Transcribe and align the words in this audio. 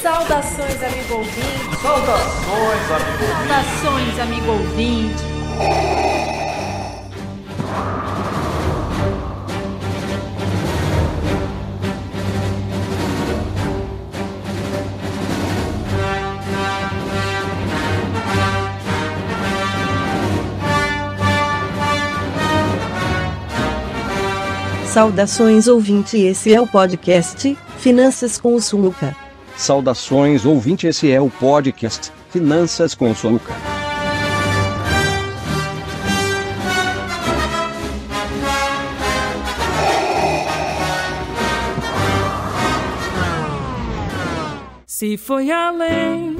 Saudações, 0.00 0.82
amigo 0.82 1.14
ouvinte. 1.16 1.76
Saudações, 1.82 2.90
amigo 2.90 3.22
ouvinte. 3.22 3.44
Saudações, 3.44 4.18
amigo 4.18 4.50
ouvinte. 4.50 5.30
Saudações 24.86 25.68
ouvinte, 25.68 26.16
esse 26.16 26.54
é 26.54 26.60
o 26.60 26.66
podcast 26.66 27.54
Finanças 27.80 28.38
com 28.38 28.54
o 28.54 28.60
Suluca. 28.60 29.16
Saudações 29.56 30.44
ouvinte, 30.44 30.86
esse 30.86 31.10
é 31.10 31.18
o 31.18 31.30
podcast 31.30 32.12
Finanças 32.28 32.94
com 32.94 33.14
Soluca. 33.14 33.54
Se 44.86 45.16
foi 45.16 45.50
além, 45.50 46.36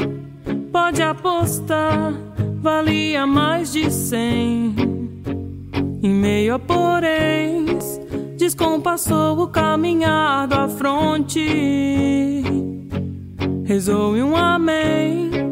pode 0.71 1.01
apostar, 1.01 2.13
valia 2.61 3.27
mais 3.27 3.73
de 3.73 3.91
cem. 3.91 4.75
Em 6.03 6.15
meio 6.15 6.57
a 6.57 6.59
poréns, 6.59 7.70
descompassou 8.41 9.39
o 9.39 9.49
caminhar 9.49 10.49
da 10.49 10.67
fronte. 10.67 12.43
Rezou 13.67 14.17
em 14.17 14.23
um 14.23 14.35
amém. 14.35 15.50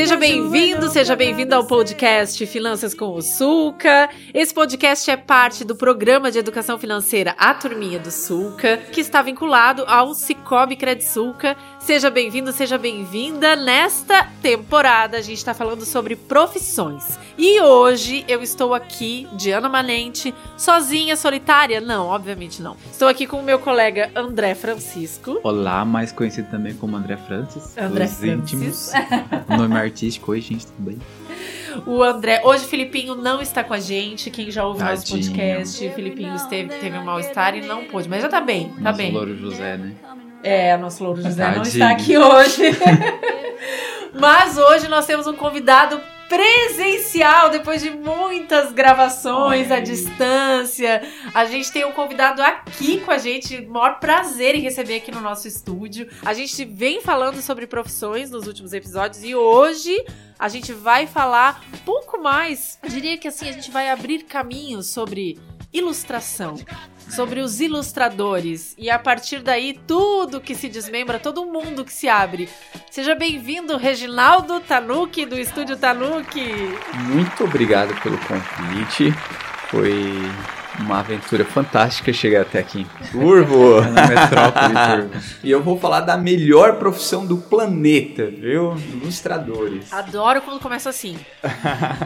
Seja 0.00 0.16
bem-vindo, 0.16 0.88
seja 0.88 1.14
bem-vindo 1.14 1.54
ao 1.54 1.66
podcast 1.66 2.46
Finanças 2.46 2.94
com 2.94 3.14
o 3.14 3.20
Sulca. 3.20 4.08
Esse 4.32 4.54
podcast 4.54 5.10
é 5.10 5.16
parte 5.18 5.62
do 5.62 5.76
programa 5.76 6.30
de 6.30 6.38
educação 6.38 6.78
financeira 6.78 7.34
A 7.36 7.52
Turminha 7.52 7.98
do 7.98 8.10
Sulca, 8.10 8.78
que 8.78 9.02
está 9.02 9.20
vinculado 9.20 9.84
ao 9.86 10.14
Cicobi 10.14 10.78
Sulca. 11.02 11.54
Seja 11.78 12.08
bem-vindo, 12.08 12.50
seja 12.50 12.78
bem-vinda. 12.78 13.54
Nesta 13.54 14.26
temporada 14.40 15.18
a 15.18 15.20
gente 15.20 15.36
está 15.36 15.52
falando 15.52 15.84
sobre 15.84 16.16
profissões. 16.16 17.18
E 17.36 17.60
hoje 17.60 18.24
eu 18.26 18.42
estou 18.42 18.72
aqui, 18.72 19.28
Diana 19.32 19.68
Manente, 19.68 20.34
sozinha, 20.56 21.14
solitária? 21.14 21.78
Não, 21.80 22.06
obviamente 22.06 22.62
não. 22.62 22.74
Estou 22.90 23.06
aqui 23.06 23.26
com 23.26 23.38
o 23.38 23.42
meu 23.42 23.58
colega 23.58 24.10
André 24.14 24.54
Francisco. 24.54 25.40
Olá, 25.42 25.84
mais 25.84 26.10
conhecido 26.10 26.50
também 26.50 26.74
como 26.74 26.96
André 26.96 27.18
Francis. 27.18 27.76
André 27.76 28.08
Francis. 28.08 28.54
íntimos. 28.54 28.92
Nome 29.48 29.89
artístico. 29.90 30.32
Oi, 30.32 30.40
gente, 30.40 30.66
tudo 30.66 30.80
bem? 30.80 30.98
O 31.86 32.02
André, 32.02 32.40
hoje 32.44 32.64
o 32.64 32.68
Filipinho 32.68 33.14
não 33.14 33.40
está 33.40 33.62
com 33.62 33.74
a 33.74 33.78
gente. 33.80 34.30
Quem 34.30 34.50
já 34.50 34.64
ouve 34.64 34.82
nosso 34.82 35.02
Tadinho. 35.06 35.26
podcast, 35.30 35.86
o 35.86 35.92
Filipinho 35.92 36.34
esteve, 36.34 36.68
teve 36.80 36.98
um 36.98 37.04
mal-estar 37.04 37.54
e 37.56 37.60
não 37.60 37.84
pôde, 37.84 38.08
mas 38.08 38.22
já 38.22 38.28
tá 38.28 38.40
bem, 38.40 38.68
tá 38.70 38.80
Nosso 38.80 38.96
bem. 38.98 39.12
Louro 39.12 39.36
José, 39.36 39.76
né? 39.76 39.92
É, 40.42 40.76
nosso 40.76 41.04
Louro 41.04 41.22
José 41.22 41.44
não 41.46 41.54
Tadinho. 41.56 41.72
está 41.72 41.90
aqui 41.90 42.16
hoje. 42.18 42.62
mas 44.18 44.56
hoje 44.56 44.88
nós 44.88 45.06
temos 45.06 45.26
um 45.26 45.34
convidado 45.34 46.00
presencial, 46.30 47.50
depois 47.50 47.82
de 47.82 47.90
muitas 47.90 48.72
gravações 48.72 49.66
Olha 49.66 49.78
à 49.78 49.80
distância. 49.80 51.02
A 51.34 51.44
gente 51.44 51.72
tem 51.72 51.84
um 51.84 51.90
convidado 51.90 52.40
aqui 52.40 53.00
com 53.00 53.10
a 53.10 53.18
gente, 53.18 53.60
maior 53.66 53.98
prazer 53.98 54.54
em 54.54 54.60
receber 54.60 54.98
aqui 54.98 55.10
no 55.10 55.20
nosso 55.20 55.48
estúdio. 55.48 56.08
A 56.24 56.32
gente 56.32 56.64
vem 56.64 57.00
falando 57.00 57.42
sobre 57.42 57.66
profissões 57.66 58.30
nos 58.30 58.46
últimos 58.46 58.72
episódios 58.72 59.24
e 59.24 59.34
hoje 59.34 60.04
a 60.40 60.48
gente 60.48 60.72
vai 60.72 61.06
falar 61.06 61.62
um 61.74 61.78
pouco 61.84 62.20
mais. 62.20 62.78
Eu 62.82 62.88
diria 62.88 63.18
que 63.18 63.28
assim, 63.28 63.46
a 63.46 63.52
gente 63.52 63.70
vai 63.70 63.90
abrir 63.90 64.22
caminhos 64.24 64.88
sobre 64.88 65.38
ilustração. 65.70 66.56
Sobre 67.10 67.40
os 67.40 67.60
ilustradores. 67.60 68.74
E 68.78 68.88
a 68.88 68.98
partir 68.98 69.42
daí, 69.42 69.78
tudo 69.86 70.40
que 70.40 70.54
se 70.54 70.68
desmembra, 70.68 71.18
todo 71.18 71.44
mundo 71.44 71.84
que 71.84 71.92
se 71.92 72.08
abre. 72.08 72.48
Seja 72.90 73.14
bem-vindo, 73.14 73.76
Reginaldo 73.76 74.60
Tanuki, 74.60 75.26
do 75.26 75.38
Estúdio 75.38 75.76
Tanuki. 75.76 76.52
Muito 77.12 77.44
obrigado 77.44 77.94
pelo 78.00 78.16
convite. 78.18 79.12
Foi 79.68 79.92
uma 80.80 81.00
aventura 81.00 81.44
fantástica 81.44 82.12
chegar 82.12 82.42
até 82.42 82.58
aqui 82.58 82.80
em 82.80 83.06
Turvo. 83.10 83.80
Na 83.90 84.06
metrópole, 84.06 85.10
e 85.42 85.50
eu 85.50 85.62
vou 85.62 85.78
falar 85.78 86.00
da 86.00 86.16
melhor 86.16 86.76
profissão 86.76 87.26
do 87.26 87.36
planeta, 87.38 88.26
viu? 88.26 88.74
Ilustradores. 88.76 89.92
Adoro 89.92 90.40
quando 90.42 90.60
começa 90.60 90.88
assim. 90.90 91.18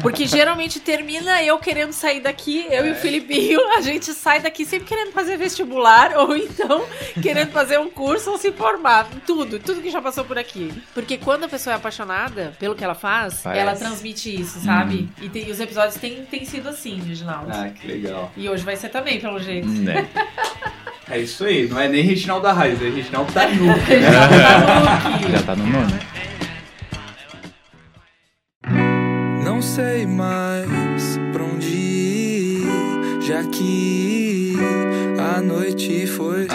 Porque 0.02 0.26
geralmente 0.26 0.80
termina 0.80 1.42
eu 1.42 1.58
querendo 1.58 1.92
sair 1.92 2.20
daqui, 2.20 2.66
eu 2.70 2.86
e 2.86 2.92
o 2.92 2.94
Filipinho, 2.94 3.60
a 3.76 3.80
gente 3.80 4.12
sai 4.12 4.40
daqui 4.40 4.64
sempre 4.64 4.86
querendo 4.86 5.12
fazer 5.12 5.36
vestibular, 5.36 6.16
ou 6.16 6.36
então 6.36 6.84
querendo 7.22 7.50
fazer 7.50 7.78
um 7.78 7.88
curso 7.91 8.30
ou 8.30 8.38
se 8.38 8.50
formar. 8.52 9.08
Tudo, 9.26 9.58
tudo 9.58 9.80
que 9.80 9.91
já 9.91 10.00
passou 10.00 10.24
por 10.24 10.38
aqui. 10.38 10.72
Porque 10.92 11.16
quando 11.18 11.44
a 11.44 11.48
pessoa 11.48 11.74
é 11.74 11.76
apaixonada 11.76 12.52
pelo 12.58 12.74
que 12.74 12.82
ela 12.84 12.94
faz, 12.94 13.41
Parece. 13.42 13.60
ela 13.60 13.74
transmite 13.74 14.41
isso, 14.41 14.60
sabe? 14.60 15.08
E, 15.20 15.28
tem- 15.28 15.48
e 15.48 15.50
os 15.50 15.60
episódios 15.60 15.94
têm, 15.96 16.24
têm 16.24 16.44
sido 16.44 16.68
assim, 16.68 17.00
Reginaldo. 17.00 17.50
Ah, 17.52 17.68
que 17.68 17.86
legal. 17.86 18.30
E 18.36 18.48
hoje 18.48 18.63
vai 18.64 18.76
ser 18.76 18.88
também, 18.88 19.20
pelo 19.20 19.38
jeito. 19.38 19.69
Né? 19.69 20.06
É 21.06 21.19
isso 21.19 21.44
aí, 21.44 21.69
não 21.69 21.78
é 21.78 21.86
nem 21.86 22.02
Reginaldo 22.02 22.44
da 22.44 22.52
Raiz, 22.54 22.80
é 22.80 22.88
Reginaldo 22.88 23.30
da 23.32 23.47
Nuke, 23.47 23.91
né? 23.91 24.08
Já 25.30 25.42
tá 25.42 25.54
no 25.54 25.66
nome. 25.66 25.92
Não 29.44 29.60
sei 29.60 30.06
mais 30.06 31.19
pra 31.30 31.44
onde 31.44 31.66
ir, 31.66 32.66
já 33.20 33.44
que 33.44 34.54
a 35.36 35.42
noite 35.42 36.06
foi. 36.06 36.47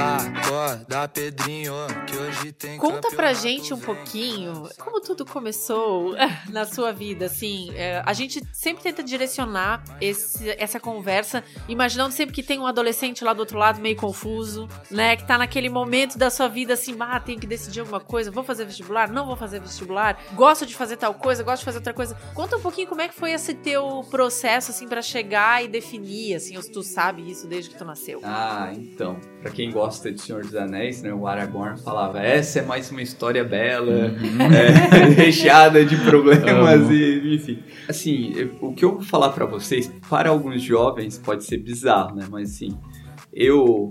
Acorda, 0.64 1.08
Pedrinho, 1.08 1.74
que 2.06 2.18
hoje 2.18 2.52
tem 2.52 2.78
Conta 2.78 3.10
pra 3.12 3.32
gente 3.34 3.74
um 3.74 3.80
pouquinho 3.80 4.68
como 4.78 5.00
tudo 5.00 5.26
começou 5.26 6.14
na 6.52 6.66
sua 6.66 6.92
vida, 6.92 7.26
assim. 7.28 7.72
é, 7.76 8.04
a 8.06 8.12
gente 8.14 8.42
sempre 8.54 8.84
tenta 8.84 9.02
direcionar 9.02 9.82
esse- 10.02 10.50
essa 10.58 10.78
conversa, 10.80 11.44
imaginando 11.70 12.14
sempre 12.14 12.36
que 12.36 12.44
tem 12.44 12.60
um 12.60 12.68
adolescente 12.68 13.24
lá 13.24 13.32
do 13.34 13.40
outro 13.40 13.58
lado 13.58 13.80
meio 13.80 13.96
confuso, 13.96 14.68
né? 14.92 15.16
Que 15.16 15.26
tá 15.26 15.38
naquele 15.38 15.70
momento 15.70 16.18
da 16.18 16.30
sua 16.30 16.48
vida 16.50 16.74
assim, 16.74 16.96
ah, 17.00 17.20
tenho 17.20 17.40
que 17.40 17.48
decidir 17.48 17.80
alguma 17.80 18.02
coisa, 18.02 18.30
vou 18.30 18.44
fazer 18.44 18.66
vestibular, 18.66 19.10
não 19.10 19.26
vou 19.26 19.38
fazer 19.38 19.62
vestibular, 19.62 20.22
gosto 20.34 20.66
de 20.66 20.76
fazer 20.76 20.98
tal 20.98 21.14
coisa, 21.14 21.42
gosto 21.42 21.60
de 21.60 21.66
fazer 21.66 21.78
outra 21.78 21.94
coisa. 21.94 22.16
Conta 22.34 22.58
um 22.58 22.62
pouquinho 22.62 22.88
como 22.88 23.00
é 23.02 23.08
que 23.08 23.16
foi 23.16 23.32
esse 23.32 23.54
teu 23.54 24.04
processo, 24.12 24.72
assim, 24.72 24.88
pra 24.90 25.02
chegar 25.02 25.64
e 25.64 25.68
definir, 25.70 26.36
assim, 26.36 26.58
ou 26.58 26.64
se 26.64 26.70
tu 26.72 26.84
sabe 26.84 27.30
isso 27.30 27.48
desde 27.48 27.70
que 27.70 27.78
tu 27.78 27.86
nasceu. 27.86 28.20
Ah, 28.24 28.72
então. 28.74 29.18
Pra 29.42 29.52
quem 29.52 29.72
gosta 29.72 30.12
de 30.12 30.22
Senhor 30.22 30.49
dos 30.52 30.56
Anéis, 30.60 31.02
né, 31.02 31.14
o 31.14 31.28
Aragorn 31.28 31.80
falava: 31.80 32.20
essa 32.20 32.60
é 32.60 32.62
mais 32.62 32.90
uma 32.92 33.02
história 33.02 33.44
bela, 33.44 33.92
é, 33.94 35.06
recheada 35.16 35.86
de 35.86 35.96
problemas 35.98 36.82
Amo. 36.82 36.92
e 36.94 37.36
enfim. 37.36 37.60
Assim, 37.88 38.34
eu- 38.36 38.56
o 38.62 38.74
que 38.74 38.84
eu 38.84 38.94
vou 38.94 39.02
falar 39.04 39.30
pra 39.30 39.46
vocês, 39.46 39.92
para 40.10 40.30
alguns 40.30 40.62
jovens 40.62 41.18
pode 41.18 41.44
ser 41.44 41.58
bizarro, 41.58 42.16
né? 42.16 42.26
Mas 42.30 42.50
assim, 42.56 42.78
eu 43.34 43.90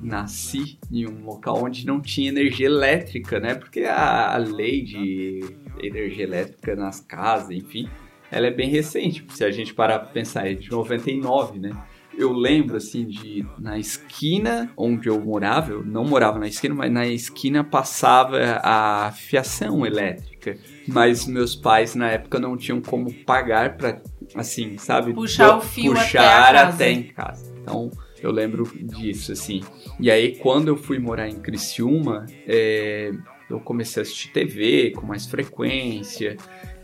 nasci 0.00 0.78
em 0.92 1.06
um 1.08 1.24
local 1.24 1.62
onde 1.64 1.86
não 1.86 2.00
tinha 2.00 2.28
energia 2.28 2.66
elétrica, 2.66 3.40
né? 3.40 3.54
Porque 3.54 3.80
a, 3.84 4.34
a 4.34 4.36
lei 4.36 4.82
de 4.82 5.40
energia 5.82 6.24
elétrica 6.24 6.76
nas 6.76 7.00
casas, 7.00 7.50
enfim, 7.50 7.88
ela 8.30 8.46
é 8.46 8.50
bem 8.50 8.68
recente. 8.68 9.24
Se 9.30 9.44
a 9.44 9.50
gente 9.50 9.72
parar 9.72 9.98
pra 10.00 10.08
pensar, 10.08 10.46
é 10.50 10.54
de 10.54 10.70
99, 10.70 11.58
né? 11.58 11.70
Eu 12.16 12.32
lembro, 12.32 12.76
assim, 12.76 13.04
de 13.06 13.44
na 13.58 13.78
esquina 13.78 14.72
onde 14.76 15.08
eu 15.08 15.20
morava, 15.20 15.72
eu 15.72 15.84
não 15.84 16.04
morava 16.04 16.38
na 16.38 16.48
esquina, 16.48 16.74
mas 16.74 16.90
na 16.90 17.06
esquina 17.06 17.62
passava 17.62 18.60
a 18.62 19.12
fiação 19.12 19.84
elétrica. 19.84 20.56
Mas 20.88 21.26
meus 21.26 21.54
pais, 21.54 21.94
na 21.94 22.10
época, 22.12 22.38
não 22.38 22.56
tinham 22.56 22.80
como 22.80 23.12
pagar 23.24 23.76
pra, 23.76 24.00
assim, 24.34 24.78
sabe? 24.78 25.12
Puxar 25.12 25.50
do- 25.52 25.58
o 25.58 25.60
fio 25.60 25.92
puxar 25.92 26.48
até 26.50 26.58
até 26.58 26.90
em 26.92 27.02
casa. 27.02 27.52
Então, 27.60 27.90
eu 28.22 28.30
lembro 28.30 28.64
disso, 28.80 29.32
assim. 29.32 29.60
E 30.00 30.10
aí, 30.10 30.36
quando 30.36 30.68
eu 30.68 30.76
fui 30.76 30.98
morar 30.98 31.28
em 31.28 31.34
Criciúma, 31.40 32.24
é, 32.46 33.12
eu 33.50 33.60
comecei 33.60 34.00
a 34.00 34.02
assistir 34.04 34.30
TV 34.32 34.92
com 34.96 35.04
mais 35.06 35.26
frequência. 35.26 36.36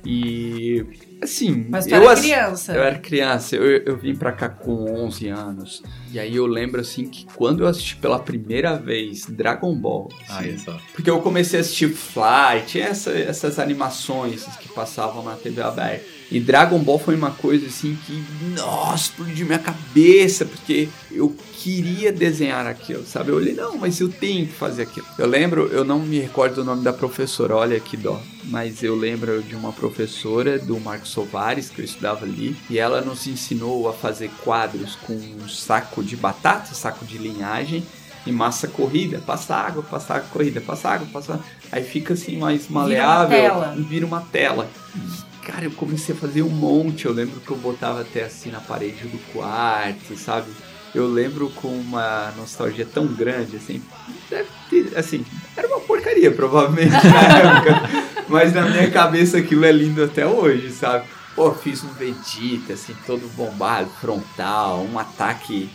E, 0.05 0.85
assim... 1.23 1.67
Mas 1.69 1.87
tu 1.87 1.95
eu 1.95 2.03
era 2.03 2.21
criança. 2.21 2.73
eu 2.73 2.83
era 2.83 2.99
criança, 2.99 3.57
eu, 3.57 3.65
eu 3.65 3.97
vim 3.97 4.15
pra 4.15 4.33
cá 4.33 4.49
com 4.49 5.05
11 5.05 5.29
anos. 5.29 5.83
E 6.13 6.19
aí 6.19 6.37
eu 6.37 6.47
lembro, 6.47 6.81
assim, 6.81 7.09
que 7.09 7.27
quando 7.35 7.63
eu 7.63 7.69
assisti 7.69 7.97
pela 7.97 8.19
primeira 8.19 8.77
vez 8.77 9.27
Dragon 9.27 9.75
Ball... 9.75 10.09
assim, 10.29 10.59
só. 10.59 10.79
porque 10.95 11.11
eu 11.11 11.21
comecei 11.21 11.59
a 11.59 11.63
assistir 11.63 11.89
Flight, 11.89 12.81
essa, 12.81 13.11
essas 13.11 13.59
animações 13.59 14.45
que 14.61 14.69
passavam 14.69 15.23
na 15.23 15.35
TV 15.37 15.63
aberta. 15.63 16.05
E 16.31 16.41
Dragon 16.41 16.79
Ball 16.79 16.99
foi 16.99 17.15
uma 17.15 17.31
coisa 17.31 17.67
assim 17.67 17.97
que, 18.07 18.25
nossa, 18.55 19.05
explodiu 19.11 19.45
minha 19.47 19.59
cabeça, 19.59 20.47
porque 20.47 20.89
eu 21.11 21.37
queria 21.62 22.12
desenhar 22.12 22.67
aquilo, 22.67 23.06
sabe? 23.06 23.31
Eu 23.31 23.37
olhei, 23.37 23.55
não, 23.55 23.79
mas 23.79 24.00
eu 24.00 24.09
tenho 24.09 24.47
que 24.47 24.53
fazer 24.53 24.82
aquilo. 24.82 25.06
Eu 25.17 25.29
lembro, 25.29 25.69
eu 25.69 25.85
não 25.85 26.00
me 26.00 26.19
recordo 26.19 26.56
do 26.56 26.64
nome 26.64 26.82
da 26.82 26.93
professora, 26.93 27.55
olha 27.55 27.79
que 27.79 27.97
dó. 27.97 28.20
Mas 28.44 28.82
eu 28.82 28.97
lembro 28.97 29.41
de 29.43 29.55
uma 29.55 29.73
professora 29.73 30.59
do 30.59 30.81
Marcos 30.81 31.11
Soares, 31.11 31.70
que 31.70 31.81
eu 31.81 31.85
estudava 31.85 32.25
ali, 32.25 32.56
e 32.69 32.79
ela 32.79 33.00
nos 33.00 33.29
ensinou 33.29 33.88
a 33.88 33.93
fazer 33.93 34.29
quadros 34.43 34.97
com 34.97 35.12
um 35.12 35.49
saco 35.49 36.03
de 36.03 36.17
batata, 36.17 36.75
saco 36.75 37.05
de 37.05 37.17
linhagem, 37.17 37.87
e 38.26 38.32
massa 38.32 38.67
corrida, 38.67 39.20
passa 39.25 39.55
água, 39.55 39.85
passa 39.85 40.14
água, 40.14 40.29
corrida, 40.32 40.61
passa 40.61 40.88
água, 40.88 41.06
passa 41.12 41.41
Aí 41.70 41.85
fica 41.85 42.14
assim 42.14 42.38
mais 42.38 42.69
maleável 42.69 43.37
tela. 43.37 43.75
e 43.79 43.82
vira 43.82 44.05
uma 44.05 44.20
tela. 44.20 44.69
Cara, 45.47 45.64
eu 45.64 45.73
comecei 45.73 46.14
a 46.14 46.19
fazer 46.19 46.43
um 46.43 46.49
monte. 46.49 47.06
Eu 47.06 47.12
lembro 47.12 47.41
que 47.41 47.50
eu 47.50 47.56
botava 47.56 48.00
até 48.00 48.25
assim 48.25 48.50
na 48.50 48.61
parede 48.61 49.09
do 49.09 49.19
quarto, 49.32 50.17
sabe? 50.17 50.50
Eu 50.94 51.06
lembro 51.06 51.49
com 51.50 51.69
uma 51.69 52.33
nostalgia 52.37 52.87
tão 52.87 53.06
grande, 53.06 53.56
assim. 53.56 53.83
Deve 54.29 54.49
ter, 54.69 54.99
assim, 54.99 55.25
era 55.56 55.67
uma 55.67 55.81
porcaria, 55.81 56.31
provavelmente, 56.31 56.91
na 56.91 57.23
época. 57.39 58.25
Mas 58.29 58.53
na 58.53 58.62
minha 58.62 58.91
cabeça 58.91 59.39
aquilo 59.39 59.65
é 59.65 59.73
lindo 59.73 60.05
até 60.05 60.27
hoje, 60.27 60.71
sabe? 60.71 61.06
Pô, 61.35 61.53
fiz 61.53 61.83
um 61.83 61.89
Vegeta, 61.94 62.75
assim, 62.75 62.94
todo 63.06 63.27
bombado, 63.35 63.91
frontal, 64.00 64.87
um 64.91 64.99
ataque 64.99 65.71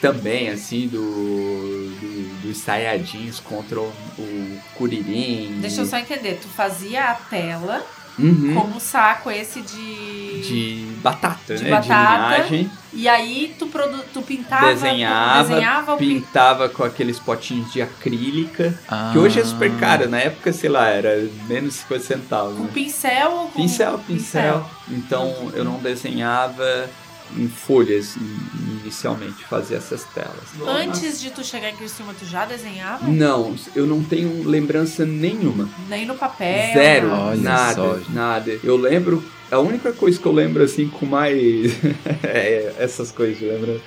também, 0.00 0.50
assim, 0.50 0.86
do, 0.86 1.00
do, 1.00 2.42
dos 2.42 2.58
Saiyajins 2.58 3.40
contra 3.40 3.80
o, 3.80 3.92
o 4.18 4.60
Kuririn. 4.76 5.58
Deixa 5.60 5.80
eu 5.80 5.86
só 5.86 5.98
entender, 5.98 6.38
tu 6.40 6.48
fazia 6.48 7.06
a 7.06 7.14
tela 7.14 7.84
Uhum. 8.18 8.54
como 8.54 8.80
saco 8.80 9.30
esse 9.30 9.60
de. 9.60 10.14
De 10.42 10.86
batata, 11.02 11.54
de 11.56 11.64
né? 11.64 11.70
batata. 11.70 12.42
De 12.44 12.50
linhagem. 12.50 12.70
E 12.92 13.08
aí 13.08 13.54
tu, 13.58 13.66
produ... 13.66 14.04
tu 14.12 14.22
pintava. 14.22 14.66
Desenhava, 14.66 15.48
desenhava 15.48 15.94
o 15.94 15.96
pin- 15.96 16.20
Pintava 16.20 16.68
com 16.68 16.84
aqueles 16.84 17.18
potinhos 17.18 17.72
de 17.72 17.82
acrílica. 17.82 18.78
Ah. 18.88 19.10
Que 19.12 19.18
hoje 19.18 19.40
é 19.40 19.44
super 19.44 19.72
caro. 19.78 20.08
Na 20.08 20.18
época, 20.18 20.52
sei 20.52 20.68
lá, 20.70 20.88
era 20.88 21.28
menos 21.48 21.74
50 21.74 22.04
centavos. 22.04 22.56
com 22.56 22.64
né? 22.64 22.70
pincel 22.72 23.30
ou 23.32 23.48
com. 23.48 23.60
Pincel, 23.62 23.98
pincel. 24.06 24.70
Então 24.88 25.50
eu 25.54 25.64
não 25.64 25.78
desenhava 25.78 26.88
em 27.36 27.48
folhas 27.48 28.16
in- 28.16 28.80
inicialmente, 28.82 29.44
fazia 29.44 29.76
essas 29.78 30.04
telas. 30.04 30.44
Antes 30.66 31.20
de 31.20 31.30
tu 31.30 31.42
chegar 31.42 31.70
em 31.70 31.76
Criciúma, 31.76 32.14
tu 32.18 32.24
já 32.26 32.44
desenhava? 32.44 33.06
Não, 33.06 33.54
eu 33.74 33.86
não 33.86 34.02
tenho 34.04 34.46
lembrança 34.48 35.04
nenhuma. 35.04 35.68
Nem 35.88 36.06
no 36.06 36.14
papel. 36.14 36.72
Zero, 36.74 37.08
nada. 37.08 37.22
Olha 37.24 37.40
nada, 37.40 37.74
só, 37.74 38.00
nada. 38.12 38.58
Eu 38.62 38.76
lembro, 38.76 39.24
a 39.50 39.58
única 39.58 39.92
coisa 39.92 40.18
que 40.18 40.26
eu 40.26 40.32
lembro 40.32 40.62
assim 40.62 40.88
com 40.88 41.06
mais 41.06 41.72
é, 42.22 42.74
essas 42.78 43.10
coisas 43.10 43.38
de 43.38 43.46
lembrança. 43.46 43.82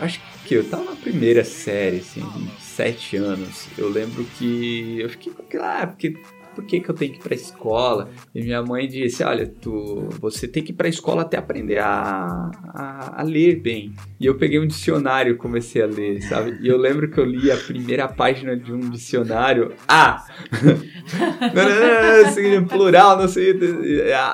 Acho 0.00 0.20
que 0.44 0.54
eu 0.54 0.64
tava 0.68 0.84
na 0.84 0.96
primeira 0.96 1.44
série, 1.44 1.98
assim, 1.98 2.24
sete 2.60 3.16
anos. 3.16 3.66
Eu 3.78 3.88
lembro 3.88 4.24
que 4.36 4.96
eu 5.00 5.08
fiquei 5.08 5.32
com 5.32 5.42
aquilo, 5.42 5.62
ah, 5.62 5.86
porque 5.86 6.16
por 6.54 6.64
que, 6.64 6.80
que 6.80 6.90
eu 6.90 6.94
tenho 6.94 7.12
que 7.12 7.18
ir 7.18 7.22
pra 7.22 7.34
escola? 7.34 8.08
E 8.34 8.42
minha 8.42 8.62
mãe 8.62 8.86
disse, 8.86 9.22
olha, 9.24 9.46
tu, 9.46 10.08
você 10.20 10.46
tem 10.46 10.62
que 10.62 10.72
ir 10.72 10.74
pra 10.74 10.88
escola 10.88 11.22
até 11.22 11.36
aprender 11.36 11.78
a, 11.78 12.50
a, 12.74 13.20
a 13.20 13.22
ler 13.22 13.60
bem. 13.60 13.92
E 14.20 14.26
eu 14.26 14.36
peguei 14.36 14.58
um 14.58 14.66
dicionário 14.66 15.32
e 15.34 15.36
comecei 15.36 15.82
a 15.82 15.86
ler, 15.86 16.20
sabe? 16.22 16.58
E 16.60 16.68
eu 16.68 16.76
lembro 16.76 17.10
que 17.10 17.18
eu 17.18 17.24
li 17.24 17.50
a 17.50 17.56
primeira 17.56 18.08
página 18.08 18.56
de 18.56 18.72
um 18.72 18.80
dicionário. 18.90 19.72
Ah! 19.88 20.24
não, 22.24 22.32
sei, 22.32 22.60
plural, 22.62 23.18
não 23.18 23.28
sei. 23.28 23.58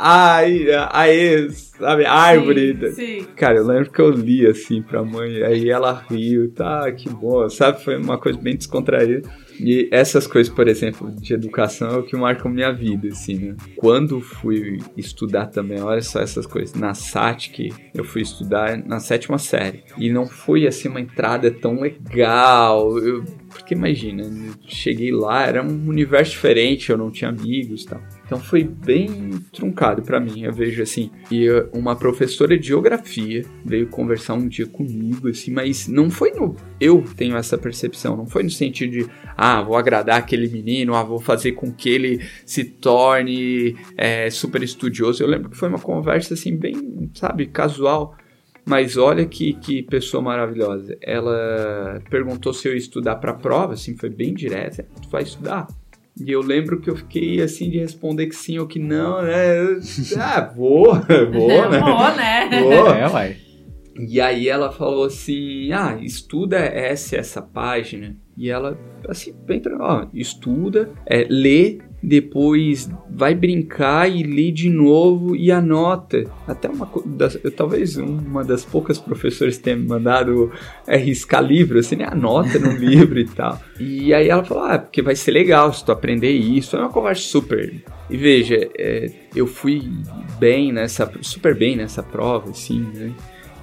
Ai, 0.01 0.67
aê, 0.91 1.51
sabe? 1.51 2.05
Árvore. 2.05 2.77
Sim, 2.93 2.93
sim. 2.93 3.27
Cara, 3.37 3.59
eu 3.59 3.67
lembro 3.67 3.91
que 3.91 4.01
eu 4.01 4.11
li 4.11 4.47
assim 4.47 4.83
pra 4.83 5.03
mãe, 5.05 5.43
aí 5.43 5.71
ela 5.71 6.05
riu, 6.09 6.51
tá, 6.53 6.91
que 6.93 7.09
bom, 7.09 7.49
sabe? 7.49 7.83
Foi 7.83 7.97
uma 7.97 8.19
coisa 8.19 8.39
bem 8.39 8.57
descontraída. 8.57 9.23
E 9.61 9.89
essas 9.91 10.27
coisas, 10.27 10.53
por 10.53 10.69
exemplo, 10.69 11.11
de 11.21 11.35
educação 11.35 11.89
é 11.91 11.97
o 11.99 12.03
que 12.03 12.17
marcam 12.17 12.51
minha 12.51 12.73
vida, 12.73 13.09
assim, 13.09 13.35
né? 13.37 13.57
Quando 13.77 14.21
fui 14.21 14.79
estudar 14.97 15.47
também, 15.47 15.81
olha 15.81 16.03
só 16.03 16.21
essas 16.21 16.47
coisas, 16.47 16.75
na 16.75 16.95
SATIC, 16.95 17.73
eu 17.95 18.05
fui 18.05 18.23
estudar 18.23 18.77
na 18.87 19.01
sétima 19.01 19.39
série. 19.39 19.83
E 19.97 20.11
não 20.11 20.27
foi, 20.27 20.67
assim, 20.67 20.89
uma 20.89 21.01
entrada 21.01 21.51
tão 21.51 21.81
legal, 21.81 22.99
eu- 22.99 23.25
porque 23.49 23.75
imagina, 23.75 24.23
cheguei 24.67 25.11
lá, 25.11 25.45
era 25.47 25.63
um 25.63 25.89
universo 25.89 26.33
diferente, 26.33 26.91
eu 26.91 26.99
não 26.99 27.11
tinha 27.11 27.31
amigos 27.31 27.83
e 27.83 27.87
tal. 27.87 28.01
Então 28.29 28.39
foi 28.39 28.63
bem 28.63 29.41
truncado 29.51 30.03
pra 30.03 30.21
mim, 30.21 30.43
eu 30.43 30.53
vejo 30.53 30.83
assim. 30.83 31.11
E 31.31 31.49
uma 31.73 31.97
professora 31.97 32.59
de 32.59 32.69
geografia 32.69 33.43
veio 33.65 33.87
conversar 33.87 34.35
um 34.35 34.47
dia 34.47 34.67
comigo, 34.67 35.29
assim, 35.31 35.51
mas 35.51 35.89
não 35.89 36.11
foi 36.11 36.33
no. 36.33 36.55
Eu 36.79 37.03
tenho 37.17 37.39
essa 37.39 37.57
percepção, 37.57 38.19
não 38.19 38.27
foi 38.27 38.43
no 38.43 38.51
sentido 38.51 38.93
de, 38.93 39.07
ah, 39.35 39.63
vou 39.63 39.79
agradar 39.79 40.19
aquele 40.19 40.47
menino, 40.47 40.95
ah, 40.95 41.03
vou 41.03 41.19
fazer 41.19 41.53
com 41.53 41.73
que 41.73 41.89
ele 41.89 42.21
se 42.45 42.65
torne 42.65 43.75
é, 43.97 44.29
super 44.29 44.63
estudioso. 44.63 45.23
Eu 45.23 45.27
lembro 45.27 45.49
que 45.49 45.57
foi 45.57 45.71
uma 45.71 45.81
conversa, 45.81 46.35
assim, 46.35 46.55
bem, 46.55 47.11
sabe, 47.15 47.47
casual. 47.47 48.15
Mas 48.63 48.99
olha 48.99 49.25
que, 49.25 49.55
que 49.55 49.83
pessoa 49.85 50.23
maravilhosa. 50.23 50.99
Ela 51.01 52.03
perguntou 52.11 52.53
se 52.53 52.69
eu 52.69 52.73
ia 52.73 52.79
estudar 52.79 53.17
pra 53.17 53.33
prova, 53.33 53.73
assim, 53.73 53.97
foi 53.97 54.11
bem 54.11 54.35
direta. 54.35 54.87
Tu 55.01 55.09
vai 55.09 55.23
estudar? 55.23 55.67
E 56.25 56.31
eu 56.31 56.41
lembro 56.41 56.81
que 56.81 56.91
eu 56.91 56.97
fiquei 56.97 57.41
assim 57.41 57.71
de 57.71 57.79
responder 57.79 58.27
que 58.27 58.35
sim 58.37 58.59
ou 58.59 58.67
que 58.67 58.79
não, 58.79 59.23
né? 59.23 59.61
Eu- 59.61 59.79
Ah, 60.19 60.53
vou, 60.55 60.95
vou, 61.33 61.69
né? 61.71 61.79
Vou, 61.81 62.17
né? 62.17 62.49
Vou. 62.63 62.73
É, 62.95 63.09
uai. 63.09 63.37
E 64.09 64.21
aí 64.21 64.49
ela 64.49 64.71
falou 64.71 65.05
assim: 65.05 65.73
ah, 65.73 65.99
estuda 66.01 66.57
essa 66.59 67.17
essa 67.17 67.43
página. 67.43 68.17
E 68.37 68.49
ela, 68.49 68.79
assim, 69.09 69.35
bem 69.45 69.61
ó, 69.81 70.07
estuda, 70.15 70.93
é, 71.05 71.27
lê, 71.29 71.79
depois 72.03 72.89
vai 73.11 73.35
brincar 73.35 74.09
e 74.11 74.23
lê 74.23 74.51
de 74.51 74.71
novo 74.71 75.35
e 75.35 75.51
anota. 75.51 76.25
Até 76.47 76.69
uma 76.69 76.89
das, 77.05 77.39
eu- 77.43 77.51
talvez 77.51 77.97
uma 77.97 78.45
das 78.45 78.65
poucas 78.65 78.99
professoras 78.99 79.59
tenha 79.59 79.77
me 79.77 79.87
mandado 79.87 80.53
é, 80.87 80.97
riscar 80.97 81.43
livro, 81.43 81.79
assim, 81.79 81.97
né? 81.97 82.07
Anota 82.11 82.59
no 82.59 82.73
livro 82.79 83.19
e 83.19 83.25
tal. 83.27 83.61
E 83.81 84.15
aí 84.15 84.29
ela 84.29 84.45
falou: 84.45 84.65
ah, 84.65 84.79
porque 84.79 85.03
vai 85.03 85.17
ser 85.17 85.33
legal 85.33 85.73
se 85.73 85.85
tu 85.85 85.93
aprender 85.93 86.31
isso. 86.31 86.77
É 86.77 86.81
uma 86.81 86.89
conversa 86.91 87.23
super. 87.23 87.75
E 88.09 88.17
veja, 88.17 88.69
é, 88.79 89.11
eu 89.35 89.47
fui 89.47 89.83
bem 90.39 90.73
nessa, 90.73 91.11
super 91.21 91.55
bem 91.55 91.77
nessa 91.77 92.03
prova, 92.03 92.51
assim, 92.51 92.81
né? 92.95 93.13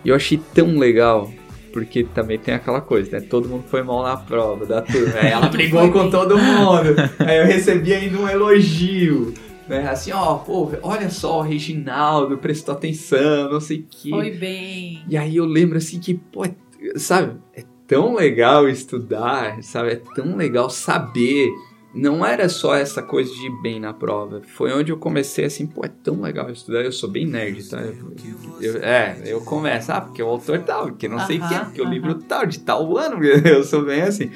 E 0.04 0.10
eu 0.10 0.16
achei 0.16 0.40
tão 0.54 0.78
legal, 0.78 1.32
porque 1.75 2.06
também 2.06 2.39
tem 2.39 2.54
aquela 2.54 2.80
coisa, 2.80 3.19
né? 3.19 3.27
Todo 3.30 3.50
mundo 3.50 3.66
foi 3.68 3.83
mal 3.83 4.01
na 4.01 4.16
prova 4.16 4.66
da 4.66 4.81
turma. 4.81 5.13
Aí 5.19 5.27
ela 5.27 5.50
brigou 5.51 5.92
com 5.92 6.10
todo 6.10 6.38
mundo. 6.38 6.95
Aí 7.19 7.39
eu 7.39 7.45
recebi 7.45 7.94
ainda 7.94 8.18
um 8.18 8.30
elogio. 8.30 9.34
Né? 9.67 9.86
Assim, 9.89 10.13
ó, 10.13 10.36
pô, 10.36 10.72
olha 10.82 11.10
só, 11.10 11.39
o 11.39 11.41
Reginaldo 11.41 12.38
prestou 12.38 12.74
atenção, 12.74 13.51
não 13.51 13.60
sei 13.60 13.79
o 13.79 13.88
quê. 13.89 14.10
Foi 14.10 14.32
bem. 14.32 15.03
E 15.10 15.17
aí 15.17 15.36
eu 15.36 15.44
lembro 15.44 15.77
assim 15.77 16.00
que, 16.00 16.13
pô, 16.13 16.46
é- 16.46 16.55
sabe, 16.96 17.36
é 17.53 17.65
tão 17.86 18.15
legal 18.15 18.70
estudar, 18.70 19.62
sabe? 19.62 19.89
É 19.89 20.01
tão 20.15 20.38
legal 20.38 20.70
saber. 20.70 21.50
Não 21.96 22.25
era 22.25 22.50
só 22.50 22.75
essa 22.75 23.02
coisa 23.02 23.34
de 23.34 23.48
ir 23.48 23.62
bem 23.62 23.80
na 23.80 23.94
prova. 23.94 24.42
Foi 24.46 24.74
onde 24.74 24.92
eu 24.92 24.98
comecei 24.98 25.46
assim, 25.46 25.66
pô, 25.66 25.86
é 25.86 25.90
tão 26.04 26.22
legal 26.22 26.50
estudar. 26.50 26.84
Eu 26.84 26.92
sou 26.92 27.10
bem 27.10 27.25
nerd, 27.25 27.70
tá? 27.70 27.82
Eu- 27.82 27.96
eu- 28.60 28.78
é, 28.84 29.22
eu 29.25 29.40
começo, 29.42 29.92
ah, 29.92 30.02
porque 30.02 30.22
o 30.22 30.28
autor 30.28 30.60
tal, 30.60 30.88
porque 30.88 31.08
não 31.08 31.20
sei 31.20 31.38
Aham, 31.40 31.48
quem, 31.48 31.60
porque 31.60 31.82
o 31.82 31.86
aham. 31.86 31.94
livro 31.94 32.16
tal, 32.16 32.46
de 32.46 32.60
tal 32.60 32.98
ano. 32.98 33.18
Eu 33.46 33.64
sou 33.64 33.84
bem 33.86 34.02
assim. 34.02 34.30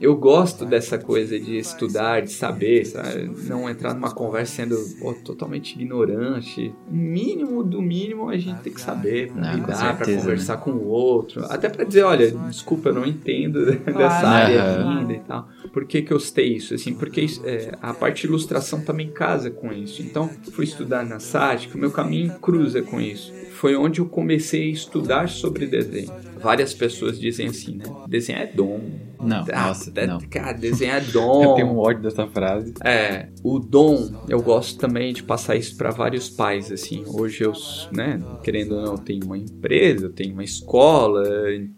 Eu 0.00 0.16
gosto 0.16 0.64
dessa 0.66 0.98
coisa 0.98 1.38
de 1.38 1.56
estudar, 1.56 2.20
de 2.20 2.32
saber, 2.32 2.84
sabe? 2.84 3.30
Não 3.48 3.70
entrar 3.70 3.94
numa 3.94 4.10
conversa 4.12 4.56
sendo 4.56 4.76
pô, 4.98 5.12
totalmente 5.14 5.74
ignorante. 5.80 6.74
O 6.90 6.94
mínimo 6.94 7.62
do 7.62 7.80
mínimo 7.80 8.28
a 8.28 8.36
gente 8.36 8.60
tem 8.60 8.72
que 8.72 8.80
saber 8.80 9.30
pra 9.32 9.40
Não, 9.40 9.54
lidar, 9.54 9.96
pra 9.96 10.06
conversar 10.06 10.56
com 10.56 10.72
o 10.72 10.88
outro. 10.88 11.44
Até 11.44 11.68
pra 11.68 11.84
dizer, 11.84 12.02
olha, 12.02 12.28
desculpa, 12.32 12.88
eu 12.88 12.94
não 12.94 13.06
entendo 13.06 13.64
dessa 13.86 13.92
Claro. 13.92 14.26
área 14.26 14.62
ainda 14.98 15.12
e 15.12 15.20
tal. 15.20 15.48
Por 15.74 15.84
que, 15.84 16.02
que 16.02 16.12
eu 16.12 16.20
citei 16.20 16.54
isso? 16.54 16.72
Assim, 16.72 16.94
porque 16.94 17.26
é, 17.42 17.72
a 17.82 17.92
parte 17.92 18.22
de 18.22 18.28
ilustração 18.28 18.80
também 18.80 19.10
casa 19.10 19.50
com 19.50 19.72
isso. 19.72 20.00
Então, 20.02 20.30
fui 20.52 20.64
estudar 20.64 21.04
na 21.04 21.18
SATIC, 21.18 21.74
o 21.74 21.78
meu 21.78 21.90
caminho 21.90 22.32
cruza 22.40 22.80
com 22.80 23.00
isso. 23.00 23.32
Foi 23.54 23.74
onde 23.74 24.00
eu 24.00 24.06
comecei 24.06 24.68
a 24.68 24.72
estudar 24.72 25.28
sobre 25.28 25.66
desenho. 25.66 26.12
Várias 26.40 26.74
pessoas 26.74 27.18
dizem 27.18 27.46
assim, 27.48 27.76
né? 27.76 27.84
Desenhar 28.06 28.42
é 28.42 28.46
dom. 28.46 28.80
Não, 29.18 29.46
Ah, 29.50 29.68
nossa, 29.68 29.90
não. 30.06 30.20
Cara, 30.28 30.52
desenhar 30.52 30.98
é 31.02 31.04
dom. 31.10 31.42
Eu 31.42 31.54
tenho 31.54 31.68
um 31.68 31.78
ódio 31.78 32.02
dessa 32.02 32.26
frase. 32.26 32.74
É, 32.84 33.28
o 33.42 33.58
dom, 33.58 34.24
eu 34.28 34.42
gosto 34.42 34.78
também 34.78 35.14
de 35.14 35.22
passar 35.22 35.56
isso 35.56 35.74
para 35.78 35.88
vários 35.90 36.28
pais, 36.28 36.70
assim. 36.70 37.02
Hoje 37.06 37.44
eu, 37.44 37.52
né, 37.90 38.20
querendo 38.42 38.74
ou 38.74 38.82
não, 38.82 38.92
eu 38.92 38.98
tenho 38.98 39.24
uma 39.24 39.38
empresa, 39.38 40.06
eu 40.06 40.12
tenho 40.12 40.34
uma 40.34 40.44
escola, 40.44 41.22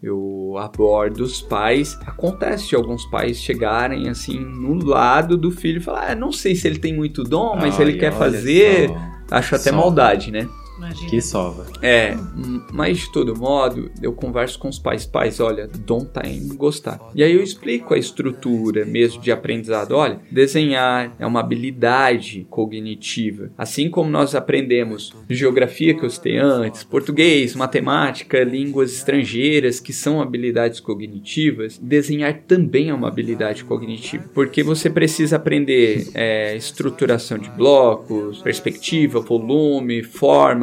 eu 0.03 0.57
abordo 0.59 1.23
os 1.23 1.41
pais. 1.41 1.97
Acontece 2.05 2.69
de 2.69 2.75
alguns 2.75 3.05
pais 3.07 3.37
chegarem, 3.39 3.86
assim, 4.09 4.39
no 4.39 4.85
lado 4.85 5.37
do 5.37 5.51
filho 5.51 5.79
e 5.79 5.83
falar, 5.83 6.11
ah, 6.11 6.15
não 6.15 6.33
sei 6.33 6.55
se 6.55 6.67
ele 6.67 6.79
tem 6.79 6.95
muito 6.95 7.23
dom, 7.23 7.57
mas 7.57 7.79
ele 7.79 7.95
quer 7.95 8.13
fazer. 8.13 8.89
só. 8.89 9.17
Acho 9.31 9.57
até 9.57 9.71
Só. 9.71 9.77
maldade, 9.77 10.31
né? 10.31 10.49
Imagina. 10.77 11.11
Que 11.11 11.21
sova. 11.21 11.67
É, 11.83 12.13
m- 12.13 12.63
mas 12.73 12.99
de 12.99 13.13
todo 13.13 13.37
modo, 13.37 13.91
eu 14.03 14.13
converso 14.13 14.59
com 14.59 14.69
os 14.69 14.79
pais. 14.79 15.07
Pais, 15.07 15.41
olha, 15.41 15.67
Dom 15.67 16.05
tá 16.05 16.23
em 16.27 16.49
gostar. 16.55 17.01
E 17.15 17.23
aí 17.23 17.33
eu 17.33 17.43
explico 17.43 17.95
a 17.95 17.99
estrutura 17.99 18.85
mesmo 18.85 19.21
de 19.23 19.31
aprendizado. 19.33 19.93
Olha, 19.93 20.21
desenhar 20.31 21.15
é 21.19 21.27
uma 21.27 21.41
habilidade 21.41 22.47
cognitiva. 22.51 23.51
Assim 23.57 23.89
como 23.91 24.11
nós 24.11 24.35
aprendemos 24.35 25.13
geografia 25.29 25.95
que 25.95 26.05
eu 26.05 26.11
citei 26.11 26.37
antes, 26.39 26.85
português, 26.85 27.55
matemática, 27.55 28.43
línguas 28.45 28.93
estrangeiras, 28.93 29.81
que 29.81 29.93
são 29.93 30.21
habilidades 30.21 30.81
cognitivas, 30.81 31.79
desenhar 31.79 32.35
também 32.47 32.91
é 32.91 32.95
uma 32.95 33.09
habilidade 33.09 33.65
cognitiva. 33.65 34.25
Porque 34.35 34.63
você 34.63 34.91
precisa 34.91 35.37
aprender 35.37 36.09
é, 36.15 36.57
estruturação 36.57 37.39
de 37.39 37.49
blocos, 37.51 38.41
perspectiva, 38.43 39.21
volume, 39.21 40.03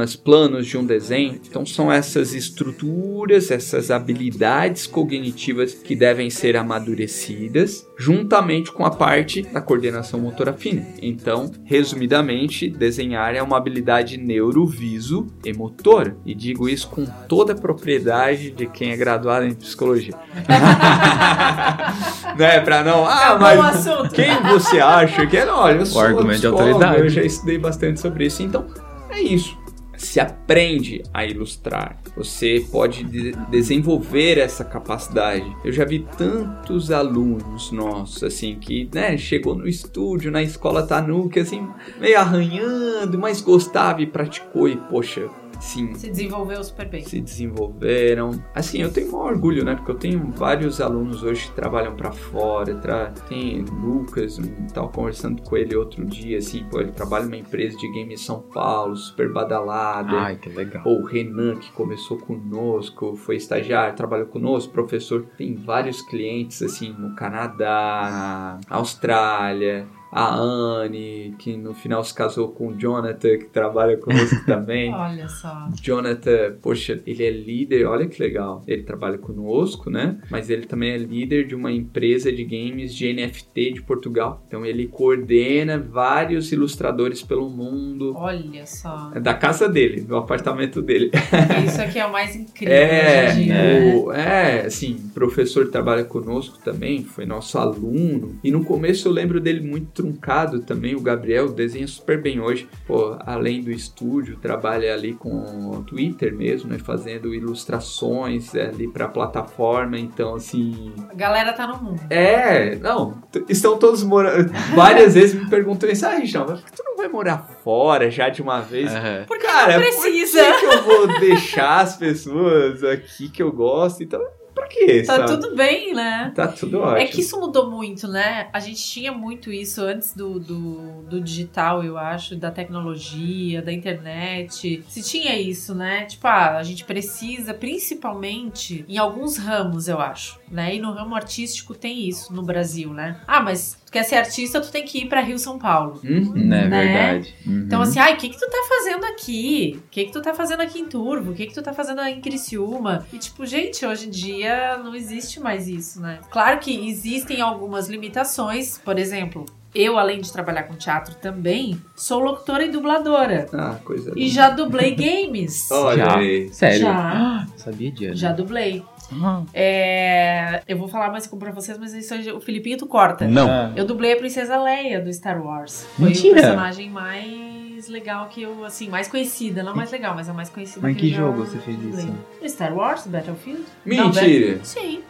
formas, 0.03 0.15
planos 0.15 0.67
de 0.67 0.77
um 0.77 0.85
desenho. 0.85 1.39
Então 1.47 1.65
são 1.65 1.91
essas 1.91 2.33
estruturas, 2.33 3.49
essas 3.49 3.89
habilidades 3.89 4.85
cognitivas 4.85 5.73
que 5.73 5.95
devem 5.95 6.29
ser 6.29 6.57
amadurecidas 6.57 7.87
juntamente 7.97 8.71
com 8.71 8.85
a 8.85 8.91
parte 8.91 9.41
da 9.41 9.61
coordenação 9.61 10.19
motora 10.19 10.53
fina. 10.53 10.85
Então, 11.01 11.51
resumidamente, 11.63 12.69
desenhar 12.69 13.35
é 13.35 13.41
uma 13.41 13.57
habilidade 13.57 14.17
neuroviso 14.17 15.27
emotora. 15.45 16.17
E 16.25 16.35
digo 16.35 16.67
isso 16.67 16.89
com 16.89 17.05
toda 17.27 17.53
a 17.53 17.55
propriedade 17.55 18.51
de 18.51 18.65
quem 18.65 18.91
é 18.91 18.97
graduado 18.97 19.45
em 19.45 19.53
psicologia. 19.53 20.15
não 22.37 22.45
é 22.45 22.59
pra 22.59 22.83
não. 22.83 23.05
Ah, 23.05 23.35
Acabou 23.35 23.39
mas 23.39 23.59
o 23.59 23.91
assunto. 23.91 24.13
quem 24.13 24.41
você 24.43 24.79
acha 24.79 25.25
que 25.27 25.37
é? 25.37 25.47
Olha, 25.47 25.79
eu 25.79 25.85
sou 25.85 26.01
argumento 26.01 26.41
de 26.41 26.47
autoridade. 26.47 26.99
Eu 26.99 27.09
já 27.09 27.23
estudei 27.23 27.57
bastante 27.57 27.99
sobre 27.99 28.25
isso. 28.25 28.43
Então, 28.43 28.65
é 29.09 29.21
isso. 29.21 29.62
Se 30.03 30.19
aprende 30.19 31.01
a 31.13 31.25
ilustrar, 31.25 31.97
você 32.15 32.63
pode 32.71 33.03
de- 33.05 33.31
desenvolver 33.49 34.37
essa 34.37 34.63
capacidade. 34.63 35.45
Eu 35.63 35.71
já 35.71 35.85
vi 35.85 36.05
tantos 36.17 36.91
alunos 36.91 37.71
nossos, 37.71 38.21
assim, 38.23 38.55
que, 38.59 38.89
né, 38.93 39.17
chegou 39.17 39.55
no 39.55 39.67
estúdio, 39.67 40.29
na 40.29 40.43
escola 40.43 40.85
Tanuki, 40.85 41.39
assim, 41.39 41.65
meio 41.99 42.19
arranhando, 42.19 43.17
mas 43.17 43.41
gostava 43.41 44.01
e 44.01 44.05
praticou 44.07 44.67
e, 44.67 44.75
poxa, 44.75 45.29
sim, 45.59 45.93
Se 45.95 46.09
desenvolveu 46.09 46.63
super 46.63 46.87
bem. 46.89 47.03
se 47.03 47.19
desenvolveram. 47.19 48.31
Assim, 48.53 48.81
eu 48.81 48.91
tenho 48.91 49.11
maior 49.11 49.33
orgulho, 49.33 49.63
né? 49.63 49.75
Porque 49.75 49.91
eu 49.91 49.95
tenho 49.95 50.31
vários 50.31 50.81
alunos 50.81 51.23
hoje 51.23 51.47
que 51.47 51.55
trabalham 51.55 51.95
pra 51.95 52.11
fora. 52.11 52.75
Tra... 52.75 53.11
Tem 53.27 53.63
Lucas, 53.63 54.39
um, 54.39 54.67
tava 54.67 54.87
conversando 54.89 55.41
com 55.41 55.57
ele 55.57 55.75
outro 55.75 56.05
dia, 56.05 56.37
assim, 56.37 56.65
pô, 56.69 56.79
ele 56.79 56.91
trabalha 56.91 57.25
numa 57.25 57.37
empresa 57.37 57.77
de 57.77 57.91
game 57.91 58.13
em 58.13 58.17
São 58.17 58.41
Paulo, 58.41 58.95
super 58.95 59.31
badalada. 59.31 60.11
Ai, 60.17 60.35
que 60.37 60.49
legal. 60.49 60.83
Ou 60.85 61.01
o 61.01 61.05
Renan, 61.05 61.57
que 61.57 61.71
começou 61.71 62.17
conosco, 62.17 63.15
foi 63.15 63.35
estagiário, 63.37 63.95
trabalhou 63.95 64.27
conosco, 64.27 64.71
professor. 64.71 65.25
Tem 65.37 65.55
vários 65.55 66.01
clientes, 66.01 66.61
assim, 66.61 66.93
no 66.97 67.15
Canadá, 67.15 68.59
na 68.69 68.75
Austrália. 68.77 69.87
A 70.13 70.35
Anne, 70.35 71.35
que 71.39 71.57
no 71.57 71.73
final 71.73 72.03
se 72.03 72.13
casou 72.13 72.49
com 72.49 72.67
o 72.69 72.73
Jonathan, 72.77 73.37
que 73.37 73.45
trabalha 73.45 73.97
conosco 73.97 74.43
também. 74.45 74.93
Olha 74.93 75.27
só. 75.27 75.67
Jonathan, 75.81 76.55
poxa, 76.61 77.01
ele 77.05 77.23
é 77.23 77.29
líder, 77.31 77.85
olha 77.85 78.07
que 78.07 78.21
legal. 78.21 78.63
Ele 78.67 78.83
trabalha 78.83 79.17
conosco, 79.17 79.89
né? 79.89 80.17
Mas 80.29 80.49
ele 80.49 80.65
também 80.65 80.91
é 80.91 80.97
líder 80.97 81.47
de 81.47 81.55
uma 81.55 81.71
empresa 81.71 82.31
de 82.31 82.43
games 82.43 82.93
de 82.93 83.11
NFT 83.13 83.73
de 83.73 83.81
Portugal. 83.81 84.43
Então 84.47 84.65
ele 84.65 84.87
coordena 84.87 85.77
vários 85.77 86.51
ilustradores 86.51 87.21
pelo 87.21 87.49
mundo. 87.49 88.13
Olha 88.15 88.65
só. 88.65 89.11
É 89.15 89.19
da 89.19 89.33
casa 89.33 89.67
dele, 89.67 90.01
do 90.01 90.15
apartamento 90.15 90.81
dele. 90.81 91.11
Isso 91.67 91.81
aqui 91.81 91.99
é 91.99 92.05
o 92.05 92.11
mais 92.11 92.35
incrível 92.35 92.73
É, 92.75 93.27
hoje 93.29 93.39
em 93.41 93.43
dia, 93.45 93.53
né? 93.53 93.95
o- 93.95 94.11
é, 94.11 94.65
assim, 94.65 94.95
o 95.05 95.09
professor 95.09 95.67
trabalha 95.69 96.03
conosco 96.03 96.57
também, 96.63 97.03
foi 97.03 97.25
nosso 97.25 97.57
aluno. 97.57 98.35
E 98.43 98.51
no 98.51 98.63
começo 98.63 99.07
eu 99.07 99.11
lembro 99.11 99.39
dele 99.39 99.61
muito 99.61 100.02
truncado 100.03 100.59
também, 100.59 100.95
o 100.95 100.99
Gabriel 101.01 101.49
desenha 101.49 101.87
super 101.87 102.21
bem 102.21 102.39
hoje. 102.41 102.67
Pô, 102.85 103.15
além 103.21 103.61
do 103.61 103.71
estúdio, 103.71 104.35
trabalha 104.37 104.93
ali 104.93 105.13
com 105.13 105.29
o 105.29 105.83
Twitter 105.83 106.33
mesmo, 106.35 106.69
né? 106.69 106.77
Fazendo 106.77 107.33
ilustrações 107.33 108.53
ali 108.55 108.87
pra 108.87 109.07
plataforma. 109.07 109.97
Então, 109.97 110.35
assim, 110.35 110.91
A 111.09 111.13
galera 111.15 111.53
tá 111.53 111.65
no 111.67 111.81
mundo. 111.81 112.01
é, 112.09 112.75
não, 112.75 113.21
estão 113.47 113.77
todos 113.77 114.03
morando. 114.03 114.51
Várias 114.75 115.13
vezes 115.15 115.41
me 115.41 115.49
perguntam 115.49 115.89
isso, 115.89 116.05
ah, 116.05 116.15
Richão, 116.15 116.45
mas 116.47 116.59
por 116.59 116.69
que 116.69 116.75
tu 116.77 116.83
não 116.85 116.97
vai 116.97 117.07
morar 117.07 117.37
fora 117.63 118.09
já 118.11 118.29
de 118.29 118.41
uma 118.41 118.59
vez? 118.59 118.93
Aham. 118.93 119.23
Porque 119.27 119.45
Cara, 119.45 119.77
não 119.79 119.85
por 119.85 120.01
precisa. 120.01 120.43
que, 120.43 120.59
que 120.59 120.65
eu 120.65 120.83
vou 120.83 121.19
deixar 121.19 121.79
as 121.81 121.95
pessoas 121.95 122.83
aqui 122.83 123.29
que 123.29 123.41
eu 123.41 123.51
gosto? 123.51 124.03
Então, 124.03 124.21
quê? 124.67 125.03
Tá 125.03 125.15
sabe? 125.15 125.27
tudo 125.27 125.55
bem, 125.55 125.93
né? 125.93 126.31
Tá 126.35 126.47
tudo 126.47 126.79
ótimo. 126.79 126.97
É 126.97 127.05
que 127.05 127.21
isso 127.21 127.39
mudou 127.39 127.69
muito, 127.69 128.07
né? 128.07 128.49
A 128.53 128.59
gente 128.59 128.83
tinha 128.83 129.11
muito 129.11 129.51
isso 129.51 129.81
antes 129.81 130.15
do, 130.15 130.39
do, 130.39 131.03
do 131.03 131.21
digital, 131.21 131.83
eu 131.83 131.97
acho, 131.97 132.35
da 132.35 132.51
tecnologia, 132.51 133.61
da 133.61 133.71
internet. 133.71 134.83
Se 134.87 135.01
tinha 135.01 135.39
isso, 135.39 135.73
né? 135.73 136.05
Tipo, 136.05 136.27
ah, 136.27 136.57
a 136.57 136.63
gente 136.63 136.83
precisa, 136.83 137.53
principalmente 137.53 138.85
em 138.87 138.97
alguns 138.97 139.37
ramos, 139.37 139.87
eu 139.87 139.99
acho, 139.99 140.39
né? 140.53 140.75
E 140.75 140.79
no 140.79 140.91
ramo 140.93 141.15
artístico 141.15 141.73
tem 141.73 142.07
isso 142.07 142.33
no 142.33 142.43
Brasil, 142.43 142.93
né? 142.93 143.17
Ah, 143.27 143.41
mas 143.41 143.77
tu 143.85 143.91
quer 143.91 144.03
ser 144.03 144.15
artista, 144.15 144.61
tu 144.61 144.71
tem 144.71 144.85
que 144.85 144.99
ir 144.99 145.09
pra 145.09 145.21
Rio, 145.21 145.37
São 145.39 145.57
Paulo. 145.57 145.99
Uhum. 146.03 146.31
Né, 146.35 146.67
Né? 146.67 146.85
verdade. 146.85 147.35
Uhum. 147.45 147.63
Então, 147.65 147.81
assim, 147.81 147.99
ai, 147.99 148.13
o 148.13 148.17
que 148.17 148.29
que 148.29 148.39
tu 148.39 148.49
tá 148.49 148.63
fazendo 148.69 149.05
aqui? 149.05 149.79
O 149.85 149.89
que 149.89 150.05
que 150.05 150.11
tu 150.11 150.21
tá 150.21 150.33
fazendo 150.33 150.61
aqui 150.61 150.79
em 150.79 150.85
Turvo? 150.85 151.31
O 151.31 151.33
que 151.33 151.47
que 151.47 151.53
tu 151.53 151.61
tá 151.61 151.73
fazendo 151.73 152.01
em 152.03 152.21
Criciúma? 152.21 153.05
E, 153.11 153.17
tipo, 153.17 153.45
gente, 153.45 153.85
hoje 153.85 154.07
em 154.07 154.09
dia 154.11 154.77
não 154.77 154.93
existe 154.95 155.39
mais 155.39 155.67
isso, 155.67 155.99
né? 156.01 156.19
Claro 156.29 156.59
que 156.59 156.87
existem 156.87 157.41
algumas 157.41 157.87
limitações. 157.89 158.77
Por 158.77 158.99
exemplo, 158.99 159.45
eu, 159.73 159.97
além 159.97 160.21
de 160.21 160.31
trabalhar 160.31 160.63
com 160.63 160.75
teatro 160.75 161.15
também, 161.15 161.81
sou 161.95 162.19
locutora 162.19 162.63
e 162.65 162.69
dubladora. 162.69 163.47
Ah, 163.53 163.79
coisa 163.83 164.11
E 164.15 164.21
linda. 164.21 164.31
já 164.33 164.49
dublei 164.51 164.93
games. 164.95 165.69
Olha 165.71 166.05
Já. 166.05 166.17
aí. 166.17 166.49
Sério? 166.53 166.79
Já. 166.79 166.91
Ah, 166.95 167.47
sabia, 167.57 167.91
Diana? 167.91 168.15
Já 168.15 168.31
dublei. 168.31 168.83
Ah. 169.21 169.41
É, 169.53 170.61
Eu 170.67 170.77
vou 170.77 170.87
falar 170.87 171.11
mais 171.11 171.27
pra 171.27 171.51
vocês, 171.51 171.77
mas 171.77 171.93
isso 171.93 172.13
o 172.35 172.39
Filipinho 172.39 172.77
tu 172.77 172.85
corta. 172.87 173.27
Não. 173.27 173.49
Ah. 173.49 173.71
Eu 173.75 173.85
dublei 173.85 174.13
a 174.13 174.17
Princesa 174.17 174.61
Leia 174.61 174.99
do 175.01 175.11
Star 175.13 175.43
Wars. 175.43 175.85
Foi 175.97 176.09
Mentira. 176.09 176.31
o 176.31 176.41
personagem 176.41 176.89
mais 176.89 177.87
legal 177.89 178.27
que 178.29 178.41
eu, 178.43 178.63
assim, 178.63 178.87
mais 178.89 179.07
conhecida. 179.07 179.61
Não 179.63 179.75
mais 179.75 179.91
legal, 179.91 180.15
mas 180.15 180.29
a 180.29 180.33
mais 180.33 180.49
conhecida 180.49 180.79
Mas 180.81 180.95
que 180.95 181.01
que 181.01 181.07
eu 181.07 181.11
já 181.11 181.17
jogo 181.17 181.45
você 181.45 181.57
fez 181.57 181.77
isso? 181.83 182.15
No 182.41 182.49
Star 182.49 182.73
Wars, 182.75 183.05
Battlefield? 183.07 183.61
Não, 183.85 184.05
Mentira. 184.05 184.53
Bat- 184.55 184.67
Sim, 184.67 185.01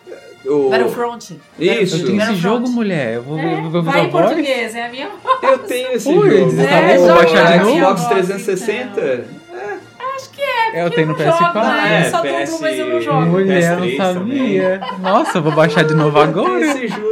O- 0.46 0.70
Battlefront. 0.70 1.40
Isso. 1.60 1.98
Eu 1.98 2.06
tenho 2.08 2.22
esse 2.22 2.36
jogo, 2.36 2.68
mulher. 2.70 3.16
Eu 3.16 3.24
vou, 3.24 3.38
É, 3.40 3.62
vou, 3.62 3.70
vou 3.70 3.84
vai 3.84 4.06
em 4.06 4.10
voz. 4.10 4.26
português, 4.26 4.76
é 4.76 4.86
a 4.88 4.90
minha 4.90 5.10
Eu 5.44 5.60
tenho 5.60 5.92
esse 5.92 6.10
Ui, 6.10 6.16
jogo. 6.40 6.62
É, 6.62 6.98
vou 6.98 7.08
joga 7.08 7.20
baixar 7.22 7.52
de 7.52 7.64
novo. 7.64 7.78
Xbox 7.78 8.02
ó, 8.04 8.10
360? 8.10 9.02
É, 9.02 9.26
eu 10.74 10.90
tenho 10.92 11.08
no 11.08 11.14
eu 11.14 11.26
jogo, 11.32 11.44
PS4. 11.44 11.54
né? 11.64 12.02
É, 12.04 12.06
Eu 12.08 12.12
só 12.12 12.22
dublo, 12.22 12.62
mas 12.62 12.80
eu 12.80 12.90
não 12.90 13.02
jogo. 13.02 13.22
Mulher, 13.28 13.78
não 13.78 13.86
PS3 13.88 13.98
sabia. 13.98 14.82
Nossa, 15.00 15.38
eu 15.38 15.44
vou 15.44 15.52
baixar 15.54 15.84
de 15.84 15.94
novo 15.94 16.20
agora. 16.20 16.60
Esse 16.66 16.88
jogo. 16.88 17.04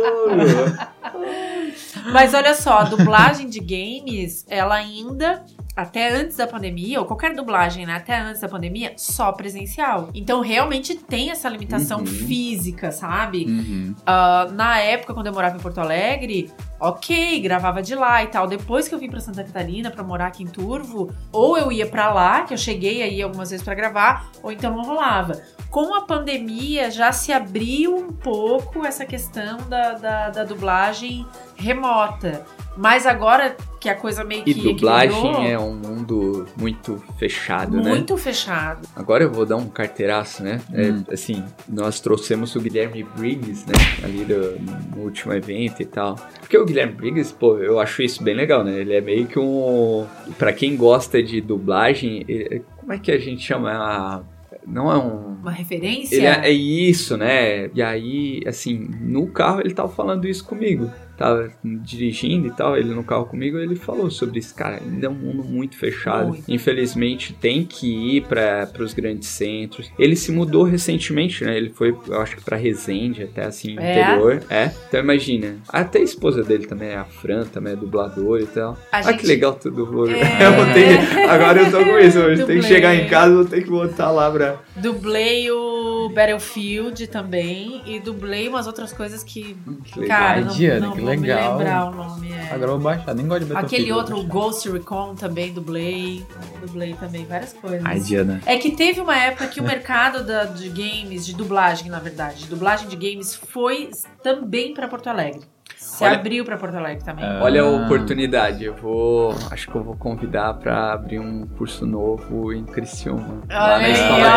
Mas 2.12 2.34
olha 2.34 2.54
só, 2.56 2.80
a 2.80 2.84
dublagem 2.84 3.48
de 3.48 3.60
games, 3.60 4.46
ela 4.50 4.76
ainda, 4.76 5.44
até 5.82 6.10
antes 6.14 6.38
da 6.38 6.48
pandemia, 6.48 7.00
ou 7.00 7.06
qualquer 7.06 7.34
dublagem, 7.36 7.86
né, 7.86 7.96
até 7.96 8.18
antes 8.20 8.42
da 8.42 8.48
pandemia, 8.48 8.94
só 8.98 9.32
presencial. 9.32 10.10
Então 10.14 10.42
realmente 10.42 10.96
tem 10.96 11.32
essa 11.32 11.48
limitação 11.50 12.00
Uhum. 12.00 12.06
física, 12.06 12.92
sabe? 12.92 13.46
Uhum. 13.46 13.96
Ah, 14.06 14.48
na 14.52 14.78
época, 14.80 15.14
quando 15.14 15.28
eu 15.28 15.34
morava 15.34 15.58
em 15.58 15.60
Porto 15.60 15.80
Alegre, 15.80 16.52
ok, 16.80 17.40
gravava 17.42 17.82
de 17.82 17.94
lá 17.96 18.24
e 18.24 18.28
tal. 18.28 18.48
Depois 18.48 18.88
que 18.88 18.96
eu 18.96 19.00
vim 19.00 19.10
pra 19.10 19.20
Santa 19.20 19.44
Catarina 19.44 19.92
pra 19.92 20.04
morar 20.04 20.28
aqui 20.28 20.44
em 20.44 20.48
Turvo, 20.48 21.12
ou 21.32 21.58
eu 21.58 21.72
ia 21.72 21.86
pra 21.86 22.12
lá, 22.14 22.42
que 22.44 22.54
eu 22.54 22.58
cheguei 22.58 23.02
aí 23.04 23.22
algumas 23.22 23.50
vezes 23.52 23.64
pra 23.64 23.76
gravar, 23.76 24.30
ou 24.42 24.52
então 24.52 24.76
não 24.76 24.84
rolava. 24.84 25.42
Com 25.70 25.94
a 25.96 26.02
pandemia, 26.02 26.92
já 26.92 27.12
se 27.14 27.32
abriu 27.32 27.96
um 27.96 28.12
pouco 28.12 28.86
essa 28.86 29.06
questão 29.06 29.58
da, 29.70 29.94
da, 29.94 30.30
da 30.30 30.44
dublagem 30.44 31.26
remota. 31.56 32.46
Mas 32.76 33.06
agora 33.06 33.56
que 33.82 33.90
a 33.90 33.96
coisa 33.96 34.24
meio 34.24 34.44
que 34.44 34.52
E 34.52 34.54
dublagem 34.54 35.18
equilibrou, 35.18 35.44
é 35.44 35.58
um 35.60 35.74
mundo 35.74 36.46
muito 36.56 37.04
fechado, 37.18 37.82
né? 37.82 37.90
muito 37.90 38.16
fechado. 38.16 38.88
Agora 38.96 39.24
eu 39.24 39.32
vou 39.32 39.44
dar 39.44 39.56
um 39.58 39.68
carteiraço, 39.68 40.44
né? 40.44 40.62
É, 40.72 40.92
Hum. 40.92 41.04
assim, 41.12 41.44
nós 41.68 42.00
trouxemos 42.00 42.56
o 42.56 42.62
Guilherme 42.62 43.04
Briggs, 43.18 43.66
né? 43.68 43.74
Ali 44.04 44.24
do- 44.24 44.60
no 44.96 45.02
último 45.04 45.34
evento 45.34 45.82
e 45.82 45.86
tal. 45.86 46.16
Porque 46.40 46.56
o 46.58 46.64
Guilherme 46.64 46.94
Briggs, 46.94 47.34
pô, 47.34 47.58
eu 47.58 47.80
acho 47.80 48.04
isso 48.04 48.24
bem 48.24 48.36
legal, 48.36 48.64
né? 48.64 48.80
Ele 48.80 48.94
é 48.94 49.02
meio 49.02 49.26
que 49.26 49.40
um. 49.40 50.06
Pra 50.38 50.54
quem 50.54 50.78
gosta 50.78 51.22
de 51.24 51.42
dublagem, 51.42 52.24
ele- 52.28 52.64
como 52.78 52.94
é 52.94 53.00
que 53.00 53.12
a 53.12 53.18
gente 53.18 53.42
chama? 53.44 53.72
A- 53.72 54.22
Não 54.68 54.92
é 54.92 54.98
um. 54.98 55.38
Uma 55.42 55.50
referência. 55.52 56.16
Ele 56.16 56.28
é, 56.28 56.40
é 56.50 56.52
isso, 56.52 57.18
né? 57.18 57.68
E 57.74 57.82
aí, 57.82 58.42
assim, 58.46 58.78
no 59.02 59.26
carro 59.26 59.60
ele 59.60 59.74
tava 59.74 59.90
falando 59.90 60.28
isso 60.28 60.46
comigo. 60.46 60.88
Tava 61.22 61.52
dirigindo 61.64 62.48
e 62.48 62.52
tal, 62.52 62.76
ele 62.78 62.94
no 62.94 63.04
carro 63.04 63.26
comigo, 63.26 63.58
ele 63.58 63.76
falou 63.76 64.10
sobre 64.10 64.40
isso, 64.40 64.56
cara, 64.56 64.82
ainda 64.84 65.06
é 65.08 65.10
um 65.10 65.14
mundo 65.14 65.44
muito 65.44 65.78
fechado. 65.78 66.30
Muito. 66.30 66.52
Infelizmente 66.52 67.34
tem 67.34 67.64
que 67.64 68.18
ir 68.18 68.22
para 68.24 68.70
os 68.80 68.94
grandes 68.94 69.28
centros. 69.30 69.92
Ele 70.00 70.16
se 70.16 70.32
mudou 70.32 70.64
recentemente, 70.64 71.44
né? 71.44 71.56
Ele 71.58 71.70
foi, 71.70 71.96
eu 72.08 72.22
acho 72.22 72.36
que 72.38 72.44
pra 72.44 72.58
Resende, 72.58 73.24
até 73.24 73.46
assim, 73.46 73.78
É? 73.80 74.02
interior. 74.02 74.42
É. 74.50 74.72
Então 74.88 75.00
imagina. 75.00 75.58
Até 75.70 76.00
a 76.00 76.04
esposa 76.04 76.44
dele 76.44 76.66
também 76.66 76.90
é 76.90 76.96
a 76.98 77.06
Fran, 77.06 77.44
também 77.46 77.74
é 77.74 77.76
dublador 77.76 78.40
e 78.40 78.46
tal. 78.48 78.78
A 78.92 78.98
Ah, 78.98 79.02
gente- 79.02 79.20
que 79.22 79.28
legal 79.28 79.54
tudo. 79.54 79.82
É. 80.10 80.22
Eu 80.46 80.54
vou 80.54 80.66
ter... 80.74 81.30
Agora 81.30 81.62
eu 81.62 81.72
tô 81.72 81.84
com 81.84 82.00
isso, 82.00 82.20
hoje 82.20 82.46
tem 82.46 82.60
que 82.60 82.66
chegar 82.66 82.96
em 82.96 83.08
casa, 83.08 83.34
vou 83.36 83.46
ter 83.46 83.62
que 83.64 83.70
voltar 83.70 84.12
lá 84.12 84.30
pra. 84.32 84.58
Dublei 84.76 85.50
o 85.52 86.10
Battlefield 86.14 87.08
também 87.08 87.82
e 87.86 88.00
dublei 88.00 88.48
umas 88.48 88.68
outras 88.68 88.92
coisas 88.94 89.24
que, 89.24 89.56
Que 89.86 90.00
legal. 90.00 90.18
cara, 90.18 90.42
não, 90.42 90.54
Diana, 90.54 90.80
não 90.88 90.94
que 90.94 91.02
vou 91.02 91.11
legal. 91.20 91.52
me 91.54 91.58
lembrar 91.64 91.86
o 91.88 91.96
nome. 91.96 92.32
é. 92.32 92.42
Agora 92.52 92.64
eu 92.72 92.76
vou 92.76 92.80
baixar, 92.80 93.16
nem 93.16 93.28
gosto 93.28 93.46
de 93.46 93.54
Battlefield. 93.54 93.76
Aquele 93.84 93.92
outro. 93.94 94.24
Ghost 94.24 94.70
Recon 94.70 95.16
também 95.16 95.54
dublei. 95.54 96.26
Dublei 96.62 96.94
também 96.94 97.26
várias 97.26 97.54
coisas. 97.54 97.82
Ai, 97.86 98.00
Diana. 98.00 98.42
É 98.46 98.58
que 98.58 98.72
teve 98.72 99.00
uma 99.02 99.16
época 99.18 99.48
que 99.48 99.60
o 99.60 99.64
mercado 99.64 100.24
da- 100.26 100.46
de 100.46 100.70
games, 100.70 101.26
de 101.26 101.34
dublagem, 101.34 101.90
na 101.90 102.00
verdade, 102.00 102.44
de 102.44 102.48
dublagem 102.48 102.88
de 102.88 102.96
games 102.96 103.36
foi 103.36 103.90
também 104.24 104.74
pra 104.74 104.88
Porto 104.88 105.08
Alegre. 105.08 105.42
Se 105.82 106.04
Olha- 106.04 106.16
abriu 106.16 106.46
pra 106.46 106.58
Porto 106.58 106.76
Alegre 106.76 107.04
também. 107.04 107.26
Ah. 107.26 107.40
Olha 107.42 107.64
a 107.64 107.66
oportunidade, 107.68 108.64
eu 108.64 108.76
vou. 108.76 109.36
Acho 109.50 109.68
que 109.68 109.76
eu 109.76 109.84
vou 109.84 109.96
convidar 109.96 110.54
pra 110.54 110.94
abrir 110.94 111.20
um 111.20 111.48
curso 111.58 111.88
novo 111.88 112.54
em 112.54 112.64
Criciúma. 112.64 113.42
lá 113.50 113.66
Olha 113.66 113.78
na 113.80 113.86
aí, 113.86 113.92
escola. 113.92 114.28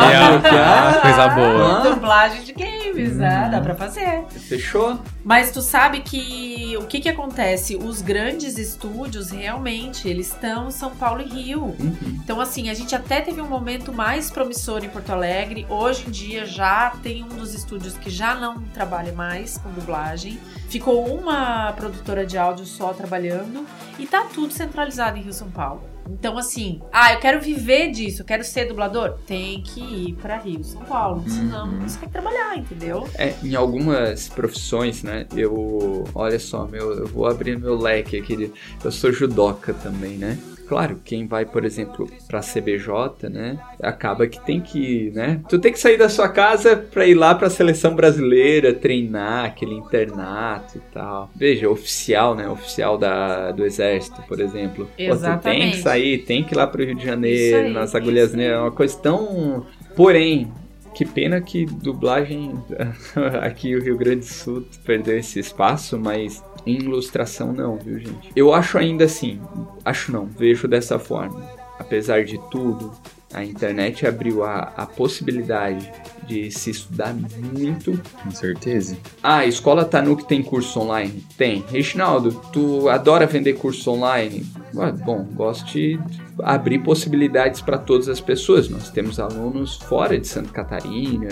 Ah, 0.65 1.01
coisa 1.03 1.29
boa. 1.29 1.79
Ah. 1.79 1.83
Dublagem 1.91 2.43
de 2.45 2.53
games, 2.55 3.17
né? 3.17 3.45
Uhum. 3.45 3.51
Dá 3.51 3.61
pra 3.61 3.75
fazer. 3.75 4.25
Fechou? 4.31 4.99
Mas 5.23 5.51
tu 5.53 5.61
sabe 5.61 6.01
que 6.01 6.77
o 6.79 6.87
que 6.87 6.99
que 7.01 7.09
acontece? 7.11 7.77
Os 7.77 8.01
grandes 8.01 8.57
estúdios, 8.59 9.31
realmente, 9.31 10.09
eles 10.09 10.29
estão 10.33 10.69
em 10.69 10.71
São 10.71 10.91
Paulo 10.97 11.21
e 11.21 11.25
Rio. 11.29 11.63
Uhum. 11.79 12.19
Então, 12.25 12.41
assim, 12.41 12.71
a 12.71 12.75
gente 12.75 12.95
até 12.95 13.21
teve 13.21 13.41
um 13.43 13.49
momento 13.49 13.93
mais 13.93 14.31
promissor 14.31 14.83
em 14.83 14.89
Porto 14.89 15.11
Alegre. 15.11 15.67
Hoje 15.69 16.05
em 16.09 16.11
dia 16.11 16.47
já 16.47 16.91
tem 17.03 17.23
um 17.23 17.29
dos 17.29 17.55
estúdios 17.55 17.97
que 17.99 18.09
já 18.11 18.35
não 18.35 18.61
trabalha 18.73 19.13
mais 19.13 19.59
com 19.59 19.71
dublagem. 19.71 20.39
Ficou 20.75 21.07
uma 21.07 21.73
produtora 21.75 22.27
de 22.27 22.37
áudio 22.37 22.67
só 22.67 22.93
trabalhando 22.93 23.65
e 23.97 24.07
tá 24.09 24.25
tudo 24.25 24.53
centralizado 24.53 25.17
em 25.17 25.23
Rio 25.23 25.33
São 25.33 25.49
Paulo. 25.49 25.85
Então, 26.11 26.37
assim, 26.37 26.83
ah, 26.93 27.13
eu 27.13 27.21
quero 27.21 27.41
viver 27.41 27.93
disso, 27.93 28.23
eu 28.23 28.27
quero 28.27 28.43
ser 28.43 28.65
dublador. 28.67 29.15
Tem 29.25 29.63
que 29.63 29.81
ir 29.81 30.15
pra 30.15 30.37
Rio, 30.37 30.65
São 30.65 30.83
Paulo. 30.83 31.23
Senão 31.29 31.67
Uhum. 31.67 31.73
não 31.75 31.81
consegue 31.83 32.11
trabalhar, 32.11 32.59
entendeu? 32.59 33.09
É, 33.15 33.35
em 33.45 33.55
algumas 33.55 34.29
profissões, 34.29 35.05
né? 35.05 35.27
Eu. 35.37 36.03
Olha 36.13 36.41
só, 36.41 36.67
meu, 36.67 36.93
eu 36.93 37.07
vou 37.07 37.27
abrir 37.29 37.57
meu 37.57 37.77
leque 37.79 38.19
aqui. 38.19 38.53
Eu 38.83 38.91
sou 38.91 39.13
judoca 39.13 39.73
também, 39.75 40.17
né? 40.19 40.37
Claro, 40.69 41.01
quem 41.05 41.27
vai, 41.27 41.45
por 41.45 41.65
exemplo, 41.65 42.09
pra 42.27 42.41
CBJ, 42.41 43.29
né? 43.29 43.59
Acaba 43.83 44.27
que 44.27 44.41
tem 44.45 44.61
que, 44.61 45.11
né? 45.15 45.41
Tu 45.49 45.59
tem 45.59 45.73
que 45.73 45.79
sair 45.79 45.99
da 45.99 46.09
sua 46.09 46.29
casa 46.29 46.77
pra 46.77 47.07
ir 47.07 47.15
lá 47.15 47.35
pra 47.35 47.51
seleção 47.51 47.95
brasileira, 47.95 48.73
treinar, 48.73 49.45
aquele 49.45 49.75
internato 49.75 50.79
e 50.79 50.81
tal. 50.93 51.31
Veja, 51.35 51.69
oficial, 51.69 52.35
né? 52.35 52.49
Oficial 52.49 52.97
da, 52.97 53.51
do 53.53 53.65
exército, 53.65 54.23
por 54.27 54.41
exemplo. 54.41 54.87
Pô, 54.87 54.91
tu 54.93 54.97
tem 54.97 55.09
Exatamente. 55.09 55.77
que 55.77 55.83
sair, 55.83 56.19
tem 56.19 56.43
que 56.43 56.55
ir 56.55 56.57
lá 56.57 56.67
pro 56.67 56.85
Rio 56.85 56.95
de 56.95 57.05
Janeiro, 57.05 57.67
aí, 57.67 57.73
nas 57.73 57.95
agulhas 57.95 58.33
negras, 58.33 58.57
é 58.57 58.61
uma 58.61 58.73
coisa 58.73 58.97
tão. 58.97 59.67
Porém, 59.95 60.51
que 60.95 61.05
pena 61.05 61.41
que 61.41 61.67
dublagem 61.67 62.55
aqui 63.43 63.75
o 63.75 63.83
Rio 63.83 63.99
Grande 63.99 64.21
do 64.21 64.27
Sul 64.33 64.65
perdeu 64.85 65.19
esse 65.19 65.39
espaço, 65.41 65.99
mas 65.99 66.43
em 66.67 66.77
ilustração 66.77 67.53
não, 67.53 67.77
viu, 67.77 67.99
gente? 67.99 68.33
Eu 68.35 68.53
acho 68.53 68.79
ainda 68.79 69.05
assim, 69.05 69.41
acho 69.85 70.13
não, 70.13 70.27
vejo 70.27 70.67
dessa 70.67 70.99
forma. 70.99 71.43
Apesar 71.79 72.25
de 72.25 72.39
tudo, 72.51 72.93
a 73.35 73.45
internet 73.45 74.07
abriu 74.07 74.45
a, 74.45 74.73
a 74.77 74.87
possibilidade 74.87 75.91
de 76.27 76.51
se 76.51 76.71
estudar 76.71 77.15
muito 77.15 78.01
Com 78.23 78.31
certeza. 78.31 78.97
ah, 79.23 79.39
a 79.39 79.47
escola 79.47 79.85
Tanuki 79.85 80.25
tem 80.27 80.43
curso 80.43 80.81
online? 80.81 81.23
Tem. 81.37 81.63
Reginaldo, 81.71 82.33
tu 82.53 82.89
adora 82.89 83.27
vender 83.27 83.55
curso 83.55 83.91
online? 83.91 84.47
Ah, 84.79 84.91
Bom, 84.91 85.25
gosto 85.35 85.67
de 85.73 86.01
abrir 86.43 86.79
possibilidades 86.79 87.61
para 87.61 87.77
todas 87.77 88.09
as 88.09 88.21
pessoas. 88.21 88.69
Nós 88.71 88.89
temos 88.91 89.21
alunos 89.21 89.77
fora 89.77 90.19
de 90.19 90.27
Santa 90.27 90.51
Catarina, 90.51 91.29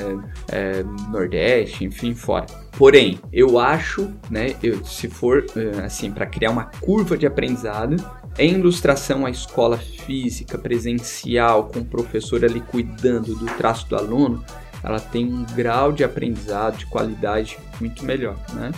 é, 0.48 0.85
Nordeste, 1.11 1.85
enfim, 1.85 2.14
fora. 2.14 2.46
Porém, 2.77 3.18
eu 3.33 3.59
acho, 3.59 4.12
né, 4.31 4.55
eu, 4.62 4.85
se 4.85 5.09
for 5.09 5.44
eh, 5.57 5.85
assim, 5.85 6.11
para 6.11 6.24
criar 6.24 6.50
uma 6.50 6.64
curva 6.81 7.18
de 7.18 7.27
aprendizado, 7.27 7.96
em 8.38 8.55
ilustração, 8.55 9.27
a 9.27 9.31
escola 9.31 9.79
física, 9.79 10.59
presencial, 10.59 11.68
com 11.68 11.81
o 11.81 11.85
professor 11.85 12.45
ali 12.45 12.61
cuidando 12.61 13.35
do 13.35 13.47
traço 13.57 13.88
do 13.88 13.97
aluno, 13.97 14.45
ela 14.83 14.99
tem 14.99 15.27
um 15.27 15.45
grau 15.55 15.92
de 15.92 16.03
aprendizado, 16.03 16.79
de 16.79 16.87
qualidade 16.87 17.59
muito 17.81 18.05
melhor, 18.05 18.37
né? 18.55 18.73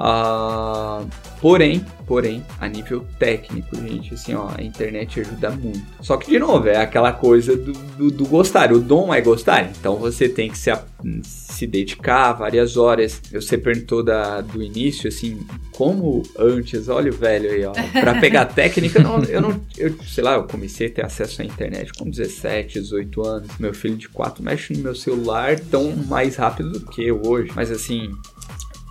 Ah, 0.00 1.04
porém, 1.40 1.84
porém, 2.06 2.44
a 2.60 2.68
nível 2.68 3.04
técnico, 3.18 3.74
gente, 3.74 4.14
assim, 4.14 4.32
ó, 4.32 4.48
a 4.56 4.62
internet 4.62 5.20
ajuda 5.20 5.50
muito. 5.50 5.82
Só 6.00 6.16
que, 6.16 6.30
de 6.30 6.38
novo, 6.38 6.68
é 6.68 6.76
aquela 6.76 7.12
coisa 7.12 7.56
do, 7.56 7.72
do, 7.72 8.08
do 8.08 8.26
gostar. 8.26 8.72
O 8.72 8.78
dom 8.78 9.12
é 9.12 9.20
gostar. 9.20 9.68
Então 9.68 9.96
você 9.96 10.28
tem 10.28 10.50
que 10.50 10.56
se, 10.56 10.70
se 11.24 11.66
dedicar 11.66 12.32
várias 12.34 12.76
horas. 12.76 13.20
Você 13.32 13.58
perguntou 13.58 14.04
da, 14.04 14.40
do 14.40 14.62
início, 14.62 15.08
assim, 15.08 15.44
como 15.72 16.22
antes, 16.38 16.88
olha 16.88 17.10
o 17.10 17.14
velho 17.14 17.50
aí, 17.50 17.64
ó. 17.64 17.72
Pra 18.00 18.20
pegar 18.20 18.44
técnica, 18.54 19.02
não, 19.02 19.20
eu 19.24 19.40
não, 19.40 19.60
eu, 19.76 19.96
sei 20.04 20.22
lá, 20.22 20.34
eu 20.34 20.44
comecei 20.44 20.86
a 20.86 20.90
ter 20.90 21.04
acesso 21.04 21.42
à 21.42 21.44
internet 21.44 21.92
com 21.92 22.08
17, 22.08 22.80
18 22.80 23.26
anos. 23.26 23.58
Meu 23.58 23.74
filho 23.74 23.96
de 23.96 24.08
4 24.08 24.44
mexe 24.44 24.74
no 24.74 24.80
meu 24.80 24.94
celular 24.94 25.58
tão 25.58 25.90
mais 26.06 26.36
rápido 26.36 26.70
do 26.70 26.86
que 26.86 27.02
eu 27.02 27.20
hoje. 27.24 27.50
Mas 27.56 27.68
assim, 27.72 28.12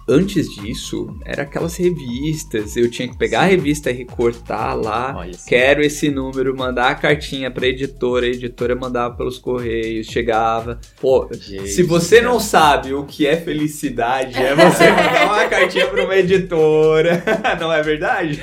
Antes 0.09 0.47
disso, 0.55 1.13
era 1.25 1.43
aquelas 1.43 1.75
revistas. 1.75 2.77
Eu 2.77 2.89
tinha 2.89 3.09
que 3.09 3.17
pegar 3.17 3.41
a 3.41 3.45
revista 3.45 3.91
e 3.91 3.93
recortar 3.93 4.77
lá. 4.77 5.13
Olha. 5.17 5.31
Quero 5.45 5.81
esse 5.81 6.09
número, 6.09 6.55
mandar 6.55 6.91
a 6.91 6.95
cartinha 6.95 7.51
pra 7.51 7.67
editora. 7.67 8.25
A 8.25 8.29
editora 8.29 8.73
mandava 8.73 9.15
pelos 9.15 9.37
correios, 9.37 10.07
chegava. 10.07 10.79
Pô, 11.01 11.27
Gente, 11.31 11.67
se 11.67 11.83
você 11.83 12.21
não 12.21 12.39
sabe 12.39 12.93
o 12.93 13.03
que 13.03 13.27
é 13.27 13.35
felicidade, 13.35 14.37
é 14.37 14.55
você 14.55 14.89
mandar 14.89 15.25
uma 15.25 15.45
cartinha 15.49 15.87
pra 15.87 16.05
uma 16.05 16.15
editora. 16.15 17.23
Não 17.59 17.71
é 17.73 17.81
verdade? 17.81 18.39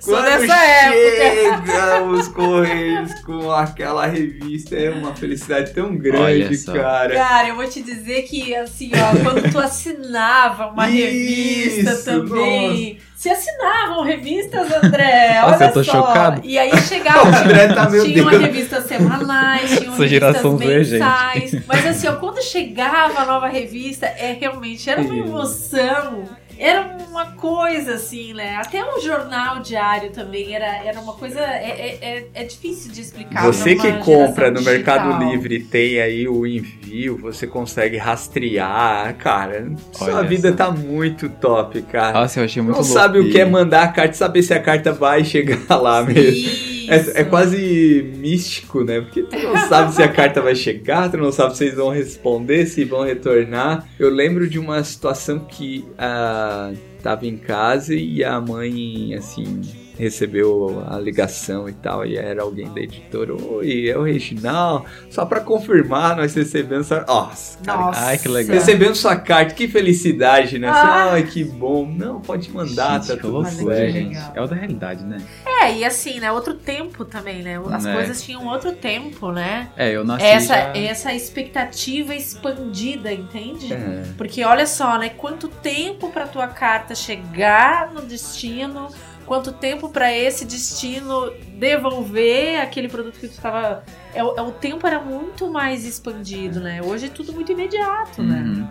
Sou 0.00 0.14
Quando 0.14 0.24
dessa 0.24 0.56
época. 0.64 1.66
chega 1.66 2.02
os 2.04 2.28
correios 2.28 3.14
com 3.22 3.52
aquela 3.52 4.06
revista, 4.06 4.74
é 4.74 4.90
uma 4.90 5.14
felicidade 5.14 5.72
tão 5.74 5.94
grande, 5.94 6.56
cara. 6.64 7.14
Cara, 7.14 7.48
eu 7.48 7.56
vou 7.56 7.68
te 7.68 7.82
dizer 7.82 8.22
que, 8.22 8.54
assim, 8.54 8.90
ó, 8.94 9.22
quando 9.22 9.52
tu 9.52 9.58
assinava 9.58 10.68
uma 10.68 10.86
revista 10.86 11.92
Isso, 11.92 12.04
também. 12.04 12.98
Se 13.14 13.28
assinavam 13.28 14.02
revistas, 14.02 14.72
André. 14.82 15.42
Nossa, 15.42 15.56
olha 15.56 15.64
eu 15.66 15.72
tô 15.74 15.84
só. 15.84 15.92
chocado. 15.92 16.40
E 16.42 16.58
aí 16.58 16.74
chegava. 16.80 17.24
O 17.30 17.36
André 17.36 17.68
tá, 17.68 17.90
meu 17.90 18.02
tinha 18.02 18.22
uma 18.22 18.30
Deus. 18.30 18.42
revistas 18.42 18.84
semanais, 18.84 19.78
tinha 19.78 19.92
Essa 19.92 20.08
geração 20.08 20.58
gente. 20.58 20.66
mensais. 20.66 21.54
Mas 21.66 21.86
assim, 21.86 22.08
ó, 22.08 22.16
quando 22.16 22.42
chegava 22.42 23.20
a 23.20 23.26
nova 23.26 23.48
revista, 23.48 24.06
é 24.06 24.32
realmente 24.40 24.88
era 24.88 25.02
uma 25.02 25.14
emoção. 25.14 26.24
Era 26.60 26.94
uma 27.08 27.24
coisa 27.32 27.94
assim, 27.94 28.34
né? 28.34 28.56
Até 28.56 28.84
o 28.84 29.00
jornal 29.00 29.60
diário 29.60 30.10
também 30.10 30.54
era, 30.54 30.84
era 30.84 31.00
uma 31.00 31.14
coisa. 31.14 31.40
É, 31.40 31.70
é, 31.70 31.98
é, 32.02 32.26
é 32.34 32.44
difícil 32.44 32.92
de 32.92 33.00
explicar. 33.00 33.46
Você 33.46 33.74
que 33.74 33.90
compra 33.94 34.50
no 34.50 34.60
Mercado 34.60 35.08
digital. 35.08 35.30
Livre 35.30 35.60
tem 35.60 35.98
aí 36.00 36.28
o 36.28 36.46
envio, 36.46 37.16
você 37.16 37.46
consegue 37.46 37.96
rastrear, 37.96 39.16
cara. 39.16 39.72
Sua 39.90 40.16
Olha 40.16 40.28
vida 40.28 40.50
só. 40.50 40.56
tá 40.56 40.70
muito 40.70 41.30
top, 41.30 41.80
cara. 41.82 42.20
Nossa, 42.20 42.40
eu 42.40 42.44
achei 42.44 42.62
muito 42.62 42.76
Não 42.76 42.82
louco. 42.82 42.92
sabe 42.94 43.20
o 43.20 43.30
que 43.30 43.40
é 43.40 43.44
mandar 43.46 43.84
a 43.84 43.88
carta, 43.88 44.12
saber 44.12 44.42
se 44.42 44.52
a 44.52 44.60
carta 44.60 44.92
vai 44.92 45.24
chegar 45.24 45.76
lá 45.80 46.02
mesmo. 46.02 46.79
É, 46.90 47.20
é 47.20 47.24
quase 47.24 48.12
místico, 48.16 48.82
né? 48.82 49.00
Porque 49.00 49.22
tu 49.22 49.36
não 49.38 49.56
sabe 49.68 49.94
se 49.94 50.02
a 50.02 50.08
carta 50.08 50.42
vai 50.42 50.56
chegar, 50.56 51.08
tu 51.08 51.16
não 51.16 51.30
sabe 51.30 51.56
se 51.56 51.64
eles 51.64 51.76
vão 51.76 51.90
responder, 51.90 52.66
se 52.66 52.84
vão 52.84 53.02
retornar. 53.02 53.86
Eu 53.98 54.10
lembro 54.10 54.48
de 54.48 54.58
uma 54.58 54.82
situação 54.82 55.38
que 55.38 55.84
ah, 55.96 56.72
tava 57.00 57.26
em 57.26 57.36
casa 57.36 57.94
e 57.94 58.24
a 58.24 58.40
mãe, 58.40 59.14
assim, 59.14 59.60
recebeu 60.00 60.82
a 60.88 60.98
ligação 60.98 61.68
e 61.68 61.72
tal, 61.72 62.04
e 62.04 62.16
era 62.16 62.42
alguém 62.42 62.72
da 62.72 62.80
editora. 62.80 63.34
Oi, 63.34 63.88
é 63.88 63.96
o 63.96 64.02
Reginal. 64.02 64.84
Só 65.10 65.24
pra 65.26 65.40
confirmar, 65.40 66.16
nós 66.16 66.34
recebemos. 66.34 66.90
a- 66.90 67.04
Nossa, 67.06 67.58
cara, 67.64 67.78
Nossa. 67.80 68.04
Ai, 68.06 68.18
que 68.18 68.28
legal. 68.28 68.56
Recebemos 68.56 68.98
sua 68.98 69.16
carta, 69.16 69.54
que 69.54 69.68
felicidade, 69.68 70.58
né? 70.58 70.68
Assim, 70.68 70.80
Ah. 70.80 71.10
Ai, 71.12 71.22
que 71.24 71.44
bom. 71.44 71.86
Não, 71.86 72.20
pode 72.20 72.50
mandar, 72.50 73.00
Gente, 73.02 73.08
tá 73.08 73.16
tudo 73.16 73.44
certo. 73.46 73.92
gente. 73.92 74.18
É 74.34 74.40
outra 74.40 74.56
realidade, 74.56 75.04
né? 75.04 75.18
É, 75.46 75.72
e 75.76 75.84
assim, 75.84 76.18
né? 76.20 76.32
Outro 76.32 76.54
tempo 76.54 77.04
também, 77.04 77.42
né? 77.42 77.60
As 77.70 77.84
É. 77.86 77.92
coisas 77.92 78.22
tinham 78.22 78.46
outro 78.46 78.72
tempo, 78.72 79.30
né? 79.30 79.68
É, 79.76 79.90
eu 79.94 80.04
nasci 80.04 80.24
Essa, 80.24 80.54
já... 80.54 80.76
essa 80.76 81.12
expectativa 81.14 82.14
expandida, 82.14 83.12
entende? 83.12 83.72
É. 83.72 84.02
Porque 84.16 84.42
olha 84.44 84.66
só, 84.66 84.98
né? 84.98 85.10
Quanto 85.10 85.48
tempo 85.48 86.10
pra 86.10 86.26
tua 86.26 86.46
carta 86.48 86.94
chegar 86.94 87.92
no 87.92 88.02
destino, 88.02 88.88
quanto 89.30 89.52
tempo 89.52 89.88
pra 89.90 90.12
esse 90.12 90.44
destino 90.44 91.32
devolver 91.56 92.60
aquele 92.60 92.88
produto 92.88 93.16
que 93.20 93.28
tu 93.28 93.40
tava. 93.40 93.84
É, 94.12 94.24
o- 94.24 94.34
é, 94.36 94.42
o 94.42 94.50
tempo 94.50 94.84
era 94.84 94.98
muito 95.00 95.48
mais 95.48 95.86
expandido, 95.86 96.58
né? 96.58 96.82
Hoje 96.82 97.06
é 97.06 97.08
tudo 97.08 97.32
muito 97.32 97.52
imediato, 97.52 98.24
né? 98.24 98.40
Uhum. 98.44 98.68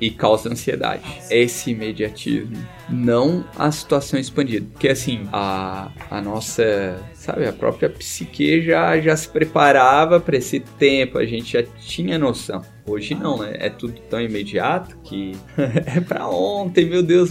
E 0.00 0.10
causa 0.10 0.48
ansiedade. 0.48 1.04
Esse 1.30 1.70
imediatismo. 1.70 2.56
Não 2.90 3.44
a 3.56 3.70
situação 3.70 4.18
expandida. 4.18 4.66
Porque 4.72 4.88
assim, 4.88 5.28
a, 5.32 5.90
a 6.10 6.20
nossa, 6.20 6.98
sabe, 7.14 7.46
a 7.46 7.52
própria 7.52 7.88
psique 7.88 8.62
já, 8.62 9.00
já 9.00 9.16
se 9.16 9.28
preparava 9.28 10.18
para 10.20 10.36
esse 10.36 10.60
tempo, 10.60 11.18
a 11.18 11.24
gente 11.24 11.52
já 11.52 11.62
tinha 11.62 12.18
noção. 12.18 12.62
Hoje 12.86 13.14
não, 13.14 13.38
né? 13.38 13.54
É 13.54 13.68
tudo 13.68 13.94
tão 14.08 14.20
imediato 14.20 14.96
que 15.04 15.32
é 15.56 16.00
pra 16.00 16.26
ontem, 16.28 16.86
meu 16.86 17.02
Deus. 17.02 17.30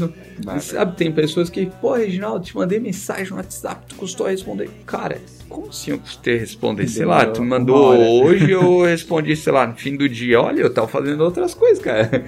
Sabe, 0.62 0.96
tem 0.96 1.12
pessoas 1.12 1.50
que, 1.50 1.66
pô, 1.82 1.96
Reginaldo, 1.96 2.46
te 2.46 2.56
mandei 2.56 2.80
mensagem 2.80 3.32
no 3.32 3.38
WhatsApp, 3.38 3.86
tu 3.88 3.96
custou 3.96 4.28
a 4.28 4.30
responder. 4.30 4.70
Cara, 4.86 5.20
como 5.50 5.68
assim 5.68 5.92
eu 5.92 6.00
custei 6.00 6.38
responder? 6.38 6.88
Sei 6.88 7.06
lá, 7.06 7.26
tu 7.26 7.44
mandou 7.44 8.24
hoje, 8.24 8.52
eu 8.52 8.84
respondi, 8.84 9.36
sei 9.36 9.52
lá, 9.52 9.68
no 9.68 9.76
fim 9.76 9.98
do 9.98 10.08
dia. 10.08 10.40
Olha, 10.40 10.62
eu 10.62 10.74
tava 10.74 10.88
fazendo 10.88 11.22
outras 11.22 11.54
coisas, 11.54 11.84
cara. 11.84 12.24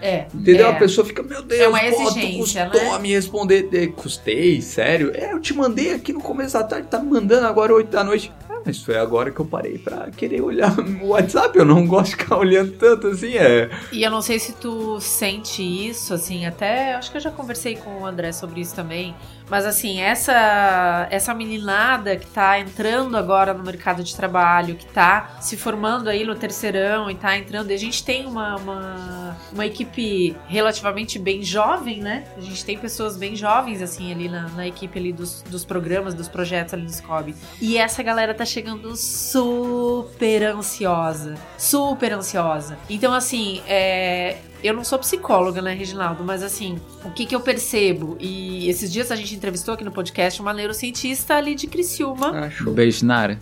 É. 0.00 0.26
Entendeu? 0.34 0.66
é. 0.66 0.70
A 0.70 0.74
pessoa 0.74 1.06
fica, 1.06 1.22
meu 1.22 1.42
Deus, 1.42 1.60
É 1.60 1.68
uma 1.68 1.78
pô, 1.78 2.12
tu 2.12 2.38
custou 2.38 2.64
né? 2.82 2.90
a 2.94 2.98
me 2.98 3.12
responder. 3.12 3.68
Custei? 3.96 4.60
Sério? 4.60 5.12
É, 5.14 5.32
eu 5.32 5.40
te 5.40 5.54
mandei 5.54 5.92
aqui 5.94 6.12
no 6.12 6.20
começo 6.20 6.54
da 6.54 6.64
tarde, 6.64 6.88
tá 6.88 6.98
me 6.98 7.10
mandando 7.10 7.46
agora 7.46 7.74
8 7.74 7.90
da 7.90 8.04
noite. 8.04 8.32
Ah, 8.48 8.60
mas 8.64 8.82
foi 8.82 8.96
agora 8.98 9.30
que 9.30 9.40
eu 9.40 9.44
parei 9.46 9.78
pra 9.78 10.08
querer 10.10 10.40
olhar 10.42 10.74
o 11.02 11.08
WhatsApp. 11.08 11.58
Eu 11.58 11.64
não 11.64 11.86
gosto 11.86 12.10
de 12.10 12.16
ficar 12.22 12.36
olhando 12.38 12.72
tanto 12.72 13.06
assim, 13.08 13.34
é. 13.36 13.70
E 13.92 14.02
eu 14.02 14.10
não 14.10 14.20
sei 14.22 14.38
se 14.38 14.52
tu 14.52 15.00
sente 15.00 15.62
isso, 15.62 16.12
assim, 16.14 16.46
até 16.46 16.94
acho 16.94 17.10
que 17.10 17.16
eu 17.16 17.20
já 17.20 17.30
conversei 17.30 17.76
com 17.76 18.02
o 18.02 18.06
André 18.06 18.32
sobre 18.32 18.60
isso 18.60 18.74
também. 18.74 19.14
Mas 19.48 19.64
assim, 19.64 20.00
essa 20.00 21.06
essa 21.10 21.34
meninada 21.34 22.16
que 22.16 22.26
tá 22.26 22.58
entrando 22.58 23.16
agora 23.16 23.54
no 23.54 23.62
mercado 23.62 24.02
de 24.02 24.14
trabalho, 24.14 24.74
que 24.74 24.86
tá 24.86 25.36
se 25.40 25.56
formando 25.56 26.08
aí 26.08 26.24
no 26.24 26.34
terceirão 26.34 27.10
e 27.10 27.14
tá 27.14 27.36
entrando, 27.36 27.70
e 27.70 27.74
a 27.74 27.78
gente 27.78 28.04
tem 28.04 28.26
uma, 28.26 28.56
uma, 28.56 29.36
uma 29.52 29.66
equipe 29.66 30.36
relativamente 30.48 31.18
bem 31.18 31.42
jovem, 31.42 32.00
né? 32.00 32.24
A 32.36 32.40
gente 32.40 32.64
tem 32.64 32.76
pessoas 32.76 33.16
bem 33.16 33.36
jovens, 33.36 33.82
assim, 33.82 34.12
ali 34.12 34.28
na, 34.28 34.48
na 34.48 34.66
equipe 34.66 34.98
ali 34.98 35.12
dos, 35.12 35.42
dos 35.42 35.64
programas, 35.64 36.14
dos 36.14 36.28
projetos 36.28 36.74
ali 36.74 36.84
do 36.84 36.92
SCOB. 36.92 37.34
E 37.60 37.78
essa 37.78 38.02
galera 38.02 38.34
tá 38.34 38.44
chegando 38.44 38.96
super 38.96 40.42
ansiosa. 40.42 41.34
Super 41.56 42.12
ansiosa. 42.12 42.78
Então, 42.88 43.12
assim, 43.12 43.62
é, 43.66 44.38
eu 44.62 44.74
não 44.74 44.84
sou 44.84 44.98
psicóloga, 44.98 45.60
né, 45.62 45.72
Reginaldo? 45.74 46.24
Mas 46.24 46.42
assim, 46.42 46.78
o 47.04 47.10
que, 47.10 47.26
que 47.26 47.34
eu 47.34 47.40
percebo? 47.40 48.16
E 48.20 48.68
esses 48.68 48.92
dias 48.92 49.10
a 49.12 49.16
gente 49.16 49.34
entrevistou 49.34 49.74
aqui 49.74 49.84
no 49.84 49.92
podcast 49.92 50.40
uma 50.40 50.52
neurocientista 50.52 51.34
ali 51.34 51.54
de 51.54 51.66
Criciúma. 51.66 52.30
Acho. 52.46 52.70
Beijo, 52.70 53.04
Nara. 53.04 53.38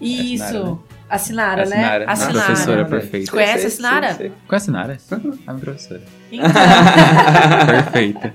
Isso. 0.00 0.46
Sinara, 0.48 0.76
né? 0.76 0.76
A 1.08 1.18
Sinara, 1.18 1.62
A 1.62 1.66
né? 1.66 1.76
Sinara, 1.76 2.04
A 2.06 2.12
a 2.12 2.16
Sinara. 2.16 2.44
professora 2.44 2.84
perfeita. 2.84 3.30
Conhece 3.30 3.66
a 3.66 3.70
Sinara? 3.70 4.08
Sei, 4.08 4.16
sei. 4.28 4.32
Conhece 4.46 4.70
Nara? 4.70 4.98
A 5.10 5.16
minha 5.52 5.64
professora. 5.64 6.02
Então, 6.30 6.50
Perfeita. 7.66 8.34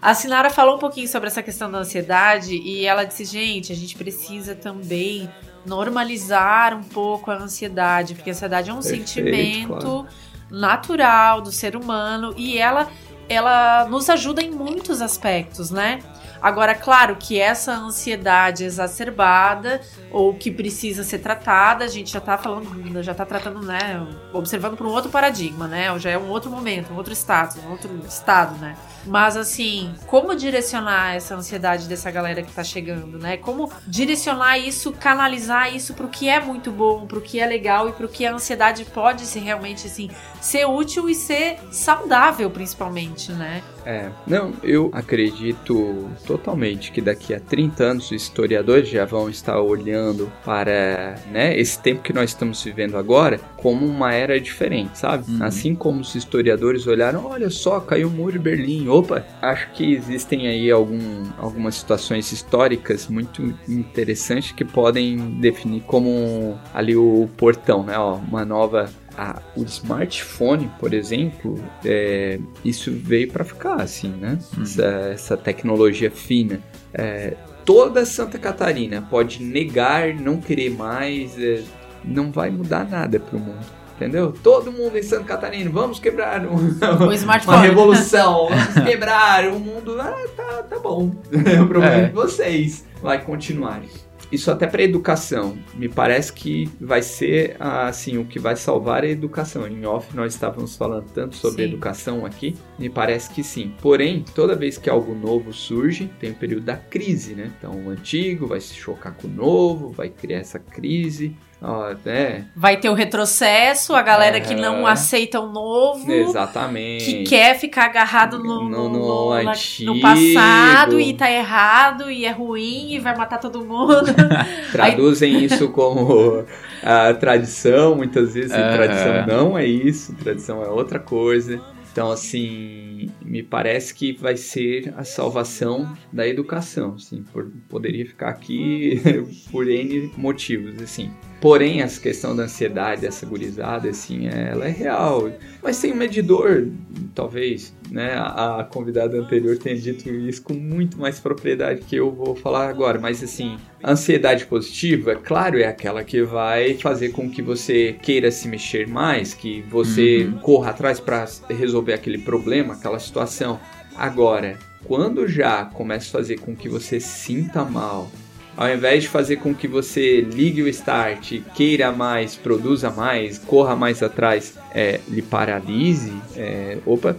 a 0.00 0.14
Sinara 0.14 0.48
falou 0.50 0.76
um 0.76 0.78
pouquinho 0.78 1.06
sobre 1.06 1.26
essa 1.28 1.42
questão 1.42 1.70
da 1.70 1.78
ansiedade 1.78 2.54
e 2.54 2.86
ela 2.86 3.04
disse, 3.04 3.24
gente, 3.24 3.72
a 3.72 3.76
gente 3.76 3.94
precisa 3.94 4.54
também 4.54 5.28
normalizar 5.66 6.74
um 6.74 6.82
pouco 6.82 7.30
a 7.30 7.36
ansiedade, 7.36 8.14
porque 8.14 8.30
a 8.30 8.32
ansiedade 8.32 8.70
é 8.70 8.72
um 8.72 8.76
Perfeito, 8.76 9.06
sentimento 9.06 9.66
claro. 9.68 10.06
Natural 10.50 11.40
do 11.40 11.52
ser 11.52 11.76
humano 11.76 12.34
e 12.36 12.58
ela 12.58 12.88
ela 13.28 13.86
nos 13.90 14.08
ajuda 14.08 14.42
em 14.42 14.50
muitos 14.50 15.02
aspectos, 15.02 15.70
né? 15.70 15.98
Agora, 16.40 16.74
claro 16.74 17.16
que 17.16 17.38
essa 17.38 17.74
ansiedade 17.74 18.64
exacerbada 18.64 19.80
ou 20.10 20.34
que 20.34 20.50
precisa 20.50 21.04
ser 21.04 21.18
tratada, 21.18 21.84
a 21.84 21.88
gente 21.88 22.12
já 22.12 22.20
tá 22.20 22.38
falando, 22.38 23.02
já 23.02 23.14
tá 23.14 23.26
tratando, 23.26 23.60
né? 23.62 24.06
Observando 24.32 24.76
para 24.76 24.86
um 24.86 24.90
outro 24.90 25.10
paradigma, 25.10 25.66
né? 25.66 25.96
Já 25.98 26.10
é 26.10 26.18
um 26.18 26.28
outro 26.28 26.50
momento, 26.50 26.92
um 26.92 26.96
outro 26.96 27.12
status, 27.12 27.56
um 27.64 27.70
outro 27.70 27.90
estado, 28.06 28.58
né? 28.58 28.76
Mas 29.06 29.36
assim, 29.36 29.94
como 30.06 30.34
direcionar 30.34 31.14
essa 31.14 31.34
ansiedade 31.34 31.88
dessa 31.88 32.10
galera 32.10 32.42
que 32.42 32.52
tá 32.52 32.64
chegando, 32.64 33.18
né? 33.18 33.36
Como 33.36 33.70
direcionar 33.86 34.58
isso, 34.58 34.92
canalizar 34.92 35.74
isso 35.74 35.94
pro 35.94 36.08
que 36.08 36.28
é 36.28 36.40
muito 36.40 36.70
bom, 36.70 37.06
pro 37.06 37.20
que 37.20 37.40
é 37.40 37.46
legal 37.46 37.88
e 37.88 37.92
pro 37.92 38.08
que 38.08 38.26
a 38.26 38.34
ansiedade 38.34 38.84
pode 38.86 39.22
ser 39.22 39.40
realmente 39.40 39.86
assim, 39.86 40.10
ser 40.40 40.66
útil 40.66 41.08
e 41.08 41.14
ser 41.14 41.58
saudável, 41.70 42.50
principalmente, 42.50 43.32
né? 43.32 43.62
É, 43.84 44.10
não, 44.26 44.52
eu 44.62 44.90
acredito 44.92 46.10
totalmente 46.26 46.92
que 46.92 47.00
daqui 47.00 47.32
a 47.32 47.40
30 47.40 47.84
anos 47.84 48.04
os 48.06 48.12
historiadores 48.12 48.88
já 48.88 49.04
vão 49.06 49.30
estar 49.30 49.58
olhando 49.60 49.97
para 50.44 51.16
né, 51.30 51.58
esse 51.58 51.78
tempo 51.80 52.02
que 52.02 52.12
nós 52.12 52.30
estamos 52.30 52.62
vivendo 52.62 52.96
agora 52.96 53.40
como 53.56 53.86
uma 53.86 54.12
era 54.14 54.40
diferente, 54.40 54.98
sabe? 54.98 55.30
Uhum. 55.30 55.42
Assim 55.42 55.74
como 55.74 56.00
os 56.00 56.14
historiadores 56.14 56.86
olharam, 56.86 57.26
olha 57.26 57.50
só, 57.50 57.80
caiu 57.80 58.08
o 58.08 58.10
muro 58.10 58.32
de 58.32 58.38
Berlim, 58.38 58.88
opa, 58.88 59.24
acho 59.42 59.70
que 59.72 59.92
existem 59.94 60.46
aí 60.48 60.70
algum, 60.70 61.24
algumas 61.38 61.74
situações 61.76 62.30
históricas 62.32 63.06
muito 63.08 63.54
interessantes 63.68 64.52
que 64.52 64.64
podem 64.64 65.16
definir 65.40 65.82
como 65.82 66.58
ali 66.72 66.96
o 66.96 67.28
portão, 67.36 67.82
né? 67.82 67.98
Ó, 67.98 68.14
uma 68.14 68.44
nova 68.44 68.88
a- 69.16 69.42
o 69.56 69.64
smartphone, 69.64 70.70
por 70.78 70.94
exemplo, 70.94 71.60
é, 71.84 72.38
isso 72.64 72.92
veio 72.92 73.28
para 73.32 73.44
ficar, 73.44 73.80
assim, 73.82 74.08
né? 74.08 74.38
Uhum. 74.56 74.62
Essa, 74.62 74.84
essa 75.12 75.36
tecnologia 75.36 76.10
fina. 76.10 76.60
É, 76.94 77.34
toda 77.68 78.06
Santa 78.06 78.38
Catarina 78.38 79.06
pode 79.10 79.42
negar, 79.42 80.14
não 80.14 80.38
querer 80.38 80.70
mais, 80.70 81.38
é, 81.38 81.62
não 82.02 82.32
vai 82.32 82.48
mudar 82.48 82.88
nada 82.88 83.20
pro 83.20 83.38
mundo. 83.38 83.60
Entendeu? 83.94 84.32
Todo 84.42 84.72
mundo 84.72 84.96
em 84.96 85.02
Santa 85.02 85.24
Catarina, 85.24 85.68
vamos 85.68 85.98
quebrar 85.98 86.46
um- 86.46 86.54
O 86.98 87.04
uma 87.04 87.14
smartphone. 87.14 87.66
revolução, 87.66 88.48
vamos 88.48 88.88
quebrar 88.88 89.48
o 89.48 89.58
mundo. 89.60 90.00
Ah, 90.00 90.16
tá, 90.34 90.62
tá 90.62 90.78
bom. 90.78 91.10
o 91.30 91.66
problema 91.66 91.94
é 91.96 92.00
É. 92.04 92.06
de 92.06 92.12
vocês. 92.14 92.86
Vai 93.02 93.22
continuar. 93.22 93.82
Isso 94.30 94.50
até 94.50 94.66
para 94.66 94.82
educação. 94.82 95.58
Me 95.74 95.88
parece 95.88 96.32
que 96.32 96.70
vai 96.80 97.02
ser 97.02 97.56
assim 97.58 98.18
o 98.18 98.24
que 98.24 98.38
vai 98.38 98.56
salvar 98.56 99.02
a 99.02 99.08
educação. 99.08 99.66
Em 99.66 99.86
off 99.86 100.14
nós 100.14 100.34
estávamos 100.34 100.76
falando 100.76 101.10
tanto 101.12 101.36
sobre 101.36 101.62
Sim. 101.64 101.68
educação 101.70 102.26
aqui. 102.26 102.54
Me 102.78 102.90
parece 102.90 103.30
que 103.30 103.42
sim. 103.42 103.74
Porém, 103.80 104.24
toda 104.34 104.54
vez 104.54 104.76
que 104.76 104.90
algo 104.90 105.14
novo 105.14 105.52
surge, 105.52 106.10
tem 106.20 106.30
o 106.30 106.34
período 106.34 106.64
da 106.64 106.76
crise, 106.76 107.34
né? 107.34 107.50
Então 107.58 107.72
o 107.84 107.90
antigo 107.90 108.46
vai 108.46 108.60
se 108.60 108.74
chocar 108.74 109.14
com 109.14 109.26
o 109.26 109.30
novo, 109.30 109.90
vai 109.90 110.10
criar 110.10 110.38
essa 110.38 110.58
crise. 110.58 111.34
Ó, 111.60 111.92
né? 112.04 112.44
Vai 112.54 112.76
ter 112.76 112.88
o 112.88 112.94
retrocesso, 112.94 113.92
a 113.94 114.00
galera 114.02 114.40
que 114.40 114.54
não 114.54 114.84
Aham. 114.86 114.92
aceita 114.92 115.40
o 115.40 115.50
novo. 115.50 116.10
Exatamente. 116.12 117.04
Que 117.04 117.24
quer 117.24 117.58
ficar 117.58 117.86
agarrado 117.86 118.38
no, 118.38 118.68
No- 118.68 118.88
no, 118.88 118.88
no 118.88 119.42
no 119.84 120.00
passado 120.00 121.00
e 121.00 121.14
tá 121.14 121.28
errado 121.30 122.10
e 122.10 122.24
é 122.24 122.30
ruim 122.30 122.92
e 122.94 123.00
vai 123.00 123.16
matar 123.16 123.38
todo 123.38 123.64
mundo. 123.64 124.04
Traduzem 124.70 125.44
isso 125.44 125.68
como 125.70 126.44
a 126.82 127.12
tradição, 127.14 127.96
muitas 127.96 128.34
vezes, 128.34 128.52
e 128.52 128.60
Aham. 128.60 128.72
tradição 128.76 129.26
não 129.26 129.58
é 129.58 129.66
isso, 129.66 130.14
tradição 130.14 130.62
é 130.62 130.68
outra 130.68 131.00
coisa. 131.00 131.60
Então, 131.90 132.12
assim, 132.12 133.08
me 133.20 133.42
parece 133.42 133.92
que 133.92 134.12
vai 134.12 134.36
ser 134.36 134.94
a 134.96 135.02
salvação 135.02 135.92
da 136.12 136.28
educação, 136.28 136.94
assim, 136.94 137.24
por- 137.32 137.50
poderia 137.68 138.06
ficar 138.06 138.28
aqui 138.28 139.00
por 139.50 139.68
N 139.68 140.12
motivos, 140.16 140.80
assim. 140.80 141.10
Porém, 141.40 141.82
essa 141.82 142.00
questão 142.00 142.34
da 142.34 142.44
ansiedade, 142.44 143.02
dessa 143.02 143.24
gurizada, 143.24 143.88
assim, 143.88 144.26
ela 144.26 144.66
é 144.66 144.70
real. 144.70 145.30
Mas 145.62 145.80
tem 145.80 145.92
um 145.92 145.96
medidor, 145.96 146.66
talvez, 147.14 147.72
né? 147.90 148.14
A, 148.14 148.60
a 148.60 148.64
convidada 148.64 149.16
anterior 149.16 149.56
tenha 149.56 149.76
dito 149.76 150.08
isso 150.10 150.42
com 150.42 150.54
muito 150.54 150.98
mais 150.98 151.20
propriedade 151.20 151.82
que 151.82 151.94
eu 151.94 152.10
vou 152.10 152.34
falar 152.34 152.68
agora. 152.68 152.98
Mas, 152.98 153.22
assim, 153.22 153.56
a 153.82 153.92
ansiedade 153.92 154.46
positiva, 154.46 155.14
claro, 155.14 155.58
é 155.60 155.64
aquela 155.66 156.02
que 156.02 156.22
vai 156.22 156.74
fazer 156.74 157.10
com 157.10 157.30
que 157.30 157.40
você 157.40 157.96
queira 158.02 158.30
se 158.32 158.48
mexer 158.48 158.88
mais, 158.88 159.32
que 159.32 159.62
você 159.70 160.24
Uhum. 160.24 160.38
corra 160.40 160.70
atrás 160.70 160.98
para 160.98 161.24
resolver 161.50 161.92
aquele 161.92 162.18
problema, 162.18 162.74
aquela 162.74 162.98
situação. 162.98 163.60
Agora, 163.96 164.58
quando 164.84 165.26
já 165.28 165.64
começa 165.64 166.08
a 166.08 166.12
fazer 166.20 166.40
com 166.40 166.54
que 166.56 166.68
você 166.68 166.98
sinta 166.98 167.64
mal, 167.64 168.10
ao 168.58 168.68
invés 168.68 169.04
de 169.04 169.08
fazer 169.08 169.36
com 169.36 169.54
que 169.54 169.68
você 169.68 170.20
ligue 170.20 170.62
o 170.62 170.68
start, 170.68 171.40
queira 171.54 171.92
mais, 171.92 172.34
produza 172.34 172.90
mais, 172.90 173.38
corra 173.38 173.76
mais 173.76 174.02
atrás, 174.02 174.54
é, 174.74 174.98
lhe 175.08 175.22
paralise, 175.22 176.12
é, 176.36 176.76
opa, 176.84 177.16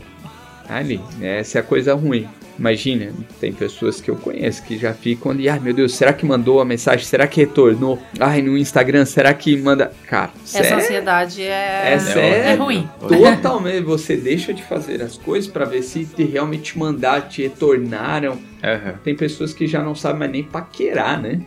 ali, 0.67 0.99
essa 1.21 1.57
é 1.57 1.61
a 1.61 1.63
coisa 1.63 1.95
ruim. 1.95 2.27
Imagina, 2.59 3.13
tem 3.39 3.53
pessoas 3.53 4.01
que 4.01 4.11
eu 4.11 4.17
conheço 4.17 4.61
que 4.63 4.77
já 4.77 4.93
ficam 4.93 5.31
ali, 5.31 5.47
ai 5.47 5.61
meu 5.61 5.73
Deus, 5.73 5.95
será 5.95 6.11
que 6.11 6.25
mandou 6.25 6.59
a 6.59 6.65
mensagem? 6.65 7.05
Será 7.05 7.25
que 7.25 7.39
retornou? 7.39 7.97
Ai, 8.19 8.41
no 8.41 8.57
Instagram, 8.57 9.05
será 9.05 9.33
que 9.33 9.55
manda. 9.55 9.93
Cara, 10.07 10.31
Essa 10.43 10.63
sério? 10.63 10.77
ansiedade 10.77 11.41
é, 11.41 11.93
Essa 11.93 12.19
é 12.19 12.51
é, 12.51 12.55
ruim. 12.55 12.89
Totalmente, 12.99 13.79
você 13.83 14.17
deixa 14.17 14.53
de 14.53 14.61
fazer 14.61 15.01
as 15.01 15.17
coisas 15.17 15.49
pra 15.49 15.63
ver 15.63 15.83
se 15.83 16.03
te 16.03 16.25
realmente 16.25 16.73
te 16.73 16.77
mandar, 16.77 17.29
te 17.29 17.43
retornaram. 17.43 18.37
Aham. 18.63 18.93
Tem 19.03 19.15
pessoas 19.15 19.53
que 19.53 19.67
já 19.67 19.81
não 19.81 19.95
sabem 19.95 20.19
mais 20.19 20.31
nem 20.31 20.43
paquerar, 20.43 21.21
né? 21.21 21.41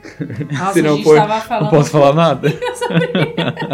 Nossa, 0.51 0.72
Se 0.75 0.81
a 0.81 0.83
não 0.83 0.94
gente 0.96 1.05
for- 1.05 1.16
tava 1.16 1.61
Não 1.61 1.70
posso 1.70 1.90
falar 1.90 2.12
nada. 2.14 2.48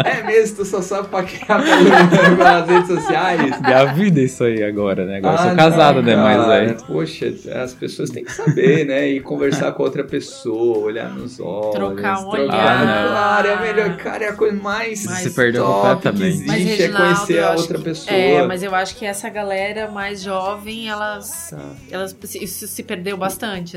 É 0.05 0.23
mesmo, 0.25 0.57
tu 0.57 0.65
só 0.65 0.81
sabe 0.81 1.07
paquerar 1.09 1.61
pelo- 1.63 2.37
pelas 2.37 2.67
redes 2.69 2.87
sociais. 2.87 3.59
Minha 3.61 3.85
vida 3.85 4.19
é 4.19 4.23
isso 4.23 4.43
aí 4.43 4.63
agora, 4.63 5.05
né? 5.05 5.17
Agora 5.17 5.35
eu 5.35 5.39
Ah, 5.39 5.47
sou 5.47 5.55
casado, 5.55 6.01
né? 6.01 6.15
Mas 6.15 6.49
aí. 6.49 6.73
Poxa, 6.87 7.33
as 7.61 7.73
pessoas 7.73 8.09
têm 8.09 8.23
que 8.23 8.31
saber, 8.31 8.85
né? 8.85 9.07
E 9.09 9.19
conversar 9.19 9.71
com 9.73 9.83
outra 9.83 10.03
pessoa, 10.03 10.79
olhar 10.79 11.09
nos 11.09 11.39
olhos. 11.39 11.73
Trocar 11.75 12.19
um 12.19 12.29
trocar- 12.29 12.39
olhar. 12.39 13.07
Claro, 13.09 13.47
é 13.47 13.53
a 13.53 13.61
melhor, 13.61 13.97
cara, 13.97 14.23
é 14.25 14.29
a 14.29 14.33
coisa 14.33 14.55
mais. 14.61 15.05
Mas- 15.05 15.17
Se 15.19 15.31
perdeu 15.31 15.63
top 15.65 15.81
completamente. 15.95 16.39
Que 16.41 16.47
Mas, 16.47 16.61
existe 16.61 16.83
é 16.83 16.89
conhecer 16.89 17.39
a 17.43 17.51
outra 17.51 17.77
que- 17.77 17.83
pessoa. 17.83 18.15
É, 18.17 18.45
mas 18.47 18.63
eu 18.63 18.73
acho 18.75 18.95
que 18.95 19.05
essa 19.05 19.29
galera 19.29 19.89
mais 19.91 20.21
jovem, 20.21 20.89
elas. 20.89 21.49
Tá. 21.51 21.57
elas 21.91 22.15
isso 22.35 22.67
se 22.67 22.83
perdeu 22.83 23.17
bastante. 23.17 23.28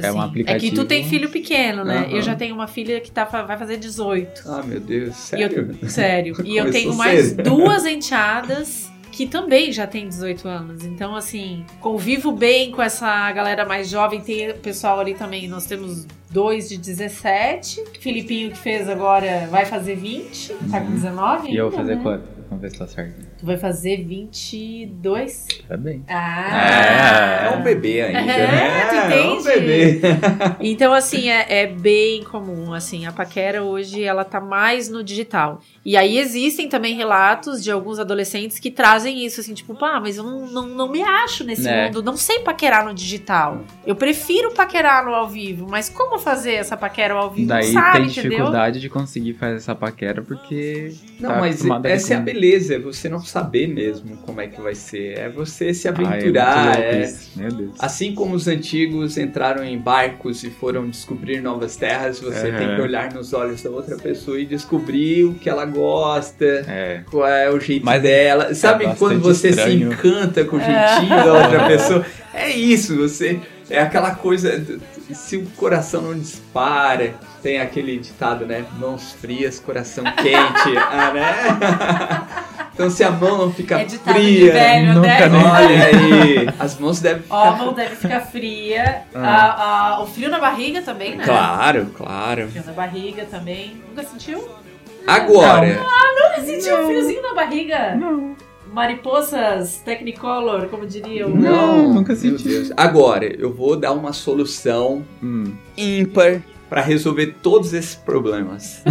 É 0.02 0.08
Assim. 0.08 0.18
um 0.18 0.22
É 0.22 0.24
que 0.24 0.70
tu 0.70 0.80
aplicativo. 0.80 0.84
tem 0.84 1.04
filho 1.04 1.28
pequeno, 1.30 1.84
né? 1.84 1.98
Aham. 2.06 2.10
Eu 2.16 2.22
já 2.22 2.34
tenho 2.34 2.54
uma 2.54 2.66
filha 2.66 3.00
que 3.00 3.10
tá, 3.10 3.24
vai 3.24 3.56
fazer 3.58 3.76
18. 3.76 4.42
Ah, 4.46 4.62
meu 4.62 4.80
Deus, 4.80 5.32
E 5.32 5.40
eu- 5.42 5.48
sério? 5.50 5.78
sério. 5.88 6.36
E 6.44 6.56
eu 6.56 6.70
tenho 6.70 6.94
mais 6.94 7.28
cedo. 7.28 7.42
duas 7.42 7.84
enteadas 7.86 8.90
que 9.10 9.26
também 9.26 9.70
já 9.70 9.86
tem 9.86 10.08
18 10.08 10.48
anos. 10.48 10.84
Então, 10.84 11.14
assim, 11.14 11.64
convivo 11.80 12.32
bem 12.32 12.70
com 12.70 12.80
essa 12.80 13.30
galera 13.32 13.66
mais 13.66 13.88
jovem. 13.90 14.20
Tem 14.22 14.50
o 14.50 14.54
pessoal 14.54 14.98
ali 15.00 15.12
também. 15.14 15.46
Nós 15.48 15.66
temos 15.66 16.06
dois 16.30 16.66
de 16.70 16.78
17. 16.78 17.84
Filipinho 18.00 18.50
que 18.50 18.56
fez 18.58 18.88
agora 18.88 19.46
vai 19.50 19.66
fazer 19.66 19.96
20. 19.96 20.54
Tá 20.70 20.80
com 20.80 20.90
19 20.92 21.50
E 21.50 21.56
eu 21.56 21.68
vou 21.68 21.78
fazer 21.78 21.96
né? 21.96 22.02
quanto? 22.02 22.24
Vamos 22.52 22.60
ver 22.60 22.70
se 22.70 22.78
tá 22.78 22.86
certo. 22.86 23.14
Tu 23.38 23.46
vai 23.46 23.56
fazer 23.56 24.04
22. 24.04 25.48
Tá 25.66 25.74
bem. 25.76 26.04
Ah! 26.08 27.46
É 27.52 27.56
um 27.56 27.62
bebê 27.62 28.02
ainda, 28.02 28.18
É, 28.20 28.24
né? 28.52 28.86
tu 28.88 28.94
É 28.94 29.26
um 29.26 29.38
entende? 29.40 29.44
bebê. 29.60 30.00
Então, 30.60 30.92
assim, 30.92 31.28
é, 31.30 31.62
é 31.62 31.66
bem 31.66 32.22
comum, 32.24 32.72
assim, 32.74 33.06
a 33.06 33.12
paquera 33.12 33.62
hoje, 33.62 34.02
ela 34.02 34.24
tá 34.24 34.40
mais 34.40 34.88
no 34.88 35.02
digital. 35.02 35.60
E 35.84 35.96
aí 35.96 36.18
existem 36.18 36.68
também 36.68 36.94
relatos 36.94 37.62
de 37.62 37.70
alguns 37.70 37.98
adolescentes 37.98 38.58
que 38.58 38.70
trazem 38.70 39.24
isso, 39.24 39.40
assim, 39.40 39.54
tipo, 39.54 39.74
pá, 39.74 39.98
mas 40.00 40.16
eu 40.18 40.24
não, 40.24 40.46
não, 40.46 40.66
não 40.68 40.88
me 40.90 41.02
acho 41.02 41.44
nesse 41.44 41.62
Né. 41.62 41.86
mundo, 41.86 42.02
não 42.02 42.16
sei 42.16 42.40
paquerar 42.40 42.84
no 42.84 42.94
digital. 42.94 43.62
Eu 43.86 43.96
prefiro 43.96 44.52
paquerar 44.52 45.04
no 45.04 45.14
ao 45.14 45.28
vivo, 45.28 45.66
mas 45.68 45.88
como 45.88 46.18
fazer 46.18 46.52
essa 46.54 46.76
paquera 46.76 47.14
ao 47.14 47.30
vivo? 47.30 47.48
Daí 47.48 47.72
não 47.72 47.80
sabe, 47.82 47.92
tem 47.98 48.06
entendeu? 48.06 48.30
dificuldade 48.30 48.80
de 48.80 48.88
conseguir 48.88 49.34
fazer 49.34 49.56
essa 49.56 49.74
paquera 49.74 50.22
porque. 50.22 50.92
Não, 51.18 51.30
tá 51.30 51.40
mas 51.40 51.64
essa 51.84 52.14
é 52.14 52.16
a 52.16 52.20
com- 52.20 52.24
beleza, 52.42 52.74
é 52.74 52.78
você 52.78 53.08
não 53.08 53.20
saber 53.20 53.68
mesmo 53.68 54.16
como 54.18 54.40
é 54.40 54.48
que 54.48 54.60
vai 54.60 54.74
ser. 54.74 55.16
É 55.18 55.28
você 55.28 55.72
se 55.72 55.86
Ah, 55.86 55.92
é 55.92 55.94
aventurar. 55.94 56.64
louco 56.66 56.80
é- 56.80 57.48
Deus. 57.48 57.70
Assim 57.78 58.14
como 58.14 58.34
os 58.34 58.48
antigos 58.48 59.16
entraram 59.16 59.64
em 59.64 59.78
barcos 59.78 60.42
e 60.42 60.50
foram 60.50 60.88
descobrir 60.90 61.40
novas 61.40 61.76
terras, 61.76 62.18
você 62.20 62.48
Aham. 62.48 62.58
tem 62.58 62.74
que 62.76 62.80
olhar 62.82 63.12
nos 63.12 63.32
olhos 63.32 63.62
da 63.62 63.70
outra 63.70 63.96
pessoa 63.96 64.40
e 64.40 64.44
descobrir 64.44 65.24
o 65.24 65.34
que 65.34 65.48
ela 65.48 65.64
gosta, 65.64 66.44
É. 66.68 67.02
qual 67.08 67.26
é 67.28 67.48
o 67.50 67.60
jeito 67.60 67.84
Mas 67.86 68.02
dela. 68.02 68.54
Sabe 68.54 68.84
bastante 68.84 68.98
quando 68.98 69.20
você 69.20 69.50
estranho. 69.50 69.90
se 69.90 69.94
encanta 69.94 70.44
com 70.44 70.56
o 70.56 70.60
jeitinho 70.60 71.08
da 71.24 71.32
outra 71.44 71.66
pessoa? 71.68 72.04
É 72.34 72.50
isso, 72.50 72.96
você. 72.96 73.38
É 73.70 73.78
aquela 73.80 74.14
coisa. 74.16 74.62
Se 75.14 75.36
o 75.36 75.46
coração 75.56 76.02
não 76.02 76.18
dispara, 76.18 77.14
tem 77.42 77.60
aquele 77.60 77.98
ditado, 77.98 78.46
né? 78.46 78.64
Mãos 78.78 79.12
frias, 79.12 79.58
coração 79.60 80.04
quente. 80.04 80.76
ah, 80.78 81.10
né? 81.12 81.34
Então 82.74 82.88
se 82.90 83.04
a 83.04 83.10
mão 83.10 83.36
não 83.38 83.52
fica 83.52 83.80
É 83.80 83.88
fria. 83.88 84.52
velho, 84.52 84.94
nunca 84.94 85.08
né? 85.08 85.28
nem- 85.28 85.44
Olha 85.44 85.84
aí, 85.86 86.48
as 86.58 86.78
mãos 86.78 87.00
devem 87.00 87.22
Ó, 87.28 87.36
a 87.48 87.52
ficar. 87.52 87.64
mão 87.64 87.74
deve 87.74 87.96
ficar 87.96 88.20
fria. 88.20 89.02
Ah. 89.14 89.20
A- 89.26 89.88
a- 89.96 90.02
o 90.02 90.06
frio 90.06 90.30
na 90.30 90.38
barriga 90.38 90.80
também, 90.82 91.16
né? 91.16 91.24
Claro, 91.24 91.86
claro. 91.96 92.48
Frio 92.48 92.64
na 92.66 92.72
barriga 92.72 93.24
também. 93.26 93.82
Nunca 93.88 94.02
sentiu? 94.04 94.48
Agora, 95.06 95.66
Nunca 95.66 96.40
sentiu 96.46 96.80
um 96.82 96.86
friozinho 96.86 97.22
na 97.22 97.34
barriga? 97.34 97.94
Não. 97.96 98.34
Mariposas 98.72 99.76
Technicolor, 99.84 100.66
como 100.68 100.86
diriam. 100.86 101.28
Não, 101.30 101.92
nunca 101.92 102.12
meu 102.14 102.20
senti. 102.38 102.48
Deus. 102.48 102.72
Agora, 102.76 103.24
eu 103.26 103.52
vou 103.52 103.76
dar 103.76 103.92
uma 103.92 104.12
solução 104.12 105.04
Hum. 105.22 105.52
ímpar 105.76 106.42
para 106.68 106.80
resolver 106.80 107.34
todos 107.42 107.74
esses 107.74 107.94
problemas. 107.94 108.82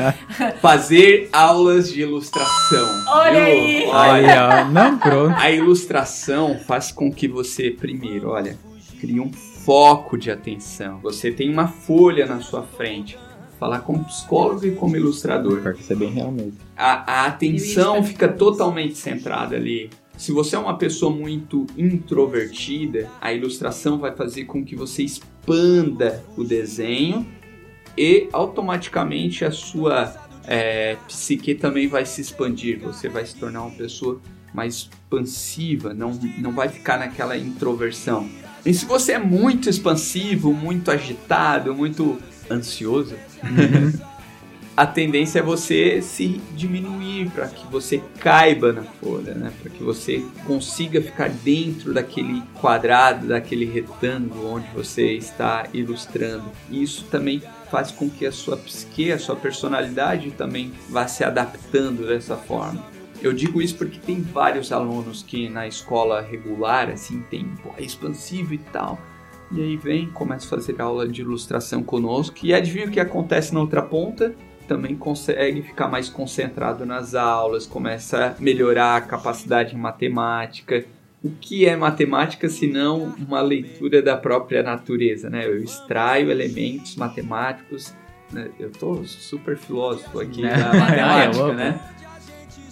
Fazer 0.62 1.28
aulas 1.32 1.92
de 1.92 2.00
ilustração. 2.00 2.88
Olha 3.08 3.32
viu? 3.32 3.44
aí! 3.44 3.84
Olha, 3.86 4.48
Olha, 4.48 4.64
não, 4.64 4.98
pronto. 4.98 5.34
a 5.36 5.50
ilustração 5.50 6.58
faz 6.66 6.90
com 6.90 7.12
que 7.12 7.28
você, 7.28 7.70
primeiro, 7.70 8.30
olha, 8.30 8.56
crie 9.00 9.20
um 9.20 9.30
foco 9.32 10.16
de 10.16 10.30
atenção. 10.30 10.98
Você 11.02 11.30
tem 11.30 11.50
uma 11.50 11.68
folha 11.68 12.24
na 12.26 12.40
sua 12.40 12.62
frente. 12.62 13.18
Falar 13.58 13.80
como 13.80 14.04
psicólogo 14.04 14.66
e 14.66 14.72
como 14.72 14.96
ilustrador. 14.96 15.60
Pior 15.60 15.74
que 15.74 15.80
isso 15.80 15.92
é 15.92 15.96
bem 15.96 16.10
real 16.10 16.30
mesmo. 16.30 16.54
A, 16.76 17.22
a 17.22 17.26
atenção 17.26 18.02
fica 18.04 18.28
totalmente 18.28 18.94
centrada 18.94 19.56
ali. 19.56 19.90
Se 20.16 20.32
você 20.32 20.56
é 20.56 20.58
uma 20.58 20.78
pessoa 20.78 21.14
muito 21.14 21.66
introvertida, 21.76 23.10
a 23.20 23.32
ilustração 23.32 23.98
vai 23.98 24.14
fazer 24.14 24.44
com 24.44 24.64
que 24.64 24.74
você 24.74 25.02
expanda 25.02 26.24
o 26.36 26.44
desenho 26.44 27.26
e 27.96 28.28
automaticamente 28.32 29.44
a 29.44 29.50
sua 29.50 30.14
é, 30.46 30.96
psique 31.06 31.54
também 31.54 31.88
vai 31.88 32.06
se 32.06 32.20
expandir. 32.20 32.80
Você 32.80 33.08
vai 33.08 33.26
se 33.26 33.36
tornar 33.36 33.62
uma 33.62 33.76
pessoa 33.76 34.20
mais 34.54 34.74
expansiva, 34.74 35.92
não, 35.92 36.12
não 36.38 36.52
vai 36.52 36.68
ficar 36.68 36.98
naquela 36.98 37.36
introversão. 37.36 38.28
E 38.64 38.72
se 38.72 38.86
você 38.86 39.12
é 39.12 39.18
muito 39.18 39.68
expansivo, 39.68 40.52
muito 40.52 40.90
agitado, 40.90 41.74
muito 41.74 42.18
ansioso, 42.50 43.14
a 44.76 44.86
tendência 44.86 45.38
é 45.38 45.42
você 45.42 46.02
se 46.02 46.40
diminuir 46.54 47.30
para 47.30 47.48
que 47.48 47.66
você 47.68 48.02
caiba 48.18 48.74
na 48.74 48.82
folha, 48.82 49.34
né? 49.34 49.50
Para 49.62 49.70
que 49.70 49.82
você 49.82 50.22
consiga 50.46 51.00
ficar 51.00 51.30
dentro 51.30 51.94
daquele 51.94 52.42
quadrado, 52.60 53.28
daquele 53.28 53.64
retângulo 53.64 54.54
onde 54.54 54.68
você 54.74 55.12
está 55.12 55.66
ilustrando. 55.72 56.44
E 56.68 56.82
isso 56.82 57.06
também 57.10 57.42
faz 57.70 57.90
com 57.90 58.10
que 58.10 58.26
a 58.26 58.32
sua 58.32 58.56
psique, 58.58 59.10
a 59.10 59.18
sua 59.18 59.34
personalidade 59.34 60.30
também 60.32 60.72
vá 60.90 61.08
se 61.08 61.24
adaptando 61.24 62.06
dessa 62.06 62.36
forma. 62.36 62.84
Eu 63.22 63.32
digo 63.32 63.62
isso 63.62 63.76
porque 63.76 63.98
tem 63.98 64.20
vários 64.20 64.72
alunos 64.72 65.22
que 65.22 65.48
na 65.48 65.66
escola 65.66 66.20
regular, 66.20 66.90
assim, 66.90 67.22
tem, 67.30 67.50
é 67.78 67.82
expansivo 67.82 68.52
e 68.52 68.58
tal. 68.58 69.00
E 69.52 69.60
aí 69.62 69.76
vem, 69.76 70.06
começa 70.10 70.46
a 70.46 70.50
fazer 70.50 70.80
aula 70.80 71.06
de 71.08 71.20
ilustração 71.22 71.82
conosco. 71.82 72.36
E 72.42 72.52
adivinha 72.52 72.86
o 72.86 72.90
que 72.90 72.98
acontece 73.00 73.54
na 73.54 73.60
outra 73.60 73.80
ponta? 73.82 74.34
Também 74.66 74.96
consegue 74.96 75.62
ficar 75.62 75.86
mais 75.88 76.08
concentrado 76.08 76.84
nas 76.84 77.14
aulas, 77.14 77.66
começa 77.66 78.34
a 78.36 78.42
melhorar 78.42 78.96
a 78.96 79.00
capacidade 79.00 79.74
em 79.74 79.78
matemática. 79.78 80.84
O 81.22 81.30
que 81.40 81.64
é 81.66 81.76
matemática 81.76 82.48
se 82.48 82.66
não 82.66 83.14
uma 83.18 83.40
leitura 83.40 84.02
da 84.02 84.16
própria 84.16 84.62
natureza, 84.62 85.30
né? 85.30 85.46
Eu 85.46 85.62
extraio 85.62 86.30
elementos 86.30 86.96
matemáticos. 86.96 87.94
né? 88.32 88.48
Eu 88.58 88.70
tô 88.72 89.04
super 89.04 89.56
filósofo 89.56 90.18
aqui 90.20 90.42
Né? 90.42 90.50
da 90.56 90.70
É, 90.74 90.78
matemática, 90.80 91.38
louco. 91.42 91.54
né? 91.56 91.80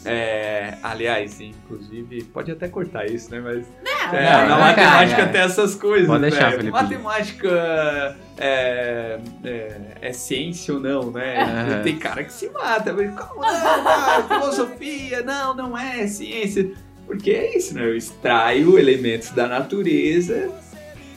É, 0.05 0.75
aliás, 0.83 1.40
inclusive, 1.40 2.25
pode 2.25 2.51
até 2.53 2.69
cortar 2.69 3.07
isso, 3.07 3.31
né? 3.31 3.40
Mas 3.40 3.67
Não, 3.85 4.19
é, 4.19 4.25
não, 4.25 4.40
na 4.43 4.49
não, 4.49 4.59
matemática 4.61 5.17
cara. 5.17 5.29
tem 5.33 5.40
essas 5.40 5.75
coisas. 5.75 6.07
Pode 6.07 6.23
deixar, 6.23 6.51
né? 6.51 6.57
Felipe. 6.57 6.71
Matemática 6.71 8.17
é, 8.37 9.19
é, 9.45 9.71
é 10.03 10.12
ciência 10.12 10.75
ou 10.75 10.81
não, 10.81 11.11
né? 11.11 11.81
Tem 11.83 11.97
cara 11.99 12.23
que 12.25 12.33
se 12.33 12.49
mata. 12.51 12.93
Mas, 12.93 13.14
como 13.19 13.40
não? 13.40 14.29
Filosofia, 14.29 15.23
não, 15.23 15.55
não 15.55 15.79
é 15.79 16.07
ciência. 16.07 16.71
Porque 17.07 17.31
é 17.31 17.57
isso, 17.57 17.75
né? 17.75 17.83
Eu 17.85 17.97
extraio 17.97 18.79
elementos 18.79 19.31
da 19.31 19.47
natureza. 19.47 20.51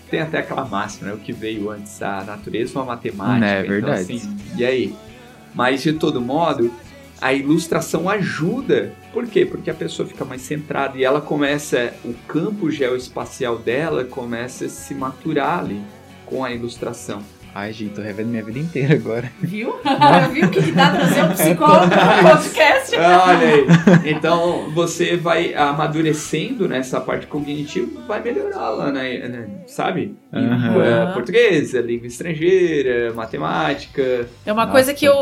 Tem 0.09 0.21
até 0.21 0.39
aquela 0.39 0.63
máxima, 0.65 1.09
né? 1.09 1.13
O 1.13 1.17
que 1.17 1.33
veio 1.33 1.69
antes, 1.69 2.01
a 2.01 2.23
natureza 2.23 2.77
ou 2.79 2.83
a 2.83 2.85
matemática. 2.85 3.45
É 3.45 3.59
Então, 3.59 3.69
verdade. 3.69 4.01
assim, 4.01 4.37
e 4.57 4.65
aí? 4.65 4.95
Mas, 5.53 5.81
de 5.83 5.93
todo 5.93 6.21
modo, 6.21 6.71
a 7.21 7.33
ilustração 7.33 8.09
ajuda. 8.09 8.93
Por 9.11 9.27
quê? 9.27 9.45
Porque 9.45 9.69
a 9.69 9.73
pessoa 9.73 10.07
fica 10.07 10.23
mais 10.23 10.41
centrada 10.41 10.97
e 10.97 11.03
ela 11.03 11.21
começa, 11.21 11.93
o 12.05 12.13
campo 12.27 12.69
geoespacial 12.69 13.57
dela 13.57 14.03
começa 14.05 14.65
a 14.65 14.69
se 14.69 14.93
maturar 14.93 15.59
ali 15.59 15.81
com 16.25 16.43
a 16.43 16.51
ilustração. 16.51 17.23
Ai, 17.53 17.73
gente, 17.73 17.95
tô 17.95 18.01
revendo 18.01 18.29
minha 18.29 18.43
vida 18.43 18.59
inteira 18.59 18.95
agora. 18.95 19.31
Viu? 19.41 19.75
Viu 20.31 20.49
que 20.49 20.71
dá 20.71 20.91
trazer 20.91 21.23
um 21.23 21.29
psicólogo 21.31 21.85
no 21.85 22.29
podcast? 22.29 22.95
Olha 22.95 23.47
aí. 23.47 24.11
Então 24.11 24.69
você 24.71 25.17
vai 25.17 25.53
amadurecendo 25.53 26.67
nessa 26.67 27.01
parte 27.01 27.27
cognitiva, 27.27 28.01
vai 28.07 28.21
melhorá-la, 28.21 28.91
né? 28.91 29.27
né? 29.27 29.49
Sabe? 29.65 30.15
Língua 30.31 31.11
portuguesa, 31.13 31.81
língua 31.81 32.07
estrangeira, 32.07 33.13
matemática. 33.13 34.27
É 34.45 34.53
uma 34.53 34.63
Nossa, 34.63 34.71
coisa 34.71 34.93
que 34.93 35.05
eu. 35.05 35.15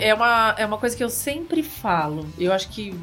É 0.00 0.14
uma, 0.14 0.54
é 0.58 0.66
uma 0.66 0.78
coisa 0.78 0.96
que 0.96 1.04
eu 1.04 1.10
sempre 1.10 1.62
falo. 1.62 2.26
Eu 2.38 2.52
acho 2.52 2.68
que. 2.70 2.94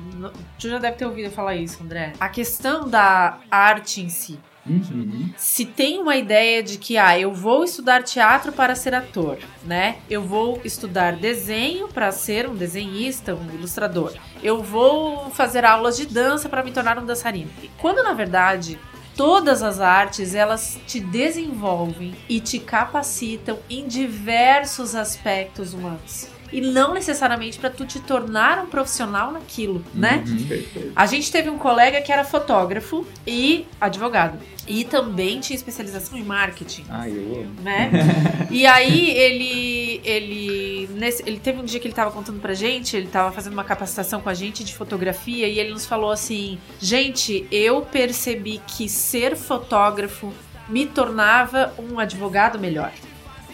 Tu 0.60 0.70
já 0.70 0.80
deve 0.80 0.98
ter 0.98 1.06
ouvido 1.06 1.30
falar 1.30 1.56
isso, 1.56 1.84
André. 1.84 2.14
A 2.20 2.30
questão 2.30 2.90
da 2.90 3.38
arte 3.52 4.02
em 4.02 4.10
si. 4.10 4.40
Uhum. 4.66 5.30
Se 5.38 5.66
tem 5.66 6.00
uma 6.00 6.16
ideia 6.16 6.62
de 6.62 6.78
que, 6.78 6.98
ah, 6.98 7.18
eu 7.18 7.34
vou 7.34 7.64
estudar 7.64 8.04
teatro 8.04 8.52
para 8.52 8.76
ser 8.76 8.94
ator, 8.94 9.38
né? 9.64 9.98
Eu 10.10 10.22
vou 10.22 10.62
estudar 10.64 11.16
desenho 11.16 11.88
para 11.88 12.12
ser 12.12 12.48
um 12.48 12.56
desenhista, 12.56 13.34
um 13.34 13.54
ilustrador. 13.54 14.14
Eu 14.44 14.62
vou 14.62 15.30
fazer 15.32 15.66
aulas 15.66 15.98
de 15.98 16.06
dança 16.06 16.50
para 16.50 16.64
me 16.64 16.72
tornar 16.72 16.98
um 17.00 17.06
dançarino. 17.06 17.50
Quando 17.78 18.04
na 18.04 18.14
verdade 18.14 18.80
todas 19.16 19.62
as 19.62 19.80
artes 19.80 20.34
elas 20.34 20.80
te 20.88 21.00
desenvolvem 21.00 22.16
e 22.30 22.40
te 22.40 22.58
capacitam 22.58 23.60
em 23.70 23.88
diversos 23.88 24.96
aspectos 24.96 25.74
humanos. 25.74 26.39
E 26.52 26.62
não 26.62 26.94
necessariamente 26.94 27.60
para 27.60 27.70
tu 27.70 27.86
te 27.86 28.00
tornar 28.00 28.60
um 28.64 28.68
profissional 28.68 29.32
naquilo, 29.32 29.84
né? 29.94 30.24
Uhum. 30.28 30.92
A 30.96 31.06
gente 31.06 31.32
teve 31.32 31.50
um 31.50 31.58
colega 31.58 32.02
que 32.02 32.12
era 32.12 32.24
fotógrafo 32.24 33.06
e 33.26 33.66
advogado. 33.80 34.40
E 34.68 34.84
também 34.84 35.40
tinha 35.40 35.56
especialização 35.56 36.18
em 36.18 36.24
marketing, 36.24 36.86
Ai, 36.90 37.10
eu 37.12 37.42
amo. 37.42 37.62
né? 37.62 37.90
e 38.52 38.68
aí 38.68 39.10
ele 39.10 40.02
ele 40.04 40.90
nesse, 40.94 41.24
ele 41.26 41.40
teve 41.40 41.60
um 41.60 41.66
dia 41.66 41.80
que 41.80 41.88
ele 41.88 41.94
tava 41.96 42.12
contando 42.12 42.40
pra 42.40 42.54
gente, 42.54 42.96
ele 42.96 43.08
tava 43.08 43.32
fazendo 43.32 43.54
uma 43.54 43.64
capacitação 43.64 44.22
com 44.22 44.30
a 44.30 44.34
gente 44.34 44.64
de 44.64 44.76
fotografia 44.76 45.48
e 45.48 45.60
ele 45.60 45.72
nos 45.72 45.86
falou 45.88 46.12
assim: 46.12 46.60
"Gente, 46.80 47.48
eu 47.52 47.82
percebi 47.82 48.62
que 48.68 48.88
ser 48.88 49.36
fotógrafo 49.36 50.32
me 50.68 50.86
tornava 50.86 51.74
um 51.80 52.00
advogado 52.00 52.60
melhor". 52.60 52.92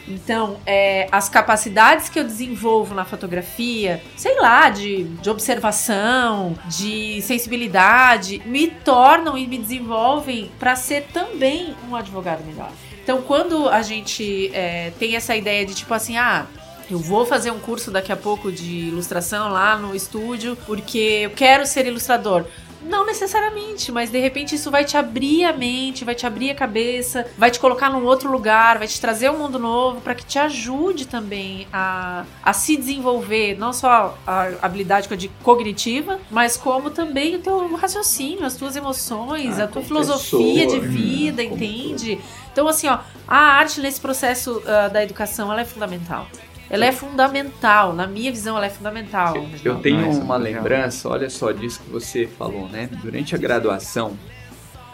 Então, 0.07 0.57
é, 0.65 1.07
as 1.11 1.29
capacidades 1.29 2.09
que 2.09 2.19
eu 2.19 2.23
desenvolvo 2.23 2.93
na 2.93 3.05
fotografia, 3.05 4.01
sei 4.15 4.39
lá, 4.39 4.69
de, 4.69 5.03
de 5.03 5.29
observação, 5.29 6.55
de 6.67 7.21
sensibilidade, 7.21 8.41
me 8.45 8.67
tornam 8.67 9.37
e 9.37 9.47
me 9.47 9.57
desenvolvem 9.57 10.51
para 10.59 10.75
ser 10.75 11.07
também 11.13 11.75
um 11.89 11.95
advogado 11.95 12.43
melhor. 12.45 12.71
Então, 13.03 13.21
quando 13.21 13.69
a 13.69 13.81
gente 13.81 14.51
é, 14.53 14.91
tem 14.99 15.15
essa 15.15 15.35
ideia 15.35 15.65
de 15.65 15.75
tipo 15.75 15.93
assim, 15.93 16.17
ah, 16.17 16.45
eu 16.89 16.99
vou 16.99 17.25
fazer 17.25 17.51
um 17.51 17.59
curso 17.59 17.89
daqui 17.89 18.11
a 18.11 18.15
pouco 18.15 18.51
de 18.51 18.87
ilustração 18.89 19.49
lá 19.49 19.75
no 19.75 19.95
estúdio 19.95 20.55
porque 20.67 21.21
eu 21.23 21.31
quero 21.31 21.65
ser 21.65 21.87
ilustrador. 21.87 22.45
Não 22.87 23.05
necessariamente, 23.05 23.91
mas 23.91 24.11
de 24.11 24.19
repente 24.19 24.55
isso 24.55 24.69
vai 24.69 24.85
te 24.85 24.95
abrir 24.95 25.43
a 25.43 25.53
mente, 25.53 26.05
vai 26.05 26.13
te 26.13 26.25
abrir 26.25 26.51
a 26.51 26.55
cabeça, 26.55 27.25
vai 27.37 27.49
te 27.49 27.59
colocar 27.59 27.89
num 27.89 28.05
outro 28.05 28.31
lugar, 28.31 28.77
vai 28.77 28.87
te 28.87 29.01
trazer 29.01 29.29
um 29.31 29.37
mundo 29.39 29.57
novo 29.57 30.01
para 30.01 30.13
que 30.13 30.23
te 30.23 30.37
ajude 30.37 31.07
também 31.07 31.67
a, 31.73 32.25
a 32.43 32.53
se 32.53 32.77
desenvolver, 32.77 33.57
não 33.57 33.73
só 33.73 34.17
a 34.25 34.49
habilidade 34.61 35.09
cognitiva, 35.41 36.19
mas 36.29 36.55
como 36.57 36.91
também 36.91 37.35
o 37.35 37.39
teu 37.39 37.75
raciocínio, 37.75 38.45
as 38.45 38.55
tuas 38.55 38.75
emoções, 38.75 39.59
Ah, 39.59 39.63
a 39.63 39.67
tua 39.67 39.81
filosofia 39.81 40.67
de 40.67 40.79
pessoa, 40.79 40.87
vida, 40.87 41.43
entende? 41.43 42.19
Então, 42.51 42.67
assim, 42.67 42.87
ó, 42.87 42.99
a 43.27 43.37
arte 43.37 43.81
nesse 43.81 43.99
processo 43.99 44.61
ah, 44.65 44.87
da 44.87 45.03
educação, 45.03 45.51
ela 45.51 45.61
é 45.61 45.65
fundamental. 45.65 46.27
Ela 46.69 46.85
é 46.85 46.91
fundamental, 46.91 47.93
na 47.93 48.07
minha 48.07 48.31
visão, 48.31 48.57
ela 48.57 48.65
é 48.65 48.69
fundamental. 48.69 49.35
Eu 49.63 49.79
tenho 49.79 50.01
Nossa, 50.01 50.21
uma 50.21 50.37
lembrança, 50.37 51.07
olha 51.09 51.29
só, 51.29 51.51
disso 51.51 51.81
que 51.83 51.89
você 51.89 52.25
falou, 52.25 52.67
né? 52.67 52.89
Durante 53.03 53.35
a 53.35 53.37
graduação, 53.37 54.17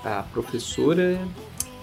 a 0.04 0.24
professora 0.34 1.18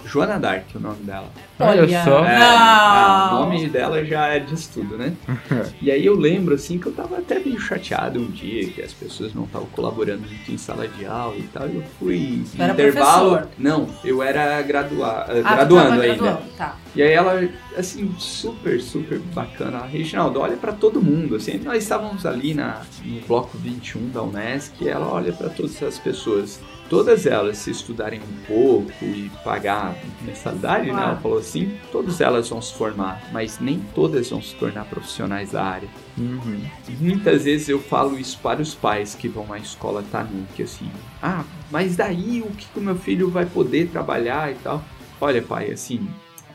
Joana 0.07 0.39
Dark, 0.39 0.65
o 0.75 0.79
nome 0.81 1.03
dela. 1.03 1.29
Olha 1.61 2.05
só. 2.05 2.25
É, 2.25 2.37
ah, 2.41 3.31
o 3.33 3.35
nome 3.41 3.69
dela 3.69 4.05
já 4.05 4.29
é 4.29 4.39
diz 4.39 4.67
tudo, 4.67 4.97
né? 4.97 5.13
e 5.83 5.91
aí 5.91 6.05
eu 6.07 6.15
lembro, 6.17 6.55
assim, 6.55 6.79
que 6.79 6.87
eu 6.87 6.93
tava 6.93 7.19
até 7.19 7.39
meio 7.39 7.59
chateado 7.61 8.19
um 8.21 8.27
dia, 8.31 8.69
que 8.71 8.81
as 8.81 8.93
pessoas 8.93 9.35
não 9.35 9.45
estavam 9.45 9.67
colaborando 9.69 10.23
muito 10.27 10.51
em 10.51 10.57
sala 10.57 10.87
de 10.89 11.05
aula 11.05 11.37
e 11.37 11.43
tal. 11.53 11.69
e 11.69 11.77
Eu 11.77 11.83
fui 11.99 12.43
era 12.59 12.73
intervalo. 12.73 13.31
professor? 13.33 13.51
Não, 13.59 13.87
eu 14.05 14.23
era 14.23 14.63
gradua... 14.63 15.27
eh, 15.29 15.43
Ah, 15.45 15.51
tu 15.51 15.55
graduando 15.57 15.89
tava 15.91 16.03
ainda. 16.03 16.15
graduando, 16.17 16.43
Tá. 16.57 16.77
E 16.97 17.03
aí 17.03 17.13
ela, 17.13 17.49
assim, 17.77 18.15
super, 18.19 18.81
super 18.81 19.19
bacana. 19.35 19.85
Reginaldo, 19.85 20.41
olha 20.41 20.57
pra 20.57 20.73
todo 20.73 21.03
mundo, 21.03 21.37
assim, 21.37 21.59
nós 21.59 21.83
estávamos 21.83 22.25
ali 22.25 22.55
na, 22.55 22.81
no 23.05 23.21
bloco 23.27 23.57
21 23.59 24.09
da 24.11 24.23
Unesc 24.23 24.73
e 24.81 24.89
ela 24.89 25.07
olha 25.07 25.33
pra 25.33 25.49
todas 25.49 25.81
as 25.83 25.99
pessoas. 25.99 26.61
Todas 26.89 27.27
elas, 27.27 27.59
se 27.59 27.71
estudarem 27.71 28.21
um 28.21 28.47
pouco 28.47 29.05
e 29.05 29.31
pagar 29.45 29.95
mensalidade, 30.23 30.87
né? 30.87 30.93
Claro. 30.93 31.11
Ela 31.11 31.21
falou 31.21 31.39
assim, 31.39 31.79
todas 31.93 32.21
elas 32.21 32.49
vão 32.49 32.63
se 32.63 32.73
formar, 32.73 33.29
mas 33.31 33.61
nem 33.61 33.79
todas 33.95 34.31
vão 34.31 34.41
se 34.41 34.55
tornar 34.55 34.87
profissionais 34.87 35.53
da 35.53 35.63
área. 35.63 35.89
Uhum. 36.17 36.61
Muitas 36.99 37.45
vezes 37.45 37.69
eu 37.69 37.79
falo 37.79 38.19
isso 38.19 38.39
para 38.39 38.63
os 38.63 38.75
pais 38.75 39.15
que 39.15 39.29
vão 39.29 39.53
à 39.53 39.59
escola 39.59 40.03
Tanuki, 40.11 40.63
assim, 40.63 40.91
ah, 41.23 41.45
mas 41.71 41.95
daí 41.95 42.41
o 42.41 42.51
que 42.51 42.67
o 42.79 42.81
meu 42.81 42.97
filho 42.97 43.29
vai 43.29 43.45
poder 43.45 43.89
trabalhar 43.89 44.51
e 44.51 44.55
tal? 44.55 44.83
Olha, 45.21 45.43
pai, 45.43 45.71
assim, 45.71 46.09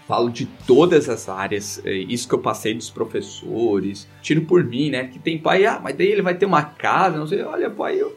falo 0.08 0.30
de 0.30 0.46
todas 0.46 1.10
as 1.10 1.30
áreas, 1.30 1.82
é, 1.86 1.94
isso 1.94 2.28
que 2.28 2.34
eu 2.34 2.40
passei 2.40 2.74
dos 2.74 2.90
professores, 2.90 4.08
tiro 4.22 4.42
por 4.42 4.64
mim, 4.64 4.90
né? 4.90 5.08
Que 5.08 5.20
tem 5.20 5.38
pai, 5.38 5.66
ah, 5.66 5.80
mas 5.82 5.96
daí 5.96 6.08
ele 6.08 6.22
vai 6.22 6.36
ter 6.36 6.46
uma 6.46 6.64
casa, 6.64 7.18
não 7.18 7.28
sei, 7.28 7.42
olha, 7.44 7.70
pai, 7.70 8.02
eu 8.02 8.16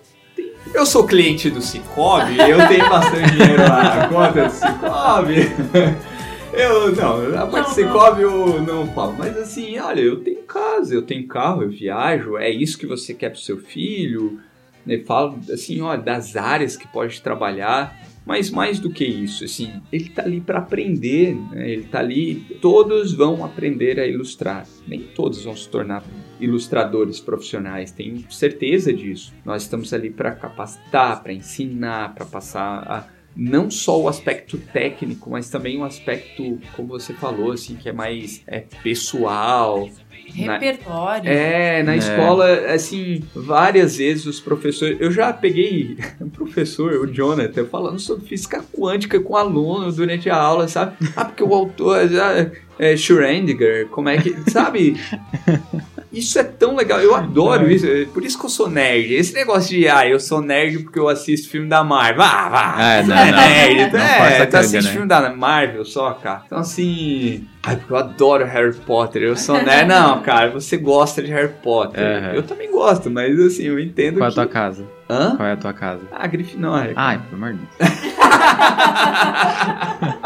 eu 0.75 0.85
sou 0.85 1.07
cliente 1.07 1.49
do 1.51 1.63
Cicobi, 1.63 2.39
eu 2.39 2.69
tenho 2.69 2.89
bastante 2.89 3.31
dinheiro 3.33 3.63
lá 3.63 3.97
na 3.97 4.09
conta 4.09 4.45
do 4.45 4.53
Cicobi. 4.53 6.07
Eu, 6.53 6.97
não, 6.97 7.39
a 7.39 7.47
parte 7.47 7.67
do 7.67 7.69
Não, 7.69 7.75
Cicobi 7.75 8.23
eu 8.23 8.63
não 8.63 8.87
falo, 8.87 9.15
mas 9.19 9.37
assim, 9.37 9.79
olha, 9.79 10.01
eu 10.01 10.21
tenho 10.21 10.43
casa, 10.45 10.95
eu 10.95 11.03
tenho 11.03 11.27
carro, 11.27 11.63
eu 11.63 11.69
viajo, 11.69 12.39
é 12.39 12.49
isso 12.49 12.79
que 12.79 12.87
você 12.87 13.13
quer 13.13 13.29
pro 13.29 13.39
seu 13.39 13.59
filho, 13.59 14.41
né? 14.87 14.99
Falo, 15.05 15.39
assim, 15.53 15.83
ó, 15.83 15.95
das 15.97 16.35
áreas 16.35 16.75
que 16.75 16.89
pode 16.89 17.21
trabalhar, 17.21 17.95
mas 18.25 18.49
mais 18.51 18.81
do 18.81 18.89
que 18.89 19.05
isso, 19.05 19.45
assim, 19.45 19.83
ele 19.93 20.09
tá 20.09 20.23
ali 20.23 20.41
para 20.41 20.61
aprender, 20.61 21.37
né? 21.51 21.71
Ele 21.71 21.83
tá 21.83 21.99
ali, 21.99 22.37
todos 22.63 23.13
vão 23.13 23.45
aprender 23.45 24.01
a 24.01 24.07
ilustrar, 24.07 24.67
nem 24.89 25.01
todos 25.01 25.45
vão 25.45 25.55
se 25.55 25.69
tornar 25.69 26.03
ilustradores 26.41 27.21
profissionais, 27.21 27.91
tenho 27.93 28.25
certeza 28.31 28.93
disso. 28.93 29.33
Nós 29.45 29.63
estamos 29.63 29.93
ali 29.93 30.11
para 30.11 30.33
capacitar, 30.33 31.23
para 31.23 31.33
ensinar, 31.33 32.15
para 32.15 32.25
passar 32.27 32.79
a 32.91 33.17
não 33.39 33.71
só 33.71 34.01
o 34.01 34.09
aspecto 34.09 34.57
técnico, 34.57 35.29
mas 35.31 35.51
também 35.51 35.77
um 35.79 35.85
aspecto, 35.85 36.59
como 36.75 36.89
você 36.89 37.13
falou, 37.13 37.53
assim, 37.53 37.77
que 37.77 37.87
é 37.87 37.93
mais 37.93 38.43
é, 38.47 38.61
pessoal, 38.83 39.91
Na- 40.39 40.55
Repertório. 40.59 41.29
é, 41.31 41.83
na 41.83 41.95
É. 41.95 41.99
escola, 41.99 42.47
assim, 42.73 43.23
várias 43.35 43.97
vezes 43.99 44.25
os 44.25 44.41
professores. 44.41 44.97
Eu 45.01 45.11
já 45.13 45.33
peguei 45.35 45.99
um 46.19 46.29
professor, 46.31 46.93
o 46.95 47.07
Jonathan, 47.07 47.67
falando 47.67 47.99
sobre 47.99 48.27
física 48.27 48.65
quântica 48.73 49.21
com 49.21 49.37
aluno 49.37 49.93
durante 49.93 50.31
a 50.31 50.37
aula, 50.37 50.67
sabe? 50.67 50.97
Ah, 51.15 51.27
porque 51.27 51.43
o 51.45 51.55
autor 51.55 52.09
já 52.09 52.33
é 52.79 52.97
Schrödinger, 52.97 53.89
como 53.89 54.09
é 54.09 54.17
que. 54.17 54.35
Sabe? 54.51 54.97
Isso 56.17 56.39
é 56.39 56.45
tão 56.45 56.75
legal, 56.75 56.99
eu 57.01 57.15
adoro 57.15 57.71
isso, 57.71 57.87
é 57.87 58.07
por 58.07 58.25
isso 58.25 58.39
que 58.39 58.47
eu 58.47 58.51
sou 58.51 58.69
nerd. 58.71 59.13
Esse 59.15 59.35
negócio 59.35 59.69
de, 59.77 59.87
ah, 59.89 60.09
eu 60.09 60.19
sou 60.19 60.41
nerd 60.41 60.79
porque 60.81 60.99
eu 60.99 61.09
assisto 61.09 61.51
filme 61.51 61.69
da 61.69 61.85
Marvel. 61.85 62.23
Ah, 62.23 62.49
vá! 62.49 62.75
Ah, 62.77 63.03
não, 63.03 63.17
é 63.17 63.31
não. 63.31 63.39
nerd, 63.39 63.93
Não 63.93 64.01
é, 64.01 64.19
força 64.19 64.43
a 64.43 64.47
tu 64.47 64.51
canga, 64.53 64.59
assiste 64.61 64.85
né? 64.87 64.93
filme 64.93 65.07
da 65.07 65.35
Marvel 65.35 65.85
só, 65.85 66.13
cara. 66.15 66.43
Então, 66.47 66.59
assim. 66.59 67.45
Ai, 67.63 67.77
porque 67.77 67.93
eu 67.93 67.97
adoro 67.97 68.45
Harry 68.47 68.75
Potter. 68.75 69.23
Eu 69.23 69.37
sou 69.37 69.61
nerd. 69.63 69.89
Não, 69.89 70.23
cara, 70.23 70.51
você 70.51 70.77
gosta 70.77 71.21
de 71.23 71.31
Harry 71.33 71.53
Potter. 71.63 72.01
Aham. 72.01 72.33
Eu 72.35 72.43
também 72.45 72.71
gosto, 72.71 73.11
mas 73.11 73.39
assim, 73.41 73.65
eu 73.65 73.79
entendo 73.79 74.19
Qual 74.19 74.25
é 74.25 74.29
a 74.29 74.31
que. 74.31 74.35
tua 74.37 74.47
casa? 74.47 74.85
Hã? 75.11 75.37
Qual 75.37 75.49
é 75.49 75.53
a 75.53 75.57
tua 75.57 75.73
casa? 75.73 76.03
Ah, 76.13 76.27
Grifinória. 76.27 76.93
Ai, 76.97 77.21
pelo 77.29 77.43
amor 77.45 77.55
de 77.55 77.61
Deus. 77.79 77.91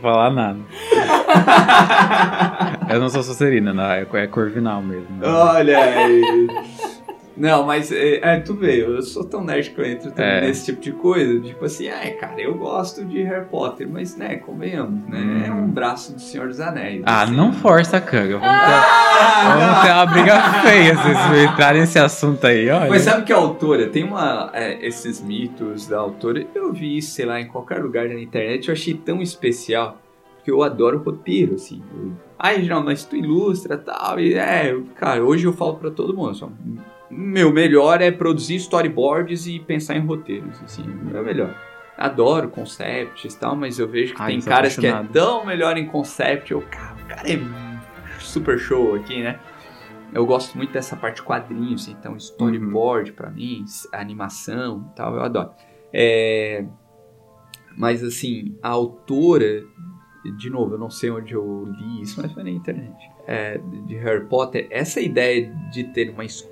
Falar 0.00 0.30
nada. 0.30 0.58
Eu 2.88 3.00
não 3.00 3.08
sou 3.08 3.22
Sonserina, 3.22 3.72
não. 3.72 3.90
É 3.90 4.06
é 4.12 4.26
Corvinal 4.26 4.82
mesmo. 4.82 5.06
Olha 5.22 5.78
aí. 5.78 6.48
Não, 7.40 7.64
mas 7.64 7.90
é, 7.90 8.16
é, 8.22 8.38
tu 8.40 8.52
vê, 8.54 8.84
eu 8.84 9.00
sou 9.00 9.24
tão 9.24 9.42
nerd 9.42 9.70
que 9.70 9.80
eu 9.80 9.84
entro 9.86 10.10
também 10.10 10.30
É. 10.30 10.40
nesse 10.42 10.66
tipo 10.66 10.80
de 10.82 10.92
coisa. 10.92 11.40
Tipo 11.40 11.64
assim, 11.64 11.86
é, 11.86 12.10
cara, 12.10 12.38
eu 12.40 12.54
gosto 12.54 13.02
de 13.02 13.22
Harry 13.22 13.46
Potter, 13.46 13.88
mas, 13.90 14.14
né, 14.14 14.36
convenhamos, 14.36 15.08
né? 15.08 15.44
É 15.48 15.50
um 15.50 15.66
braço 15.66 16.12
do 16.12 16.20
Senhor 16.20 16.48
dos 16.48 16.60
Anéis. 16.60 17.02
Ah, 17.06 17.22
assim. 17.22 17.34
não 17.34 17.50
força 17.52 17.96
a 17.96 18.00
canga. 18.00 18.36
Vamos 18.38 18.46
ter, 18.46 18.74
Ah, 18.74 19.56
vamos 19.58 19.82
ter 19.82 19.90
uma 19.92 20.06
briga 20.06 20.40
feia 20.62 20.96
se 20.96 21.02
vocês 21.02 21.50
entrarem 21.50 21.80
nesse 21.80 21.98
assunto 21.98 22.46
aí, 22.46 22.68
olha. 22.68 22.90
Mas 22.90 23.02
sabe 23.02 23.24
que 23.24 23.32
a 23.32 23.36
autora 23.36 23.88
tem 23.88 24.04
uma. 24.04 24.50
é, 24.52 24.86
esses 24.86 25.22
mitos 25.22 25.86
da 25.86 25.98
autora. 25.98 26.44
Eu 26.54 26.72
vi 26.74 26.98
isso, 26.98 27.12
sei 27.14 27.24
lá, 27.24 27.40
em 27.40 27.46
qualquer 27.48 27.82
lugar 27.82 28.06
na 28.06 28.20
internet. 28.20 28.68
Eu 28.68 28.74
achei 28.74 28.92
tão 28.92 29.22
especial. 29.22 29.96
porque 30.36 30.50
eu 30.50 30.62
adoro 30.62 30.98
roteiro, 31.02 31.54
assim. 31.54 31.82
Ai, 32.38 32.56
Reginaldo, 32.56 32.84
mas 32.86 33.04
tu 33.04 33.16
ilustra 33.16 33.76
tal. 33.78 34.18
E 34.20 34.34
é, 34.34 34.76
cara, 34.96 35.22
hoje 35.24 35.46
eu 35.46 35.52
falo 35.54 35.76
pra 35.76 35.90
todo 35.90 36.14
mundo, 36.14 36.34
só, 36.34 36.50
meu 37.10 37.52
melhor 37.52 38.00
é 38.00 38.10
produzir 38.10 38.56
storyboards 38.56 39.46
e 39.46 39.58
pensar 39.58 39.96
em 39.96 40.00
roteiros, 40.06 40.60
assim, 40.62 40.84
é 41.14 41.20
o 41.20 41.24
melhor. 41.24 41.54
Adoro 41.98 42.48
concepts 42.48 43.34
e 43.34 43.38
tal, 43.38 43.54
mas 43.56 43.78
eu 43.78 43.86
vejo 43.88 44.14
que 44.14 44.22
Ai, 44.22 44.32
tem 44.32 44.40
caras 44.40 44.76
que 44.76 44.86
é 44.86 45.02
tão 45.12 45.44
melhor 45.44 45.76
em 45.76 45.86
concept, 45.86 46.50
eu, 46.52 46.62
cara, 46.62 46.94
o 47.02 47.06
cara 47.08 47.22
é 47.30 47.38
super 48.20 48.58
show 48.58 48.94
aqui, 48.94 49.22
né? 49.22 49.38
Eu 50.12 50.24
gosto 50.26 50.56
muito 50.56 50.72
dessa 50.72 50.96
parte 50.96 51.22
quadrinhos, 51.22 51.88
então 51.88 52.16
storyboard 52.16 53.12
pra 53.12 53.30
mim, 53.30 53.62
s- 53.64 53.88
animação 53.92 54.88
e 54.90 54.96
tal, 54.96 55.14
eu 55.14 55.22
adoro. 55.22 55.50
É, 55.92 56.64
Mas 57.76 58.02
assim, 58.02 58.56
a 58.62 58.68
autora, 58.70 59.62
de 60.38 60.50
novo, 60.50 60.74
eu 60.74 60.78
não 60.78 60.90
sei 60.90 61.10
onde 61.10 61.32
eu 61.34 61.64
li 61.78 62.02
isso, 62.02 62.20
mas 62.20 62.32
foi 62.32 62.42
na 62.42 62.50
internet. 62.50 62.96
é, 63.26 63.58
de 63.86 63.94
Harry 63.96 64.24
Potter, 64.26 64.66
essa 64.70 65.00
ideia 65.00 65.52
de 65.72 65.84
ter 65.84 66.10
uma 66.10 66.24
escola 66.24 66.50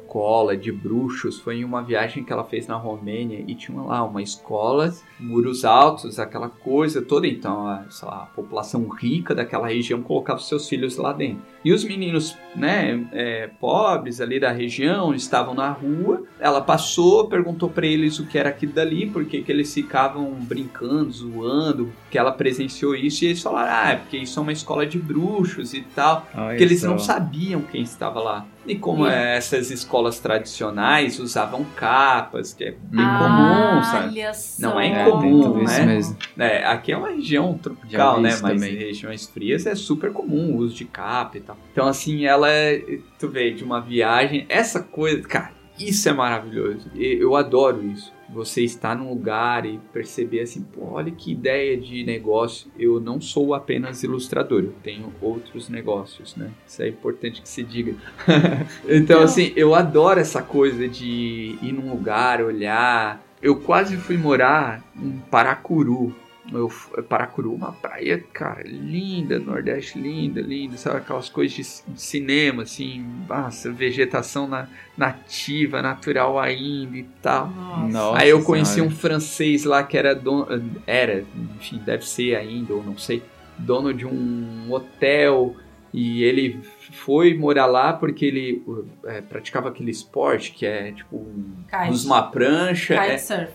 de 0.57 0.73
bruxos 0.73 1.39
foi 1.39 1.59
em 1.59 1.65
uma 1.65 1.83
viagem 1.83 2.25
que 2.25 2.33
ela 2.33 2.45
fez 2.45 2.67
na 2.67 2.77
Romênia 2.77 3.45
e 3.47 3.55
tinha 3.55 3.81
lá 3.81 4.03
uma 4.03 4.23
escola, 4.23 4.93
muros 5.21 5.65
altos, 5.65 6.19
aquela 6.19 6.49
coisa 6.49 7.03
toda. 7.03 7.27
Então, 7.27 7.67
a, 7.67 7.85
lá, 8.03 8.23
a 8.23 8.27
população 8.35 8.89
rica 8.89 9.35
daquela 9.35 9.69
região 9.69 10.03
colocava 10.03 10.41
seus 10.41 10.69
filhos 10.69 10.97
lá 10.97 11.13
dentro. 11.13 11.43
E 11.65 11.73
os 11.73 11.85
meninos, 11.85 12.37
né, 12.57 13.07
é, 13.13 13.49
pobres 13.61 14.21
ali 14.21 14.41
da 14.41 14.51
região 14.51 15.15
estavam 15.15 15.55
na 15.55 15.71
rua. 15.71 16.23
Ela 16.41 16.61
passou, 16.61 17.29
perguntou 17.29 17.69
para 17.69 17.87
eles 17.87 18.19
o 18.19 18.27
que 18.27 18.39
era 18.39 18.49
aquilo 18.49 18.73
dali, 18.73 19.11
porque 19.11 19.43
que 19.43 19.53
eles 19.53 19.73
ficavam 19.73 20.31
brincando, 20.33 21.11
zoando, 21.11 21.93
que 22.11 22.19
ela 22.19 22.33
presenciou 22.33 22.95
isso. 22.95 23.25
E 23.25 23.29
eles 23.29 23.43
falaram, 23.43 23.73
ah, 23.73 23.93
é 23.93 23.97
porque 23.97 24.17
isso 24.17 24.39
é 24.39 24.43
uma 24.43 24.53
escola 24.53 24.87
de 24.87 24.99
bruxos 24.99 25.75
e 25.75 25.83
tal. 25.83 26.27
Olha 26.35 26.49
Porque 26.49 26.63
eles 26.63 26.81
só. 26.81 26.89
não 26.89 26.99
sabiam 26.99 27.61
quem 27.63 27.83
estava 27.83 28.21
lá. 28.21 28.47
E 28.69 28.77
como 28.77 29.07
E- 29.07 29.11
é, 29.11 29.37
essas 29.37 29.71
escolas 29.71 30.19
tradicionais 30.21 31.19
usavam 31.19 31.64
capas, 31.77 32.53
que 32.53 32.64
é 32.64 32.71
bem 32.73 33.01
Ah, 33.05 33.19
comum, 33.19 33.83
sabe? 33.83 34.35
Só. 34.35 34.62
Não 34.62 34.79
é 34.81 34.89
É, 34.89 35.09
incomum, 35.09 35.62
isso 35.62 35.81
né? 35.81 35.87
mesmo. 35.87 36.16
É, 36.39 36.64
aqui 36.66 36.93
é 36.93 36.97
uma 36.97 37.09
região 37.09 37.57
tropical, 37.57 38.21
né? 38.21 38.31
Mas 38.43 38.61
também. 38.61 38.75
em 38.75 38.79
regiões 38.79 39.27
frias 39.27 39.64
é 39.66 39.75
super 39.75 40.12
comum 40.12 40.53
o 40.53 40.57
uso 40.59 40.75
de 40.75 40.85
capa 40.85 41.39
e 41.39 41.41
tal. 41.41 41.57
Então, 41.73 41.87
assim, 41.89 42.27
ela 42.27 42.51
é. 42.51 42.83
Tu 43.19 43.29
vê, 43.29 43.51
de 43.53 43.64
uma 43.64 43.81
viagem. 43.81 44.45
Essa 44.49 44.81
coisa, 44.83 45.23
cara, 45.27 45.53
isso 45.79 46.09
é 46.09 46.12
maravilhoso. 46.12 46.91
Eu 46.95 47.35
adoro 47.37 47.83
isso. 47.87 48.12
Você 48.31 48.62
estar 48.62 48.95
num 48.95 49.09
lugar 49.09 49.64
e 49.64 49.79
perceber 49.93 50.41
assim, 50.41 50.62
pô, 50.62 50.93
olha 50.93 51.11
que 51.11 51.33
ideia 51.33 51.76
de 51.76 52.05
negócio. 52.05 52.70
Eu 52.79 53.01
não 53.01 53.20
sou 53.20 53.55
apenas 53.55 54.03
ilustrador, 54.03 54.64
eu 54.64 54.74
tenho 54.83 55.12
outros 55.20 55.68
negócios, 55.68 56.37
né? 56.37 56.51
Isso 56.66 56.83
é 56.83 56.89
importante 56.89 57.41
que 57.41 57.49
se 57.49 57.62
diga. 57.62 57.95
então, 58.89 59.22
assim, 59.22 59.53
eu 59.57 59.74
adoro 59.74 60.20
essa 60.20 60.43
coisa 60.43 60.87
de 60.87 61.59
ir 61.62 61.72
num 61.72 61.91
lugar, 61.91 62.43
olhar. 62.43 63.24
Eu 63.41 63.61
quase 63.61 63.97
fui 63.97 64.16
morar 64.16 64.85
em 64.97 65.18
Paracuru. 65.31 66.14
Eu, 66.53 66.69
fu- 66.69 67.03
Paracuru, 67.03 67.53
uma 67.55 67.73
praia, 67.73 68.25
cara, 68.33 68.63
linda, 68.65 69.39
Nordeste 69.39 69.99
linda, 69.99 70.41
linda, 70.41 70.77
sabe? 70.79 70.97
Aquelas 70.99 71.29
coisas 71.29 71.55
de 71.87 71.93
de 71.93 72.01
cinema, 72.01 72.63
assim, 72.63 73.05
nossa, 73.29 73.71
vegetação 73.71 74.49
na- 74.49 74.67
nativa, 74.97 75.83
natural 75.83 76.39
ainda 76.39 76.97
e 76.97 77.03
tal. 77.23 77.49
Nossa. 77.91 78.19
Aí 78.23 78.31
eu 78.31 78.43
conheci 78.43 78.75
Senhora. 78.75 78.93
um 78.93 78.95
francês 78.97 79.65
lá 79.65 79.83
que 79.83 79.97
era 79.99 80.15
dono, 80.15 80.47
era, 80.87 81.25
enfim, 81.57 81.79
deve 81.85 82.07
ser 82.07 82.35
ainda, 82.37 82.73
ou 82.75 82.83
não 82.83 82.97
sei, 82.97 83.23
dono 83.59 83.93
de 83.93 84.07
um 84.07 84.67
hotel 84.73 85.55
e 85.93 86.23
ele 86.23 86.61
foi 86.93 87.35
morar 87.35 87.67
lá 87.67 87.93
porque 87.93 88.25
ele 88.25 88.63
é, 89.05 89.21
praticava 89.21 89.69
aquele 89.69 89.91
esporte 89.91 90.53
que 90.53 90.65
é 90.67 90.93
tipo 90.93 91.17
um, 91.17 91.45
usa 91.91 92.07
uma 92.07 92.23
prancha, 92.23 92.95
é, 92.95 92.99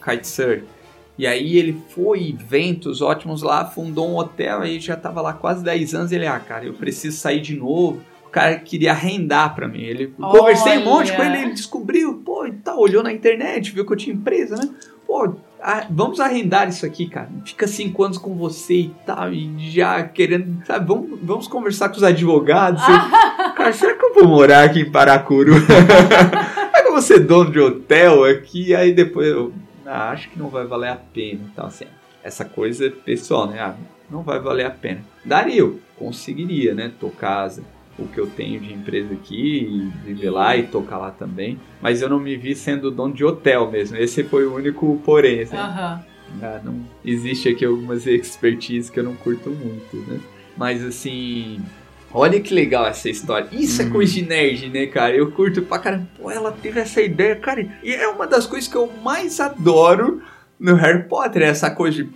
Kitesurf. 0.04 0.64
E 1.18 1.28
aí 1.28 1.58
ele 1.58 1.80
foi, 1.90 2.30
eventos 2.30 3.02
ótimos 3.02 3.44
lá, 3.44 3.66
fundou 3.66 4.10
um 4.10 4.18
hotel, 4.18 4.62
aí 4.62 4.80
já 4.80 4.96
tava 4.96 5.22
lá 5.22 5.34
quase 5.34 5.64
10 5.64 5.94
anos, 5.94 6.12
ele, 6.12 6.26
ah, 6.26 6.40
cara, 6.40 6.66
eu 6.66 6.74
preciso 6.74 7.18
sair 7.18 7.40
de 7.40 7.56
novo. 7.56 8.02
O 8.26 8.30
cara 8.30 8.58
queria 8.58 8.92
arrendar 8.92 9.54
pra 9.54 9.68
mim. 9.68 9.84
Ele 9.84 10.12
Olha. 10.20 10.40
conversei 10.40 10.80
um 10.80 10.86
monte 10.86 11.16
com 11.16 11.22
ele, 11.22 11.38
ele 11.38 11.52
descobriu, 11.52 12.16
pô, 12.26 12.48
e 12.48 12.54
tal, 12.54 12.80
olhou 12.80 13.04
na 13.04 13.14
internet, 13.14 13.72
viu 13.72 13.86
que 13.86 13.94
eu 13.94 13.98
tinha 13.98 14.16
empresa, 14.16 14.56
né? 14.56 14.68
Pô, 15.06 15.36
ah, 15.62 15.86
vamos 15.90 16.20
arrendar 16.20 16.68
isso 16.68 16.84
aqui, 16.84 17.08
cara. 17.08 17.30
Fica 17.46 17.68
cinco 17.68 18.04
anos 18.04 18.18
com 18.18 18.36
você 18.36 18.74
e 18.74 18.92
tal, 19.06 19.32
e 19.32 19.54
já 19.72 20.02
querendo, 20.04 20.66
sabe, 20.66 20.88
vamos, 20.88 21.20
vamos 21.22 21.48
conversar 21.48 21.90
com 21.90 21.98
os 21.98 22.04
advogados. 22.04 22.82
Eu, 22.82 22.96
cara, 23.54 23.72
será 23.72 23.94
que 23.94 24.04
eu 24.04 24.16
vou 24.16 24.28
morar 24.28 24.64
aqui 24.64 24.80
em 24.80 24.92
Paracuru? 24.92 25.54
Será 25.62 26.82
que 26.82 26.88
eu 26.88 26.92
vou 26.92 27.02
ser 27.04 27.20
dono 27.20 27.52
de 27.52 27.60
hotel 27.60 28.26
aqui? 28.26 28.74
Aí 28.74 28.92
depois 28.94 29.28
eu 29.28 29.54
ah, 29.86 30.12
acho 30.12 30.30
que 30.30 30.40
não 30.40 30.50
vai 30.50 30.66
valer 30.66 30.90
a 30.90 30.96
pena 30.96 31.42
e 31.46 31.56
tal, 31.56 31.68
assim. 31.68 31.86
Essa 32.24 32.46
coisa 32.46 32.90
pessoal, 32.90 33.48
né? 33.48 33.60
Ah, 33.60 33.76
não 34.10 34.22
vai 34.24 34.40
valer 34.40 34.66
a 34.66 34.72
pena. 34.72 35.02
Daria, 35.26 35.60
eu 35.60 35.80
conseguiria, 35.98 36.74
né? 36.74 36.92
Tocar 37.00 37.52
o 37.98 38.08
que 38.08 38.20
eu 38.20 38.28
tenho 38.28 38.60
de 38.60 38.74
empresa 38.74 39.14
aqui 39.14 39.92
e 40.06 40.06
viver 40.06 40.30
lá 40.30 40.56
e 40.58 40.64
tocar 40.64 40.98
lá 40.98 41.12
também. 41.12 41.60
Mas 41.82 42.02
eu 42.02 42.10
não 42.10 42.20
me 42.20 42.36
vi 42.36 42.56
sendo 42.56 42.90
dono 42.90 43.14
de 43.14 43.24
hotel 43.24 43.70
mesmo. 43.70 43.98
Esse 43.98 44.24
foi 44.24 44.46
o 44.46 44.56
único 44.56 45.00
porém, 45.04 45.42
assim. 45.42 45.58
Aham. 45.58 46.04
Ah, 46.42 46.60
não 46.64 46.82
existe 47.06 47.50
aqui 47.50 47.64
algumas 47.66 48.06
expertise 48.08 48.92
que 48.92 49.00
eu 49.00 49.04
não 49.04 49.16
curto 49.16 49.50
muito, 49.50 49.98
né? 50.10 50.20
Mas 50.58 50.84
assim, 50.84 51.62
olha 52.14 52.40
que 52.40 52.54
legal 52.54 52.86
essa 52.86 53.10
história. 53.10 53.48
Isso 53.52 53.82
é 53.82 53.86
Uhum. 53.86 53.92
coisa 53.92 54.14
de 54.14 54.22
nerd, 54.24 54.70
né, 54.70 54.86
cara? 54.88 55.16
Eu 55.16 55.32
curto 55.32 55.62
pra 55.64 55.80
caramba. 55.80 56.08
Pô, 56.18 56.30
ela 56.32 56.52
teve 56.52 56.80
essa 56.80 57.02
ideia, 57.02 57.36
cara. 57.36 57.68
E 57.84 57.94
é 57.94 58.08
uma 58.08 58.28
das 58.28 58.46
coisas 58.46 58.70
que 58.70 58.76
eu 58.78 58.92
mais 59.04 59.40
adoro 59.40 60.22
no 60.60 60.76
Harry 60.76 61.04
Potter, 61.08 61.42
essa 61.44 61.70
coisa 61.72 62.04
de. 62.04 62.10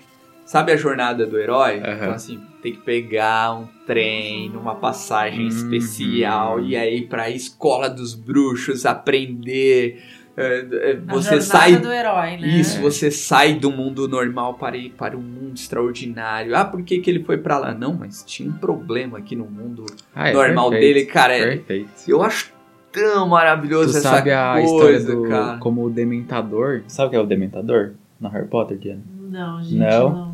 Sabe 0.45 0.71
a 0.71 0.77
jornada 0.77 1.25
do 1.25 1.37
herói? 1.37 1.79
Aham. 1.81 1.93
Então, 1.95 2.11
assim, 2.13 2.39
tem 2.63 2.71
que 2.71 2.79
pegar 2.79 3.53
um 3.53 3.67
trem 3.85 4.49
numa 4.49 4.75
passagem 4.75 5.41
Uhum. 5.41 5.47
especial 5.49 6.59
e 6.61 6.73
aí 6.73 7.01
pra 7.05 7.29
escola 7.29 7.89
dos 7.89 8.13
bruxos 8.15 8.85
aprender. 8.85 10.01
É, 10.37 10.59
é, 10.91 10.91
A 11.07 11.13
você 11.13 11.29
jornada 11.39 11.41
sai 11.41 11.75
do 11.77 11.91
herói, 11.91 12.37
né? 12.37 12.47
isso, 12.47 12.79
você 12.79 13.09
sai 13.09 13.55
do 13.55 13.71
mundo 13.71 14.07
normal 14.07 14.53
para 14.53 14.77
ir 14.77 14.91
para 14.91 15.17
um 15.17 15.21
mundo 15.21 15.55
extraordinário. 15.55 16.55
Ah, 16.55 16.63
por 16.63 16.83
que, 16.83 16.99
que 16.99 17.09
ele 17.09 17.23
foi 17.23 17.37
pra 17.39 17.57
lá? 17.57 17.73
Não, 17.73 17.93
mas 17.93 18.23
tinha 18.23 18.47
um 18.47 18.53
problema 18.53 19.17
aqui 19.17 19.35
no 19.35 19.45
mundo 19.45 19.85
Ah, 20.15 20.29
é 20.29 20.33
normal 20.33 20.69
perfeito, 20.69 20.93
dele, 20.93 21.05
cara. 21.07 21.35
é- 21.35 21.45
Perfeito. 21.57 21.89
eu 22.07 22.21
acho 22.21 22.53
tão 22.91 23.27
maravilhoso 23.27 23.91
Tu 23.93 23.97
essa 23.97 24.09
sabe 24.09 24.31
a 24.31 24.53
coisa, 24.53 24.67
história 24.67 24.99
do 25.01 25.27
cara. 25.29 25.57
como 25.57 25.83
o 25.85 25.89
Dementador? 25.89 26.83
Sabe 26.87 27.07
o 27.07 27.09
que 27.09 27.15
é 27.15 27.19
o 27.19 27.25
Dementador? 27.25 27.93
No 28.19 28.29
Harry 28.29 28.47
Potter, 28.47 28.77
Diana? 28.77 29.01
Não, 29.29 29.61
gente, 29.63 29.75
Não? 29.75 30.09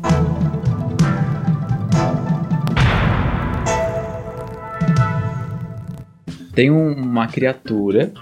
Tem 6.54 6.70
um- 6.70 6.92
uma 6.94 7.26
criatura 7.26 8.12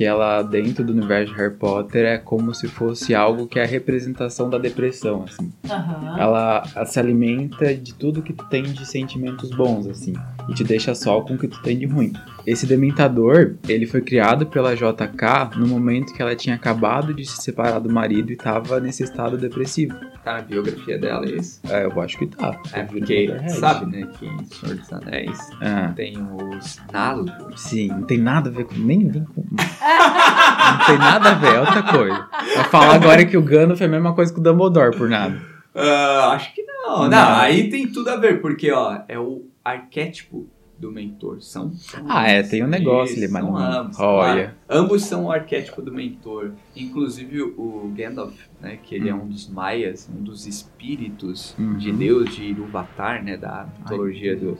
que 0.00 0.04
ela, 0.06 0.40
dentro 0.40 0.82
do 0.82 0.94
universo 0.94 1.30
de 1.30 1.38
Harry 1.38 1.54
Potter, 1.56 2.06
é 2.06 2.16
como 2.16 2.54
se 2.54 2.66
fosse 2.66 3.14
algo 3.14 3.46
que 3.46 3.58
é 3.58 3.64
a 3.64 3.66
representação 3.66 4.48
da 4.48 4.56
depressão, 4.56 5.24
assim. 5.24 5.52
Aham. 5.70 6.18
Ela, 6.18 6.62
ela 6.74 6.86
se 6.86 6.98
alimenta 6.98 7.74
de 7.74 7.92
tudo 7.92 8.22
que 8.22 8.32
tem 8.48 8.62
de 8.62 8.86
sentimentos 8.86 9.50
bons, 9.50 9.86
assim. 9.86 10.14
E 10.50 10.54
te 10.54 10.64
deixa 10.64 10.94
só 10.96 11.20
com 11.20 11.34
o 11.34 11.38
que 11.38 11.46
tu 11.46 11.62
tem 11.62 11.78
de 11.78 11.86
ruim. 11.86 12.12
Esse 12.44 12.66
Dementador, 12.66 13.54
ele 13.68 13.86
foi 13.86 14.00
criado 14.00 14.46
pela 14.46 14.74
JK 14.74 15.56
no 15.56 15.68
momento 15.68 16.12
que 16.12 16.20
ela 16.20 16.34
tinha 16.34 16.56
acabado 16.56 17.14
de 17.14 17.24
se 17.24 17.40
separar 17.40 17.78
do 17.78 17.88
marido 17.92 18.32
e 18.32 18.36
tava 18.36 18.80
nesse 18.80 19.04
estado 19.04 19.38
depressivo. 19.38 19.94
Tá 20.24 20.34
na 20.34 20.42
biografia 20.42 20.98
dela 20.98 21.24
isso. 21.24 21.60
É, 21.68 21.84
eu 21.84 22.00
acho 22.00 22.18
que 22.18 22.26
tá. 22.26 22.58
É 22.72 22.82
porque, 22.82 23.26
Potterhead. 23.28 23.52
sabe, 23.52 23.96
né, 23.96 24.08
que 24.18 24.26
em 24.26 24.44
Senhor 24.44 24.76
dos 24.76 24.92
Anéis 24.92 25.38
Ah, 25.62 25.92
tem 25.94 26.16
os 26.18 26.78
Nalgos. 26.92 27.60
sim, 27.60 27.88
não 27.88 28.02
tem 28.02 28.18
nada 28.18 28.50
a 28.50 28.52
ver 28.52 28.64
com. 28.64 28.74
Nem 28.74 29.06
vem 29.08 29.24
com. 29.24 29.42
não 29.54 30.86
tem 30.86 30.98
nada 30.98 31.30
a 31.30 31.34
ver, 31.34 31.54
é 31.54 31.60
outra 31.60 31.82
coisa. 31.84 32.26
Vai 32.56 32.64
falar 32.64 32.94
agora 32.96 33.24
que 33.24 33.36
o 33.36 33.42
Gandalf 33.42 33.80
é 33.80 33.84
a 33.84 33.88
mesma 33.88 34.14
coisa 34.14 34.32
que 34.32 34.40
o 34.40 34.42
Dumbledore, 34.42 34.96
por 34.96 35.08
nada. 35.08 35.40
Ah, 35.74 36.32
acho 36.32 36.52
que 36.54 36.62
não. 36.62 37.02
não. 37.02 37.08
Não. 37.08 37.36
aí 37.38 37.70
tem 37.70 37.86
tudo 37.86 38.08
a 38.10 38.16
ver, 38.16 38.40
porque, 38.40 38.72
ó, 38.72 38.98
é 39.08 39.18
o 39.18 39.44
arquétipo 39.64 40.46
do 40.78 40.90
mentor. 40.90 41.42
São 41.42 41.72
Ah, 42.08 42.26
é, 42.26 42.42
tem 42.42 42.64
um 42.64 42.66
negócio 42.66 43.16
ali, 43.16 43.28
mas 43.28 43.44
não. 43.44 43.56
ambos, 43.56 44.00
Olha. 44.00 44.56
Ambos 44.68 45.04
são 45.04 45.26
o 45.26 45.30
arquétipo 45.32 45.82
do 45.82 45.92
mentor. 45.92 46.52
Inclusive 46.74 47.42
o 47.42 47.92
Gandalf, 47.94 48.34
né, 48.60 48.78
que 48.82 48.94
ele 48.94 49.08
é 49.10 49.14
um 49.14 49.28
dos 49.28 49.46
maias, 49.48 50.08
um 50.08 50.22
dos 50.22 50.46
espíritos 50.46 51.54
Uhum. 51.58 51.76
de 51.76 51.92
Deus 51.92 52.34
de 52.34 52.44
Iluvatar, 52.44 53.22
né, 53.22 53.36
da 53.36 53.68
mitologia 53.78 54.34
do, 54.36 54.56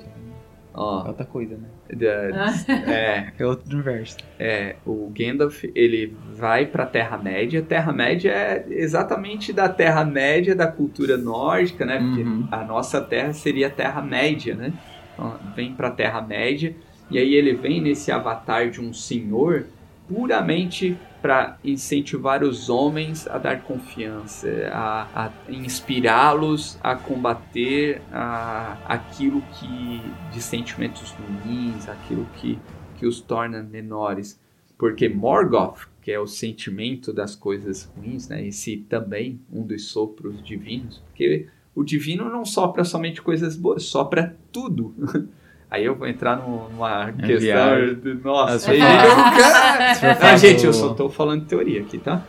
Ó, 0.75 1.07
Outra 1.09 1.25
coisa, 1.25 1.57
né? 1.57 1.69
Da- 1.95 2.55
é, 2.87 3.33
É 3.39 3.47
outro 3.47 3.73
universo. 3.75 4.17
É, 4.39 4.77
o 4.87 5.13
Gandalf, 5.17 5.65
ele 5.75 6.17
vai 6.37 6.67
pra 6.67 6.87
Terra-média. 6.87 7.63
Terra-média 7.63 8.31
é 8.31 8.65
exatamente 8.71 9.53
da 9.53 9.69
Terra-média 9.69 10.55
da 10.55 10.67
cultura 10.67 11.17
nórdica, 11.17 11.85
né? 11.85 11.99
Porque 11.99 12.23
Uhum. 12.23 12.49
a 12.51 12.65
nossa 12.65 13.01
Terra 13.01 13.33
seria 13.33 13.67
a 13.67 13.71
Terra-média, 13.71 14.55
né? 14.55 14.73
Então, 15.15 15.39
vem 15.55 15.73
pra 15.75 15.91
Terra-média 15.91 16.75
e 17.11 17.19
aí 17.19 17.35
ele 17.35 17.55
vem 17.55 17.81
nesse 17.81 18.11
avatar 18.13 18.71
de 18.71 18.81
um 18.81 18.93
senhor 18.93 19.67
puramente 20.11 20.99
para 21.23 21.57
incentivar 21.63 22.43
os 22.43 22.69
homens 22.69 23.29
a 23.29 23.39
dar 23.39 23.63
confiança, 23.63 24.49
a, 24.73 25.27
a 25.27 25.33
inspirá-los 25.49 26.79
a 26.83 26.97
combater 26.97 28.03
a, 28.11 28.79
aquilo 28.87 29.41
que 29.59 30.03
de 30.33 30.43
sentimentos 30.43 31.13
ruins, 31.13 31.89
aquilo 31.89 32.27
que 32.37 32.59
que 33.01 33.07
os 33.07 33.19
torna 33.19 33.63
menores. 33.63 34.39
Porque 34.77 35.09
Morgoth, 35.09 35.89
que 36.03 36.13
é 36.13 36.21
o 36.21 36.27
sentimento 36.27 37.13
das 37.13 37.35
coisas 37.35 37.85
ruins, 37.97 38.29
né? 38.29 38.47
Esse 38.47 38.77
também 38.77 39.41
um 39.51 39.67
dos 39.67 39.87
sopros 39.87 40.43
divinos, 40.43 41.03
porque 41.09 41.49
o 41.75 41.83
divino 41.83 42.29
não 42.29 42.45
sopra 42.45 42.85
somente 42.85 43.23
coisas 43.23 43.57
boas, 43.57 43.85
sopra 43.85 44.37
tudo. 44.53 44.95
Aí 45.71 45.85
eu 45.85 45.95
vou 45.95 46.09
entrar 46.09 46.37
num- 46.37 46.69
numa 46.71 47.13
questão 47.13 47.39
viagem. 47.39 47.95
de, 47.97 48.15
nossa, 48.15 48.71
aí 48.73 48.81
for 48.81 50.25
ah, 50.27 50.37
gente, 50.37 50.65
eu 50.67 50.73
só 50.73 50.95
tô 50.95 51.09
falando 51.09 51.45
teoria 51.47 51.81
aqui, 51.83 51.99
tá? 51.99 52.25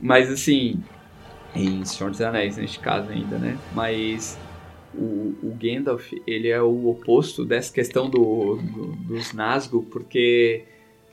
Mas 0.00 0.30
assim, 0.30 0.80
em 1.56 1.84
Senhor 1.84 2.10
dos 2.10 2.20
Anéis 2.20 2.56
neste 2.56 2.78
caso 2.78 3.10
ainda, 3.10 3.36
né? 3.36 3.58
Mas 3.74 4.38
o, 4.94 5.34
o 5.42 5.56
Gandalf, 5.60 6.12
ele 6.26 6.48
é 6.48 6.62
o 6.62 6.88
oposto 6.88 7.44
dessa 7.44 7.72
questão 7.72 8.08
do, 8.08 8.56
do- 8.56 8.96
dos 9.08 9.32
Nazgûl, 9.32 9.82
porque 9.90 10.62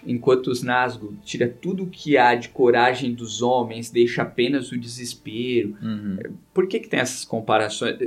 enquanto 0.05 0.47
os 0.51 0.61
Nazgûl 0.61 1.13
tira 1.23 1.47
tudo 1.47 1.87
que 1.87 2.15
há 2.15 2.35
de 2.35 2.49
coragem 2.49 3.11
dos 3.11 3.41
homens, 3.41 3.89
deixa 3.89 4.21
apenas 4.21 4.71
o 4.71 4.77
desespero. 4.77 5.75
Uhum. 5.81 6.17
Por 6.53 6.67
que 6.67 6.79
que 6.79 6.87
tem 6.87 6.99
essas 6.99 7.25
comparações? 7.25 7.97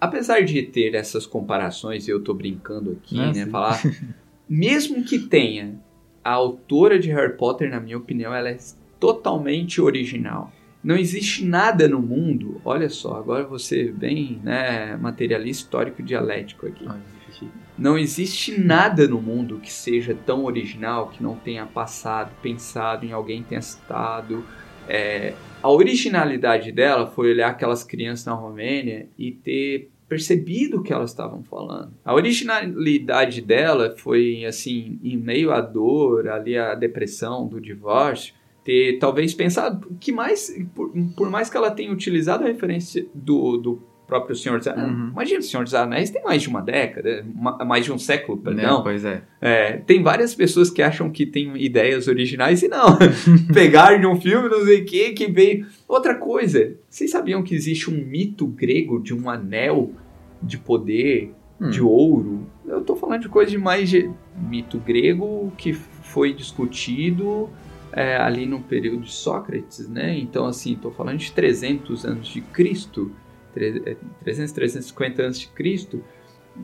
Apesar 0.00 0.42
de 0.44 0.62
ter 0.62 0.94
essas 0.94 1.26
comparações, 1.26 2.06
eu 2.08 2.22
tô 2.22 2.32
brincando 2.34 2.92
aqui, 2.92 3.18
Ah, 3.18 3.26
né, 3.26 3.44
sim. 3.44 3.50
falar, 3.50 3.80
mesmo 4.48 5.02
que 5.04 5.18
tenha, 5.18 5.80
a 6.22 6.32
autora 6.32 6.98
de 6.98 7.10
Harry 7.10 7.36
Potter, 7.36 7.70
na 7.70 7.80
minha 7.80 7.96
opinião, 7.98 8.34
ela 8.34 8.48
é 8.50 8.58
totalmente 9.00 9.80
original. 9.80 10.52
Não 10.82 10.96
existe 10.96 11.44
nada 11.44 11.88
no 11.88 12.00
mundo, 12.00 12.60
olha 12.64 12.88
só, 12.88 13.16
agora 13.16 13.44
você 13.44 13.90
bem, 13.90 14.40
né, 14.44 14.96
materialista 14.96 15.64
histórico 15.64 16.02
dialético 16.02 16.66
aqui. 16.66 16.84
Ah. 16.86 16.98
Não 17.76 17.96
existe 17.96 18.58
nada 18.60 19.06
no 19.06 19.20
mundo 19.22 19.60
que 19.62 19.72
seja 19.72 20.12
tão 20.14 20.44
original 20.44 21.08
que 21.08 21.22
não 21.22 21.36
tenha 21.36 21.64
passado, 21.66 22.32
pensado 22.42 23.06
em 23.06 23.12
alguém 23.12 23.42
tenha 23.44 23.62
citado. 23.62 24.44
É, 24.88 25.34
a 25.62 25.70
originalidade 25.70 26.72
dela 26.72 27.06
foi 27.06 27.30
olhar 27.30 27.50
aquelas 27.50 27.84
crianças 27.84 28.26
na 28.26 28.34
Romênia 28.34 29.08
e 29.18 29.32
ter 29.32 29.90
percebido 30.08 30.78
o 30.78 30.82
que 30.82 30.92
elas 30.92 31.10
estavam 31.10 31.42
falando. 31.42 31.92
A 32.04 32.14
originalidade 32.14 33.42
dela 33.42 33.94
foi 33.98 34.44
assim, 34.46 34.98
em 35.04 35.16
meio 35.16 35.52
à 35.52 35.60
dor, 35.60 36.28
ali 36.28 36.56
a 36.56 36.74
depressão 36.74 37.46
do 37.46 37.60
divórcio, 37.60 38.34
ter 38.64 38.98
talvez 38.98 39.34
pensado 39.34 39.94
que 40.00 40.10
mais, 40.10 40.50
por, 40.74 40.90
por 41.14 41.30
mais 41.30 41.50
que 41.50 41.56
ela 41.56 41.70
tenha 41.70 41.92
utilizado 41.92 42.44
a 42.44 42.46
referência 42.46 43.06
do, 43.14 43.58
do 43.58 43.82
próprio 44.08 44.34
Senhor 44.34 44.58
dos 44.58 44.66
Anéis, 44.66 44.88
Uhum. 44.90 45.08
imagina, 45.12 45.38
o 45.38 45.42
Senhor 45.42 45.62
dos 45.62 45.74
Anéis 45.74 46.10
tem 46.10 46.22
mais 46.24 46.42
de 46.42 46.48
uma 46.48 46.60
década, 46.62 47.24
ma- 47.34 47.64
mais 47.64 47.84
de 47.84 47.92
um 47.92 47.98
século, 47.98 48.38
Né? 48.38 48.54
perdão. 48.54 48.82
Pois 48.82 49.04
é. 49.04 49.22
É, 49.40 49.72
tem 49.76 50.02
várias 50.02 50.34
pessoas 50.34 50.70
que 50.70 50.82
acham 50.82 51.10
que 51.10 51.24
tem 51.26 51.54
ideias 51.62 52.08
originais 52.08 52.62
e 52.62 52.68
não. 52.68 52.98
Pegaram 53.54 54.00
de 54.00 54.06
um 54.06 54.18
filme, 54.20 54.48
não 54.48 54.64
sei 54.64 54.80
o 54.80 54.84
que, 54.84 55.12
que 55.12 55.30
veio. 55.30 55.66
Outra 55.86 56.14
coisa, 56.14 56.74
vocês 56.88 57.10
sabiam 57.10 57.42
que 57.42 57.54
existe 57.54 57.90
um 57.90 58.04
mito 58.04 58.46
grego 58.46 58.98
de 59.00 59.14
um 59.14 59.28
anel 59.30 59.92
de 60.42 60.56
poder, 60.58 61.32
Hum. 61.60 61.70
de 61.70 61.82
ouro? 61.82 62.46
Eu 62.66 62.80
tô 62.82 62.94
falando 62.96 63.22
de 63.22 63.28
coisa 63.28 63.50
de 63.50 63.58
mais 63.58 63.90
de 63.90 64.08
mito 64.36 64.78
grego 64.78 65.52
que 65.58 65.72
foi 65.72 66.32
discutido 66.32 67.48
é, 67.92 68.16
ali 68.16 68.46
no 68.46 68.60
período 68.60 69.02
de 69.02 69.12
Sócrates, 69.12 69.88
né? 69.88 70.16
Então, 70.18 70.46
assim, 70.46 70.76
tô 70.80 70.90
falando 70.90 71.18
de 71.18 71.32
300 71.32 72.04
anos 72.04 72.28
de 72.28 72.40
Cristo, 72.42 73.10
é, 73.10 73.27
300, 74.22 74.52
350 74.52 75.22
anos 75.22 75.40
de 75.40 75.48
Cristo, 75.48 76.02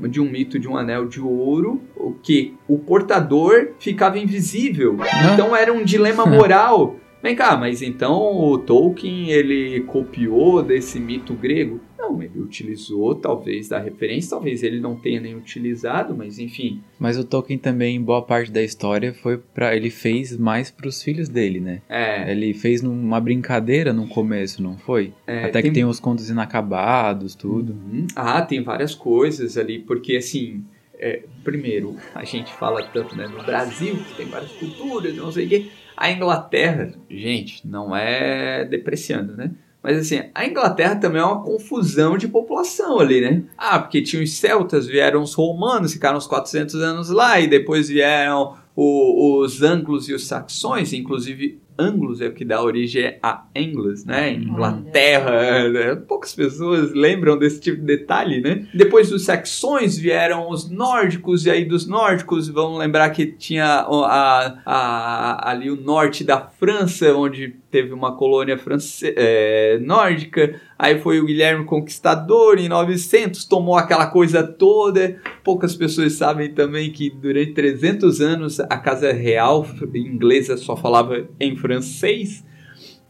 de 0.09 0.21
um 0.21 0.25
mito 0.25 0.59
de 0.59 0.69
um 0.69 0.77
anel 0.77 1.07
de 1.07 1.21
ouro, 1.21 1.81
o 1.97 2.13
que 2.13 2.55
o 2.67 2.79
portador 2.79 3.73
ficava 3.79 4.19
invisível. 4.19 4.97
Então 5.33 5.55
era 5.55 5.73
um 5.73 5.85
dilema 5.85 6.25
moral. 6.27 6.97
Vem 7.23 7.35
cá, 7.35 7.57
mas 7.57 7.81
então 7.81 8.13
o 8.13 8.59
Tolkien 8.59 9.31
ele 9.31 9.81
copiou 9.83 10.63
desse 10.63 11.01
mito 11.01 11.33
grego? 11.33 11.81
Não, 12.05 12.23
ele 12.23 12.39
utilizou 12.41 13.15
talvez 13.15 13.69
da 13.69 13.79
referência, 13.79 14.31
talvez 14.31 14.63
ele 14.63 14.81
não 14.81 14.95
tenha 14.95 15.21
nem 15.21 15.35
utilizado, 15.35 16.15
mas 16.15 16.39
enfim. 16.39 16.83
Mas 16.99 17.19
o 17.19 17.25
Tolkien 17.25 17.59
também, 17.59 18.01
boa 18.01 18.23
parte 18.23 18.51
da 18.53 18.63
história, 18.63 19.13
foi 19.15 19.39
para 19.39 19.75
ele 19.75 19.91
fez 19.91 20.37
mais 20.37 20.71
pros 20.71 21.03
filhos 21.03 21.29
dele, 21.29 21.61
né? 21.61 21.81
É, 21.89 22.31
Ele 22.31 22.53
fez 22.53 22.83
numa 22.83 23.21
brincadeira 23.21 23.93
no 23.93 24.07
começo, 24.09 24.63
não 24.63 24.77
foi? 24.77 25.13
é, 25.27 25.45
Até 25.45 25.63
que 25.63 25.71
tem 25.71 25.85
os 25.85 25.99
contos 25.99 26.29
inacabados, 26.29 27.35
tudo. 27.35 27.73
Uhum. 27.73 28.07
Ah, 28.15 28.43
tem 28.43 28.63
várias 28.63 28.95
coisas 28.95 29.57
ali, 29.57 29.79
porque 29.79 30.17
assim, 30.17 30.63
é, 30.99 31.23
primeiro, 31.43 31.97
a 32.15 32.25
gente 32.25 32.53
fala 32.55 32.83
tanto 32.83 33.17
né, 33.17 33.27
no 33.27 33.43
Brasil, 33.45 33.97
que 33.97 34.17
tem 34.17 34.27
várias 34.27 34.53
culturas, 34.53 35.15
não 35.17 35.33
sei 35.33 35.47
o 35.47 35.49
quê. 35.49 35.67
A 35.97 36.11
Inglaterra, 36.11 36.93
gente, 37.09 37.67
não 37.67 37.95
é 37.97 38.65
depreciando, 38.65 39.37
né? 39.37 39.53
Mas 39.85 39.99
assim, 39.99 40.22
a 40.35 40.47
Inglaterra 40.47 40.97
também 40.97 41.20
é 41.20 41.24
uma 41.24 41.43
confusão 41.43 42.16
de 42.16 42.26
população 42.26 42.99
ali, 42.99 43.20
né? 43.20 43.43
Ah, 43.59 43.78
porque 43.78 44.01
tinha 44.01 44.22
os 44.22 44.32
celtas, 44.32 44.87
vieram 44.87 45.20
os 45.22 45.35
romanos, 45.35 45.93
ficaram 45.93 46.16
uns 46.16 46.26
400 46.26 46.76
anos 46.76 47.11
lá, 47.11 47.39
e 47.39 47.47
depois 47.47 47.89
vieram 47.91 48.55
o- 48.74 49.41
os 49.43 49.62
anglos 49.62 50.09
e 50.09 50.14
os 50.14 50.26
saxões, 50.26 50.95
inclusive 50.95 51.61
anglos 51.79 52.20
é 52.20 52.27
o 52.29 52.33
que 52.33 52.45
dá 52.45 52.62
origem 52.62 53.16
a 53.22 53.45
Anglos, 53.57 54.05
né? 54.05 54.33
Inglaterra, 54.33 55.68
né? 55.68 55.95
poucas 55.97 56.35
pessoas 56.35 56.93
lembram 56.93 57.37
desse 57.39 57.61
tipo 57.61 57.79
de 57.81 57.87
detalhe, 57.87 58.41
né? 58.41 58.66
Depois 58.75 59.11
dos 59.11 59.25
saxões 59.25 59.97
vieram 59.99 60.51
os 60.51 60.70
nórdicos, 60.70 61.47
e 61.47 61.51
aí 61.51 61.64
dos 61.64 61.87
nórdicos 61.87 62.49
vamos 62.49 62.79
lembrar 62.79 63.11
que 63.11 63.27
tinha 63.27 63.64
a, 63.66 64.59
a- 64.64 65.51
ali 65.51 65.70
o 65.70 65.77
norte 65.81 66.25
da 66.25 66.41
França, 66.41 67.14
onde 67.14 67.57
teve 67.70 67.93
uma 67.93 68.16
colônia 68.16 68.57
france, 68.57 69.12
é, 69.16 69.79
nórdica, 69.83 70.61
aí 70.79 71.01
foi 71.01 71.18
o 71.18 71.27
Guilherme 71.27 71.64
Conquistador 71.64 72.57
em 72.59 72.68
900, 72.68 73.45
tomou 73.47 73.77
aquela 73.77 74.07
coisa 74.07 74.45
toda, 74.45 75.16
poucas 75.43 75.75
pessoas 75.75 76.12
sabem 76.12 76.53
também 76.55 76.93
que 76.93 77.11
durante 77.11 77.53
300 77.53 78.20
anos 78.20 78.61
a 78.61 78.79
Casa 78.79 79.12
Real 79.12 79.66
inglesa 79.93 80.57
só 80.57 80.77
falava 80.77 81.27
em 81.41 81.57
francês, 81.69 82.45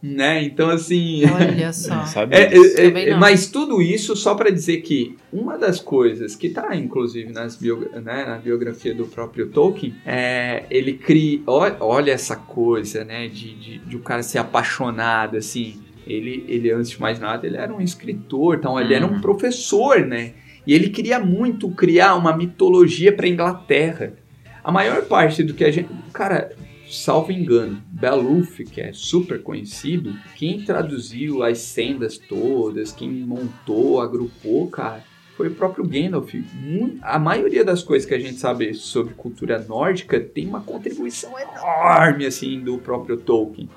né? 0.01 0.43
Então 0.43 0.69
assim, 0.69 1.23
Olha 1.25 1.73
só. 1.73 2.03
É, 2.29 2.53
é, 2.55 3.07
é, 3.07 3.11
não. 3.11 3.19
mas 3.19 3.47
tudo 3.47 3.81
isso 3.81 4.15
só 4.15 4.35
para 4.35 4.49
dizer 4.51 4.81
que 4.81 5.17
uma 5.33 5.57
das 5.57 5.79
coisas 5.79 6.35
que 6.35 6.47
está 6.47 6.75
inclusive 6.75 7.31
nas 7.33 7.55
bio- 7.55 7.89
né, 7.93 8.23
na 8.25 8.37
biografia 8.37 8.93
do 8.93 9.05
próprio 9.07 9.47
Tolkien 9.49 9.95
é 10.05 10.63
ele 10.69 10.93
cria 10.93 11.41
olha, 11.47 11.77
olha 11.79 12.11
essa 12.11 12.35
coisa 12.35 13.03
né 13.03 13.27
de, 13.27 13.55
de, 13.55 13.77
de 13.79 13.95
o 13.95 13.99
cara 13.99 14.21
ser 14.21 14.37
apaixonado 14.37 15.37
assim 15.37 15.81
ele, 16.05 16.45
ele 16.47 16.69
antes 16.71 16.91
de 16.91 17.01
mais 17.01 17.19
nada 17.19 17.47
ele 17.47 17.57
era 17.57 17.73
um 17.73 17.81
escritor 17.81 18.57
então 18.57 18.79
ele 18.79 18.93
era 18.93 19.05
um 19.07 19.13
Uhum. 19.15 19.21
professor 19.21 20.05
né 20.05 20.33
e 20.67 20.73
ele 20.75 20.89
queria 20.89 21.19
muito 21.19 21.67
criar 21.71 22.13
uma 22.15 22.35
mitologia 22.37 23.11
para 23.11 23.27
Inglaterra 23.27 24.13
a 24.63 24.71
maior 24.71 25.01
parte 25.05 25.41
do 25.43 25.53
que 25.55 25.63
a 25.63 25.71
gente 25.71 25.89
cara 26.13 26.51
salvo 26.89 27.31
engano, 27.31 27.81
Beluf, 27.87 28.63
que 28.65 28.81
é 28.81 28.91
super 28.93 29.41
conhecido, 29.41 30.13
quem 30.35 30.63
traduziu 30.63 31.43
as 31.43 31.59
sendas 31.59 32.17
todas, 32.17 32.91
quem 32.91 33.09
montou, 33.09 33.99
agrupou, 34.01 34.67
cara, 34.67 35.03
foi 35.35 35.49
o 35.49 35.55
próprio 35.55 35.85
Gandalf. 35.85 36.33
A 37.01 37.19
maioria 37.19 37.63
das 37.63 37.83
coisas 37.83 38.07
que 38.07 38.13
a 38.13 38.19
gente 38.19 38.35
sabe 38.35 38.73
sobre 38.73 39.13
cultura 39.13 39.63
nórdica 39.67 40.19
tem 40.19 40.47
uma 40.47 40.61
contribuição 40.61 41.33
enorme, 41.37 42.25
assim, 42.25 42.59
do 42.61 42.77
próprio 42.77 43.17
Tolkien. 43.17 43.69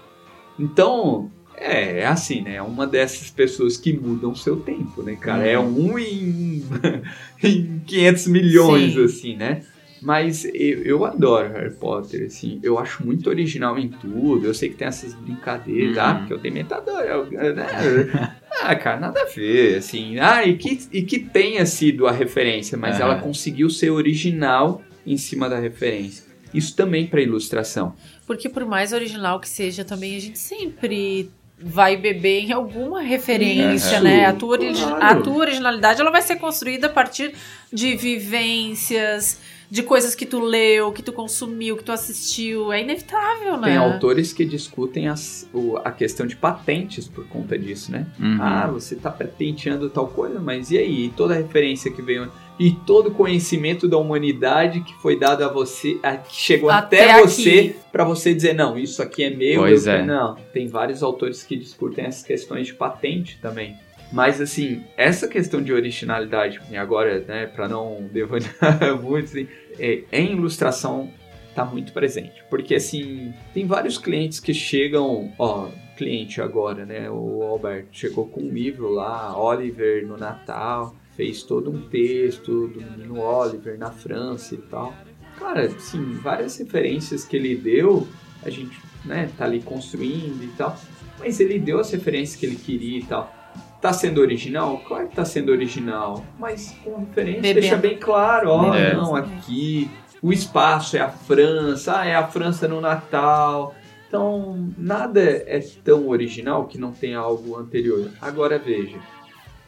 Então, 0.58 1.30
é, 1.56 2.00
é 2.00 2.06
assim, 2.06 2.42
né? 2.42 2.56
É 2.56 2.62
uma 2.62 2.86
dessas 2.86 3.30
pessoas 3.30 3.76
que 3.76 3.92
mudam 3.92 4.34
seu 4.34 4.56
tempo, 4.60 5.02
né, 5.02 5.16
cara? 5.16 5.44
É 5.44 5.58
um 5.58 5.98
em, 5.98 6.62
em 7.42 7.82
500 7.84 8.26
milhões, 8.28 8.92
Sim. 8.94 9.04
assim, 9.04 9.36
né? 9.36 9.62
Mas 10.00 10.44
eu, 10.44 10.82
eu 10.82 11.04
adoro 11.04 11.52
Harry 11.52 11.74
Potter, 11.74 12.26
assim. 12.26 12.60
Eu 12.62 12.78
acho 12.78 13.04
muito 13.04 13.28
original 13.28 13.78
em 13.78 13.88
tudo. 13.88 14.46
Eu 14.46 14.54
sei 14.54 14.68
que 14.68 14.76
tem 14.76 14.88
essas 14.88 15.14
brincadeiras. 15.14 15.96
Uhum. 15.96 16.02
Ah, 16.02 16.14
porque 16.14 16.34
o 16.34 16.38
Dementador 16.38 17.00
é 17.00 17.16
o... 17.16 17.24
Né? 17.26 18.36
Ah, 18.60 18.74
cara, 18.74 18.98
nada 18.98 19.22
a 19.22 19.24
ver, 19.24 19.76
assim. 19.76 20.18
Ah, 20.18 20.44
e 20.44 20.56
que, 20.56 20.88
e 20.92 21.02
que 21.02 21.18
tenha 21.18 21.64
sido 21.66 22.06
a 22.06 22.12
referência, 22.12 22.76
mas 22.76 22.96
Aham. 22.96 23.04
ela 23.04 23.20
conseguiu 23.20 23.70
ser 23.70 23.90
original 23.90 24.82
em 25.06 25.16
cima 25.16 25.48
da 25.48 25.58
referência. 25.58 26.24
Isso 26.52 26.74
também 26.74 27.06
para 27.06 27.20
ilustração. 27.20 27.94
Porque 28.26 28.48
por 28.48 28.64
mais 28.64 28.92
original 28.92 29.38
que 29.40 29.48
seja, 29.48 29.84
também 29.84 30.16
a 30.16 30.20
gente 30.20 30.38
sempre 30.38 31.30
vai 31.60 31.96
beber 31.96 32.44
em 32.44 32.52
alguma 32.52 33.00
referência, 33.00 33.96
Isso, 33.96 34.04
né? 34.04 34.26
A 34.26 34.32
tua, 34.32 34.58
claro. 34.58 34.96
a 35.00 35.14
tua 35.16 35.36
originalidade 35.36 36.00
ela 36.00 36.10
vai 36.10 36.22
ser 36.22 36.36
construída 36.36 36.86
a 36.86 36.90
partir 36.90 37.34
de 37.72 37.96
vivências, 37.96 39.40
de 39.70 39.82
coisas 39.82 40.14
que 40.14 40.24
tu 40.24 40.40
leu, 40.40 40.90
que 40.92 41.02
tu 41.02 41.12
consumiu, 41.12 41.76
que 41.76 41.84
tu 41.84 41.92
assistiu. 41.92 42.72
É 42.72 42.80
inevitável, 42.82 43.56
né? 43.58 43.68
Tem 43.68 43.76
autores 43.76 44.32
que 44.32 44.44
discutem 44.44 45.08
as- 45.08 45.48
o- 45.52 45.76
a 45.84 45.90
questão 45.90 46.26
de 46.26 46.34
patentes 46.36 47.06
por 47.06 47.26
conta 47.28 47.58
disso, 47.58 47.92
né? 47.92 48.06
Uhum. 48.18 48.38
Ah, 48.40 48.66
você 48.66 48.96
tá 48.96 49.10
patenteando 49.10 49.90
tal 49.90 50.06
coisa, 50.08 50.40
mas 50.40 50.70
e 50.70 50.78
aí? 50.78 51.04
E 51.06 51.08
toda 51.10 51.34
a 51.34 51.36
referência 51.36 51.90
que 51.90 52.00
veio. 52.02 52.30
E 52.58 52.72
todo 52.72 53.08
o 53.08 53.14
conhecimento 53.14 53.86
da 53.86 53.96
humanidade 53.98 54.80
que 54.80 54.92
foi 54.94 55.16
dado 55.18 55.44
a 55.44 55.48
você, 55.48 55.98
a- 56.02 56.16
que 56.16 56.34
chegou 56.34 56.70
até, 56.70 57.12
Até 57.12 57.20
você, 57.22 57.76
pra 57.92 58.04
você 58.04 58.34
dizer, 58.34 58.52
não, 58.54 58.76
isso 58.76 59.00
aqui 59.00 59.22
é 59.22 59.30
meu. 59.30 59.60
Pois 59.60 59.86
eu- 59.86 59.92
é. 59.92 60.02
Não, 60.04 60.34
tem 60.52 60.66
vários 60.66 61.02
autores 61.02 61.42
que 61.44 61.56
discutem 61.56 62.04
essas 62.06 62.24
questões 62.26 62.66
de 62.66 62.74
patente 62.74 63.38
também. 63.40 63.76
Mas 64.12 64.40
assim, 64.40 64.84
essa 64.96 65.28
questão 65.28 65.62
de 65.62 65.72
originalidade, 65.72 66.60
e 66.70 66.76
agora, 66.76 67.20
né, 67.20 67.46
pra 67.46 67.68
não 67.68 68.08
devanear 68.12 68.96
muito, 69.02 69.26
assim, 69.26 69.48
é, 69.78 70.02
em 70.12 70.32
ilustração 70.32 71.10
tá 71.54 71.64
muito 71.64 71.92
presente. 71.92 72.42
Porque 72.48 72.74
assim, 72.74 73.34
tem 73.52 73.66
vários 73.66 73.98
clientes 73.98 74.40
que 74.40 74.54
chegam, 74.54 75.32
ó, 75.38 75.68
cliente 75.96 76.40
agora, 76.40 76.86
né, 76.86 77.10
o 77.10 77.42
Alberto 77.42 77.88
chegou 77.92 78.26
com 78.28 78.40
um 78.40 78.48
livro 78.48 78.88
lá, 78.88 79.36
Oliver 79.36 80.06
no 80.06 80.16
Natal, 80.16 80.94
fez 81.16 81.42
todo 81.42 81.70
um 81.70 81.88
texto 81.88 82.68
do 82.68 82.80
menino 82.80 83.20
Oliver 83.20 83.76
na 83.76 83.90
França 83.90 84.54
e 84.54 84.58
tal. 84.58 84.94
Cara, 85.36 85.66
assim, 85.66 86.12
várias 86.14 86.56
referências 86.56 87.24
que 87.24 87.36
ele 87.36 87.56
deu, 87.56 88.06
a 88.42 88.48
gente, 88.48 88.80
né, 89.04 89.28
tá 89.36 89.44
ali 89.44 89.60
construindo 89.60 90.42
e 90.42 90.48
tal. 90.56 90.78
Mas 91.18 91.40
ele 91.40 91.58
deu 91.58 91.80
as 91.80 91.90
referências 91.90 92.38
que 92.38 92.46
ele 92.46 92.56
queria 92.56 92.98
e 93.00 93.04
tal. 93.04 93.37
Tá 93.80 93.92
sendo 93.92 94.20
original? 94.20 94.78
Claro 94.86 95.08
que 95.08 95.14
tá 95.16 95.24
sendo 95.24 95.50
original. 95.52 96.24
Mas 96.38 96.76
com 96.84 96.98
referência 96.98 97.40
Bebendo. 97.42 97.60
deixa 97.60 97.76
bem 97.76 97.96
claro, 97.96 98.50
ó, 98.50 98.74
É. 98.74 98.94
não, 98.94 99.14
aqui 99.14 99.88
o 100.20 100.32
espaço 100.32 100.96
é 100.96 101.00
a 101.00 101.08
França, 101.08 102.00
ah, 102.00 102.06
é 102.06 102.14
a 102.14 102.26
França 102.26 102.66
no 102.66 102.80
Natal. 102.80 103.74
Então, 104.08 104.68
nada 104.76 105.20
é 105.20 105.60
tão 105.84 106.08
original 106.08 106.66
que 106.66 106.78
não 106.78 106.92
tenha 106.92 107.18
algo 107.18 107.56
anterior. 107.56 108.10
Agora 108.20 108.58
veja, 108.58 108.98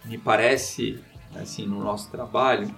me 0.05 0.19
parece, 0.19 0.99
assim, 1.37 1.67
no 1.67 1.79
nosso 1.85 2.11
trabalho, 2.11 2.69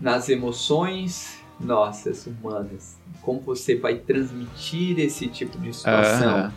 nas 0.00 0.28
emoções 0.28 1.40
nossas, 1.60 2.26
humanas, 2.26 2.98
como 3.20 3.40
você 3.40 3.76
vai 3.76 3.94
transmitir 3.96 4.98
esse 4.98 5.28
tipo 5.28 5.56
de 5.58 5.72
situação. 5.72 6.52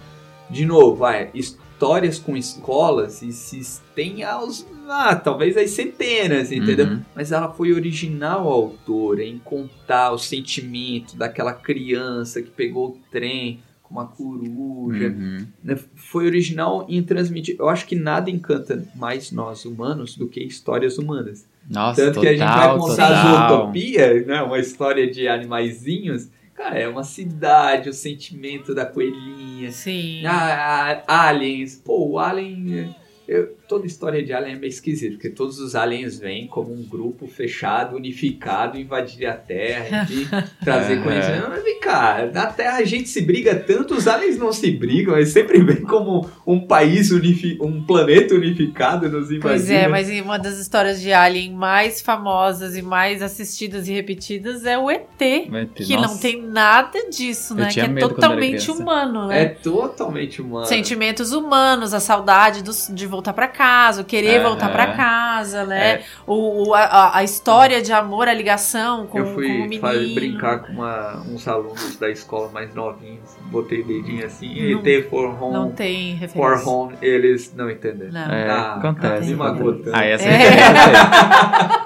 De 0.49 0.65
novo, 0.65 0.95
vai, 0.95 1.29
histórias 1.75 2.17
com 2.17 2.37
escolas 2.37 3.21
existem 3.21 4.23
aos, 4.23 4.65
ah, 4.87 5.13
talvez 5.15 5.57
às 5.57 5.71
centenas, 5.71 6.51
entendeu? 6.51 6.87
Uhum. 6.87 7.01
Mas 7.13 7.33
ela 7.33 7.51
foi 7.51 7.73
original 7.73 8.47
a 8.47 8.53
autora 8.53 9.23
em 9.23 9.37
contar 9.37 10.11
o 10.11 10.17
sentimento 10.17 11.17
daquela 11.17 11.53
criança 11.53 12.41
que 12.41 12.49
pegou 12.49 12.89
o 12.89 12.99
trem 13.11 13.59
com 13.83 13.93
uma 13.93 14.07
coruja. 14.07 15.09
Uhum. 15.09 15.45
né? 15.61 15.77
Foi 15.95 16.25
original 16.25 16.85
em 16.89 17.03
transmitir. 17.03 17.57
Eu 17.59 17.67
acho 17.67 17.85
que 17.85 17.95
nada 17.95 18.31
encanta 18.31 18.83
mais 18.95 19.31
nós 19.31 19.65
humanos 19.65 20.15
do 20.15 20.27
que 20.27 20.41
histórias 20.41 20.97
humanas. 20.97 21.45
Nossa, 21.69 22.01
Tanto 22.01 22.15
total, 22.15 22.21
que 22.21 22.27
a 22.29 22.37
gente 22.37 22.57
vai 22.57 22.77
contar 22.77 23.05
a 23.05 23.31
total. 23.31 23.57
Zootopia, 23.57 24.25
né? 24.25 24.41
Uma 24.41 24.59
história 24.59 25.11
de 25.11 25.27
animaizinhos. 25.27 26.29
Cara, 26.55 26.79
é 26.79 26.87
uma 26.87 27.03
cidade, 27.03 27.89
o 27.89 27.93
sentimento 27.93 28.73
da 28.73 28.85
coelhinha. 28.85 29.71
Sim. 29.71 30.25
Ah, 30.25 31.03
ah, 31.05 31.27
aliens. 31.27 31.75
Pô, 31.75 32.11
o 32.11 32.19
alien. 32.19 32.95
Eu- 33.27 33.55
toda 33.67 33.85
história 33.87 34.23
de 34.23 34.31
alien 34.33 34.55
é 34.55 34.59
meio 34.59 34.69
esquisita, 34.69 35.13
porque 35.15 35.29
todos 35.29 35.59
os 35.59 35.75
aliens 35.75 36.19
vêm 36.19 36.47
como 36.47 36.71
um 36.73 36.83
grupo 36.83 37.27
fechado, 37.27 37.95
unificado, 37.95 38.77
invadir 38.77 39.25
a 39.25 39.33
Terra, 39.33 40.03
de 40.03 40.25
trazer 40.63 40.99
É. 40.99 41.03
conhecimento. 41.03 41.49
Mas 41.49 41.63
vem 41.63 41.79
cá, 41.79 42.29
na 42.33 42.47
Terra 42.47 42.77
a 42.77 42.83
gente 42.83 43.09
se 43.09 43.21
briga 43.21 43.55
tanto, 43.55 43.95
os 43.95 44.07
aliens 44.07 44.37
não 44.37 44.51
se 44.53 44.69
brigam, 44.71 45.15
eles 45.15 45.29
sempre 45.29 45.61
vêm 45.63 45.81
como 45.81 46.29
um 46.45 46.59
país, 46.67 47.11
unifi 47.11 47.57
um 47.61 47.83
planeta 47.83 48.35
unificado 48.35 49.09
nos 49.09 49.31
invadir. 49.31 49.41
Pois 49.41 49.69
é, 49.69 49.87
mas 49.87 50.09
uma 50.09 50.37
das 50.37 50.57
histórias 50.59 51.01
de 51.01 51.11
Alien 51.11 51.53
mais 51.53 52.01
famosas 52.01 52.75
e 52.75 52.81
mais 52.81 53.21
assistidas 53.21 53.87
e 53.87 53.93
repetidas 53.93 54.65
é 54.65 54.77
o 54.77 54.89
ET. 54.91 55.05
Ter- 55.17 55.67
Que 55.73 55.95
não 55.95 56.03
nossa. 56.03 56.21
tem 56.21 56.41
nada 56.41 57.09
disso, 57.09 57.55
né? 57.55 57.69
Que 57.71 57.79
é 57.79 57.87
totalmente 57.87 58.69
humano, 58.69 59.27
né? 59.27 59.41
É 59.43 59.45
totalmente 59.49 60.41
humano. 60.41 60.65
Sentimentos 60.65 61.31
humanos, 61.31 61.93
a 61.93 61.99
saudade 61.99 62.63
dos- 62.63 62.89
de 62.93 63.05
voltar 63.15 63.33
pra 63.33 63.47
casa, 63.47 64.01
o 64.01 64.05
querer 64.05 64.39
Aham. 64.39 64.49
voltar 64.49 64.69
pra 64.71 64.87
casa, 64.93 65.65
né? 65.65 65.87
É. 65.91 66.01
O, 66.27 66.69
o- 66.69 66.73
a, 66.73 67.17
a 67.17 67.23
história 67.23 67.81
de 67.81 67.91
amor, 67.93 68.27
a 68.27 68.33
ligação 68.33 69.07
com, 69.07 69.17
eu 69.19 69.25
com 69.25 69.31
o 69.31 69.33
fui 69.35 69.47
menino. 69.47 69.81
brincar 70.13 70.59
com 70.59 70.73
uma- 70.73 71.21
uns 71.29 71.47
alunos 71.47 71.95
da 71.97 72.09
escola 72.09 72.49
mais 72.51 72.73
novinhos, 72.75 73.35
botei 73.51 73.83
dedinho 73.83 74.25
assim, 74.25 74.73
Não- 74.73 74.79
ET 74.85 75.09
for 75.09 75.25
home, 75.41 75.53
Não 75.53 75.71
tem 75.71 76.13
for 76.15 76.19
referência. 76.21 76.69
home, 76.69 76.95
eles 77.01 77.53
não 77.55 77.69
entenderam. 77.69 78.11
Não. 78.11 78.31
É, 78.31 78.49
Ah, 78.49 78.75
acontece. 78.75 79.35
tanto. 79.35 79.89
Ah, 79.93 80.03
essa 80.05 80.25
É. 80.27 80.33
é. 80.43 81.85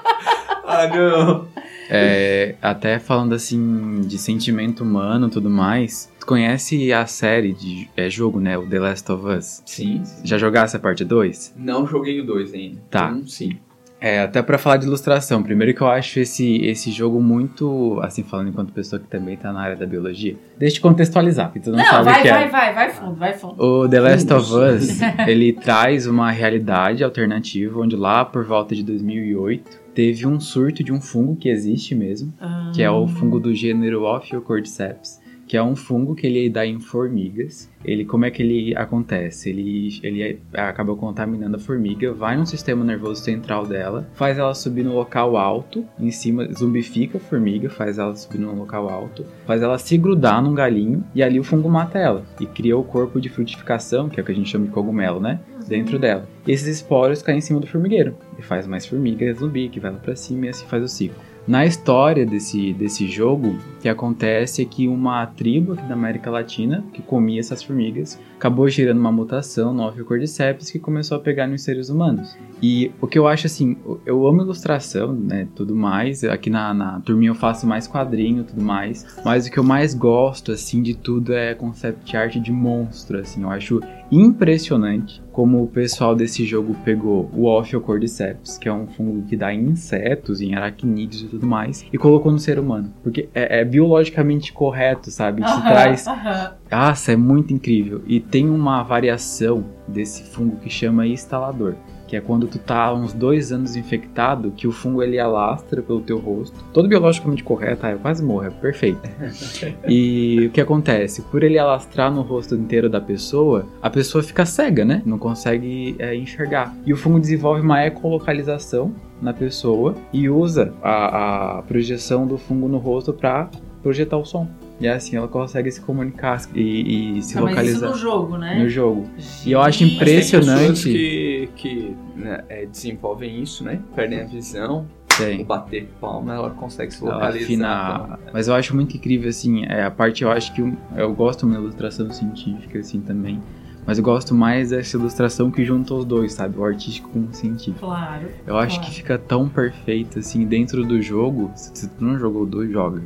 Ah, 0.72 0.86
não! 0.86 1.48
É, 1.90 2.54
até 2.62 3.00
falando 3.00 3.34
assim 3.34 4.02
de 4.02 4.16
sentimento 4.18 4.84
humano 4.84 5.26
e 5.26 5.30
tudo 5.30 5.50
mais, 5.50 6.08
conhece 6.30 6.92
a 6.92 7.06
série 7.06 7.52
de 7.52 7.88
é, 7.96 8.08
jogo, 8.08 8.38
né? 8.38 8.56
O 8.56 8.64
The 8.64 8.78
Last 8.78 9.10
of 9.10 9.26
Us? 9.26 9.62
Sim, 9.66 10.00
Já 10.22 10.38
jogasse 10.38 10.76
a 10.76 10.78
parte 10.78 11.04
2? 11.04 11.54
não 11.58 11.84
joguei 11.84 12.20
o 12.20 12.24
2 12.24 12.54
ainda. 12.54 12.80
Tá. 12.88 13.10
Um, 13.10 13.26
sim. 13.26 13.58
É, 14.00 14.20
até 14.20 14.40
pra 14.40 14.56
falar 14.56 14.76
de 14.78 14.86
ilustração. 14.86 15.42
Primeiro 15.42 15.74
que 15.74 15.80
eu 15.82 15.88
acho 15.88 16.20
esse, 16.20 16.56
esse 16.64 16.90
jogo 16.92 17.20
muito, 17.20 17.98
assim, 18.02 18.22
falando 18.22 18.48
enquanto 18.48 18.72
pessoa 18.72 18.98
que 18.98 19.06
também 19.08 19.36
tá 19.36 19.52
na 19.52 19.60
área 19.60 19.76
da 19.76 19.84
biologia. 19.84 20.36
Deixa 20.56 20.76
eu 20.76 20.78
te 20.78 20.80
contextualizar, 20.80 21.48
porque 21.48 21.60
tu 21.60 21.70
não, 21.70 21.78
Não, 21.78 21.84
sabe 21.84 22.00
o 22.02 22.04
vai, 22.04 22.22
que 22.22 22.28
é. 22.28 22.32
vai, 22.32 22.48
vai, 22.48 22.74
vai 22.74 22.90
fundo, 22.90 23.14
vai 23.16 23.32
fundo. 23.34 23.62
O 23.62 23.86
The 23.88 24.00
Last 24.00 24.32
of. 24.32 24.52
Us, 24.54 25.00
ele 25.28 25.52
traz 25.52 26.06
uma 26.06 26.30
realidade 26.30 27.04
alternativa, 27.04 27.78
onde 27.80 27.94
lá 27.96 28.24
por 28.24 28.42
volta 28.44 28.74
de 28.74 28.82
2008 28.84 29.80
teve 29.94 30.26
um 30.26 30.40
surto 30.40 30.82
de 30.82 30.92
um 30.92 31.00
fungo 31.00 31.36
que 31.36 31.48
existe 31.50 31.94
mesmo, 31.94 32.32
Ah. 32.40 32.70
que 32.74 32.82
é 32.82 32.90
o 32.90 33.06
fungo 33.06 33.38
do 33.38 33.52
gênero 33.54 34.04
Ophiocordyceps, 34.04 35.19
que 35.50 35.56
é 35.56 35.62
um 35.62 35.74
fungo 35.74 36.14
que 36.14 36.28
ele 36.28 36.48
dá 36.48 36.64
em 36.64 36.78
formigas. 36.78 37.68
Ele, 37.84 38.04
como 38.04 38.24
é 38.24 38.30
que 38.30 38.40
ele 38.40 38.72
acontece? 38.76 39.50
Ele, 39.50 39.98
ele 40.00 40.38
acaba 40.54 40.94
contaminando 40.94 41.56
a 41.56 41.58
formiga, 41.58 42.12
vai 42.12 42.36
no 42.36 42.46
sistema 42.46 42.84
nervoso 42.84 43.24
central 43.24 43.66
dela, 43.66 44.08
faz 44.14 44.38
ela 44.38 44.54
subir 44.54 44.84
no 44.84 44.94
local 44.94 45.36
alto, 45.36 45.84
em 45.98 46.12
cima, 46.12 46.46
zumbifica 46.52 47.18
a 47.18 47.20
formiga, 47.20 47.68
faz 47.68 47.98
ela 47.98 48.14
subir 48.14 48.38
num 48.38 48.54
local 48.54 48.88
alto, 48.88 49.26
faz 49.44 49.60
ela 49.60 49.76
se 49.76 49.98
grudar 49.98 50.40
num 50.40 50.54
galinho 50.54 51.02
e 51.16 51.20
ali 51.20 51.40
o 51.40 51.42
fungo 51.42 51.68
mata 51.68 51.98
ela 51.98 52.24
e 52.40 52.46
cria 52.46 52.78
o 52.78 52.84
corpo 52.84 53.20
de 53.20 53.28
frutificação, 53.28 54.08
que 54.08 54.20
é 54.20 54.22
o 54.22 54.26
que 54.26 54.30
a 54.30 54.34
gente 54.36 54.50
chama 54.50 54.66
de 54.66 54.70
cogumelo, 54.70 55.18
né? 55.18 55.40
Dentro 55.66 55.98
dela. 55.98 56.28
Esses 56.46 56.68
esporos 56.68 57.22
caem 57.22 57.38
em 57.38 57.42
cima 57.42 57.58
do 57.58 57.66
formigueiro 57.66 58.14
e 58.38 58.42
faz 58.42 58.68
mais 58.68 58.86
formiga 58.86 59.34
zumbi 59.34 59.68
que 59.68 59.80
vai 59.80 59.90
lá 59.90 59.98
pra 59.98 60.14
cima 60.14 60.46
e 60.46 60.48
assim 60.50 60.66
faz 60.66 60.84
o 60.84 60.88
ciclo. 60.88 61.18
Na 61.46 61.66
história 61.66 62.24
desse, 62.24 62.72
desse 62.74 63.08
jogo, 63.08 63.58
que 63.80 63.88
acontece 63.88 64.62
é 64.62 64.64
que 64.64 64.86
uma 64.86 65.26
tribo 65.26 65.72
aqui 65.72 65.82
da 65.88 65.94
América 65.94 66.30
Latina, 66.30 66.84
que 66.92 67.02
comia 67.02 67.40
essas 67.40 67.62
formigas, 67.62 68.20
acabou 68.36 68.68
gerando 68.68 68.98
uma 68.98 69.10
mutação 69.10 69.72
no 69.72 69.86
Ophiocordyceps 69.86 70.70
que 70.70 70.78
começou 70.78 71.16
a 71.16 71.20
pegar 71.20 71.46
nos 71.46 71.62
seres 71.62 71.88
humanos. 71.88 72.36
E 72.62 72.90
o 73.00 73.06
que 73.06 73.18
eu 73.18 73.26
acho 73.26 73.46
assim, 73.46 73.76
eu 74.04 74.26
amo 74.26 74.42
ilustração, 74.42 75.12
né, 75.12 75.48
tudo 75.54 75.74
mais, 75.74 76.22
aqui 76.24 76.50
na, 76.50 76.74
na 76.74 77.00
turminha 77.00 77.30
eu 77.30 77.34
faço 77.34 77.66
mais 77.66 77.88
quadrinho, 77.88 78.44
tudo 78.44 78.62
mais, 78.62 79.06
mas 79.24 79.46
o 79.46 79.50
que 79.50 79.58
eu 79.58 79.64
mais 79.64 79.94
gosto, 79.94 80.52
assim, 80.52 80.82
de 80.82 80.94
tudo 80.94 81.32
é 81.32 81.54
concept 81.54 82.16
art 82.16 82.36
de 82.36 82.52
monstro, 82.52 83.18
assim, 83.18 83.42
eu 83.42 83.50
acho 83.50 83.80
impressionante 84.10 85.22
como 85.32 85.62
o 85.62 85.66
pessoal 85.66 86.14
desse 86.14 86.44
jogo 86.44 86.76
pegou 86.84 87.30
o 87.32 87.46
Ophiocordyceps, 87.46 88.58
que 88.58 88.68
é 88.68 88.72
um 88.72 88.86
fungo 88.86 89.22
que 89.26 89.36
dá 89.36 89.54
insetos, 89.54 90.40
em 90.40 90.54
aracnídeos 90.54 91.22
e 91.22 91.26
tudo 91.26 91.46
mais, 91.46 91.86
e 91.92 91.96
colocou 91.96 92.32
no 92.32 92.38
ser 92.38 92.58
humano. 92.58 92.92
Porque 93.02 93.28
é, 93.34 93.60
é 93.60 93.64
biologicamente 93.70 94.52
correto, 94.52 95.10
sabe? 95.10 95.42
Isso 95.42 95.52
Aham, 95.54 95.68
traz. 95.68 96.06
aham. 96.06 96.52
Nossa, 96.70 97.12
é 97.12 97.16
muito 97.16 97.52
incrível. 97.52 98.02
E 98.06 98.20
tem 98.20 98.48
uma 98.50 98.82
variação 98.82 99.64
desse 99.86 100.24
fungo 100.24 100.56
que 100.56 100.68
chama 100.68 101.06
instalador. 101.06 101.74
Que 102.10 102.16
é 102.16 102.20
quando 102.20 102.48
tu 102.48 102.58
tá 102.58 102.86
há 102.86 102.92
uns 102.92 103.12
dois 103.12 103.52
anos 103.52 103.76
infectado, 103.76 104.50
que 104.50 104.66
o 104.66 104.72
fungo 104.72 105.00
ele 105.00 105.16
alastra 105.16 105.80
pelo 105.80 106.00
teu 106.00 106.18
rosto. 106.18 106.58
Todo 106.72 106.88
biologicamente 106.88 107.44
correto, 107.44 107.86
ah, 107.86 107.92
eu 107.92 108.00
quase 108.00 108.20
morro, 108.20 108.46
é 108.46 108.50
perfeito. 108.50 109.00
e 109.86 110.46
o 110.48 110.50
que 110.50 110.60
acontece? 110.60 111.22
Por 111.22 111.44
ele 111.44 111.56
alastrar 111.56 112.12
no 112.12 112.22
rosto 112.22 112.56
inteiro 112.56 112.90
da 112.90 113.00
pessoa, 113.00 113.64
a 113.80 113.88
pessoa 113.88 114.24
fica 114.24 114.44
cega, 114.44 114.84
né? 114.84 115.02
Não 115.06 115.18
consegue 115.18 115.94
é, 116.00 116.12
enxergar. 116.16 116.74
E 116.84 116.92
o 116.92 116.96
fungo 116.96 117.20
desenvolve 117.20 117.60
uma 117.60 117.86
ecolocalização 117.86 118.92
na 119.22 119.32
pessoa 119.32 119.94
e 120.12 120.28
usa 120.28 120.74
a, 120.82 121.58
a 121.58 121.62
projeção 121.62 122.26
do 122.26 122.36
fungo 122.36 122.66
no 122.66 122.78
rosto 122.78 123.12
para 123.12 123.48
projetar 123.82 124.16
o 124.16 124.24
som. 124.24 124.48
E 124.80 124.88
assim 124.88 125.14
ela 125.16 125.28
consegue 125.28 125.70
se 125.70 125.80
comunicar 125.80 126.40
e, 126.54 127.18
e 127.18 127.22
se 127.22 127.36
Ah, 127.36 127.42
mas 127.42 127.50
isso 127.68 127.84
localizar 127.84 127.88
no 127.90 127.96
jogo, 127.96 128.38
né? 128.38 128.58
no 128.62 128.68
jogo. 128.68 129.06
E 129.44 129.52
eu 129.52 129.60
acho 129.60 129.80
Gente. 129.80 129.96
impressionante. 129.96 130.58
Tem 130.58 130.66
pessoas 130.68 130.82
que, 130.82 131.48
que 131.56 131.96
né, 132.16 132.44
é, 132.48 132.64
desenvolvem 132.66 133.42
isso, 133.42 133.62
né? 133.62 133.78
Perdem 133.94 134.20
a 134.20 134.24
visão, 134.24 134.86
o 135.12 135.16
Tem. 135.18 135.44
bater 135.44 135.86
palma, 136.00 136.34
ela 136.34 136.48
consegue 136.50 136.94
se 136.94 137.04
localizar. 137.04 137.44
afina. 137.44 138.16
então, 138.16 138.32
Mas 138.32 138.48
eu 138.48 138.54
acho 138.54 138.74
muito 138.74 138.96
incrível, 138.96 139.28
assim, 139.28 139.64
é, 139.66 139.84
a 139.84 139.90
parte 139.90 140.24
eu 140.24 140.30
acho 140.30 140.54
que 140.54 140.62
eu, 140.62 140.72
eu 140.96 141.12
gosto 141.14 141.40
de 141.40 141.52
uma 141.52 141.56
ilustração 141.60 142.10
científica, 142.10 142.78
assim, 142.78 143.00
também. 143.02 143.38
Mas 143.86 143.98
eu 143.98 144.04
gosto 144.04 144.34
mais 144.34 144.70
dessa 144.70 144.96
ilustração 144.96 145.50
que 145.50 145.64
junta 145.64 145.92
os 145.94 146.04
dois, 146.04 146.32
sabe? 146.34 146.56
O 146.58 146.64
artístico 146.64 147.08
com 147.10 147.20
o 147.20 147.34
científico. 147.34 147.80
Claro. 147.86 148.28
Eu 148.46 148.56
acho 148.56 148.76
Claro. 148.76 148.90
que 148.90 148.96
fica 148.96 149.18
tão 149.18 149.48
perfeito, 149.48 150.18
assim, 150.20 150.46
dentro 150.46 150.84
do 150.86 151.02
jogo. 151.02 151.50
Se 151.54 151.70
se 151.74 151.88
tu 151.88 152.02
não 152.04 152.18
jogou 152.18 152.46
dois, 152.46 152.70
joga. 152.70 153.02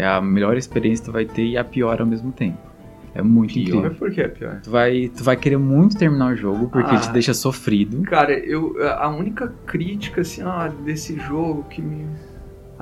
É 0.00 0.06
a 0.06 0.20
melhor 0.20 0.56
experiência 0.56 1.04
que 1.04 1.10
tu 1.10 1.12
vai 1.12 1.24
ter 1.24 1.44
e 1.44 1.58
a 1.58 1.64
pior 1.64 2.00
ao 2.00 2.06
mesmo 2.06 2.32
tempo. 2.32 2.58
É 3.12 3.22
muito 3.22 3.54
Pior 3.54 3.78
incrível. 3.78 3.94
por 3.98 4.10
que 4.12 4.20
é 4.20 4.28
pior? 4.28 4.60
Tu 4.62 4.70
vai, 4.70 5.10
tu 5.14 5.24
vai 5.24 5.36
querer 5.36 5.56
muito 5.58 5.98
terminar 5.98 6.32
o 6.32 6.36
jogo, 6.36 6.68
porque 6.68 6.94
Ah. 6.94 6.98
te 7.00 7.10
deixa 7.10 7.34
sofrido. 7.34 8.02
Cara, 8.02 8.32
eu 8.32 8.76
a 8.98 9.08
única 9.08 9.52
crítica 9.66 10.20
assim, 10.20 10.42
ah, 10.42 10.70
desse 10.84 11.18
jogo 11.18 11.64
que 11.64 11.82
me 11.82 12.06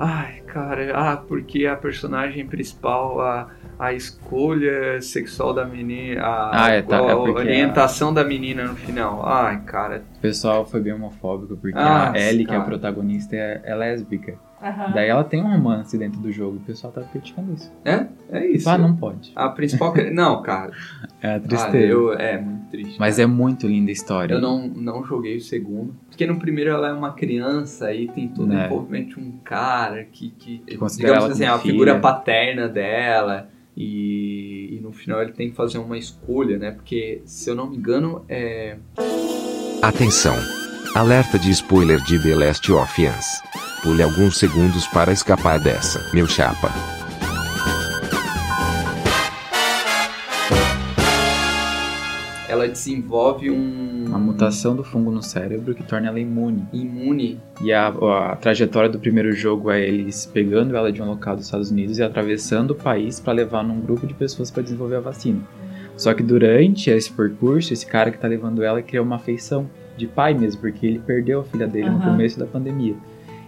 Ai, 0.01 0.41
cara, 0.47 0.91
ah, 0.95 1.17
porque 1.17 1.65
a 1.65 1.75
personagem 1.75 2.45
principal, 2.47 3.19
a, 3.19 3.49
a 3.77 3.91
escolha 3.91 5.01
sexual 5.01 5.53
da 5.53 5.65
menina, 5.65 6.21
a, 6.21 6.65
Ah, 6.65 6.69
é, 6.71 6.81
tá, 6.81 6.99
a 7.01 7.09
é 7.09 7.15
porque 7.15 7.31
orientação 7.31 8.13
da 8.13 8.23
menina 8.23 8.63
no 8.63 8.75
final. 8.75 9.27
Ai, 9.27 9.59
cara, 9.65 10.03
O 10.17 10.21
pessoal 10.21 10.65
foi 10.65 10.79
bem 10.79 10.93
homofóbico, 10.93 11.57
porque 11.57 11.77
Ah, 11.77 12.11
a 12.13 12.17
Ellie, 12.19 12.45
que 12.45 12.51
é 12.51 12.55
a 12.55 12.59
cara. 12.59 12.69
protagonista, 12.69 13.35
é, 13.35 13.61
é 13.65 13.75
lésbica. 13.75 14.35
Aham. 14.61 14.91
Daí 14.93 15.07
ela 15.07 15.23
tem 15.23 15.41
um 15.41 15.49
romance 15.49 15.97
dentro 15.97 16.19
do 16.19 16.31
jogo. 16.31 16.57
O 16.57 16.59
pessoal 16.59 16.91
tá 16.91 17.01
criticando 17.01 17.53
isso. 17.53 17.71
é, 17.85 18.07
é 18.29 18.45
isso. 18.47 18.69
Ah, 18.69 18.77
não 18.77 18.95
pode. 18.95 19.31
A 19.35 19.49
principal. 19.49 19.93
não, 20.13 20.41
cara. 20.41 20.71
É 21.21 21.31
a 21.31 21.35
Ah, 21.35 21.39
tristeza. 21.41 21.77
eu, 21.85 22.13
é 22.13 22.39
muito 22.39 22.69
triste. 22.69 22.95
Mas 22.97 23.15
cara. 23.17 23.23
é 23.23 23.25
muito 23.25 23.67
linda 23.67 23.91
a 23.91 23.93
história. 23.93 24.33
Eu 24.35 24.39
não, 24.39 24.67
não 24.69 25.03
joguei 25.03 25.35
o 25.35 25.41
segundo. 25.41 25.93
Porque 26.07 26.25
no 26.25 26.39
primeiro 26.39 26.69
ela 26.69 26.87
é 26.87 26.93
uma 26.93 27.11
criança, 27.11 27.87
aí 27.87 28.07
tem 28.07 28.29
todo 28.29 28.45
o 28.45 28.53
Né. 28.53 28.65
envolvimento 28.67 29.19
de 29.19 29.19
um 29.27 29.31
cara 29.43 30.05
que, 30.05 30.29
que, 30.31 30.59
Que 30.59 30.77
considera 30.77 31.15
digamos 31.15 31.41
ela 31.41 31.51
assim, 31.53 31.59
a 31.59 31.59
figura 31.61 31.91
filha. 31.91 32.01
paterna 32.01 32.69
dela. 32.69 33.49
E, 33.75 34.77
e 34.77 34.79
no 34.81 34.93
final 34.93 35.21
ele 35.21 35.33
tem 35.33 35.49
que 35.49 35.55
fazer 35.57 35.77
uma 35.77 35.97
escolha, 35.97 36.57
né? 36.57 36.71
Porque, 36.71 37.21
se 37.25 37.49
eu 37.49 37.55
não 37.55 37.69
me 37.69 37.75
engano, 37.75 38.23
é. 38.29 38.77
Atenção! 39.81 40.35
Alerta 40.95 41.37
de 41.37 41.51
spoiler 41.51 42.01
de 42.01 42.19
The 42.19 42.33
Last 42.33 42.71
of 42.71 43.07
Us. 43.07 43.25
Pule 43.83 44.01
alguns 44.01 44.37
segundos 44.37 44.87
para 44.87 45.13
escapar 45.13 45.59
dessa, 45.59 46.09
meu 46.11 46.25
chapa. 46.25 46.73
Ela 52.49 52.67
desenvolve 52.67 53.51
um. 53.51 54.05
Uma 54.07 54.17
mutação 54.17 54.75
do 54.75 54.83
fungo 54.83 55.11
no 55.11 55.21
cérebro 55.21 55.75
que 55.75 55.83
torna 55.83 56.07
ela 56.07 56.19
imune. 56.19 56.67
imune. 56.73 57.39
E 57.61 57.71
a, 57.71 57.89
a 57.89 58.35
trajetória 58.35 58.89
do 58.89 58.99
primeiro 58.99 59.31
jogo 59.31 59.69
é 59.69 59.87
eles 59.87 60.25
pegando 60.25 60.75
ela 60.75 60.91
de 60.91 60.99
um 61.03 61.05
local 61.05 61.35
dos 61.35 61.45
Estados 61.45 61.69
Unidos 61.69 61.99
e 61.99 62.03
atravessando 62.03 62.71
o 62.71 62.75
país 62.75 63.19
para 63.19 63.33
levar 63.33 63.63
num 63.63 63.79
grupo 63.79 64.07
de 64.07 64.15
pessoas 64.15 64.49
para 64.49 64.63
desenvolver 64.63 64.95
a 64.95 65.01
vacina. 65.01 65.41
Só 65.95 66.13
que 66.15 66.23
durante 66.23 66.89
esse 66.89 67.11
percurso, 67.11 67.71
esse 67.71 67.85
cara 67.85 68.09
que 68.09 68.17
tá 68.17 68.27
levando 68.27 68.63
ela 68.63 68.81
criou 68.81 69.05
uma 69.05 69.17
afeição 69.17 69.69
de 69.99 70.07
pai 70.07 70.33
mesmo, 70.33 70.61
porque 70.61 70.85
ele 70.87 70.99
perdeu 70.99 71.41
a 71.41 71.43
filha 71.43 71.67
dele 71.67 71.89
no 71.89 71.97
Aham. 71.97 72.11
começo 72.11 72.39
da 72.39 72.45
pandemia. 72.45 72.95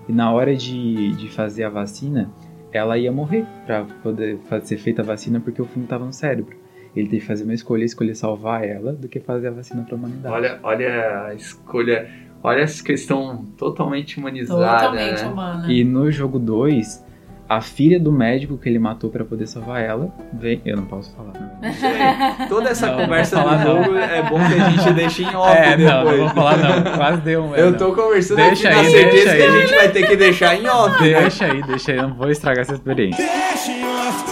E 0.08 0.12
na 0.14 0.32
hora 0.32 0.56
de, 0.56 1.12
de 1.16 1.30
fazer 1.30 1.64
a 1.64 1.70
vacina, 1.70 2.30
ela 2.72 2.98
ia 2.98 3.12
morrer 3.12 3.46
para 3.66 3.86
poder 4.04 4.38
fa- 4.50 4.60
ser 4.62 4.78
feita 4.78 5.02
a 5.02 5.06
vacina 5.06 5.40
porque 5.40 5.62
o 5.62 5.66
fungo 5.66 5.88
tava 5.88 6.06
no 6.06 6.14
cérebro. 6.14 6.56
Ele 6.96 7.08
teve 7.08 7.22
que 7.22 7.26
fazer 7.28 7.44
uma 7.46 7.54
escolha, 7.54 7.84
escolher 7.86 8.16
salvar 8.16 8.66
ela 8.68 8.92
do 8.94 9.08
que 9.08 9.20
fazer 9.20 9.48
a 9.48 9.52
vacina 9.52 9.84
pra 9.84 9.96
humanidade. 9.96 10.36
Olha, 10.36 10.60
olha 10.62 11.26
a 11.28 11.34
escolha. 11.34 12.10
Olha 12.44 12.62
essa 12.62 12.84
questão 12.84 13.46
totalmente 13.58 14.18
humanizada. 14.20 14.88
Totalmente 14.90 15.22
né? 15.24 15.30
humana. 15.30 15.72
E 15.72 15.84
no 15.86 16.12
jogo 16.12 16.38
2, 16.40 17.06
a 17.54 17.60
filha 17.60 18.00
do 18.00 18.14
médico 18.14 18.58
que 18.58 18.70
ele 18.70 18.80
matou 18.80 19.10
pra 19.10 19.26
poder 19.26 19.46
salvar 19.46 19.82
ela, 19.82 20.10
vem. 20.32 20.62
Eu 20.66 20.78
não 20.78 20.86
posso 20.86 21.14
falar. 21.14 21.34
Não. 21.34 21.52
Gente, 21.70 22.48
toda 22.48 22.70
essa 22.70 22.88
Não, 22.88 22.96
não 22.96 23.04
conversa 23.04 23.36
falar, 23.36 23.58
do 23.58 23.68
não. 23.74 23.84
jogo 23.84 23.98
é 23.98 24.22
bom 24.24 24.38
que 24.38 24.54
a 24.62 24.70
gente 24.70 24.94
deixe 24.94 25.24
em 25.24 25.36
off 25.36 25.58
é, 25.58 25.76
depois. 25.76 25.84
não, 25.86 26.06
não 26.06 26.18
vou 26.18 26.30
falar 26.30 26.58
não. 26.58 26.96
Quase 26.96 27.22
deu 27.24 27.44
um. 27.44 27.54
é, 27.54 27.62
Eu 27.62 27.72
não. 27.72 27.78
tô 27.78 27.92
conversando 27.94 28.38
Deixa 28.38 28.70
aqui 28.70 28.78
aí, 28.78 28.84
na 28.86 28.90
certeza 28.90 29.36
que 29.36 29.42
a 29.42 29.46
aí. 29.52 29.62
gente 29.62 29.76
vai 29.76 29.90
ter 29.90 30.08
que 30.08 30.16
deixar 30.16 30.56
em 30.56 30.66
off. 30.66 31.04
Deixa 31.04 31.46
aí, 31.46 31.62
deixa 31.64 31.92
aí, 31.92 31.98
eu 31.98 32.08
não 32.08 32.16
vou 32.16 32.32
estragar 32.32 32.62
essa 32.62 32.74
experiência. 32.74 33.26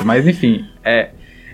Mas 0.06 0.26
enfim, 0.26 0.66
é. 0.82 1.10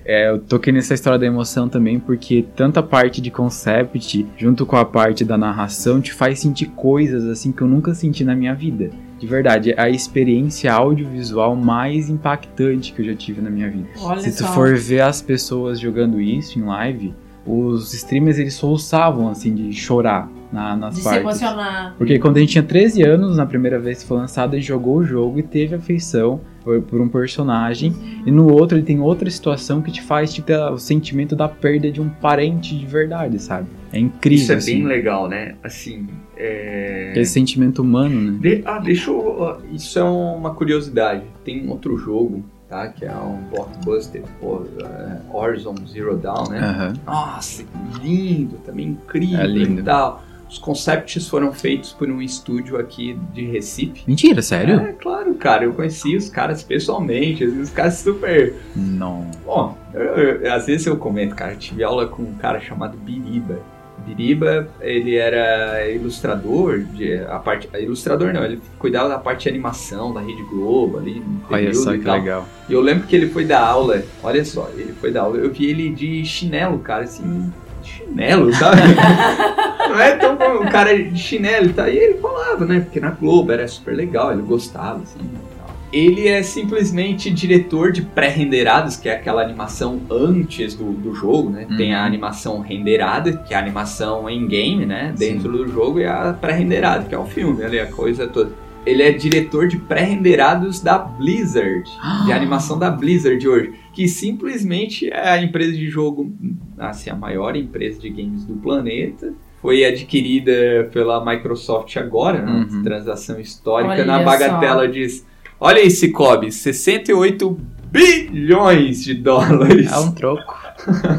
é, 0.05 0.29
eu 0.29 0.37
toquei 0.37 0.71
nessa 0.71 0.93
história 0.93 1.17
da 1.17 1.25
emoção 1.25 1.67
também, 1.67 1.99
porque 1.99 2.45
tanta 2.55 2.83
parte 2.83 3.19
de 3.19 3.31
concept, 3.31 4.23
junto 4.37 4.67
com 4.67 4.75
a 4.77 4.85
parte 4.85 5.25
da 5.25 5.35
narração, 5.35 5.99
te 5.99 6.13
faz 6.13 6.39
sentir 6.39 6.67
coisas 6.67 7.25
assim 7.25 7.51
que 7.51 7.63
eu 7.63 7.67
nunca 7.67 7.95
senti 7.95 8.23
na 8.23 8.35
minha 8.35 8.53
vida. 8.53 8.91
De 9.19 9.25
verdade, 9.27 9.71
é 9.71 9.81
a 9.81 9.89
experiência 9.89 10.71
audiovisual 10.73 11.55
mais 11.55 12.09
impactante 12.09 12.91
que 12.93 13.01
eu 13.01 13.05
já 13.05 13.15
tive 13.15 13.41
na 13.41 13.49
minha 13.49 13.69
vida. 13.69 13.87
Olha 14.01 14.19
Se 14.19 14.31
tu 14.31 14.43
só. 14.43 14.53
for 14.53 14.75
ver 14.75 15.01
as 15.01 15.21
pessoas 15.21 15.79
jogando 15.79 16.19
isso 16.19 16.59
em 16.59 16.63
live, 16.63 17.13
os 17.45 17.93
streamers 17.93 18.37
eles 18.39 18.55
soluçavam 18.55 19.29
assim 19.29 19.53
de 19.55 19.71
chorar 19.73 20.29
na- 20.51 20.75
nas 20.75 20.95
de 20.95 21.01
se 21.01 21.03
partes. 21.05 21.21
emocionar. 21.21 21.95
Porque 21.97 22.19
quando 22.19 22.37
a 22.37 22.39
gente 22.39 22.49
tinha 22.53 22.63
13 22.63 23.03
anos, 23.03 23.37
na 23.37 23.45
primeira 23.45 23.79
vez 23.79 24.01
que 24.01 24.07
foi 24.07 24.17
lançado, 24.17 24.53
a 24.53 24.57
gente 24.57 24.67
jogou 24.67 24.97
o 24.97 25.03
jogo 25.03 25.39
e 25.39 25.43
teve 25.43 25.75
afeição 25.75 26.41
por, 26.65 26.81
por 26.81 26.99
um 26.99 27.07
personagem. 27.07 27.93
E 28.25 28.31
no 28.31 28.51
outro 28.51 28.75
ele 28.77 28.83
tem 28.85 28.99
outra 28.99 29.29
situação 29.29 29.81
que 29.81 29.91
te 29.91 30.01
faz 30.01 30.33
tipo, 30.33 30.47
ter 30.47 30.57
o 30.57 30.77
sentimento 30.77 31.35
da 31.35 31.47
perda 31.47 31.89
de 31.91 32.01
um 32.01 32.09
parente 32.09 32.75
de 32.77 32.85
verdade, 32.85 33.39
sabe? 33.41 33.67
É 33.93 33.99
incrível, 33.99 34.43
Isso 34.43 34.51
é 34.51 34.55
assim. 34.55 34.73
bem 34.79 34.83
legal, 34.85 35.29
né? 35.29 35.55
Assim, 35.63 36.07
é... 36.35 37.13
Esse 37.15 37.31
sentimento 37.33 37.81
humano, 37.81 38.31
né? 38.33 38.37
De- 38.41 38.61
Ah, 38.65 38.79
deixa 38.79 39.09
eu... 39.11 39.57
Isso 39.71 39.97
é 39.99 40.03
uma 40.03 40.53
curiosidade. 40.53 41.21
Tem 41.45 41.65
um 41.65 41.69
outro 41.71 41.95
jogo, 41.97 42.43
tá? 42.67 42.87
Que 42.89 43.05
é 43.05 43.15
um 43.15 43.39
blockbuster, 43.51 44.23
pô, 44.41 44.63
é 44.81 45.17
Horizon 45.33 45.75
Zero 45.87 46.17
Dawn, 46.17 46.49
né? 46.49 46.59
Aham. 46.59 46.93
Nossa, 47.05 47.63
que 47.63 48.05
lindo, 48.05 48.57
também 48.65 48.87
incrível 48.89 49.39
É 49.39 49.47
lindo. 49.47 49.79
e 49.79 49.83
tal. 49.83 50.23
Os 50.55 50.59
concepts 50.59 51.27
foram 51.27 51.51
feitos 51.51 51.91
por 51.91 52.09
um 52.09 52.21
estúdio 52.21 52.77
aqui 52.77 53.19
de 53.33 53.43
Recife. 53.45 54.03
Mentira, 54.07 54.41
sério? 54.41 54.79
É, 54.79 54.93
claro, 54.93 55.33
cara. 55.35 55.65
Eu 55.65 55.73
conheci 55.73 56.15
os 56.15 56.29
caras 56.29 56.63
pessoalmente. 56.63 57.45
Vezes 57.45 57.67
os 57.67 57.69
caras 57.71 57.95
super... 57.95 58.55
Não. 58.73 59.29
Bom, 59.45 59.77
eu- 59.93 60.01
eu- 60.01 60.53
às 60.53 60.65
vezes 60.65 60.87
eu 60.87 60.95
comento, 60.95 61.35
cara. 61.35 61.51
Eu 61.51 61.57
tive 61.57 61.83
aula 61.83 62.07
com 62.07 62.23
um 62.23 62.33
cara 62.35 62.61
chamado 62.61 62.97
Biriba. 62.97 63.59
Biriba, 64.07 64.69
ele 64.79 65.15
era 65.15 65.89
ilustrador, 65.91 66.79
de, 66.83 67.15
a 67.17 67.39
parte, 67.39 67.67
ilustrador 67.77 68.31
não, 68.31 68.43
ele 68.45 68.61
cuidava 68.79 69.09
da 69.09 69.17
parte 69.17 69.43
de 69.43 69.49
animação 69.49 70.13
da 70.13 70.21
Rede 70.21 70.43
Globo 70.43 70.99
ali 70.99 71.23
Olha 71.49 71.73
só 71.73 71.91
que 71.91 71.97
legal. 71.97 72.45
E 72.69 72.73
eu 72.73 72.81
lembro 72.81 73.07
que 73.07 73.15
ele 73.15 73.27
foi 73.29 73.45
dar 73.45 73.61
aula, 73.65 74.03
olha 74.21 74.45
só, 74.45 74.69
ele 74.77 74.93
foi 74.93 75.11
dar 75.11 75.21
aula, 75.23 75.37
eu 75.37 75.51
vi 75.51 75.65
ele 75.65 75.89
de 75.89 76.23
chinelo, 76.23 76.77
cara, 76.79 77.03
assim, 77.05 77.51
chinelo, 77.85 78.53
sabe? 78.53 78.81
Não 79.89 79.99
é 79.99 80.15
tão 80.15 80.35
bom, 80.35 80.63
o 80.65 80.69
cara 80.71 80.97
de 80.97 81.17
chinelo, 81.17 81.71
tá? 81.73 81.89
E 81.89 81.97
ele 81.97 82.15
falava, 82.19 82.65
né? 82.65 82.79
Porque 82.81 82.99
na 82.99 83.11
Globo 83.11 83.51
era 83.51 83.67
super 83.67 83.95
legal, 83.95 84.31
ele 84.31 84.41
gostava, 84.41 85.01
assim. 85.03 85.19
tal. 85.57 85.75
Ele 85.93 86.27
é 86.27 86.43
simplesmente 86.43 87.29
diretor 87.31 87.91
de 87.91 88.01
pré-renderados, 88.01 88.97
que 88.97 89.07
é 89.07 89.13
aquela 89.13 89.41
animação 89.41 90.01
antes 90.11 90.73
do, 90.73 90.91
do 90.91 91.13
jogo, 91.15 91.49
né? 91.49 91.65
Tem 91.77 91.93
a 91.93 91.99
Uhum. 92.01 92.05
animação 92.05 92.59
renderada, 92.59 93.37
que 93.37 93.53
é 93.53 93.57
a 93.57 93.59
animação 93.59 94.29
em 94.29 94.45
game, 94.47 94.85
né? 94.85 95.13
Dentro 95.17 95.51
do 95.51 95.67
jogo, 95.67 95.99
e 95.99 96.05
a 96.05 96.33
pré-renderada, 96.39 97.05
que 97.05 97.15
é 97.15 97.17
o 97.17 97.25
filme, 97.25 97.63
ali, 97.63 97.79
a 97.79 97.85
coisa 97.87 98.27
toda. 98.27 98.51
Ele 98.85 99.01
é 99.01 99.11
diretor 99.11 99.67
de 99.67 99.77
pré-renderados 99.77 100.79
da 100.81 100.97
Blizzard, 100.97 101.89
de 102.25 102.31
animação 102.33 102.77
da 102.77 102.91
Blizzard 102.91 103.47
hoje, 103.47 103.73
que 103.95 104.09
simplesmente 104.09 105.09
é 105.09 105.29
a 105.29 105.41
empresa 105.41 105.71
de 105.71 105.87
jogo, 105.89 106.35
assim, 106.77 107.09
a 107.09 107.15
maior 107.15 107.55
empresa 107.55 107.97
de 107.97 108.09
games 108.09 108.45
do 108.45 108.55
planeta. 108.55 109.33
Foi 109.61 109.85
adquirida 109.85 110.89
pela 110.91 111.25
Microsoft 111.25 111.95
agora, 111.95 112.41
né? 112.41 112.67
Uhum. 112.69 112.83
Transação 112.83 113.39
histórica 113.39 113.93
Olha 113.93 114.05
na 114.05 114.19
só. 114.19 114.25
bagatela 114.25 114.87
diz: 114.87 115.25
Olha 115.57 115.81
aí, 115.81 115.89
Cicobi, 115.89 116.51
68 116.51 117.57
bilhões 117.89 119.01
de 119.01 119.13
dólares. 119.13 119.89
É 119.89 119.97
um 119.97 120.11
troco. 120.11 120.61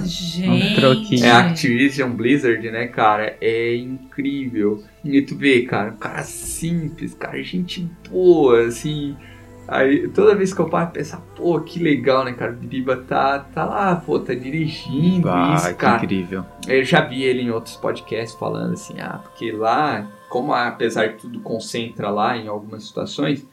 Gente. 0.04 0.74
Um 0.74 0.74
troquinho. 0.76 1.24
É 1.24 1.30
Activision 1.30 2.10
Blizzard, 2.10 2.70
né, 2.70 2.86
cara? 2.88 3.38
É 3.40 3.74
incrível. 3.74 4.84
E 5.02 5.22
tu 5.22 5.34
vê, 5.34 5.62
cara, 5.62 5.92
um 5.92 5.96
cara 5.96 6.22
simples, 6.22 7.14
cara, 7.14 7.42
gente 7.42 7.88
boa, 8.10 8.66
assim. 8.66 9.16
Aí 9.68 10.08
toda 10.08 10.34
vez 10.34 10.54
que 10.54 10.60
eu 10.60 10.68
paro, 10.68 10.90
pensar, 10.90 11.20
pô, 11.34 11.60
que 11.60 11.78
legal, 11.82 12.24
né, 12.24 12.32
cara? 12.32 12.52
O 12.52 12.56
Biriba 12.56 12.96
tá, 12.96 13.40
tá 13.40 13.64
lá, 13.64 13.96
pô, 13.96 14.18
tá 14.20 14.32
dirigindo 14.32 15.28
Ah, 15.28 15.54
isso, 15.56 15.68
que 15.68 15.74
cara. 15.74 16.04
incrível. 16.04 16.44
Eu 16.68 16.84
já 16.84 17.00
vi 17.00 17.22
ele 17.22 17.42
em 17.42 17.50
outros 17.50 17.76
podcasts 17.76 18.38
falando 18.38 18.74
assim, 18.74 19.00
ah, 19.00 19.20
porque 19.22 19.50
lá, 19.50 20.06
como 20.28 20.52
apesar 20.54 21.08
de 21.08 21.14
tudo 21.16 21.40
concentra 21.40 22.10
lá 22.10 22.36
em 22.36 22.46
algumas 22.46 22.84
situações, 22.84 23.44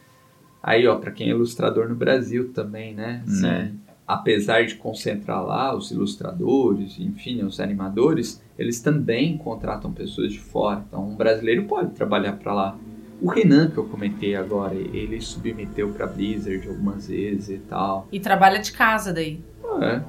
aí 0.61 0.87
ó, 0.87 0.95
pra 0.97 1.11
quem 1.11 1.27
é 1.27 1.31
ilustrador 1.31 1.89
no 1.89 1.95
Brasil 1.95 2.51
também, 2.53 2.93
né? 2.93 3.23
Assim, 3.25 3.41
Né. 3.41 3.71
Apesar 4.05 4.65
de 4.65 4.75
concentrar 4.75 5.41
lá 5.43 5.73
os 5.73 5.89
ilustradores, 5.89 6.99
enfim, 6.99 7.41
os 7.41 7.59
animadores, 7.61 8.43
eles 8.59 8.81
também 8.81 9.37
contratam 9.37 9.93
pessoas 9.93 10.31
de 10.33 10.39
fora. 10.39 10.83
Então, 10.87 11.07
um 11.07 11.15
brasileiro 11.15 11.63
pode 11.63 11.91
trabalhar 11.91 12.33
para 12.33 12.53
lá. 12.53 12.75
O 13.21 13.29
Renan 13.29 13.69
que 13.69 13.77
eu 13.77 13.85
comentei 13.85 14.35
agora, 14.35 14.75
ele 14.75 15.19
submeteu 15.21 15.89
para 15.89 16.05
Blizzard 16.07 16.67
algumas 16.67 17.07
vezes 17.07 17.49
e 17.49 17.57
tal. 17.59 18.07
E 18.11 18.19
trabalha 18.19 18.59
de 18.59 18.71
casa 18.71 19.13
daí. 19.13 19.39
É, 19.81 20.01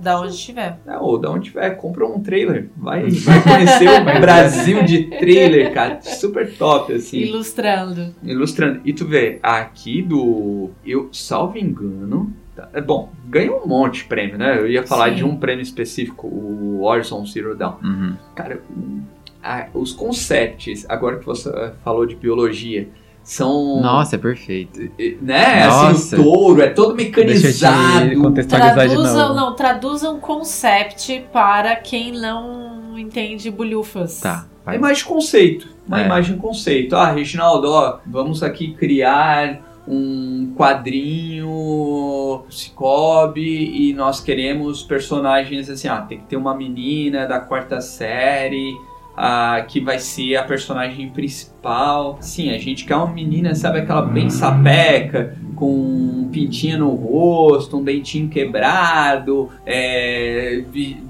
Da 0.00 0.18
onde 0.20 0.32
estiver. 0.34 0.78
É, 0.86 0.96
ou 0.98 1.16
da 1.18 1.30
onde 1.30 1.50
tiver, 1.50 1.70
compra 1.76 2.06
um 2.06 2.20
trailer. 2.20 2.68
Vai, 2.76 3.08
vai 3.22 3.42
conhecer 3.42 3.88
o 3.88 4.04
Brasil 4.20 4.82
de 4.84 5.04
trailer, 5.04 5.72
cara. 5.72 6.00
Super 6.00 6.52
top, 6.56 6.92
assim. 6.94 7.18
Ilustrando. 7.18 8.14
Ilustrando. 8.22 8.80
E 8.84 8.92
tu 8.92 9.06
vê, 9.06 9.38
aqui 9.42 10.02
do. 10.02 10.70
Eu, 10.84 11.08
salvo 11.12 11.58
engano. 11.58 12.32
tá- 12.56 12.68
é 12.72 12.80
bom, 12.80 13.10
ganha 13.28 13.52
um 13.52 13.66
monte 13.66 13.98
de 13.98 14.04
prêmio, 14.04 14.36
né? 14.38 14.58
Eu 14.58 14.66
ia 14.68 14.82
falar 14.86 15.10
Sim. 15.10 15.16
de 15.16 15.24
um 15.24 15.36
prêmio 15.36 15.62
específico, 15.62 16.26
o 16.26 16.82
Horizon 16.82 17.24
Zero 17.26 17.54
Dawn. 17.54 17.76
Uhum. 17.82 18.16
Cara, 18.34 18.60
o- 18.70 19.00
a- 19.42 19.66
os 19.74 19.92
concepts, 19.92 20.84
agora 20.88 21.18
que 21.18 21.26
você 21.26 21.48
eh, 21.50 21.72
falou 21.84 22.06
de 22.06 22.14
biologia, 22.14 22.88
são. 23.22 23.80
Nossa, 23.80 24.16
é 24.16 24.18
perfeito. 24.18 24.80
Né? 25.20 25.62
Assim, 25.64 25.86
Nossa. 25.92 26.20
o 26.20 26.22
touro 26.24 26.60
é 26.62 26.68
todo 26.70 26.94
Deixa 26.94 27.08
eu 27.08 27.12
te 27.12 27.28
mecanizado. 27.30 28.20
contextualizar 28.20 28.74
Traduzam, 28.74 29.34
não, 29.34 29.54
traduzam 29.54 30.18
concept 30.20 31.24
para 31.32 31.76
quem 31.76 32.12
não 32.12 32.98
entende 32.98 33.50
bolhufas. 33.50 34.20
Tá. 34.20 34.46
Uma 34.64 34.64
vai. 34.64 34.76
imagem 34.76 35.04
conceito. 35.04 35.68
Uma 35.86 36.02
É. 36.02 36.06
imagem 36.06 36.36
conceito. 36.36 36.94
Ah, 36.96 37.12
Reginaldo, 37.12 37.68
ó, 37.70 37.98
vamos 38.06 38.42
aqui 38.42 38.72
criar 38.74 39.60
um 39.86 40.52
quadrinho 40.56 42.44
Cicobi 42.50 43.88
e 43.88 43.92
nós 43.92 44.20
queremos 44.20 44.82
personagens 44.82 45.68
assim, 45.68 45.88
ah, 45.88 46.00
tem 46.02 46.18
que 46.18 46.24
ter 46.26 46.36
uma 46.36 46.54
menina 46.54 47.26
da 47.26 47.40
quarta 47.40 47.80
série. 47.80 48.74
Ah, 49.16 49.64
que 49.68 49.80
vai 49.80 49.98
ser 49.98 50.36
a 50.36 50.42
personagem 50.42 51.08
principal. 51.10 52.18
Sim, 52.20 52.50
a 52.50 52.58
gente 52.58 52.84
quer 52.84 52.96
uma 52.96 53.06
menina, 53.12 53.54
sabe, 53.54 53.80
aquela 53.80 54.02
bem 54.02 54.30
sapeca, 54.30 55.36
com 55.54 55.70
um 55.70 56.28
pintinho 56.32 56.78
no 56.78 56.90
rosto, 56.94 57.76
um 57.78 57.84
dentinho 57.84 58.28
quebrado, 58.28 59.48
é, 59.66 60.62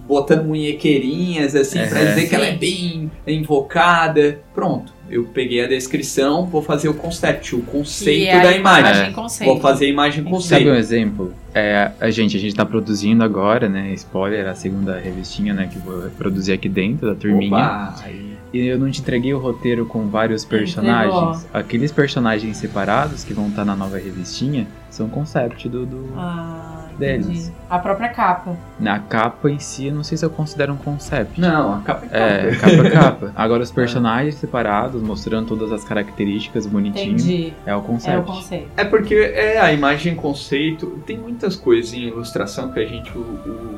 botando 0.07 0.45
munhequeirinhas, 0.47 1.55
assim, 1.55 1.79
pra 1.87 2.01
É. 2.01 2.07
dizer 2.15 2.29
que 2.29 2.35
ela 2.35 2.47
é 2.47 2.57
bem 2.57 3.11
invocada. 3.27 4.41
Pronto, 4.55 4.93
eu 5.13 5.25
peguei 5.25 5.63
a 5.63 5.69
descrição, 5.69 6.47
vou 6.47 6.63
fazer 6.63 6.89
o 6.89 6.95
concept, 6.95 7.55
o 7.55 7.61
conceito 7.61 8.31
é 8.31 8.41
a 8.41 8.43
da 8.43 8.53
imagem. 8.57 8.93
imagem 8.93 9.13
conceito. 9.13 9.53
Vou 9.53 9.61
fazer 9.61 9.85
a 9.85 9.89
imagem 9.89 10.23
Sabe 10.23 10.31
conceito. 10.31 10.71
um 10.71 10.75
exemplo? 10.75 11.35
É, 11.55 11.91
a 12.01 12.11
gente, 12.11 12.35
a 12.35 12.41
gente 12.41 12.55
tá 12.55 12.65
produzindo 12.65 13.23
agora, 13.23 13.69
né? 13.69 13.93
Spoiler, 13.93 14.49
a 14.49 14.55
segunda 14.55 14.99
revistinha, 14.99 15.53
né? 15.53 15.69
Que 15.71 15.77
eu 15.77 15.83
vou 15.83 16.11
produzir 16.13 16.55
aqui 16.55 16.67
dentro 16.67 17.09
da 17.09 17.15
turminha. 17.15 17.55
Opa, 17.55 17.95
aí. 18.05 18.33
E 18.55 18.67
eu 18.67 18.79
não 18.79 18.91
te 18.91 19.01
entreguei 19.01 19.35
o 19.35 19.39
roteiro 19.39 19.85
com 19.85 20.09
vários 20.09 20.47
personagens. 20.47 21.47
Aqueles 21.53 21.93
personagens 21.93 22.57
separados 22.57 23.23
que 23.23 23.35
vão 23.35 23.49
estar 23.49 23.67
na 23.67 23.77
nova 23.77 23.99
revistinha 23.99 24.67
são 24.93 25.09
concept 25.09 25.69
do, 25.69 25.87
do- 25.87 26.13
Ah, 26.17 26.87
Deles. 26.99 27.27
entendi. 27.27 27.53
A 27.71 27.79
própria 27.79 28.11
capa. 28.11 28.55
Na 28.79 28.99
capa 28.99 29.51
em 29.51 29.59
si, 29.59 29.87
eu 29.87 29.95
não 29.95 30.05
sei 30.05 30.19
se 30.19 30.25
eu 30.25 30.29
considero 30.31 30.75
um 30.75 30.77
concept. 30.77 31.41
Não, 31.41 31.75
a 31.75 31.79
capa 31.81 32.07
é 32.11 32.49
É, 32.51 32.55
capa. 32.55 32.71
capa 32.77 32.83
a 32.87 32.91
capa. 32.93 33.33
Agora, 33.35 33.63
os 33.63 33.71
personagens 33.73 34.35
separados, 34.35 35.01
mostrando 35.03 35.47
todas 35.49 35.73
as 35.73 35.83
características 35.83 36.67
bonitinho, 36.67 37.15
Entendi. 37.15 37.55
é 37.65 37.73
o 37.75 37.77
É 37.77 37.79
o 37.79 37.83
concept. 37.83 38.27
conceito. 38.27 38.69
É 38.77 38.85
porque 38.85 39.15
é 39.15 39.59
a 39.59 39.73
imagem 39.73 40.15
conceito. 40.15 40.87
Tem 41.07 41.17
muitas 41.17 41.57
coisas 41.57 41.95
em 41.95 42.03
ilustração 42.09 42.71
que 42.71 42.79
a 42.81 42.87
gente 42.87 43.11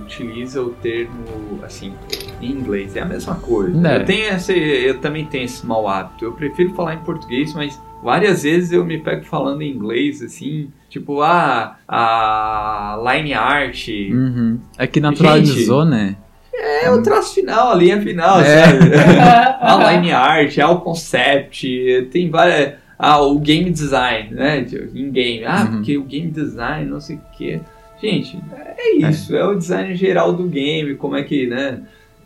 utiliza 0.05 0.61
o 0.63 0.71
termo 0.71 1.15
assim 1.63 1.95
em 2.43 2.51
inglês. 2.51 2.97
É 2.97 3.01
a 3.03 3.05
mesma 3.07 3.37
coisa. 3.37 3.81
Né. 3.81 3.97
Eu 3.99 4.05
tenho 4.05 4.35
esse, 4.35 4.53
eu 4.53 5.01
também 5.01 5.25
tenho 5.25 5.45
esse 5.45 5.65
mau 5.65 5.87
hábito. 5.89 6.25
Eu 6.25 6.33
prefiro 6.33 6.75
falar 6.75 6.95
em 6.95 6.99
português, 6.99 7.55
mas 7.55 7.81
várias 8.05 8.43
vezes 8.45 8.71
eu 8.71 8.85
me 8.85 8.99
pego 8.99 9.25
falando 9.25 9.63
em 9.63 9.71
inglês 9.71 10.23
assim, 10.23 10.71
tipo 10.89 11.23
ah 11.23 11.77
a 11.89 12.99
line 13.13 13.33
art. 13.35 13.89
Uhum. 13.89 14.61
É 14.79 14.87
que 14.87 15.01
naturalizou, 15.01 15.85
né? 15.85 16.17
É 16.57 16.91
o 16.91 17.03
traço 17.03 17.35
final, 17.35 17.73
a 17.73 17.75
linha 17.75 18.01
final, 18.01 18.41
É. 18.41 18.45
sabe? 18.67 18.79
a 19.61 19.93
line 19.93 20.13
art, 20.13 20.57
é 20.57 20.67
o 20.67 20.81
concept, 20.81 22.09
tem 22.13 22.31
várias. 22.31 22.75
Ah, 22.97 23.21
o 23.21 23.39
game 23.41 23.71
design, 23.71 24.33
né? 24.35 24.65
Em 24.95 25.11
game. 25.11 25.45
Ah, 25.45 25.65
Uhum. 25.65 25.71
porque 25.79 25.99
o 25.99 26.05
game 26.05 26.31
design, 26.31 26.89
não 26.89 27.01
sei 27.01 27.17
o 27.17 27.21
quê. 27.37 27.61
Gente, 28.01 28.39
é 28.79 28.97
isso. 28.97 29.35
É. 29.35 29.45
o 29.45 29.55
design 29.57 29.95
geral 29.97 30.33
do 30.33 30.45
game, 30.45 30.95
como 30.95 31.17
é 31.17 31.23
que, 31.23 31.47
né? 31.47 31.81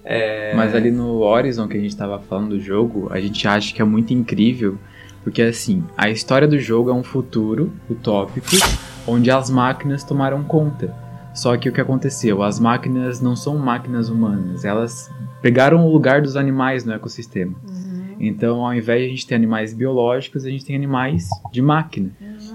É... 0.04 0.52
Mas 0.54 0.74
ali 0.74 0.90
no 0.90 1.20
Horizon 1.20 1.66
que 1.68 1.76
a 1.76 1.80
gente 1.80 1.96
tava 1.96 2.18
falando 2.18 2.50
do 2.50 2.60
jogo, 2.60 3.08
a 3.10 3.20
gente 3.20 3.46
acha 3.48 3.74
que 3.74 3.80
é 3.80 3.84
muito 3.84 4.12
incrível, 4.12 4.78
porque 5.22 5.42
assim, 5.42 5.84
a 5.96 6.08
história 6.10 6.48
do 6.48 6.58
jogo 6.58 6.90
é 6.90 6.94
um 6.94 7.02
futuro 7.02 7.72
utópico 7.88 8.46
onde 9.06 9.30
as 9.30 9.50
máquinas 9.50 10.04
tomaram 10.04 10.44
conta. 10.44 10.94
Só 11.34 11.56
que 11.56 11.68
o 11.68 11.72
que 11.72 11.80
aconteceu? 11.80 12.42
As 12.42 12.58
máquinas 12.58 13.20
não 13.20 13.36
são 13.36 13.56
máquinas 13.56 14.08
humanas, 14.08 14.64
elas 14.64 15.10
pegaram 15.40 15.86
o 15.86 15.92
lugar 15.92 16.20
dos 16.20 16.36
animais 16.36 16.84
no 16.84 16.92
ecossistema. 16.92 17.54
Então, 18.20 18.66
ao 18.66 18.74
invés 18.74 19.00
de 19.00 19.06
a 19.06 19.10
gente 19.10 19.26
ter 19.26 19.34
animais 19.36 19.72
biológicos, 19.72 20.44
a 20.44 20.50
gente 20.50 20.64
tem 20.64 20.74
animais 20.74 21.28
de 21.52 21.62
máquina. 21.62 22.10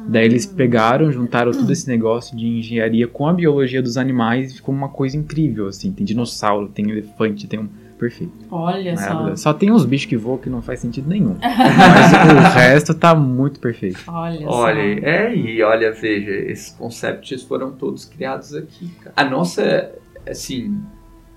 Daí 0.07 0.25
eles 0.25 0.45
pegaram, 0.45 1.11
juntaram 1.11 1.51
todo 1.51 1.71
esse 1.71 1.87
negócio 1.87 2.35
de 2.35 2.45
engenharia 2.45 3.07
com 3.07 3.27
a 3.27 3.33
biologia 3.33 3.81
dos 3.81 3.95
animais 3.95 4.51
e 4.51 4.55
ficou 4.55 4.75
uma 4.75 4.89
coisa 4.89 5.15
incrível, 5.15 5.67
assim. 5.67 5.91
Tem 5.91 6.05
dinossauro, 6.05 6.67
tem 6.67 6.89
elefante, 6.89 7.47
tem 7.47 7.61
um... 7.61 7.69
Perfeito. 8.03 8.33
Olha 8.51 8.97
só. 8.97 9.35
Só 9.37 9.53
tem 9.53 9.71
uns 9.71 9.85
bichos 9.85 10.07
que 10.07 10.17
voam 10.17 10.37
que 10.37 10.49
não 10.49 10.61
faz 10.61 10.81
sentido 10.81 11.07
nenhum. 11.07 11.37
Mas 11.41 12.53
o 12.53 12.53
resto 12.55 12.93
tá 12.93 13.15
muito 13.15 13.61
perfeito. 13.61 14.01
Olha, 14.07 14.45
Olha, 14.45 14.99
só. 15.01 15.07
é, 15.07 15.33
e 15.35 15.63
olha, 15.63 15.91
veja, 15.93 16.31
esses 16.31 16.73
concepts 16.73 17.43
foram 17.43 17.71
todos 17.71 18.03
criados 18.03 18.53
aqui. 18.53 18.91
A 19.15 19.23
nossa, 19.23 19.89
assim. 20.29 20.81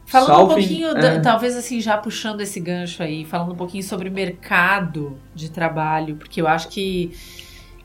Falando 0.07 0.27
salvo 0.27 0.53
um 0.53 0.55
pouquinho, 0.57 0.89
é. 0.89 0.95
da- 0.95 1.21
talvez 1.21 1.57
assim, 1.57 1.81
já 1.81 1.97
puxando 1.97 2.41
esse 2.41 2.59
gancho 2.59 3.03
aí, 3.03 3.25
falando 3.25 3.53
um 3.53 3.57
pouquinho 3.57 3.85
sobre 3.85 4.11
mercado 4.11 5.17
de 5.35 5.49
trabalho, 5.51 6.17
porque 6.17 6.41
eu 6.41 6.49
acho 6.49 6.69
que 6.69 7.12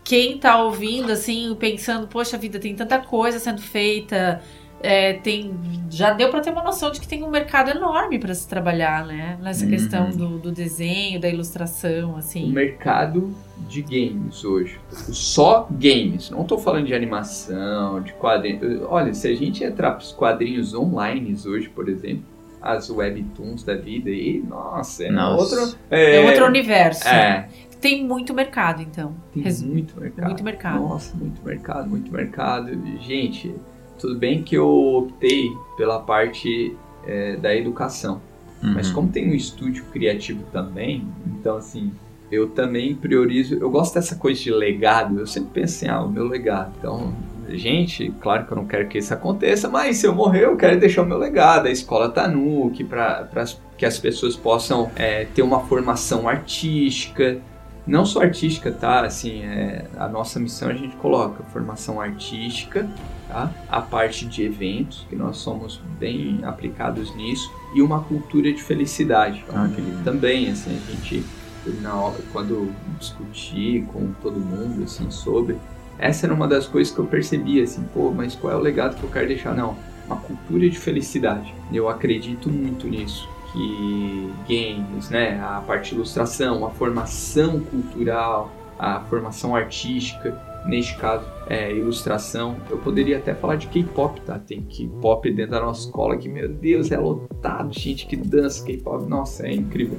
quem 0.03 0.37
tá 0.39 0.61
ouvindo, 0.61 1.11
assim, 1.11 1.55
pensando, 1.59 2.07
poxa 2.07 2.35
vida, 2.37 2.57
tem 2.59 2.75
tanta 2.75 2.97
coisa 2.99 3.37
sendo 3.37 3.61
feita, 3.61 4.41
é, 4.83 5.13
tem, 5.13 5.53
já 5.89 6.11
deu 6.13 6.29
pra 6.29 6.39
ter 6.41 6.51
uma 6.51 6.63
noção 6.63 6.91
de 6.91 6.99
que 6.99 7.07
tem 7.07 7.23
um 7.23 7.29
mercado 7.29 7.69
enorme 7.71 8.17
pra 8.19 8.33
se 8.33 8.47
trabalhar, 8.47 9.05
né? 9.05 9.37
Nessa 9.41 9.65
Uhum. 9.65 9.71
questão 9.71 10.09
do, 10.09 10.37
do 10.39 10.51
desenho, 10.51 11.19
da 11.19 11.29
ilustração, 11.29 12.13
o 12.13 12.17
assim. 12.17 12.51
mercado 12.51 13.33
de 13.69 13.81
games 13.81 14.43
hoje. 14.43 14.79
Só 14.91 15.67
games. 15.71 16.29
Não 16.29 16.43
tô 16.43 16.57
falando 16.57 16.85
de 16.87 16.93
animação, 16.93 18.01
de 18.01 18.13
quadrinhos. 18.13 18.81
Olha, 18.89 19.13
se 19.13 19.27
a 19.27 19.35
gente 19.35 19.63
entrar 19.63 19.91
pros 19.91 20.11
quadrinhos 20.11 20.73
online 20.73 21.35
hoje, 21.45 21.69
por 21.69 21.87
exemplo, 21.87 22.23
as 22.61 22.89
webtoons 22.89 23.63
da 23.63 23.75
vida 23.75 24.09
aí, 24.09 24.43
nossa, 24.47 25.03
é 25.05 25.09
Nossa. 25.11 25.55
outro. 25.59 25.77
É, 25.89 26.19
outro 26.21 26.45
universo. 26.45 27.07
É, 27.07 27.47
Tem 27.79 28.05
muito 28.05 28.33
mercado, 28.35 28.83
então. 28.83 29.15
tem 29.33 29.43
muito 29.63 29.99
mercado. 29.99 30.25
muito 30.27 30.43
mercado. 30.43 30.79
Nossa, 30.81 31.17
muito 31.17 31.43
mercado, 31.43 31.89
muito 31.89 32.11
mercado. 32.11 32.69
Gente, 32.99 33.55
tudo 34.01 34.17
bem 34.17 34.41
que 34.41 34.55
eu 34.55 34.67
optei 34.67 35.55
pela 35.77 35.99
parte 35.99 36.75
é, 37.05 37.35
da 37.37 37.55
educação. 37.55 38.21
Mas 38.61 38.89
Uhum. 38.89 38.93
como 38.93 39.07
tem 39.09 39.31
um 39.31 39.33
estúdio 39.33 39.85
criativo 39.85 40.43
também, 40.51 41.07
então 41.25 41.57
assim, 41.57 41.91
eu 42.31 42.47
também 42.49 42.95
priorizo. 42.95 43.55
Eu 43.55 43.69
gosto 43.69 43.95
dessa 43.95 44.15
coisa 44.15 44.39
de 44.39 44.51
legado. 44.51 45.19
Eu 45.19 45.27
sempre 45.27 45.49
penso 45.61 45.75
assim, 45.75 45.87
ah, 45.87 46.01
o 46.01 46.09
meu 46.09 46.27
legado. 46.27 46.71
Então, 46.79 47.13
gente, 47.49 48.13
claro 48.21 48.45
que 48.45 48.53
eu 48.53 48.55
não 48.57 48.65
quero 48.65 48.87
que 48.87 48.97
isso 48.97 49.13
aconteça, 49.13 49.67
mas 49.67 49.97
se 49.97 50.07
eu 50.07 50.15
morrer, 50.15 50.45
eu 50.45 50.55
quero 50.55 50.79
deixar 50.79 51.01
o 51.01 51.05
meu 51.05 51.17
legado. 51.17 51.67
A 51.67 51.71
escola 51.71 52.09
Tanuki, 52.09 52.83
para 52.83 53.27
que 53.77 53.85
as 53.85 53.99
pessoas 53.99 54.35
possam 54.35 54.89
é, 54.95 55.25
ter 55.25 55.41
uma 55.41 55.59
formação 55.61 56.29
artística. 56.29 57.39
Não 57.85 58.05
só 58.05 58.21
artística, 58.21 58.71
tá? 58.71 59.01
Assim, 59.01 59.41
é, 59.43 59.85
a 59.97 60.07
nossa 60.07 60.39
missão 60.39 60.69
a 60.69 60.73
gente 60.73 60.95
coloca 60.97 61.43
formação 61.45 61.99
artística, 61.99 62.87
tá? 63.31 63.49
A 63.69 63.81
parte 63.81 64.25
de 64.25 64.43
eventos, 64.43 65.05
que 65.09 65.15
nós 65.15 65.37
somos 65.37 65.79
bem 65.97 66.41
aplicados 66.43 67.15
nisso, 67.15 67.49
e 67.73 67.81
uma 67.81 68.01
cultura 68.01 68.51
de 68.51 68.61
felicidade. 68.61 69.43
Ah, 69.49 69.69
que 69.73 69.79
lindo. 69.79 70.03
Também, 70.03 70.49
assim, 70.51 70.77
a 70.77 70.91
gente, 70.91 71.23
na 71.81 71.95
hora, 71.95 72.17
quando 72.33 72.73
discuti 72.99 73.85
com 73.93 74.11
todo 74.21 74.39
mundo, 74.39 74.83
assim, 74.83 75.09
sobre, 75.09 75.57
essa 75.97 76.25
era 76.25 76.33
uma 76.33 76.47
das 76.47 76.67
coisas 76.67 76.93
que 76.93 76.99
eu 76.99 77.05
percebi, 77.05 77.61
assim, 77.61 77.83
pô, 77.93 78.11
mas 78.11 78.35
qual 78.35 78.51
é 78.51 78.55
o 78.55 78.59
legado 78.59 78.97
que 78.97 79.03
eu 79.03 79.09
quero 79.09 79.27
deixar? 79.27 79.55
Não, 79.55 79.77
uma 80.05 80.17
cultura 80.17 80.69
de 80.69 80.77
felicidade. 80.77 81.53
Eu 81.71 81.87
acredito 81.87 82.49
muito 82.49 82.87
nisso 82.87 83.29
que 83.53 84.33
games, 84.47 85.09
né, 85.09 85.41
a 85.41 85.61
parte 85.61 85.89
de 85.89 85.95
ilustração, 85.95 86.65
a 86.65 86.69
formação 86.69 87.59
cultural, 87.59 88.51
a 88.79 89.01
formação 89.01 89.55
artística, 89.55 90.37
neste 90.65 90.95
caso, 90.95 91.25
é, 91.47 91.71
ilustração. 91.71 92.57
Eu 92.69 92.77
poderia 92.77 93.17
até 93.17 93.33
falar 93.33 93.55
de 93.55 93.67
K-pop, 93.67 94.21
tá? 94.21 94.39
Tem 94.39 94.61
K-pop 94.61 95.31
dentro 95.31 95.51
da 95.51 95.61
nossa 95.61 95.87
escola 95.87 96.17
que, 96.17 96.29
meu 96.29 96.47
Deus, 96.47 96.91
é 96.91 96.97
lotado, 96.97 97.73
gente 97.73 98.05
que 98.05 98.15
dança 98.15 98.65
K-pop. 98.65 99.07
Nossa, 99.07 99.47
é 99.47 99.53
incrível. 99.53 99.97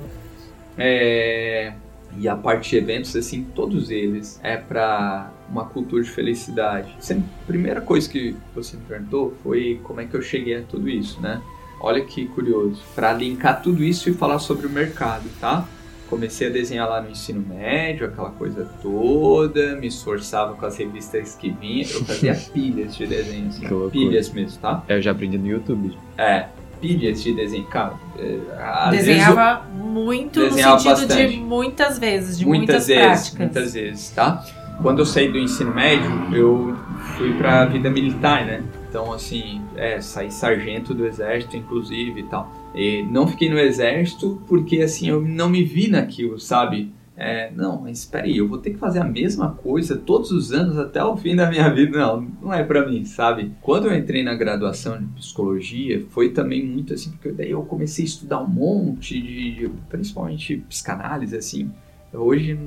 É, 0.77 1.75
e 2.19 2.29
a 2.29 2.37
parte 2.37 2.71
de 2.71 2.77
eventos, 2.77 3.15
assim, 3.17 3.45
todos 3.55 3.91
eles 3.91 4.39
é 4.43 4.57
para 4.57 5.31
uma 5.49 5.65
cultura 5.65 6.03
de 6.03 6.11
felicidade. 6.11 6.95
Sempre, 7.01 7.25
a 7.43 7.47
primeira 7.47 7.81
coisa 7.81 8.09
que 8.09 8.37
você 8.55 8.77
me 8.77 8.83
perguntou 8.85 9.35
foi 9.43 9.81
como 9.83 10.01
é 10.01 10.07
que 10.07 10.15
eu 10.15 10.23
cheguei 10.23 10.57
a 10.57 10.63
tudo 10.63 10.89
isso, 10.89 11.21
né? 11.21 11.43
Olha 11.81 12.05
que 12.05 12.27
curioso. 12.27 12.83
Para 12.95 13.13
linkar 13.13 13.61
tudo 13.61 13.83
isso 13.83 14.09
e 14.09 14.15
falar 14.15 14.39
sobre 14.39 14.67
o 14.67 14.71
mercado, 14.71 15.25
tá? 15.41 15.67
Comecei 16.13 16.49
a 16.49 16.51
desenhar 16.51 16.87
lá 16.87 17.01
no 17.01 17.11
ensino 17.11 17.43
médio, 17.49 18.07
aquela 18.07 18.29
coisa 18.29 18.69
toda, 18.83 19.77
me 19.77 19.87
esforçava 19.87 20.53
com 20.53 20.67
as 20.67 20.77
revistas 20.77 21.35
que 21.41 21.49
vinha, 21.49 21.85
eu 21.85 22.05
fazia 22.05 22.35
pilhas 22.53 22.95
de 22.95 23.07
desenho, 23.07 23.49
assim, 23.49 23.61
Que 23.63 23.69
loucura. 23.73 23.91
pilhas 23.93 24.29
mesmo, 24.31 24.61
tá? 24.61 24.83
É, 24.89 24.97
Eu 24.99 25.01
já 25.01 25.13
aprendi 25.13 25.39
no 25.39 25.47
YouTube. 25.47 25.97
É, 26.19 26.49
pilhas 26.83 27.23
de 27.23 27.33
desenho, 27.35 27.65
cara. 27.65 27.95
é, 28.19 28.21
vezes 28.27 28.45
eu- 28.45 28.91
Desenhava 28.91 29.63
muito 29.75 30.41
Desenhava 30.41 30.75
no 30.75 30.81
sentido 30.83 31.09
bastante. 31.09 31.31
de 31.31 31.37
muitas 31.39 31.99
vezes, 31.99 32.39
de 32.39 32.45
muitas, 32.47 32.67
muitas, 32.69 32.87
vezes, 32.89 33.03
práticas. 33.31 33.39
muitas 33.39 33.73
vezes, 33.73 34.11
tá? 34.11 34.45
Quando 34.83 34.99
eu 34.99 35.07
saí 35.07 35.33
do 35.33 35.39
ensino 35.39 35.75
médio, 35.75 36.11
eu 36.35 36.77
fui 37.17 37.33
pra 37.39 37.65
vida 37.65 37.89
militar, 37.89 38.45
né? 38.45 38.63
Então, 38.93 39.11
assim, 39.11 39.63
é, 39.75 40.03
saí 40.03 40.31
sargento 40.31 40.93
do 40.93 41.07
exército, 41.07 41.57
inclusive, 41.57 42.21
e 42.21 42.23
tal. 42.25 42.53
E 42.75 43.03
não 43.05 43.27
fiquei 43.27 43.49
no 43.49 43.59
exército 43.59 44.43
porque, 44.47 44.83
assim, 44.83 45.09
eu 45.09 45.19
não 45.23 45.49
me 45.49 45.65
vi 45.65 45.89
naquilo, 45.89 46.39
sabe? 46.39 46.93
É, 47.17 47.51
não, 47.53 47.81
mas 47.81 48.01
espera 48.01 48.27
aí, 48.27 48.37
eu 48.37 48.47
vou 48.47 48.59
ter 48.59 48.73
que 48.73 48.77
fazer 48.77 48.99
a 48.99 49.05
mesma 49.05 49.53
coisa 49.53 49.97
todos 49.97 50.31
os 50.31 50.53
anos 50.53 50.77
até 50.77 51.03
o 51.03 51.17
fim 51.17 51.35
da 51.35 51.49
minha 51.49 51.71
vida. 51.71 51.99
Não, 51.99 52.21
não 52.43 52.53
é 52.53 52.63
pra 52.63 52.87
mim, 52.87 53.03
sabe? 53.07 53.53
Quando 53.63 53.87
eu 53.87 53.97
entrei 53.97 54.23
na 54.23 54.35
graduação 54.35 54.99
de 54.99 55.07
psicologia, 55.15 56.05
foi 56.11 56.29
também 56.29 56.63
muito 56.63 56.93
assim, 56.93 57.13
porque 57.13 57.33
daí 57.33 57.51
eu 57.51 57.63
comecei 57.63 58.05
a 58.05 58.09
estudar 58.09 58.43
um 58.43 58.47
monte 58.47 59.19
de, 59.19 59.55
de 59.55 59.71
principalmente 59.89 60.59
psicanálise, 60.69 61.35
assim. 61.35 61.71
Hoje, 62.13 62.59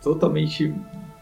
totalmente, 0.00 0.72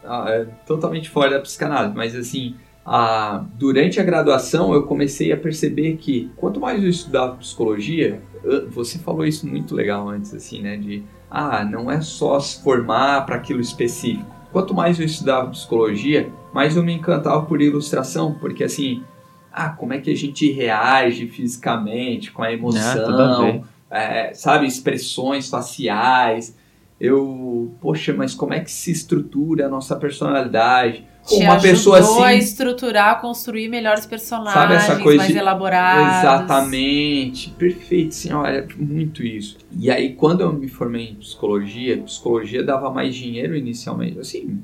ah, 0.03 0.25
é, 0.27 0.45
totalmente 0.67 1.09
fora 1.09 1.31
da 1.31 1.39
psicanálise, 1.39 1.95
mas 1.95 2.15
assim, 2.15 2.53
a, 2.85 3.45
durante 3.55 3.99
a 3.99 4.03
graduação 4.03 4.73
eu 4.73 4.83
comecei 4.83 5.31
a 5.31 5.37
perceber 5.37 5.97
que 5.97 6.31
quanto 6.35 6.59
mais 6.59 6.83
eu 6.83 6.89
estudava 6.89 7.35
psicologia, 7.35 8.21
você 8.69 8.99
falou 8.99 9.25
isso 9.25 9.47
muito 9.47 9.73
legal 9.73 10.09
antes, 10.09 10.33
assim, 10.33 10.61
né? 10.61 10.75
De, 10.75 11.03
ah, 11.31 11.63
não 11.63 11.89
é 11.89 12.01
só 12.01 12.39
se 12.39 12.61
formar 12.61 13.25
para 13.25 13.37
aquilo 13.37 13.61
específico. 13.61 14.29
Quanto 14.51 14.73
mais 14.73 14.99
eu 14.99 15.05
estudava 15.05 15.49
psicologia, 15.49 16.29
mais 16.53 16.75
eu 16.75 16.83
me 16.83 16.93
encantava 16.93 17.41
por 17.43 17.61
ilustração, 17.61 18.35
porque 18.39 18.63
assim, 18.63 19.03
ah, 19.51 19.69
como 19.69 19.93
é 19.93 19.99
que 19.99 20.11
a 20.11 20.15
gente 20.15 20.51
reage 20.51 21.27
fisicamente 21.27 22.31
com 22.31 22.43
a 22.43 22.47
ver. 22.47 22.53
emoção, 22.53 23.63
é, 23.89 24.33
sabe, 24.33 24.67
expressões 24.67 25.49
faciais. 25.49 26.57
Eu, 26.99 27.73
poxa, 27.79 28.13
mas 28.13 28.33
como 28.33 28.53
é 28.53 28.59
que 28.59 28.71
se 28.71 28.91
estrutura 28.91 29.67
a 29.67 29.69
nossa 29.69 29.95
personalidade? 29.95 31.05
Uma 31.31 31.59
pessoa 31.59 31.99
ajudou 31.99 32.23
a 32.23 32.29
assim, 32.29 32.37
estruturar, 32.39 33.21
construir 33.21 33.69
melhores 33.69 34.05
personagens, 34.05 34.53
Sabe 34.53 34.73
essa 34.75 34.97
coisa 34.97 35.17
mais 35.19 35.31
de- 35.31 35.37
elaborados. 35.37 36.17
Exatamente, 36.19 37.49
perfeito, 37.51 38.13
senhora, 38.13 38.67
muito 38.77 39.23
isso. 39.23 39.57
E 39.77 39.89
aí, 39.89 40.13
quando 40.13 40.41
eu 40.41 40.51
me 40.51 40.67
formei 40.67 41.09
em 41.09 41.15
psicologia, 41.15 41.97
psicologia 41.99 42.63
dava 42.63 42.91
mais 42.91 43.15
dinheiro 43.15 43.55
inicialmente, 43.55 44.19
assim, 44.19 44.61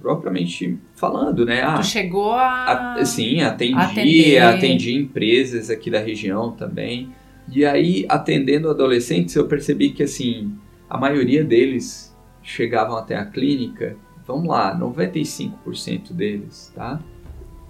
propriamente 0.00 0.78
falando, 0.96 1.44
né? 1.44 1.62
Ah, 1.62 1.74
Tu 1.74 1.84
chegou 1.86 2.32
a... 2.32 2.94
a- 2.94 3.04
sim, 3.04 3.40
atendi, 3.42 3.74
atender. 3.78 4.38
atendi 4.42 4.94
empresas 4.96 5.70
aqui 5.70 5.90
da 5.90 6.00
região 6.00 6.50
também. 6.52 7.10
E 7.52 7.64
aí, 7.64 8.04
atendendo 8.08 8.68
adolescentes, 8.70 9.34
eu 9.36 9.46
percebi 9.46 9.90
que, 9.90 10.02
assim, 10.02 10.52
a 10.88 10.96
maioria 10.98 11.44
deles 11.44 12.16
chegavam 12.42 12.96
até 12.96 13.16
a 13.16 13.24
clínica, 13.24 13.96
vamos 14.26 14.48
lá, 14.48 14.78
95% 14.78 16.12
deles, 16.12 16.72
tá? 16.74 17.00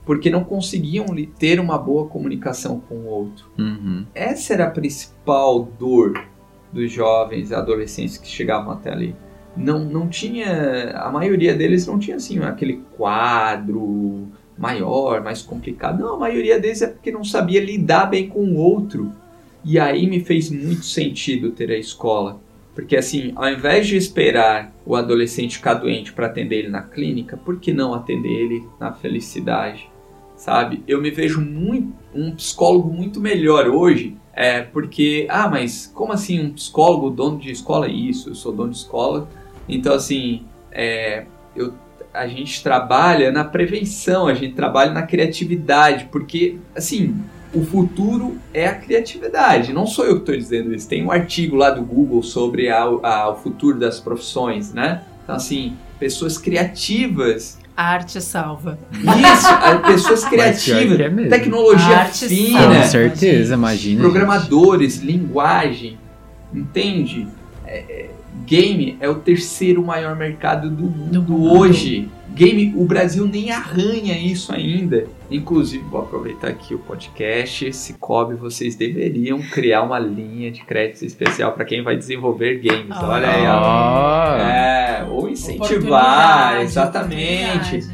Porque 0.05 0.31
não 0.31 0.43
conseguiam 0.43 1.07
ter 1.39 1.61
uma 1.61 1.79
boa 1.79 2.07
comunicação 2.07 2.81
com 2.81 2.95
o 2.97 3.07
outro. 3.07 3.47
Uhum. 3.59 4.05
Essa 4.15 4.55
era 4.55 4.65
a 4.67 4.71
principal 4.71 5.63
dor 5.79 6.25
dos 6.73 6.91
jovens 6.91 7.51
e 7.51 7.55
adolescentes 7.55 8.17
que 8.17 8.29
chegavam 8.29 8.73
até 8.73 8.91
ali. 8.91 9.15
Não, 9.57 9.85
não 9.85 10.09
tinha. 10.09 10.93
A 10.97 11.11
maioria 11.11 11.55
deles 11.55 11.87
não 11.87 11.99
tinha 11.99 12.17
assim 12.17 12.39
aquele 12.41 12.83
quadro 12.97 14.29
maior, 14.57 15.23
mais 15.23 15.43
complicado. 15.43 16.01
Não, 16.01 16.15
a 16.15 16.19
maioria 16.19 16.61
deles 16.61 16.83
é 16.83 16.87
porque 16.87 17.11
não 17.11 17.25
sabia 17.25 17.65
lidar 17.65 18.07
bem 18.07 18.29
com 18.29 18.41
o 18.41 18.57
outro. 18.57 19.13
E 19.65 19.79
aí 19.79 20.09
me 20.09 20.21
fez 20.21 20.51
muito 20.51 20.85
sentido 20.85 21.51
ter 21.51 21.71
a 21.71 21.79
escola. 21.79 22.41
Porque 22.81 22.97
assim, 22.97 23.33
ao 23.37 23.49
invés 23.49 23.87
de 23.87 23.97
esperar 23.97 24.73
o 24.87 24.97
adolescente 24.97 25.59
ficar 25.59 25.75
doente 25.75 26.13
para 26.13 26.27
atender 26.27 26.61
ele 26.61 26.69
na 26.69 26.83
clínica, 26.83 27.37
por 27.37 27.61
que 27.61 27.73
não 27.73 27.93
atender 27.93 28.31
ele 28.31 28.65
na 28.81 28.93
felicidade? 28.93 29.89
Sabe? 30.35 30.83
Eu 30.89 31.01
me 31.01 31.11
vejo 31.11 31.41
muito 31.43 31.93
um 32.15 32.35
psicólogo 32.35 32.91
muito 32.91 33.21
melhor 33.21 33.69
hoje, 33.69 34.17
é 34.33 34.63
porque, 34.63 35.27
ah, 35.29 35.49
mas 35.49 35.87
como 35.95 36.13
assim 36.13 36.41
um 36.41 36.53
psicólogo, 36.53 37.11
dono 37.11 37.39
de 37.39 37.51
escola? 37.51 37.87
Isso, 37.87 38.31
eu 38.31 38.35
sou 38.35 38.51
dono 38.51 38.71
de 38.71 38.79
escola. 38.79 39.29
Então, 39.69 39.95
assim, 39.95 40.45
é, 40.73 41.27
eu, 41.55 41.75
a 42.15 42.27
gente 42.27 42.63
trabalha 42.63 43.31
na 43.31 43.45
prevenção, 43.45 44.27
a 44.27 44.33
gente 44.33 44.55
trabalha 44.55 44.93
na 44.93 45.03
criatividade, 45.03 46.09
porque, 46.11 46.57
assim, 46.75 47.15
o 47.53 47.65
futuro 47.65 48.37
é 48.55 48.67
a 48.67 48.75
criatividade. 48.75 49.73
Não 49.73 49.87
sou 49.87 50.05
eu 50.05 50.15
que 50.17 50.21
estou 50.21 50.37
dizendo 50.37 50.75
isso. 50.75 50.89
Tem 50.89 51.05
um 51.05 51.11
artigo 51.11 51.57
lá 51.57 51.71
do 51.71 51.83
Google 51.83 52.23
sobre 52.23 52.69
a- 52.71 52.83
a- 52.85 53.31
o 53.31 53.37
futuro 53.37 53.79
das 53.79 53.99
profissões, 54.01 54.73
né? 54.73 55.03
Então, 55.25 55.35
assim, 55.37 55.75
pessoas 55.99 56.39
criativas 56.39 57.59
A 57.77 57.85
arte 57.85 58.21
salva. 58.21 58.79
isso, 58.93 59.49
a- 59.49 59.79
pessoas 59.87 60.25
criativas, 60.25 61.01
é 61.01 61.09
mesmo. 61.09 61.31
tecnologia 61.31 61.97
Arte 61.99 62.29
fina, 62.29 62.59
salva. 62.61 62.77
Com 62.77 62.87
certeza, 62.89 63.55
imagina. 63.55 64.01
programadores, 64.01 64.99
linguagem, 64.99 65.99
entende? 66.53 67.27
É, 67.67 67.79
é, 67.79 68.11
game 68.47 68.97
é 69.01 69.09
o 69.09 69.15
terceiro 69.17 69.83
maior 69.85 70.17
mercado 70.17 70.69
do 70.71 70.85
mundo, 70.85 71.21
Do 71.21 71.23
mundo. 71.33 71.59
hoje. 71.59 72.09
Game, 72.35 72.75
o 72.77 72.85
Brasil 72.85 73.27
nem 73.27 73.51
arranha 73.51 74.17
isso 74.17 74.53
ainda. 74.53 75.07
Inclusive, 75.31 75.85
vou 75.85 76.01
aproveitar 76.03 76.49
aqui 76.49 76.75
o 76.75 76.79
podcast. 76.79 77.73
Se 77.73 77.95
cobre, 77.95 78.37
vocês 78.37 78.75
deveriam 78.77 79.41
criar 79.41 79.83
uma 79.83 79.99
linha 79.99 80.51
de 80.51 80.65
crédito 80.65 81.05
especial 81.05 81.53
para 81.53 81.65
quem 81.65 81.83
vai 81.83 81.97
desenvolver 81.97 82.61
games. 82.61 82.91
Ah. 82.91 83.09
Olha 83.09 83.29
aí, 83.29 83.47
ó. 83.47 83.61
Ó. 83.61 84.37
É, 84.37 85.07
ou 85.11 85.29
incentivar, 85.29 86.61
exatamente. 86.61 87.87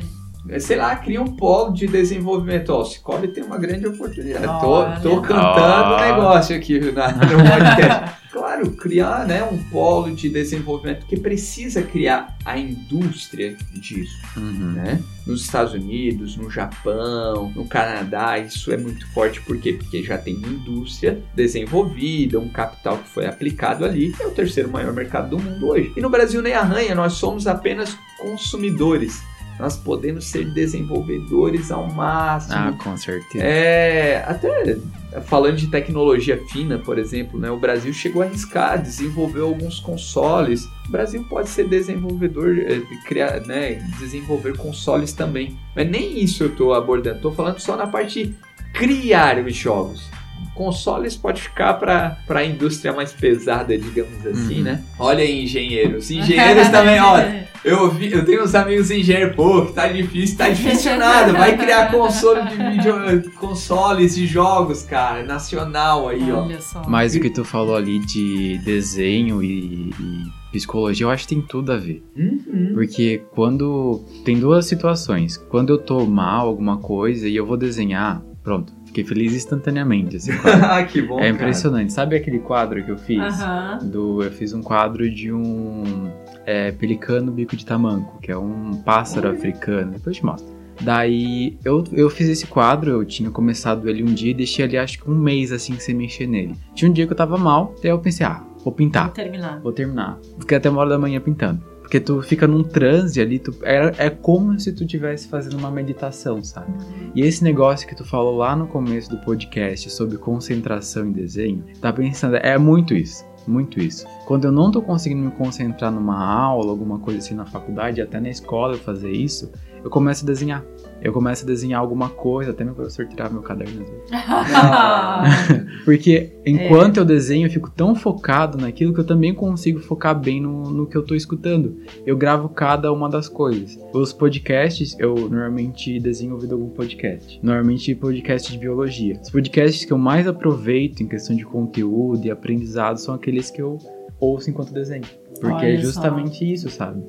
sei 0.59 0.77
lá, 0.77 0.95
cria 0.97 1.21
um 1.21 1.37
polo 1.37 1.73
de 1.73 1.87
desenvolvimento. 1.87 2.71
Ó, 2.71 2.81
o 2.81 2.85
Cicobi 2.85 3.29
tem 3.29 3.43
uma 3.43 3.59
grande 3.59 3.87
oportunidade. 3.87 4.47
Olha. 4.47 5.01
Tô, 5.01 5.11
tô 5.11 5.23
cantando 5.23 5.91
o 5.91 5.95
Ó. 5.95 6.01
negócio 6.01 6.57
aqui 6.57 6.79
na, 6.93 7.09
no 7.13 7.19
podcast. 7.19 8.17
claro, 8.57 8.71
criar 8.73 9.27
né, 9.27 9.45
um 9.45 9.63
polo 9.65 10.15
de 10.15 10.29
desenvolvimento 10.29 11.07
que 11.07 11.19
precisa 11.19 11.83
criar 11.83 12.37
a 12.45 12.59
indústria 12.59 13.57
disso. 13.75 14.17
Uhum. 14.37 14.73
Né? 14.73 15.03
Nos 15.27 15.43
Estados 15.43 15.75
Unidos, 15.75 16.37
no 16.37 16.51
Japão, 16.51 17.53
no 17.55 17.67
Canadá, 17.67 18.39
isso 18.39 18.73
é 18.73 18.77
muito 18.77 19.07
forte. 19.13 19.41
Por 19.43 19.59
quê? 19.59 19.73
Porque 19.73 20.03
já 20.03 20.17
tem 20.17 20.35
indústria 20.35 21.23
desenvolvida, 21.35 22.39
um 22.39 22.49
capital 22.49 22.99
que 22.99 23.09
foi 23.09 23.27
aplicado 23.27 23.85
ali. 23.85 24.15
É 24.21 24.27
o 24.27 24.31
terceiro 24.31 24.71
maior 24.71 24.93
mercado 24.93 25.37
do 25.37 25.43
mundo 25.43 25.69
hoje. 25.69 25.93
E 25.97 26.01
no 26.01 26.09
Brasil 26.09 26.41
nem 26.41 26.55
arranha, 26.55 26.95
nós 26.95 27.15
somos 27.15 27.47
apenas 27.47 27.97
consumidores. 28.19 29.21
Nós 29.59 29.77
podemos 29.77 30.27
ser 30.27 30.45
desenvolvedores 30.53 31.71
ao 31.71 31.91
máximo. 31.91 32.55
Ah, 32.55 32.73
com 32.73 32.97
certeza. 32.97 33.45
É, 33.45 34.25
até 34.27 34.79
falando 35.23 35.57
de 35.57 35.69
tecnologia 35.69 36.41
fina, 36.49 36.79
por 36.79 36.99
exemplo, 36.99 37.39
né, 37.39 37.51
o 37.51 37.59
Brasil 37.59 37.93
chegou 37.93 38.23
a 38.23 38.27
arriscar, 38.27 38.81
desenvolveu 38.81 39.47
alguns 39.47 39.81
consoles. 39.81 40.69
O 40.87 40.91
Brasil 40.91 41.25
pode 41.29 41.49
ser 41.49 41.69
desenvolvedor, 41.69 42.59
eh, 42.59 42.83
criar, 43.07 43.41
né, 43.41 43.75
desenvolver 43.99 44.57
consoles 44.57 45.13
também. 45.13 45.59
Mas 45.75 45.89
nem 45.89 46.23
isso 46.23 46.45
eu 46.45 46.49
estou 46.49 46.75
abordando, 46.75 47.17
estou 47.17 47.33
falando 47.33 47.59
só 47.59 47.77
na 47.77 47.87
parte 47.87 48.27
de 48.27 48.35
criar 48.73 49.39
os 49.39 49.55
jogos. 49.55 50.16
Consoles 50.57 51.15
pode 51.17 51.43
ficar 51.43 51.75
para 51.75 52.17
a 52.29 52.45
indústria 52.45 52.93
mais 52.93 53.13
pesada, 53.13 53.77
digamos 53.79 54.25
assim, 54.27 54.59
Uhum. 54.59 54.63
né? 54.65 54.83
Olha 54.99 55.23
aí, 55.23 55.45
engenheiros. 55.45 56.11
Engenheiros 56.11 56.69
também, 56.73 56.99
olha. 57.01 57.47
Eu, 57.65 57.83
ouvi, 57.83 58.13
eu 58.13 58.25
tenho 58.25 58.43
uns 58.45 58.55
amigos 58.55 58.91
engenheiros, 58.91 59.35
pô, 59.35 59.67
que 59.67 59.73
tá 59.73 59.89
difícil, 59.89 60.39
tá 60.39 60.49
difícil 60.49 60.97
nada. 60.97 61.33
Vai 61.33 61.57
criar 61.59 61.91
console 61.91 62.43
de 62.49 62.57
vídeo, 62.57 63.31
consoles 63.41 64.15
de 64.15 64.27
jogos, 64.27 64.83
cara, 64.83 65.23
nacional 65.25 66.09
aí, 66.09 66.31
ó. 66.33 66.45
Olha 66.45 66.61
só. 66.61 66.83
Mas 66.89 67.15
o 67.15 67.21
que 67.21 67.29
tu 67.29 67.45
falou 67.45 67.75
ali 67.77 67.99
de 67.99 68.59
desenho 68.59 69.43
e, 69.43 69.91
e 69.91 70.27
psicologia, 70.53 71.05
eu 71.05 71.11
acho 71.11 71.27
que 71.27 71.35
tem 71.35 71.43
tudo 71.43 71.73
a 71.73 71.77
ver. 71.77 72.03
Uhum. 72.17 72.71
Porque 72.75 73.23
quando. 73.35 74.05
Tem 74.25 74.39
duas 74.39 74.67
situações. 74.67 75.37
Quando 75.37 75.71
eu 75.73 75.79
tô 75.79 76.07
mal, 76.07 76.47
alguma 76.49 76.79
coisa, 76.79 77.29
e 77.29 77.35
eu 77.37 77.45
vou 77.45 77.57
desenhar, 77.57 78.23
pronto. 78.45 78.73
Fiquei 78.97 79.05
feliz 79.05 79.35
instantaneamente. 79.35 80.17
Quadro. 80.41 80.65
Ah, 80.65 80.83
que 80.85 81.03
bom, 81.03 81.19
é 81.19 81.25
cara. 81.25 81.29
impressionante. 81.29 81.93
Sabe 81.93 82.17
aquele 82.17 82.39
quadro 82.39 82.83
que 82.83 82.91
eu 82.91 82.97
fiz? 82.97 83.19
Aham. 83.19 83.79
Do, 83.83 84.23
eu 84.23 84.31
fiz 84.31 84.55
um 84.55 84.63
quadro 84.63 85.11
de 85.11 85.31
um 85.31 86.11
é, 86.47 86.73
pelicano 86.73 87.31
bico 87.31 87.55
de 87.57 87.67
tamanco, 87.67 88.19
que 88.23 88.33
é 88.33 88.39
um 88.39 88.77
pássaro 88.77 89.29
africano. 89.29 89.93
Depois 89.93 90.17
eu 90.17 90.21
te 90.21 90.25
mostro. 90.25 90.57
Daí 90.81 91.59
eu, 91.63 91.85
eu 91.93 92.09
fiz 92.09 92.29
esse 92.29 92.47
quadro, 92.47 92.91
eu 92.91 93.05
tinha 93.05 93.31
começado 93.31 93.89
ele 93.89 94.03
um 94.03 94.15
dia 94.15 94.31
e 94.31 94.35
deixei 94.35 94.65
ali 94.65 94.79
acho 94.79 95.03
que 95.03 95.11
um 95.11 95.15
mês 95.15 95.53
assim 95.53 95.79
sem 95.79 95.95
mexer 95.95 96.27
nele. 96.27 96.55
Tinha 96.75 96.91
um 96.91 96.93
dia 96.93 97.07
que 97.07 97.13
eu 97.13 97.17
tava 97.17 97.37
mal, 97.37 97.75
daí 97.83 97.91
eu 97.91 97.99
pensei, 97.99 98.25
ah, 98.25 98.43
vou 98.65 98.73
pintar. 98.73 99.05
Vamos 99.05 99.17
terminar. 99.17 99.61
Vou 99.61 99.73
terminar. 99.73 100.19
Fiquei 100.39 100.57
até 100.57 100.71
uma 100.71 100.81
hora 100.81 100.91
da 100.91 100.99
manhã 100.99 101.21
pintando. 101.21 101.63
Porque 101.87 102.01
tu 102.01 102.21
fica 102.21 102.49
num 102.49 102.65
transe 102.65 103.21
ali, 103.21 103.39
tu, 103.39 103.55
é, 103.63 104.07
é 104.07 104.11
como 104.11 104.59
se 104.59 104.73
tu 104.73 104.83
estivesse 104.83 105.29
fazendo 105.29 105.57
uma 105.57 105.71
meditação, 105.71 106.43
sabe? 106.43 106.73
E 107.15 107.21
esse 107.21 107.45
negócio 107.45 107.87
que 107.87 107.95
tu 107.95 108.05
falou 108.05 108.37
lá 108.37 108.57
no 108.57 108.67
começo 108.67 109.09
do 109.09 109.19
podcast 109.19 109.89
sobre 109.91 110.19
concentração 110.19 111.07
em 111.07 111.13
desenho, 111.13 111.63
tá 111.81 111.93
pensando, 111.93 112.39
é 112.39 112.59
muito 112.59 112.93
isso. 112.93 113.25
Muito 113.47 113.79
isso. 113.79 114.05
Quando 114.25 114.47
eu 114.47 114.51
não 114.51 114.73
tô 114.73 114.83
conseguindo 114.83 115.23
me 115.23 115.31
concentrar 115.31 115.93
numa 115.93 116.19
aula, 116.19 116.73
alguma 116.73 116.99
coisa 116.99 117.21
assim 117.21 117.37
na 117.37 117.47
faculdade, 117.47 118.03
até 118.03 118.19
na 118.19 118.31
escola 118.31 118.75
eu 118.75 118.81
fazer 118.81 119.13
isso, 119.13 119.53
eu 119.85 119.89
começo 119.89 120.25
a 120.25 120.27
desenhar. 120.27 120.65
Eu 121.07 121.13
começo 121.13 121.45
a 121.45 121.47
desenhar 121.47 121.81
alguma 121.81 122.09
coisa, 122.09 122.51
até 122.51 122.65
meu 122.65 122.75
professor 122.75 123.07
tirava 123.07 123.33
meu 123.33 123.41
caderno 123.41 123.81
às 123.81 123.89
vezes. 123.89 124.11
Ah. 124.13 125.23
Porque 125.87 126.33
enquanto 126.45 126.97
eu 126.97 127.05
desenho, 127.05 127.47
eu 127.47 127.51
fico 127.51 127.71
tão 127.71 127.95
focado 127.95 128.59
naquilo 128.59 128.93
que 128.93 128.99
eu 128.99 129.05
também 129.07 129.33
consigo 129.33 129.79
focar 129.79 130.19
bem 130.19 130.41
no, 130.41 130.69
no 130.69 130.85
que 130.85 130.97
eu 130.97 131.05
tô 131.05 131.15
escutando. 131.15 131.77
Eu 132.05 132.17
gravo 132.17 132.49
cada 132.49 132.93
uma 132.93 133.09
das 133.09 133.29
coisas. 133.29 133.79
Os 133.93 134.13
podcasts, 134.13 134.99
eu 134.99 135.15
normalmente 135.15 136.01
desenho 136.01 136.35
ouvindo 136.35 136.57
algum 136.57 136.71
podcast. 136.71 137.39
Normalmente 137.41 137.95
podcast 137.95 138.51
de 138.51 138.59
biologia. 138.59 139.21
Os 139.23 139.31
podcasts 139.31 139.85
que 139.85 139.93
eu 139.93 139.99
mais 139.99 140.27
aproveito 140.27 141.05
em 141.05 141.07
questão 141.07 141.37
de 141.37 141.45
conteúdo 141.45 142.27
e 142.27 142.33
aprendizado 142.33 142.97
são 142.97 143.15
aqueles 143.15 143.49
que 143.49 143.63
eu 143.63 143.79
ouço 144.19 144.51
enquanto 144.51 144.73
desenho. 144.73 145.05
Porque 145.41 145.55
Olha 145.55 145.73
é 145.73 145.77
só. 145.77 145.83
justamente 145.83 146.53
isso, 146.53 146.69
sabe? 146.69 147.05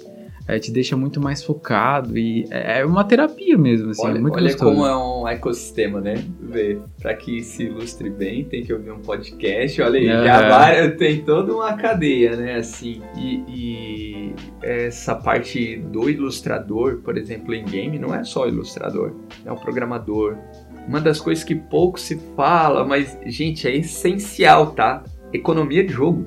É, 0.48 0.58
te 0.60 0.72
deixa 0.72 0.96
muito 0.96 1.20
mais 1.20 1.44
focado 1.44 2.18
e 2.18 2.46
é 2.50 2.80
é 2.80 2.86
uma 2.86 3.04
terapia 3.04 3.58
mesmo, 3.58 3.90
assim, 3.90 4.02
é 4.02 4.06
olha 4.12 4.22
muito 4.22 4.36
olha 4.36 4.44
gostoso. 4.44 4.72
como 4.72 4.86
é 4.86 4.96
um 4.98 5.28
ecossistema, 5.28 6.00
né? 6.00 6.24
Vê, 6.42 6.78
pra 7.02 7.14
que 7.16 7.42
se 7.44 7.64
ilustre 7.64 8.10
bem, 8.10 8.46
tem 8.46 8.64
que 8.64 8.72
ouvir 8.72 8.92
um 8.92 9.00
podcast. 9.00 9.82
Olha 9.82 10.00
aí, 10.00 10.08
Aham. 10.10 10.26
já 10.26 10.50
vai- 10.50 10.92
tem 10.92 11.22
toda 11.22 11.54
uma 11.54 11.74
cadeia, 11.74 12.36
né? 12.38 12.56
Assim, 12.56 13.02
e, 13.18 13.44
e 13.50 14.34
essa 14.62 15.16
parte 15.16 15.76
do 15.78 16.10
ilustrador, 16.10 16.98
por 17.04 17.18
exemplo, 17.18 17.54
em 17.54 17.66
game, 17.66 18.00
não 18.00 18.16
é 18.16 18.24
só 18.24 18.46
o 18.46 18.48
ilustrador, 18.48 19.12
é 19.46 19.52
o 19.52 19.56
programador. 19.56 20.38
Uma 20.88 21.02
das 21.02 21.20
coisas 21.20 21.44
que 21.44 21.56
pouco 21.56 22.00
se 22.00 22.18
fala, 22.38 22.86
mas, 22.86 23.18
gente, 23.26 23.68
é 23.68 23.76
essencial, 23.76 24.68
tá? 24.72 25.04
Economia 25.34 25.84
de 25.86 25.92
jogo. 25.92 26.26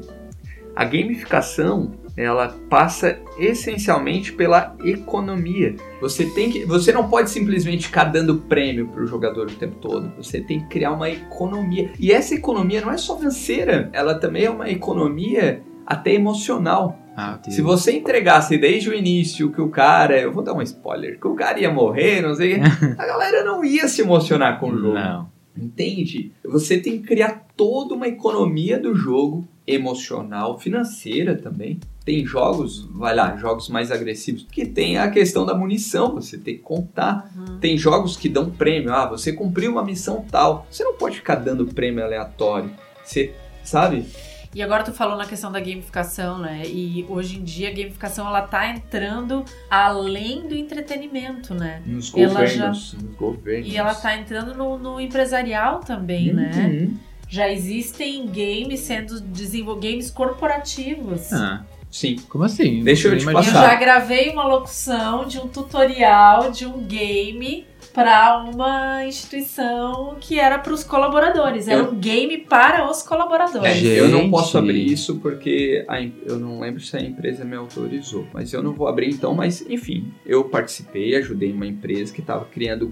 A 0.76 0.84
gamificação, 0.84 1.92
ela 2.22 2.56
passa 2.68 3.18
essencialmente 3.38 4.32
pela 4.32 4.74
economia. 4.84 5.74
Você 6.00 6.26
tem 6.26 6.50
que, 6.50 6.64
você 6.64 6.92
não 6.92 7.08
pode 7.08 7.30
simplesmente 7.30 7.86
ficar 7.86 8.04
dando 8.04 8.38
prêmio 8.38 8.88
para 8.88 9.02
o 9.02 9.06
jogador 9.06 9.48
o 9.48 9.54
tempo 9.54 9.76
todo. 9.80 10.12
Você 10.16 10.40
tem 10.40 10.60
que 10.60 10.66
criar 10.66 10.92
uma 10.92 11.10
economia. 11.10 11.90
E 11.98 12.12
essa 12.12 12.34
economia 12.34 12.80
não 12.80 12.90
é 12.90 12.96
só 12.96 13.16
financeira, 13.16 13.90
ela 13.92 14.14
também 14.14 14.44
é 14.44 14.50
uma 14.50 14.68
economia 14.70 15.62
até 15.86 16.14
emocional. 16.14 16.98
Ah. 17.16 17.38
Se 17.48 17.60
você 17.60 17.92
entregasse 17.92 18.56
desde 18.56 18.88
o 18.88 18.94
início 18.94 19.50
que 19.50 19.60
o 19.60 19.68
cara, 19.68 20.18
eu 20.18 20.32
vou 20.32 20.42
dar 20.42 20.54
um 20.54 20.62
spoiler, 20.62 21.18
que 21.18 21.26
o 21.26 21.34
cara 21.34 21.58
ia 21.58 21.72
morrer, 21.72 22.22
não 22.22 22.34
sei, 22.34 22.60
a 22.96 23.06
galera 23.06 23.44
não 23.44 23.64
ia 23.64 23.88
se 23.88 24.02
emocionar 24.02 24.60
com 24.60 24.70
o 24.70 24.78
jogo. 24.78 24.94
Não. 24.94 25.28
Entende? 25.56 26.32
Você 26.44 26.78
tem 26.78 27.00
que 27.00 27.06
criar 27.06 27.46
toda 27.56 27.94
uma 27.94 28.08
economia 28.08 28.78
do 28.78 28.94
jogo, 28.94 29.46
emocional, 29.66 30.58
financeira 30.58 31.36
também. 31.36 31.78
Tem 32.10 32.26
jogos, 32.26 32.88
vai 32.90 33.14
lá, 33.14 33.36
jogos 33.36 33.68
mais 33.68 33.92
agressivos, 33.92 34.44
que 34.50 34.66
tem 34.66 34.98
a 34.98 35.08
questão 35.08 35.46
da 35.46 35.54
munição, 35.54 36.12
você 36.12 36.36
tem 36.36 36.56
que 36.56 36.62
contar. 36.62 37.32
Tem 37.60 37.78
jogos 37.78 38.16
que 38.16 38.28
dão 38.28 38.50
prêmio, 38.50 38.92
ah, 38.92 39.06
você 39.06 39.32
cumpriu 39.32 39.70
uma 39.70 39.84
missão 39.84 40.26
tal. 40.28 40.66
Você 40.68 40.82
não 40.82 40.94
pode 40.94 41.18
ficar 41.18 41.36
dando 41.36 41.64
prêmio 41.66 42.02
aleatório. 42.02 42.72
Você, 43.04 43.32
sabe? 43.62 44.06
E 44.52 44.60
agora 44.60 44.82
tu 44.82 44.92
falou 44.92 45.16
na 45.16 45.24
questão 45.24 45.52
da 45.52 45.60
gamificação, 45.60 46.36
né? 46.40 46.62
E 46.66 47.06
hoje 47.08 47.38
em 47.38 47.44
dia 47.44 47.68
a 47.68 47.72
gamificação 47.72 48.26
ela 48.26 48.42
tá 48.42 48.68
entrando 48.68 49.44
além 49.70 50.48
do 50.48 50.56
entretenimento, 50.56 51.54
né? 51.54 51.80
Nos 51.86 52.12
Ela 52.12 52.40
governos. 52.40 52.94
Nos 52.94 53.14
governos. 53.14 53.72
E 53.72 53.76
ela 53.76 53.94
tá 53.94 54.16
entrando 54.16 54.52
no, 54.52 54.76
no 54.76 55.00
empresarial 55.00 55.78
também, 55.78 56.32
né? 56.32 56.50
Uhum. 56.56 56.96
Já 57.28 57.48
existem 57.48 58.26
games 58.26 58.80
sendo 58.80 59.20
desenvolvidos, 59.20 59.90
games 59.90 60.10
corporativos. 60.10 61.32
Ah, 61.32 61.64
Sim. 61.90 62.16
como 62.28 62.44
assim? 62.44 62.82
Deixa 62.84 63.08
eu 63.08 63.16
te 63.18 63.22
imagino. 63.22 63.42
Eu 63.48 63.52
passar. 63.60 63.70
já 63.70 63.74
gravei 63.74 64.30
uma 64.30 64.46
locução 64.46 65.26
de 65.26 65.38
um 65.38 65.48
tutorial 65.48 66.50
de 66.50 66.64
um 66.66 66.78
game 66.82 67.66
para 67.92 68.44
uma 68.44 69.04
instituição 69.04 70.16
que 70.20 70.38
era 70.38 70.58
para 70.60 70.72
os 70.72 70.84
colaboradores. 70.84 71.66
Era 71.66 71.80
Eu- 71.80 71.90
um 71.90 71.94
game 71.96 72.38
para 72.38 72.88
os 72.88 73.04
É, 73.04 73.08
colaboradores. 73.08 73.82
eu 73.82 74.08
não 74.08 74.30
posso 74.30 74.56
abrir 74.56 74.86
isso 74.86 75.16
porque 75.16 75.84
a 75.88 76.00
eu 76.00 76.38
não 76.38 76.60
lembro 76.60 76.80
se 76.80 76.96
a 76.96 77.00
empresa 77.00 77.44
me 77.44 77.56
autorizou. 77.56 78.24
Mas 78.32 78.52
eu 78.52 78.62
não 78.62 78.72
vou 78.72 78.86
abrir 78.86 79.10
então, 79.10 79.34
mas 79.34 79.68
enfim, 79.68 80.12
eu 80.24 80.44
participei, 80.44 81.16
ajudei 81.16 81.50
uma 81.52 81.66
empresa 81.66 82.12
que 82.14 82.20
estava 82.20 82.44
criando 82.44 82.86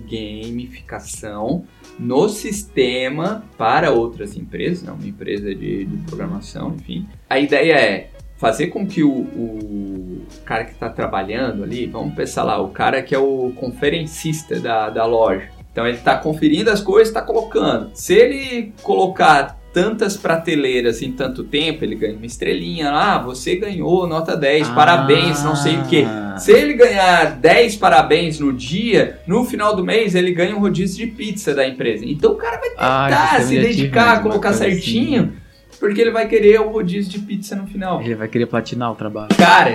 gamificação 0.59 1.65
no 1.99 2.29
sistema 2.29 3.45
para 3.57 3.91
outras 3.93 4.37
empresas, 4.37 4.83
né, 4.83 4.91
uma 4.93 5.07
empresa 5.07 5.55
de, 5.55 5.85
de 5.85 5.97
programação, 6.07 6.75
enfim. 6.77 7.07
A 7.31 7.39
ideia 7.39 7.73
é 7.75 8.11
fazer 8.39 8.69
com 8.69 8.87
que 8.87 9.03
o, 9.03 9.11
o 9.11 10.23
cara 10.45 10.65
que 10.65 10.71
está 10.73 10.89
trabalhando 10.89 11.63
ali, 11.65 11.87
vamos 11.87 12.15
pensar 12.15 12.45
lá, 12.45 12.59
o 12.61 12.69
cara 12.69 13.03
que 13.03 13.15
é 13.15 13.19
o 13.19 13.53
conferencista 13.57 14.59
da, 14.61 14.89
da 14.91 15.05
loja. 15.05 15.49
Então 15.73 15.87
ele 15.87 15.99
está 15.99 16.17
conferindo 16.17 16.71
as 16.71 16.81
coisas, 16.81 17.09
está 17.09 17.21
colocando. 17.23 17.91
Se 17.95 18.15
ele 18.15 18.73
colocar 18.83 19.59
tantas 19.73 20.17
prateleiras 20.17 21.03
em 21.03 21.13
tanto 21.13 21.45
tempo, 21.45 21.85
ele 21.85 21.95
ganha 21.95 22.17
uma 22.17 22.27
estrelinha. 22.27 22.91
Ah, 22.91 23.19
você 23.19 23.55
ganhou 23.57 24.07
nota 24.07 24.37
10, 24.37 24.69
Ah. 24.71 24.75
parabéns, 24.75 25.45
não 25.45 25.55
sei 25.55 25.77
o 25.77 25.85
quê. 25.87 26.05
Se 26.39 26.51
ele 26.53 26.73
ganhar 26.75 27.37
10 27.37 27.77
parabéns 27.77 28.41
no 28.41 28.53
dia, 28.53 29.21
no 29.27 29.45
final 29.45 29.77
do 29.77 29.85
mês 29.85 30.15
ele 30.15 30.33
ganha 30.33 30.57
um 30.57 30.61
rodízio 30.61 31.07
de 31.07 31.13
pizza 31.13 31.55
da 31.55 31.69
empresa. 31.69 32.05
Então 32.07 32.33
o 32.33 32.37
cara 32.37 32.59
vai 32.59 32.71
Ah, 32.77 33.07
tentar 33.09 33.41
sistema 33.41 33.43
se 33.49 33.55
de 33.55 33.61
dedicar, 33.77 34.23
colocar 34.23 34.53
certinho, 34.55 35.23
assim. 35.23 35.33
Porque 35.79 36.01
ele 36.01 36.11
vai 36.11 36.29
querer 36.29 36.61
o 36.61 36.71
rodízio 36.71 37.11
de 37.11 37.19
pizza 37.21 37.55
no 37.57 37.67
final. 37.67 38.01
Ele 38.03 38.15
vai 38.15 38.29
querer 38.29 38.47
platinar 38.47 38.93
o 38.93 38.95
trabalho. 38.95 39.29
Cara, 39.37 39.75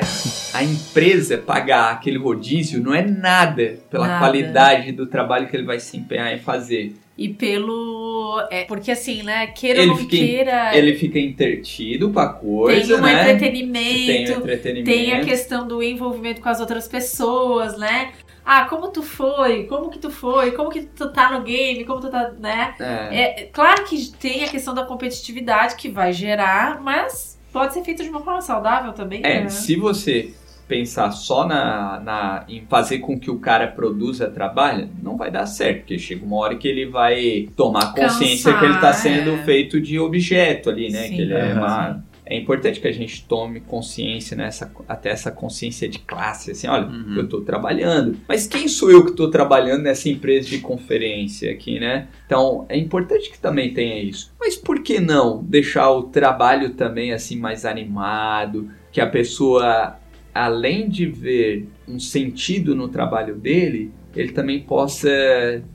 a 0.54 0.64
empresa 0.64 1.38
pagar 1.38 1.92
aquele 1.92 2.18
rodízio 2.18 2.82
não 2.82 2.94
é 2.94 3.02
nada 3.02 3.80
pela 3.90 4.08
Nada. 4.08 4.20
qualidade 4.20 4.92
do 4.92 5.06
trabalho 5.06 5.48
que 5.48 5.56
ele 5.56 5.66
vai 5.66 5.80
se 5.80 5.98
empenhar 5.98 6.34
em 6.34 6.40
fazer. 6.40 6.96
E 7.16 7.30
pelo. 7.30 8.42
é, 8.50 8.64
porque 8.64 8.90
assim, 8.90 9.22
né? 9.22 9.46
Queira 9.48 9.84
Ele 9.84 9.92
ou 9.92 9.98
não 9.98 10.08
queira. 10.08 10.76
Ele 10.76 10.96
fica 10.96 11.20
entretido 11.20 12.12
com 12.12 12.20
a 12.20 12.34
coisa, 12.34 12.96
tem 12.96 13.04
um 13.04 13.06
né? 13.06 13.22
entretenimento. 13.22 14.06
Tem 14.08 14.26
o 14.26 14.38
entretenimento. 14.40 14.90
Tem 14.90 15.14
a 15.14 15.22
questão 15.22 15.68
do 15.68 15.84
envolvimento 15.84 16.42
com 16.42 16.50
as 16.50 16.60
outras 16.60 16.88
pessoas, 16.88 17.78
né? 17.78 18.14
Ah, 18.46 18.66
como 18.66 18.90
tu 18.90 19.02
foi? 19.02 19.64
Como 19.66 19.90
que 19.90 20.00
tu 20.00 20.10
foi? 20.10 20.52
Como 20.52 20.70
que 20.70 20.82
tu 20.82 21.12
tá 21.12 21.32
no 21.32 21.44
game? 21.44 21.86
Como 21.86 22.02
tu 22.02 22.10
tá, 22.10 22.32
né? 22.40 22.76
É. 22.80 23.42
É, 23.42 23.50
claro 23.52 23.86
que 23.86 24.12
tem 24.12 24.44
a 24.44 24.50
questão 24.50 24.74
da 24.74 24.84
competitividade 24.84 25.76
que 25.76 25.90
vai 25.90 26.12
gerar, 26.12 26.82
mas 26.82 27.40
pode 27.52 27.74
ser 27.74 27.84
feito 27.84 28.04
de 28.04 28.10
uma 28.10 28.22
forma 28.22 28.42
saudável 28.42 28.92
também, 28.94 29.22
É, 29.24 29.42
né? 29.44 29.50
se 29.50 29.76
você 29.76 30.34
pensar 30.68 31.12
só 31.12 31.46
na, 31.46 32.00
na, 32.00 32.46
em 32.48 32.66
fazer 32.68 33.00
com 33.00 33.20
que 33.20 33.30
o 33.30 33.38
cara 33.38 33.68
produza 33.68 34.30
trabalho, 34.30 34.90
não 35.02 35.16
vai 35.18 35.30
dar 35.30 35.46
certo, 35.46 35.80
porque 35.80 36.00
chega 36.00 36.26
uma 36.26 36.38
hora 36.38 36.56
que 36.56 36.68
ele 36.68 36.86
vai 36.86 37.50
tomar 37.56 37.94
consciência 37.94 38.52
Cansar, 38.52 38.60
que 38.60 38.66
ele 38.66 38.76
está 38.76 38.94
sendo 38.94 39.32
é. 39.32 39.44
feito 39.44 39.80
de 39.80 40.00
objeto 40.00 40.70
ali, 40.70 40.90
né? 40.90 41.04
Sim. 41.04 41.16
Que 41.16 41.22
ele 41.22 41.34
é 41.34 41.54
uma. 41.54 42.04
É 42.26 42.38
importante 42.38 42.80
que 42.80 42.88
a 42.88 42.92
gente 42.92 43.26
tome 43.26 43.60
consciência 43.60 44.36
nessa, 44.38 44.72
até 44.88 45.10
essa 45.10 45.30
consciência 45.32 45.90
de 45.90 46.00
classe, 46.00 46.52
assim, 46.52 46.68
olha, 46.68 46.88
Uhum. 46.88 47.16
eu 47.18 47.24
estou 47.26 47.42
trabalhando, 47.42 48.18
mas 48.28 48.48
quem 48.48 48.68
sou 48.68 48.90
eu 48.92 49.04
que 49.04 49.12
estou 49.12 49.30
trabalhando 49.30 49.84
nessa 49.84 50.08
empresa 50.10 50.48
de 50.50 50.60
conferência 50.60 51.52
aqui, 51.52 51.80
né? 51.80 52.08
Então, 52.26 52.66
é 52.70 52.78
importante 52.78 53.30
que 53.30 53.38
também 53.40 53.74
tenha 53.74 54.02
isso. 54.02 54.34
Mas 54.40 54.56
por 54.56 54.82
que 54.82 55.00
não 55.00 55.44
deixar 55.44 55.92
o 55.92 56.04
trabalho 56.04 56.72
também 56.72 57.12
assim 57.12 57.38
mais 57.38 57.66
animado, 57.66 58.70
que 58.92 59.02
a 59.02 59.08
pessoa, 59.08 59.98
além 60.34 60.88
de 60.88 61.06
ver 61.06 61.68
um 61.88 62.00
sentido 62.00 62.74
no 62.76 62.88
trabalho 62.88 63.36
dele, 63.36 63.92
ele 64.16 64.32
também 64.32 64.62
possa 64.62 65.10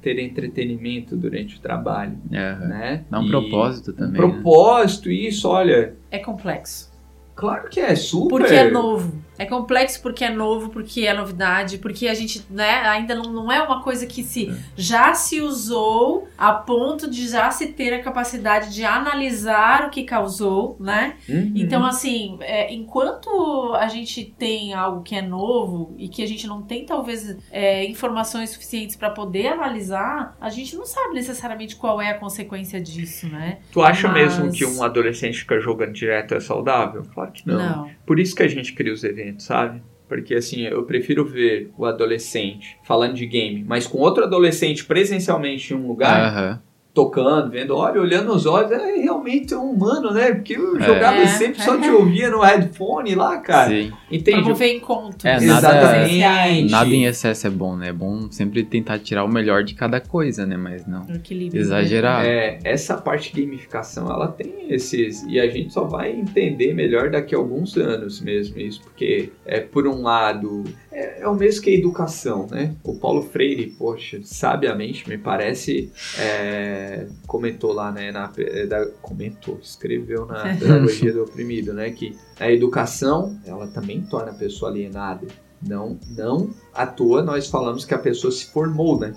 ter 0.00 0.18
entretenimento 0.18 1.16
durante 1.16 1.56
o 1.56 1.60
trabalho, 1.60 2.16
Aham. 2.32 2.68
né? 2.68 3.04
Dá 3.10 3.20
um 3.20 3.26
E 3.26 3.30
propósito 3.30 3.92
também. 3.92 4.20
Um 4.22 4.26
né? 4.28 4.32
propósito, 4.34 5.10
isso, 5.10 5.48
olha, 5.48 5.94
É 6.10 6.18
complexo. 6.18 6.92
claro 7.34 7.68
que 7.68 7.80
é 7.80 7.94
super. 7.94 8.28
Porque 8.40 8.54
é 8.54 8.70
novo. 8.70 9.12
É 9.38 9.46
complexo 9.46 10.02
porque 10.02 10.24
é 10.24 10.30
novo, 10.30 10.68
porque 10.70 11.06
é 11.06 11.14
novidade, 11.14 11.78
porque 11.78 12.08
a 12.08 12.14
gente, 12.14 12.44
né, 12.50 12.80
ainda 12.88 13.14
não, 13.14 13.32
não 13.32 13.52
é 13.52 13.62
uma 13.62 13.82
coisa 13.82 14.06
que 14.06 14.22
se 14.22 14.52
já 14.76 15.14
se 15.14 15.40
usou 15.40 16.28
a 16.36 16.52
ponto 16.52 17.08
de 17.08 17.28
já 17.28 17.50
se 17.50 17.68
ter 17.68 17.94
a 17.94 18.02
capacidade 18.02 18.74
de 18.74 18.84
analisar 18.84 19.86
o 19.86 19.90
que 19.90 20.02
causou, 20.04 20.76
né? 20.80 21.16
Uhum. 21.28 21.52
Então, 21.54 21.84
assim, 21.84 22.38
é, 22.40 22.72
enquanto 22.74 23.74
a 23.74 23.86
gente 23.88 24.24
tem 24.38 24.74
algo 24.74 25.02
que 25.02 25.14
é 25.14 25.22
novo 25.22 25.94
e 25.98 26.08
que 26.08 26.22
a 26.22 26.26
gente 26.26 26.46
não 26.46 26.62
tem, 26.62 26.84
talvez, 26.84 27.36
é, 27.50 27.84
informações 27.86 28.50
suficientes 28.50 28.96
para 28.96 29.10
poder 29.10 29.48
analisar, 29.48 30.36
a 30.40 30.48
gente 30.50 30.76
não 30.76 30.84
sabe 30.84 31.14
necessariamente 31.14 31.76
qual 31.76 32.00
é 32.00 32.10
a 32.10 32.18
consequência 32.18 32.80
disso, 32.80 33.28
né? 33.28 33.58
Tu 33.72 33.80
acha 33.82 34.08
Mas- 34.08 34.38
mesmo 34.38 34.52
que 34.52 34.64
um 34.64 34.82
adolescente 34.82 35.38
ficar 35.38 35.60
jogando 35.60 35.92
direto 35.92 36.34
é 36.34 36.40
saudável? 36.40 37.02
Claro 37.14 37.32
que 37.32 37.46
não. 37.46 37.58
Não. 37.58 37.90
Por 38.06 38.18
isso 38.18 38.34
que 38.34 38.42
a 38.42 38.48
gente 38.48 38.72
cria 38.72 38.92
os 38.92 39.04
eventos, 39.04 39.27
sabe? 39.38 39.82
Porque 40.08 40.34
assim, 40.34 40.62
eu 40.62 40.84
prefiro 40.84 41.24
ver 41.24 41.70
o 41.76 41.84
adolescente 41.84 42.78
falando 42.82 43.14
de 43.14 43.26
game, 43.26 43.62
mas 43.62 43.86
com 43.86 43.98
outro 43.98 44.24
adolescente 44.24 44.84
presencialmente 44.84 45.72
em 45.72 45.76
um 45.76 45.86
lugar. 45.86 46.62
Tocando, 46.94 47.50
vendo, 47.50 47.76
olha, 47.76 48.00
olhando 48.00 48.32
nos 48.32 48.44
olhos, 48.44 48.72
é 48.72 48.96
realmente 48.96 49.54
um 49.54 49.70
humano, 49.70 50.10
né? 50.12 50.32
Porque 50.34 50.54
eu 50.56 50.76
É. 50.78 50.84
jogava 50.84 51.16
É. 51.18 51.26
sempre 51.28 51.62
só 51.62 51.78
te 51.78 51.88
ouvia 51.88 52.28
no 52.28 52.40
headphone 52.40 53.14
lá, 53.14 53.36
cara. 53.38 53.68
Sim. 53.70 53.92
Entende? 54.10 54.40
Promover 54.42 54.74
encontros. 54.74 55.24
É, 55.24 55.38
nada- 55.40 55.68
Exatamente. 55.68 56.70
Nada 56.70 56.90
em 56.90 57.04
excesso 57.04 57.46
é 57.46 57.50
bom, 57.50 57.76
né? 57.76 57.88
É 57.88 57.92
bom 57.92 58.30
sempre 58.32 58.64
tentar 58.64 58.98
tirar 58.98 59.24
o 59.24 59.28
melhor 59.28 59.62
de 59.62 59.74
cada 59.74 60.00
coisa, 60.00 60.44
né? 60.44 60.56
Mas 60.56 60.86
não. 60.86 61.06
Equilíbrio. 61.14 61.60
Exagerar. 61.60 62.24
É, 62.24 62.58
essa 62.64 62.96
parte 62.96 63.32
de 63.32 63.42
gamificação, 63.44 64.10
ela 64.10 64.28
tem 64.28 64.66
esses. 64.68 65.22
E 65.28 65.38
a 65.38 65.46
gente 65.48 65.72
só 65.72 65.84
vai 65.84 66.10
entender 66.10 66.74
melhor 66.74 67.10
daqui 67.10 67.34
a 67.34 67.38
alguns 67.38 67.76
anos 67.76 68.20
mesmo 68.20 68.58
isso, 68.58 68.80
porque, 68.82 69.30
é, 69.46 69.60
por 69.60 69.86
um 69.86 70.02
lado, 70.02 70.64
é, 70.90 71.22
é 71.22 71.28
o 71.28 71.34
mesmo 71.34 71.62
que 71.62 71.70
a 71.70 71.74
educação, 71.74 72.46
né? 72.50 72.74
O 72.82 72.94
Paulo 72.96 73.22
Freire, 73.22 73.66
poxa, 73.78 74.20
sabiamente, 74.22 75.08
me 75.08 75.18
parece, 75.18 75.92
é, 76.18 77.06
comentou 77.26 77.72
lá, 77.72 77.90
né? 77.92 78.10
Na, 78.10 78.30
é, 78.38 78.66
da- 78.66 78.86
comentou, 79.02 79.58
escreveu 79.62 80.26
na 80.26 80.42
Pedagogia 80.56 81.12
do 81.12 81.22
Oprimido, 81.24 81.72
né? 81.72 81.90
Que 81.90 82.16
a 82.40 82.50
educação, 82.50 83.38
ela 83.46 83.66
também 83.66 84.00
torna 84.02 84.30
a 84.30 84.34
pessoa 84.34 84.70
alienada. 84.70 85.26
Não, 85.60 85.98
não 86.16 86.50
à 86.72 86.86
toa 86.86 87.20
nós 87.22 87.48
falamos 87.48 87.84
que 87.84 87.92
a 87.92 87.98
pessoa 87.98 88.30
se 88.30 88.46
formou, 88.46 88.98
né? 88.98 89.12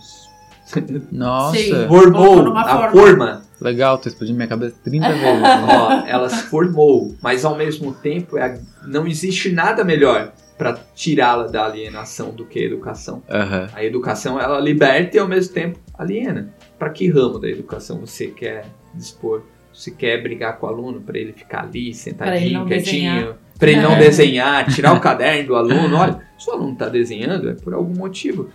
Nossa, 1.11 1.57
Sim. 1.57 1.87
Formou 1.87 2.55
a 2.57 2.63
forma. 2.65 2.91
forma 2.91 3.41
legal, 3.59 3.97
tô 3.99 4.07
explodindo 4.09 4.37
minha 4.37 4.47
cabeça 4.47 4.75
30 4.83 5.09
vezes. 5.13 5.41
né? 5.41 5.67
Ó, 5.69 5.91
ela 6.07 6.29
se 6.29 6.43
formou, 6.43 7.15
mas 7.21 7.45
ao 7.45 7.55
mesmo 7.55 7.93
tempo 7.93 8.37
é 8.37 8.45
a- 8.55 8.59
não 8.87 9.05
existe 9.05 9.51
nada 9.51 9.83
melhor 9.83 10.31
para 10.61 10.77
tirá-la 10.93 11.47
da 11.47 11.65
alienação 11.65 12.29
do 12.29 12.45
que 12.45 12.59
a 12.59 12.61
educação. 12.61 13.23
Aham. 13.27 13.67
A 13.73 13.83
educação 13.83 14.39
ela 14.39 14.59
liberta 14.59 15.17
e 15.17 15.19
ao 15.19 15.27
mesmo 15.27 15.55
tempo 15.55 15.79
aliena. 15.97 16.53
Para 16.77 16.91
que 16.91 17.09
ramo 17.09 17.39
da 17.39 17.49
educação 17.49 17.99
você 17.99 18.27
quer 18.27 18.65
dispor? 18.93 19.41
Você 19.73 19.89
quer 19.89 20.21
brigar 20.21 20.59
com 20.59 20.67
o 20.67 20.69
aluno 20.69 21.01
para 21.01 21.17
ele 21.17 21.33
ficar 21.33 21.63
ali 21.63 21.85
ele 21.87 21.93
sentadinho, 21.95 22.59
não 22.59 22.67
quietinho, 22.67 23.11
desenhar. 23.15 23.37
para 23.57 23.71
ele 23.71 23.81
não 23.81 23.93
É. 23.93 23.99
desenhar, 24.01 24.67
tirar 24.71 24.93
o 24.93 24.99
caderno 25.01 25.47
do 25.47 25.55
aluno? 25.55 25.97
Olha, 25.97 26.19
se 26.37 26.47
o 26.47 26.53
aluno 26.53 26.73
está 26.73 26.87
desenhando 26.87 27.49
é 27.49 27.53
por 27.55 27.73
algum 27.73 27.95
motivo. 27.97 28.51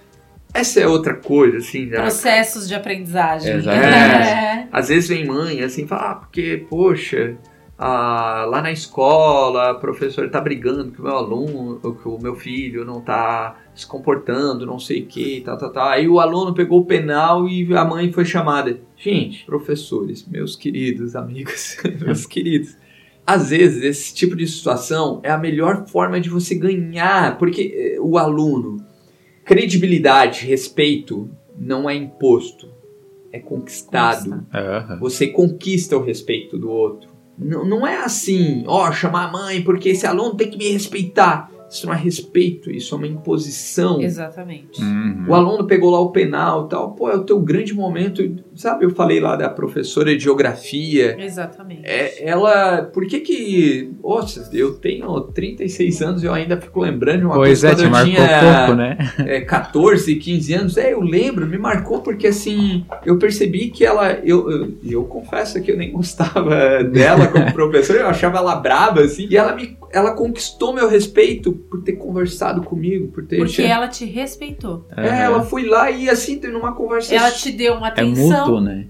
Essa 0.54 0.78
é 0.78 0.86
outra 0.86 1.14
coisa, 1.14 1.56
assim, 1.58 1.88
já. 1.88 2.02
Processos 2.02 2.68
de 2.68 2.74
aprendizagem. 2.76 3.52
Exatamente. 3.56 4.28
É. 4.28 4.68
Às 4.70 4.90
vezes 4.90 5.08
vem 5.08 5.26
mãe 5.26 5.60
assim, 5.60 5.88
fala, 5.88 6.12
ah, 6.12 6.14
porque, 6.14 6.64
poxa, 6.70 7.34
ah, 7.78 8.46
lá 8.48 8.62
na 8.62 8.72
escola, 8.72 9.72
o 9.72 9.80
professor 9.80 10.30
tá 10.30 10.40
brigando 10.40 10.90
que 10.92 11.00
o 11.00 11.04
meu 11.04 11.14
aluno, 11.14 11.78
que 11.80 12.08
o 12.08 12.18
meu 12.18 12.34
filho 12.34 12.86
não 12.86 13.02
tá 13.02 13.56
se 13.74 13.86
comportando, 13.86 14.64
não 14.64 14.78
sei 14.78 15.02
o 15.02 15.06
que, 15.06 15.42
tá, 15.42 15.56
tá, 15.56 15.68
tá. 15.68 15.90
Aí 15.90 16.08
o 16.08 16.18
aluno 16.18 16.54
pegou 16.54 16.80
o 16.80 16.86
penal 16.86 17.46
e 17.46 17.76
a 17.76 17.84
mãe 17.84 18.10
foi 18.10 18.24
chamada. 18.24 18.80
Gente, 18.96 19.44
professores, 19.44 20.26
meus 20.26 20.56
queridos 20.56 21.14
amigos, 21.14 21.76
meus 22.00 22.24
queridos. 22.24 22.74
Às 23.26 23.50
vezes, 23.50 23.82
esse 23.82 24.14
tipo 24.14 24.34
de 24.34 24.46
situação 24.46 25.20
é 25.22 25.30
a 25.30 25.36
melhor 25.36 25.86
forma 25.86 26.18
de 26.18 26.30
você 26.30 26.54
ganhar, 26.54 27.36
porque 27.36 27.96
eh, 27.96 28.00
o 28.00 28.16
aluno, 28.16 28.78
credibilidade, 29.44 30.46
respeito, 30.46 31.28
não 31.58 31.90
é 31.90 31.94
imposto, 31.94 32.70
é 33.32 33.38
conquistado. 33.38 34.46
Aham. 34.54 34.98
Você 35.00 35.26
conquista 35.26 35.96
o 35.96 36.02
respeito 36.02 36.56
do 36.56 36.70
outro. 36.70 37.15
Não, 37.38 37.64
não 37.64 37.86
é 37.86 37.98
assim, 37.98 38.64
ó, 38.66 38.90
chamar 38.90 39.28
a 39.28 39.32
mãe 39.32 39.62
porque 39.62 39.90
esse 39.90 40.06
aluno 40.06 40.34
tem 40.34 40.50
que 40.50 40.56
me 40.56 40.70
respeitar. 40.70 41.50
Isso 41.68 41.86
não 41.86 41.92
é 41.92 41.96
respeito, 41.96 42.70
isso 42.70 42.94
é 42.94 42.98
uma 42.98 43.06
imposição. 43.06 44.00
Exatamente. 44.00 44.80
Uhum. 44.80 45.26
O 45.28 45.34
aluno 45.34 45.66
pegou 45.66 45.90
lá 45.90 46.00
o 46.00 46.10
penal 46.10 46.66
e 46.66 46.68
tal, 46.68 46.92
pô, 46.92 47.10
é 47.10 47.16
o 47.16 47.24
teu 47.24 47.40
grande 47.40 47.74
momento. 47.74 48.22
Sabe, 48.56 48.86
eu 48.86 48.90
falei 48.90 49.20
lá 49.20 49.36
da 49.36 49.50
professora 49.50 50.16
de 50.16 50.24
geografia. 50.24 51.14
Exatamente. 51.18 51.82
É, 51.84 52.26
ela. 52.26 52.82
Por 52.82 53.06
que 53.06 53.20
que. 53.20 53.92
Nossa, 54.02 54.48
eu 54.52 54.74
tenho 54.74 55.20
36 55.20 56.02
anos 56.02 56.22
e 56.22 56.26
eu 56.26 56.32
ainda 56.32 56.58
fico 56.58 56.80
lembrando 56.80 57.18
de 57.18 57.24
uma 57.26 57.34
Pois 57.34 57.60
coisa 57.60 57.68
é, 57.68 57.70
quando 57.70 57.78
te 57.78 57.84
eu 57.84 57.90
marcou 57.90 58.14
tinha 58.14 58.66
pouco, 58.66 58.74
né? 58.74 58.98
é, 59.18 59.40
14, 59.42 60.16
15 60.16 60.54
anos. 60.54 60.76
É, 60.78 60.92
eu 60.94 61.00
lembro, 61.00 61.46
me 61.46 61.58
marcou 61.58 62.00
porque 62.00 62.28
assim, 62.28 62.84
eu 63.04 63.18
percebi 63.18 63.68
que 63.68 63.84
ela. 63.84 64.12
Eu, 64.12 64.50
eu, 64.50 64.78
eu 64.82 65.04
confesso 65.04 65.60
que 65.60 65.70
eu 65.70 65.76
nem 65.76 65.92
gostava 65.96 66.82
dela 66.82 67.28
como 67.28 67.52
professora, 67.52 68.00
eu 68.00 68.06
achava 68.06 68.38
ela 68.38 68.56
braba, 68.56 69.02
assim, 69.02 69.28
e 69.30 69.36
ela 69.36 69.54
me. 69.54 69.76
Ela 69.92 70.12
conquistou 70.12 70.74
meu 70.74 70.88
respeito 70.88 71.52
por 71.52 71.82
ter 71.82 71.92
conversado 71.92 72.62
comigo, 72.62 73.08
por 73.08 73.24
ter. 73.24 73.36
Porque 73.36 73.62
ela 73.62 73.88
te 73.88 74.04
respeitou. 74.04 74.86
É, 74.96 75.22
ela 75.22 75.42
foi 75.42 75.66
lá 75.66 75.90
e 75.90 76.08
assim, 76.08 76.38
teve 76.38 76.54
uma 76.54 76.74
conversa. 76.74 77.14
Ela 77.14 77.30
te 77.30 77.52
deu 77.52 77.74
uma 77.74 77.88
É 77.88 77.92
né? 78.60 78.86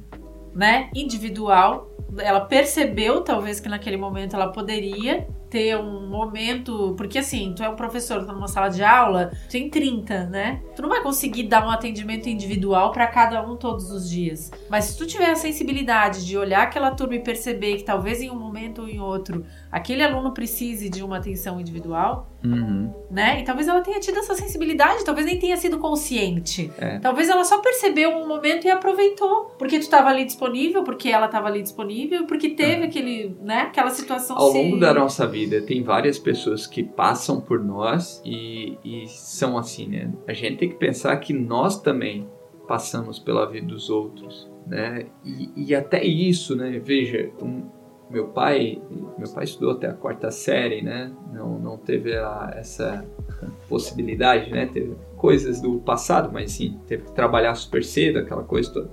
né, 0.57 0.89
individual. 0.95 1.91
Ela 2.19 2.41
percebeu, 2.41 3.20
talvez, 3.20 3.61
que 3.61 3.69
naquele 3.69 3.99
momento 3.99 4.35
ela 4.35 4.51
poderia 4.51 5.28
ter 5.51 5.77
um 5.77 6.09
momento. 6.09 6.95
Porque 6.97 7.19
assim, 7.19 7.53
tu 7.55 7.62
é 7.62 7.69
um 7.69 7.77
professor, 7.77 8.24
tá 8.24 8.33
numa 8.33 8.49
sala 8.49 8.69
de 8.69 8.83
aula, 8.83 9.33
tem 9.51 9.69
30, 9.69 10.24
né? 10.27 10.62
Tu 10.74 10.81
não 10.81 10.89
vai 10.89 11.03
conseguir 11.03 11.45
dar 11.45 11.66
um 11.66 11.70
atendimento 11.70 12.28
individual 12.28 12.91
pra 12.91 13.07
cada 13.07 13.43
um 13.43 13.57
todos 13.57 13.91
os 13.91 14.09
dias. 14.09 14.51
Mas 14.70 14.87
se 14.87 14.99
tu 14.99 15.07
tiver 15.07 15.31
a 15.31 15.37
sensibilidade 15.37 16.24
de 16.24 16.39
olhar 16.39 16.62
aquela 16.62 16.91
turma 16.93 17.16
e 17.16 17.20
perceber 17.20 17.77
que 17.77 17.83
talvez 17.83 18.23
em 18.23 18.31
um 18.31 18.39
momento 18.39 18.83
ou 18.83 18.89
em 18.89 18.99
outro 18.99 19.45
aquele 19.77 20.03
aluno 20.03 20.32
precise 20.32 20.89
de 20.89 21.03
uma 21.03 21.19
atenção 21.19 21.61
individual, 21.61 22.28
Uhum. 22.44 22.93
né? 23.11 23.40
E 23.40 23.44
talvez 23.44 23.66
ela 23.66 23.81
tenha 23.81 23.98
tido 23.98 24.19
essa 24.19 24.35
sensibilidade, 24.35 25.05
talvez 25.05 25.27
nem 25.27 25.39
tenha 25.39 25.57
sido 25.57 25.78
consciente. 25.78 26.70
É. 26.78 26.98
Talvez 27.01 27.28
ela 27.28 27.44
só 27.44 27.59
percebeu 27.61 28.11
um 28.11 28.27
momento 28.28 28.66
e 28.66 28.70
aproveitou. 28.70 29.47
Porque 29.59 29.78
tu 29.81 29.89
tava 29.90 30.09
ali 30.11 30.24
disponível, 30.24 30.85
porque 30.85 31.09
ela 31.09 31.27
tava 31.28 31.48
ali 31.48 31.62
disponível, 31.62 32.24
porque 32.27 32.51
teve 32.51 32.85
aquele, 32.85 33.36
né, 33.43 33.62
aquela 33.62 33.90
situação 33.90 34.36
Ao 34.36 34.51
se- 34.53 34.59
longo 34.62 34.78
da 34.78 34.94
nossa 34.94 35.27
vida, 35.27 35.61
tem 35.62 35.82
várias 35.82 36.19
pessoas 36.19 36.66
que 36.66 36.82
passam 36.85 37.40
por 37.40 37.62
nós 37.65 38.23
e, 38.24 38.78
e 38.85 39.07
são 39.09 39.59
assim, 39.59 39.86
né? 39.89 40.12
A 40.28 40.32
gente 40.32 40.59
tem 40.59 40.69
que 40.69 40.77
pensar 40.77 41.16
que 41.16 41.32
nós 41.32 41.81
também 41.81 42.28
passamos 42.69 43.19
pela 43.19 43.47
vida 43.51 43.66
dos 43.66 43.89
outros, 43.90 44.48
né? 44.66 45.07
E, 45.24 45.51
e 45.69 45.74
até 45.74 46.05
isso, 46.05 46.55
né? 46.57 46.81
Veja, 46.85 47.31
um- 47.40 47.62
meu 48.11 48.28
pai, 48.28 48.81
meu 49.19 49.28
pai 49.33 49.45
estudou 49.45 49.73
até 49.73 49.89
a 49.89 49.93
quarta 49.93 50.31
série, 50.31 50.81
né? 50.83 51.12
Não, 51.33 51.59
não 51.59 51.77
teve 51.77 52.15
a- 52.16 52.53
essa 52.57 53.05
possibilidade, 53.69 54.51
né? 54.51 54.66
Teve 54.66 54.95
coisas 55.16 55.61
do 55.61 55.78
passado, 55.81 56.31
mas 56.33 56.53
sim, 56.53 56.78
teve 56.87 57.05
que 57.05 57.12
trabalhar 57.12 57.55
super 57.55 57.83
cedo, 57.85 58.19
aquela 58.19 58.43
coisa 58.45 58.73
toda. 58.73 58.91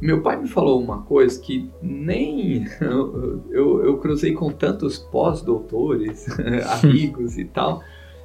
Meu 0.00 0.20
pai 0.22 0.36
me 0.40 0.48
falou 0.48 0.80
uma 0.82 1.02
coisa 1.02 1.40
que 1.40 1.70
nem 1.80 2.64
eu, 2.80 3.42
eu, 3.50 3.84
eu 3.84 3.98
cruzei 3.98 4.32
com 4.32 4.50
tantos 4.50 4.98
pós-doutores, 4.98 6.26
amigos 6.82 7.38
e 7.38 7.44
tal, 7.44 7.82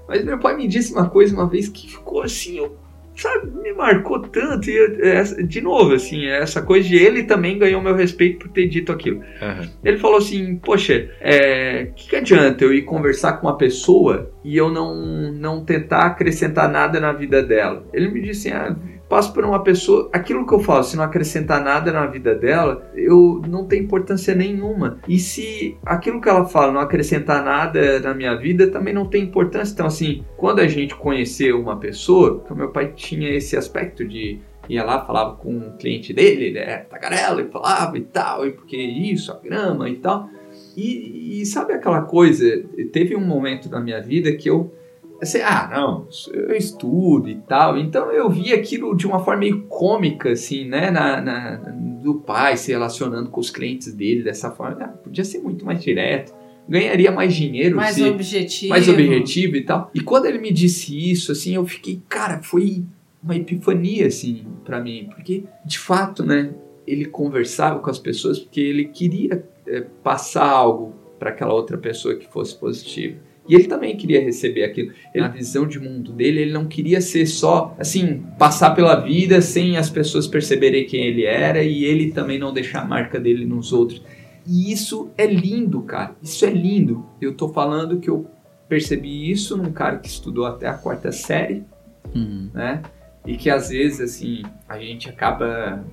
Mas 0.08 0.24
meu 0.26 0.40
pai 0.40 0.56
me 0.56 0.68
disse 0.68 0.94
uma 0.94 1.10
coisa 1.10 1.34
uma 1.36 1.48
vez 1.48 1.68
que 1.70 1.88
ficou 1.92 2.22
assim, 2.24 2.58
eu, 2.58 2.76
sabe, 3.18 3.52
me 3.62 3.74
marcou 3.74 4.20
tanto. 4.20 4.70
E 4.70 4.76
eu- 4.76 5.04
essa- 5.04 5.44
de 5.44 5.60
novo, 5.62 5.94
assim, 5.94 6.26
essa 6.28 6.62
coisa 6.62 6.88
de 6.88 6.96
ele 6.96 7.24
também 7.24 7.58
ganhou 7.58 7.82
meu 7.82 7.96
respeito 7.96 8.40
por 8.40 8.50
ter 8.50 8.68
dito 8.68 8.92
aquilo. 8.92 9.22
Aham. 9.42 9.70
Ele 9.84 9.98
falou 9.98 10.18
assim, 10.18 10.56
poxa, 10.58 11.10
é, 11.20 11.90
que, 11.96 12.10
que 12.10 12.16
adianta 12.16 12.64
eu 12.64 12.74
ir 12.74 12.84
conversar 12.84 13.34
com 13.34 13.48
uma 13.48 13.58
pessoa 13.58 14.32
e 14.44 14.56
eu 14.56 14.70
não, 14.70 15.32
não 15.34 15.66
tentar 15.66 16.06
acrescentar 16.06 16.70
nada 16.70 17.00
na 17.00 17.12
vida 17.12 17.42
dela? 17.44 17.86
Ele 17.94 18.10
me 18.10 18.22
disse, 18.22 18.50
ah, 18.52 18.76
passo 19.10 19.34
por 19.34 19.44
uma 19.46 19.64
pessoa, 19.64 20.10
aquilo 20.12 20.46
que 20.46 20.54
eu 20.54 20.60
falo, 20.60 20.84
se 20.84 20.98
não 20.98 21.04
acrescentar 21.04 21.64
nada 21.64 21.92
na 21.92 22.06
vida 22.06 22.36
dela, 22.36 22.90
eu 22.94 23.42
não 23.48 23.66
tem 23.66 23.82
importância 23.82 24.36
nenhuma. 24.36 25.00
E 25.08 25.18
se 25.20 25.78
aquilo 25.86 26.22
que 26.22 26.30
ela 26.30 26.46
fala 26.46 26.72
não 26.72 26.82
acrescentar 26.82 27.44
nada 27.44 28.00
na 28.00 28.14
minha 28.14 28.36
vida, 28.36 28.68
também 28.68 28.94
não 28.94 29.06
tem 29.06 29.24
importância. 29.24 29.74
Então, 29.74 29.86
assim, 29.86 30.24
quando 30.36 30.60
a 30.60 30.68
gente 30.68 30.96
conheceu 30.96 31.60
uma 31.60 31.78
pessoa, 31.78 32.44
que 32.46 32.52
o 32.52 32.56
meu 32.56 32.70
pai 32.70 32.92
tinha 32.96 33.30
esse 33.30 33.56
aspecto 33.56 34.06
de 34.06 34.40
ia 34.70 34.84
lá, 34.84 35.06
falava 35.06 35.36
com 35.38 35.50
um 35.50 35.78
cliente 35.78 36.14
dele, 36.14 36.46
ele 36.46 36.60
era 36.60 36.80
tagarela, 36.80 37.42
e 37.42 37.46
falava 37.46 37.98
e 37.98 38.02
tal, 38.02 38.46
e 38.46 38.52
porque 38.52 38.76
isso, 38.76 39.32
a 39.32 39.40
grama 39.40 39.90
e 39.90 39.96
tal. 39.96 40.30
E, 40.76 41.42
e 41.42 41.46
sabe 41.46 41.74
aquela 41.74 42.02
coisa? 42.02 42.46
Teve 42.92 43.16
um 43.16 43.26
momento 43.26 43.70
na 43.70 43.80
minha 43.80 44.02
vida 44.02 44.32
que 44.34 44.50
eu 44.50 44.74
assim, 45.22 45.40
ah, 45.42 45.70
não, 45.74 46.08
eu 46.34 46.56
estudo 46.56 47.30
e 47.30 47.36
tal. 47.36 47.78
Então 47.78 48.12
eu 48.12 48.30
vi 48.30 48.54
aquilo 48.54 48.96
de 48.96 49.06
uma 49.08 49.20
forma 49.24 49.40
meio 49.42 49.64
cômica, 49.64 50.32
assim, 50.32 50.66
né? 50.66 50.92
Na, 50.92 51.22
na- 51.22 51.56
do 52.04 52.16
pai 52.16 52.56
se 52.56 52.72
relacionando 52.72 53.30
com 53.30 53.40
os 53.42 53.50
clientes 53.50 53.94
dele 53.94 54.24
dessa 54.24 54.52
forma. 54.52 54.78
Ah, 54.82 54.88
podia 54.88 55.24
ser 55.26 55.40
muito 55.40 55.66
mais 55.66 55.82
direto. 55.82 56.34
Ganharia 56.70 57.12
mais 57.12 57.34
dinheiro 57.34 57.76
Mais 57.76 57.96
se, 57.96 58.04
objetivo. 58.04 58.70
mais 58.70 58.88
objetivo 58.88 59.56
e 59.56 59.62
tal. 59.64 59.90
E 59.94 60.00
quando 60.02 60.26
ele 60.26 60.38
me 60.38 60.52
disse 60.52 60.96
isso, 61.12 61.32
assim, 61.32 61.56
eu 61.56 61.66
fiquei, 61.66 62.02
cara, 62.08 62.42
foi 62.44 62.84
uma 63.24 63.36
epifania, 63.36 64.08
assim, 64.08 64.46
pra 64.64 64.80
mim. 64.82 65.10
Porque, 65.14 65.44
de 65.66 65.80
fato, 65.80 66.24
né, 66.26 66.52
ele 66.86 67.06
conversava 67.06 67.80
com 67.80 67.90
as 67.90 68.00
pessoas 68.00 68.40
porque 68.40 68.62
ele 68.62 68.86
queria 68.86 69.44
eh, 69.66 69.86
passar 70.04 70.48
algo 70.50 70.94
para 71.20 71.30
aquela 71.32 71.54
outra 71.54 71.78
pessoa 71.78 72.16
que 72.16 72.28
fosse 72.28 72.56
positivo. 72.58 73.18
E 73.48 73.56
ele 73.56 73.66
também 73.66 73.96
queria 73.96 74.22
receber 74.22 74.64
aquilo. 74.64 74.92
Ele, 75.14 75.24
a 75.24 75.30
visão 75.30 75.66
de 75.68 75.80
mundo 75.80 76.12
dele, 76.12 76.42
ele 76.42 76.52
não 76.52 76.66
queria 76.66 77.00
ser 77.00 77.26
só, 77.26 77.76
assim, 77.80 78.24
passar 78.38 78.72
pela 78.76 78.96
vida 78.96 79.42
sem 79.42 79.78
as 79.78 79.90
pessoas 79.90 80.28
perceberem 80.28 80.86
quem 80.86 81.06
ele 81.06 81.24
era 81.26 81.64
e 81.64 81.86
ele 81.86 82.12
também 82.12 82.38
não 82.38 82.54
deixar 82.54 82.82
a 82.82 82.86
marca 82.86 83.20
dele 83.20 83.46
nos 83.46 83.72
outros. 83.72 84.02
E 84.46 84.72
isso 84.72 85.10
é 85.18 85.26
lindo, 85.26 85.82
cara. 85.82 86.16
Isso 86.22 86.46
é 86.46 86.50
lindo. 86.50 87.06
Eu 87.22 87.34
tô 87.34 87.50
falando 87.50 88.00
que 88.00 88.10
eu 88.10 88.26
percebi 88.68 89.30
isso 89.32 89.56
num 89.56 89.72
cara 89.72 89.98
que 89.98 90.08
estudou 90.08 90.46
até 90.46 90.68
a 90.68 90.74
quarta 90.74 91.12
série, 91.12 91.64
Uhum. 92.14 92.50
né? 92.54 92.82
E 93.26 93.36
que 93.36 93.50
às 93.50 93.70
vezes, 93.70 94.00
assim, 94.00 94.44
a 94.68 94.80
gente 94.80 95.10
acaba, 95.10 95.84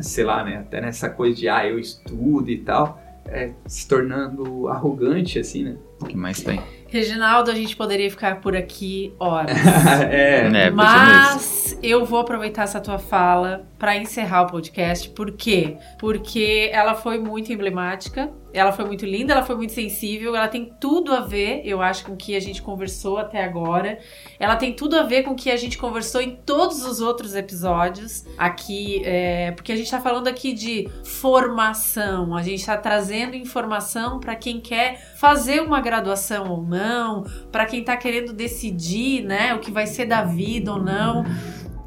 sei 0.00 0.24
lá, 0.24 0.42
né? 0.42 0.56
Até 0.56 0.80
nessa 0.80 1.10
coisa 1.10 1.36
de, 1.36 1.48
ah, 1.48 1.66
eu 1.66 1.78
estudo 1.78 2.50
e 2.50 2.58
tal, 2.58 2.98
é, 3.26 3.50
se 3.66 3.86
tornando 3.86 4.68
arrogante, 4.68 5.38
assim, 5.38 5.64
né? 5.64 5.76
O 6.00 6.06
que 6.06 6.16
mais 6.16 6.40
tem? 6.42 6.60
Reginaldo, 6.88 7.50
a 7.50 7.54
gente 7.54 7.76
poderia 7.76 8.10
ficar 8.10 8.40
por 8.40 8.56
aqui 8.56 9.14
horas. 9.18 9.56
é, 10.10 10.48
É. 10.48 10.70
Mas 10.70 11.78
eu 11.82 12.04
vou 12.04 12.18
aproveitar 12.18 12.62
essa 12.62 12.80
tua 12.80 12.98
fala 12.98 13.66
para 13.78 13.96
encerrar 13.96 14.42
o 14.42 14.46
podcast. 14.46 15.08
Por 15.10 15.32
quê? 15.32 15.76
Porque 15.98 16.68
ela 16.72 16.94
foi 16.94 17.18
muito 17.18 17.52
emblemática, 17.52 18.30
ela 18.52 18.72
foi 18.72 18.84
muito 18.84 19.04
linda, 19.04 19.34
ela 19.34 19.44
foi 19.44 19.56
muito 19.56 19.72
sensível, 19.72 20.34
ela 20.34 20.48
tem 20.48 20.72
tudo 20.80 21.12
a 21.12 21.20
ver, 21.20 21.62
eu 21.64 21.80
acho, 21.80 22.04
com 22.04 22.12
o 22.14 22.16
que 22.16 22.34
a 22.34 22.40
gente 22.40 22.62
conversou 22.62 23.18
até 23.18 23.44
agora. 23.44 23.98
Ela 24.40 24.56
tem 24.56 24.72
tudo 24.72 24.96
a 24.96 25.02
ver 25.02 25.22
com 25.22 25.32
o 25.32 25.36
que 25.36 25.50
a 25.50 25.56
gente 25.56 25.78
conversou 25.78 26.20
em 26.20 26.34
todos 26.34 26.84
os 26.84 27.00
outros 27.00 27.34
episódios 27.34 28.24
aqui, 28.36 29.02
é, 29.04 29.52
porque 29.52 29.70
a 29.70 29.76
gente 29.76 29.90
tá 29.90 30.00
falando 30.00 30.28
aqui 30.28 30.52
de 30.52 30.88
formação, 31.04 32.34
a 32.34 32.42
gente 32.42 32.64
tá 32.64 32.76
trazendo 32.76 33.36
informação 33.36 34.18
para 34.18 34.34
quem 34.34 34.60
quer 34.60 35.14
fazer 35.16 35.60
uma 35.60 35.80
graduação 35.80 36.50
ou 36.50 36.62
não, 36.62 37.24
para 37.52 37.66
quem 37.66 37.84
tá 37.84 37.96
querendo 37.96 38.32
decidir, 38.32 39.22
né, 39.22 39.54
o 39.54 39.60
que 39.60 39.70
vai 39.70 39.86
ser 39.86 40.06
da 40.06 40.22
vida 40.22 40.72
ou 40.72 40.82
não. 40.82 41.24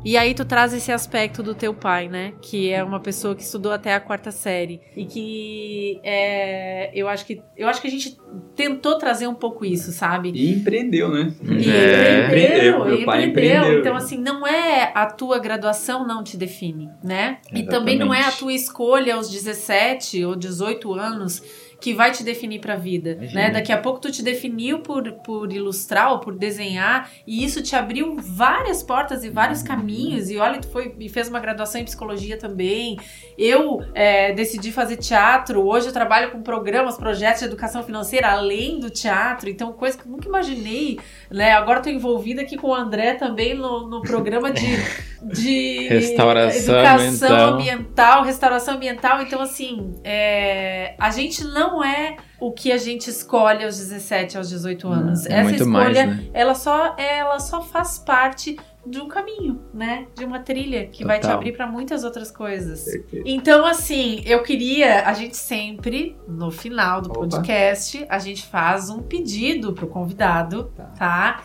E 0.03 0.17
aí 0.17 0.33
tu 0.33 0.43
traz 0.43 0.73
esse 0.73 0.91
aspecto 0.91 1.43
do 1.43 1.53
teu 1.53 1.73
pai, 1.75 2.07
né? 2.07 2.33
Que 2.41 2.71
é 2.71 2.83
uma 2.83 2.99
pessoa 2.99 3.35
que 3.35 3.43
estudou 3.43 3.71
até 3.71 3.93
a 3.93 3.99
quarta 3.99 4.31
série 4.31 4.81
e 4.97 5.05
que 5.05 5.99
é, 6.03 6.89
eu 6.93 7.07
acho 7.07 7.23
que 7.25 7.41
eu 7.55 7.67
acho 7.67 7.79
que 7.79 7.87
a 7.87 7.91
gente 7.91 8.17
tentou 8.55 8.97
trazer 8.97 9.27
um 9.27 9.35
pouco 9.35 9.63
isso, 9.63 9.91
sabe? 9.91 10.31
E 10.33 10.53
empreendeu, 10.53 11.09
né? 11.09 11.31
E 11.43 11.69
É. 11.69 12.25
empreendeu, 12.25 12.85
Meu 12.85 12.95
e 13.01 13.05
pai 13.05 13.25
empreendeu. 13.25 13.57
empreendeu. 13.59 13.79
Então, 13.79 13.95
assim, 13.95 14.17
não 14.17 14.45
é 14.47 14.91
a 14.95 15.05
tua 15.05 15.37
graduação 15.37 16.05
não 16.07 16.23
te 16.23 16.35
define, 16.35 16.89
né? 17.03 17.37
E 17.53 17.61
também 17.63 17.97
não 17.97 18.07
é 18.11 18.17
a 18.17 18.19
Exatamente. 18.21 18.39
tua 18.39 18.53
escolha 18.53 19.15
aos 19.15 19.29
17 19.29 20.25
ou 20.25 20.35
18 20.35 20.93
anos 20.93 21.43
que 21.81 21.95
vai 21.95 22.11
te 22.11 22.23
definir 22.23 22.59
pra 22.59 22.75
vida, 22.75 23.13
Imagina. 23.13 23.41
né? 23.41 23.49
Daqui 23.49 23.71
a 23.71 23.77
pouco 23.77 23.99
tu 23.99 24.11
te 24.11 24.21
definiu 24.21 24.79
por, 24.79 25.11
por 25.13 25.51
ilustrar 25.51 26.11
ou 26.11 26.19
por 26.19 26.37
desenhar 26.37 27.09
e 27.25 27.43
isso 27.43 27.63
te 27.63 27.75
abriu 27.75 28.17
várias 28.19 28.83
portas 28.83 29.23
e 29.23 29.29
vários 29.31 29.63
caminhos 29.63 30.29
e 30.29 30.37
olha, 30.37 30.61
tu 30.61 30.67
foi 30.67 30.95
e 30.99 31.09
fez 31.09 31.27
uma 31.27 31.39
graduação 31.39 31.81
em 31.81 31.83
psicologia 31.83 32.37
também. 32.37 32.99
Eu 33.35 33.83
é, 33.95 34.31
decidi 34.31 34.71
fazer 34.71 34.97
teatro, 34.97 35.65
hoje 35.65 35.87
eu 35.87 35.91
trabalho 35.91 36.29
com 36.29 36.43
programas, 36.43 36.97
projetos 36.97 37.39
de 37.39 37.47
educação 37.47 37.81
financeira 37.81 38.29
além 38.29 38.79
do 38.79 38.91
teatro, 38.91 39.49
então 39.49 39.73
coisa 39.73 39.97
que 39.97 40.05
eu 40.05 40.11
nunca 40.11 40.27
imaginei, 40.27 40.99
né? 41.31 41.53
Agora 41.53 41.81
tô 41.81 41.89
envolvida 41.89 42.43
aqui 42.43 42.57
com 42.57 42.67
o 42.67 42.75
André 42.75 43.15
também 43.15 43.55
no, 43.55 43.89
no 43.89 44.03
programa 44.03 44.51
de, 44.51 44.77
de 45.33 45.87
Restauração 45.87 46.75
educação 46.75 47.29
ambiental. 47.29 47.53
ambiental, 47.53 48.23
restauração 48.23 48.75
ambiental. 48.75 49.21
Então, 49.23 49.41
assim, 49.41 49.95
é, 50.03 50.93
a 50.99 51.09
gente 51.09 51.43
não 51.43 51.70
é 51.83 52.17
o 52.39 52.51
que 52.51 52.71
a 52.71 52.77
gente 52.77 53.07
escolhe 53.09 53.63
aos 53.63 53.77
17, 53.77 54.35
aos 54.37 54.49
18 54.49 54.87
anos. 54.87 55.25
É 55.27 55.41
Essa 55.41 55.51
escolha, 55.57 55.67
mais, 55.69 55.95
né? 56.17 56.29
ela, 56.33 56.55
só, 56.55 56.95
ela 56.97 57.39
só 57.39 57.61
faz 57.61 57.99
parte 57.99 58.57
de 58.83 58.99
um 58.99 59.07
caminho, 59.07 59.61
né? 59.71 60.07
De 60.15 60.25
uma 60.25 60.39
trilha 60.39 60.87
que 60.87 61.05
vai 61.05 61.19
te 61.19 61.21
Total. 61.21 61.37
abrir 61.37 61.51
para 61.51 61.67
muitas 61.67 62.03
outras 62.03 62.31
coisas. 62.31 62.83
Então, 63.25 63.63
assim, 63.63 64.23
eu 64.25 64.41
queria. 64.41 65.05
A 65.07 65.13
gente 65.13 65.37
sempre, 65.37 66.17
no 66.27 66.49
final 66.49 66.99
do 66.99 67.11
Opa. 67.11 67.19
podcast, 67.19 68.03
a 68.09 68.17
gente 68.17 68.43
faz 68.47 68.89
um 68.89 68.99
pedido 69.03 69.71
pro 69.73 69.85
convidado, 69.85 70.71
Tá. 70.75 70.83
tá? 70.97 71.43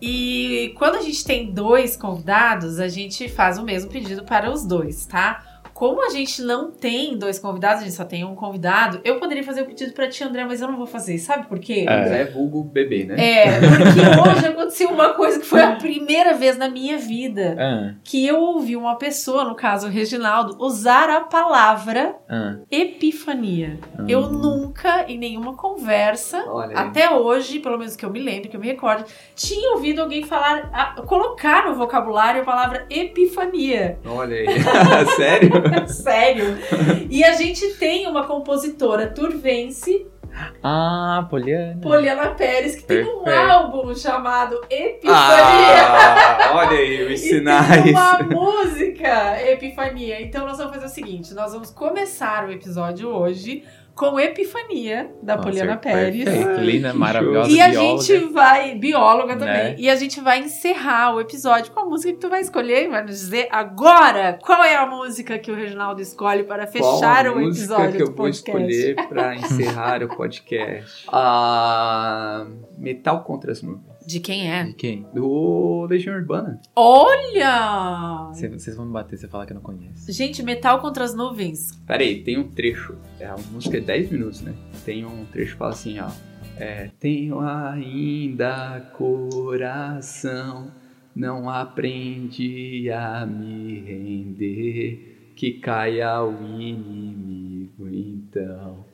E 0.00 0.74
quando 0.76 0.96
a 0.96 1.00
gente 1.02 1.24
tem 1.24 1.50
dois 1.52 1.96
convidados, 1.96 2.78
a 2.78 2.86
gente 2.86 3.28
faz 3.28 3.58
o 3.58 3.64
mesmo 3.64 3.90
pedido 3.90 4.22
para 4.24 4.50
os 4.50 4.64
dois, 4.64 5.06
tá? 5.06 5.42
Como 5.78 6.04
a 6.04 6.08
gente 6.10 6.42
não 6.42 6.72
tem 6.72 7.16
dois 7.16 7.38
convidados, 7.38 7.82
a 7.82 7.84
gente 7.84 7.94
só 7.94 8.04
tem 8.04 8.24
um 8.24 8.34
convidado, 8.34 9.00
eu 9.04 9.20
poderia 9.20 9.44
fazer 9.44 9.62
o 9.62 9.64
pedido 9.64 9.92
pra 9.92 10.08
ti, 10.08 10.24
André, 10.24 10.44
mas 10.44 10.60
eu 10.60 10.66
não 10.66 10.76
vou 10.76 10.88
fazer. 10.88 11.18
Sabe 11.18 11.46
por 11.46 11.60
quê? 11.60 11.86
É, 11.88 12.24
vulgo 12.24 12.64
bebê, 12.64 13.04
né? 13.04 13.14
É, 13.16 13.60
porque 13.60 14.28
hoje 14.28 14.46
aconteceu 14.48 14.88
uma 14.90 15.10
coisa 15.14 15.38
que 15.38 15.46
foi 15.46 15.62
a 15.62 15.76
primeira 15.76 16.34
vez 16.34 16.58
na 16.58 16.68
minha 16.68 16.98
vida 16.98 17.56
Ah, 17.56 17.94
que 18.02 18.26
eu 18.26 18.40
ouvi 18.40 18.74
uma 18.74 18.96
pessoa, 18.96 19.44
no 19.44 19.54
caso 19.54 19.86
o 19.86 19.90
Reginaldo, 19.90 20.56
usar 20.58 21.08
a 21.10 21.20
palavra 21.20 22.16
ah, 22.28 22.56
epifania. 22.68 23.78
ah. 23.96 24.02
Eu 24.08 24.22
nunca, 24.30 25.04
em 25.06 25.16
nenhuma 25.16 25.54
conversa, 25.54 26.44
até 26.74 27.08
hoje, 27.14 27.60
pelo 27.60 27.78
menos 27.78 27.94
que 27.94 28.04
eu 28.04 28.10
me 28.10 28.18
lembre, 28.18 28.48
que 28.48 28.56
eu 28.56 28.60
me 28.60 28.66
recorde, 28.66 29.04
tinha 29.36 29.74
ouvido 29.74 30.02
alguém 30.02 30.24
falar, 30.24 30.96
colocar 31.06 31.68
no 31.68 31.76
vocabulário 31.76 32.42
a 32.42 32.44
palavra 32.44 32.84
epifania. 32.90 33.96
Olha 34.04 34.34
aí. 34.34 34.46
Sério? 35.14 35.67
Sério. 35.88 36.56
E 37.10 37.24
a 37.24 37.32
gente 37.32 37.66
tem 37.74 38.06
uma 38.06 38.26
compositora 38.26 39.06
turvense, 39.08 40.06
Ah, 40.62 41.26
Poliana. 41.28 41.80
Poliana 41.80 42.28
Pérez, 42.30 42.76
que 42.76 42.84
tem 42.84 43.02
um 43.02 43.24
Perfeito. 43.24 43.50
álbum 43.50 43.94
chamado 43.94 44.60
Epifania. 44.70 45.86
Ah, 45.88 46.52
olha 46.54 46.78
aí 46.78 47.12
os 47.12 47.20
E 47.20 47.28
tem 47.30 47.38
sinais. 47.38 47.90
uma 47.90 48.18
música, 48.22 49.42
Epifania. 49.50 50.20
Então 50.22 50.46
nós 50.46 50.58
vamos 50.58 50.74
fazer 50.74 50.86
o 50.86 50.88
seguinte: 50.88 51.34
nós 51.34 51.52
vamos 51.52 51.70
começar 51.70 52.46
o 52.46 52.52
episódio 52.52 53.08
hoje 53.08 53.64
com 53.98 54.18
Epifania, 54.20 55.10
da 55.22 55.34
Nossa, 55.36 55.48
Poliana 55.48 55.76
Pérez. 55.76 56.24
Perfeito, 56.24 56.48
Ai, 56.50 56.64
linda, 56.64 56.94
maravilhosa, 56.94 57.50
E 57.50 57.60
a 57.60 57.68
bióloga. 57.68 58.02
gente 58.02 58.32
vai, 58.32 58.74
bióloga 58.76 59.36
também, 59.36 59.54
Né? 59.54 59.74
e 59.78 59.90
a 59.90 59.96
gente 59.96 60.20
vai 60.20 60.38
encerrar 60.38 61.14
o 61.16 61.20
episódio 61.20 61.72
com 61.72 61.80
a 61.80 61.84
música 61.84 62.12
que 62.12 62.18
tu 62.20 62.28
vai 62.28 62.40
escolher 62.40 62.84
e 62.84 62.88
vai 62.88 63.02
nos 63.02 63.18
dizer 63.18 63.48
agora 63.50 64.38
qual 64.42 64.62
é 64.62 64.76
a 64.76 64.86
música 64.86 65.38
que 65.38 65.50
o 65.50 65.54
Reginaldo 65.54 66.00
escolhe 66.00 66.44
para 66.44 66.66
fechar 66.66 67.24
Qual 67.24 67.34
a 67.34 67.36
o 67.36 67.40
música 67.40 67.74
episódio 67.74 67.96
que 67.96 68.02
eu 68.02 68.06
do 68.08 68.14
vou 68.14 68.26
podcast. 68.26 68.48
escolher 68.72 69.08
pra 69.08 69.34
encerrar 69.34 70.02
o 70.02 70.08
podcast? 70.08 71.06
Ah, 71.12 72.46
Metal 72.76 73.22
contra 73.24 73.50
as 73.52 73.62
nuvens. 73.62 73.97
De 74.08 74.20
quem 74.20 74.50
é? 74.50 74.64
De 74.64 74.72
quem? 74.72 75.06
Do 75.14 75.86
Legião 75.86 76.16
Urbana. 76.16 76.58
Olha! 76.74 78.30
Cê- 78.32 78.48
Vocês 78.48 78.74
vão 78.74 78.86
me 78.86 78.92
bater 78.94 79.18
se 79.18 79.26
eu 79.26 79.28
falar 79.28 79.44
que 79.44 79.52
eu 79.52 79.56
não 79.56 79.60
conheço. 79.62 80.10
Gente, 80.10 80.42
Metal 80.42 80.80
contra 80.80 81.04
as 81.04 81.14
Nuvens. 81.14 81.72
Pera 81.86 82.02
aí, 82.02 82.22
tem 82.22 82.38
um 82.38 82.48
trecho. 82.48 82.96
É, 83.20 83.26
a 83.26 83.36
música 83.52 83.76
é 83.76 83.80
10 83.82 84.10
minutos, 84.10 84.40
né? 84.40 84.54
Tem 84.86 85.04
um 85.04 85.26
trecho 85.26 85.52
que 85.52 85.58
fala 85.58 85.72
assim, 85.72 85.98
ó. 86.00 86.08
É, 86.56 86.90
tenho 86.98 87.38
ainda 87.40 88.80
coração, 88.96 90.72
não 91.14 91.50
aprendi 91.50 92.90
a 92.90 93.26
me 93.26 93.80
render, 93.80 95.32
que 95.36 95.52
caia 95.60 96.22
o 96.22 96.32
inimigo 96.58 97.86
então. 97.90 98.86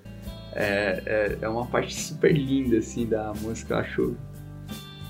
É, 0.53 1.03
é, 1.07 1.39
é 1.43 1.49
uma 1.49 1.67
parte 1.67 1.95
super 1.95 2.33
linda, 2.37 2.79
assim, 2.79 3.07
da 3.07 3.33
música, 3.41 3.75
eu 3.75 3.79
acho. 3.79 4.17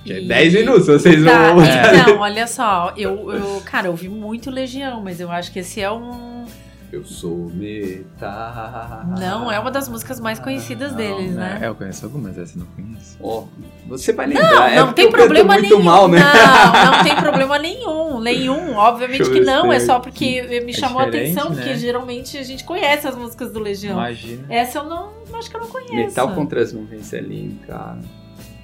Que 0.05 0.13
é 0.13 0.21
E- 0.23 0.29
10 0.29 0.53
minutos, 0.55 0.87
vocês 0.87 1.25
Tá, 1.25 1.53
vão. 1.55 1.65
então, 1.65 2.19
olha 2.21 2.47
só, 2.47 2.93
eu, 2.97 3.33
eu, 3.33 3.63
cara, 3.65 3.87
eu 3.87 3.91
ouvi 3.93 4.09
muito 4.09 4.51
Legião, 4.51 5.01
mas 5.03 5.19
eu 5.21 5.31
acho 5.31 5.51
que 5.53 5.61
esse 5.61 5.81
é 5.81 5.91
um. 5.91 6.45
Eu 6.93 7.03
sou 7.05 7.51
metal. 7.53 9.05
Não, 9.19 9.51
é 9.51 9.59
uma 9.59 9.71
das 9.71 9.89
músicas 9.89 10.21
mais 10.21 10.39
conhecidas 10.39 10.93
deles, 10.93 11.35
né? 11.35 11.59
É, 11.63 11.67
eu 11.67 11.75
conheço 11.75 12.05
algumas, 12.05 12.39
essa 12.39 12.57
eu 12.57 12.61
não 12.61 12.67
conheço. 12.67 13.17
Ó, 13.21 13.45
você 13.89 14.13
vai 14.13 14.27
lembrar. 14.29 14.49
Não, 14.53 14.63
é 14.65 14.77
não 14.77 14.87
porque 14.87 14.95
tem 15.03 15.05
eu 15.07 15.11
canto 15.11 15.23
problema 15.25 15.55
muito 15.55 15.69
nenhum. 15.71 15.83
mal, 15.83 16.07
né? 16.09 16.21
Não, 16.21 16.93
não 16.97 17.03
tem 17.05 17.17
problema 17.17 17.59
nenhum. 17.59 18.21
Nenhum, 18.21 18.77
obviamente 18.77 19.29
que 19.29 19.41
não. 19.41 19.73
É 19.73 19.81
só 19.81 19.99
porque 19.99 20.61
me 20.65 20.73
chamou 20.73 21.01
a 21.01 21.07
atenção, 21.07 21.51
né? 21.51 21.57
porque 21.57 21.77
geralmente 21.79 22.39
a 22.39 22.43
gente 22.45 22.63
conhece 22.63 23.09
as 23.09 23.17
músicas 23.17 23.51
do 23.51 23.59
Legião. 23.59 23.95
Imagina. 23.95 24.45
Essa 24.49 24.79
eu 24.79 24.85
não. 24.85 25.11
Acho 25.33 25.51
que 25.51 25.57
eu 25.57 25.61
não 25.63 25.69
conheço. 25.69 25.95
Metal 25.95 26.29
contra 26.33 26.63
as 26.63 26.73
nuvens 26.73 27.13
é 27.13 27.21
lindo, 27.21 27.57
cara. 27.67 27.99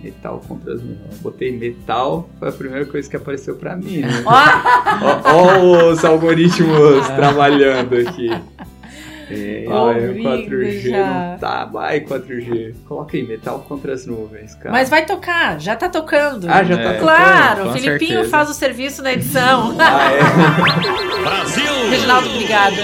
Metal 0.03 0.41
contra 0.49 0.75
as. 0.75 0.81
Eu 0.81 0.97
botei 1.21 1.57
metal, 1.57 2.29
foi 2.39 2.49
a 2.49 2.53
primeira 2.53 2.87
coisa 2.87 3.09
que 3.09 3.17
apareceu 3.17 3.57
pra 3.57 3.77
mim, 3.77 3.99
né? 3.99 4.23
Ó, 4.25 4.33
ó, 5.03 5.59
ó 5.59 5.91
os 5.93 6.05
algoritmos 6.05 7.07
trabalhando 7.17 7.97
aqui. 7.97 8.31
É, 9.31 9.65
Ouvindo 9.69 10.29
o 10.29 10.33
4G 10.33 10.91
já. 10.91 11.07
não 11.07 11.39
tá. 11.39 11.65
Vai, 11.67 12.01
4G. 12.01 12.75
Coloca 12.87 13.17
aí, 13.17 13.23
metal 13.27 13.65
contra 13.69 13.93
as 13.95 14.07
nuvens, 14.07 14.55
cara. 14.55 14.71
mas 14.71 14.89
vai 14.89 15.05
tocar, 15.07 15.61
já 15.61 15.77
tá 15.77 15.89
tocando. 15.89 16.47
Ah, 16.51 16.63
já 16.65 16.77
tá 16.77 16.83
É, 16.83 16.87
tocando. 16.95 17.01
Claro, 17.01 17.69
o 17.69 17.73
Filipinho 17.73 18.11
certeza. 18.11 18.29
faz 18.31 18.51
o 18.51 18.55
serviço 18.55 19.03
na 19.03 19.13
edição. 19.13 19.77
Ah, 19.81 20.13
é. 20.13 21.11
Reginaldo, 21.91 22.29
obrigada. 22.31 22.77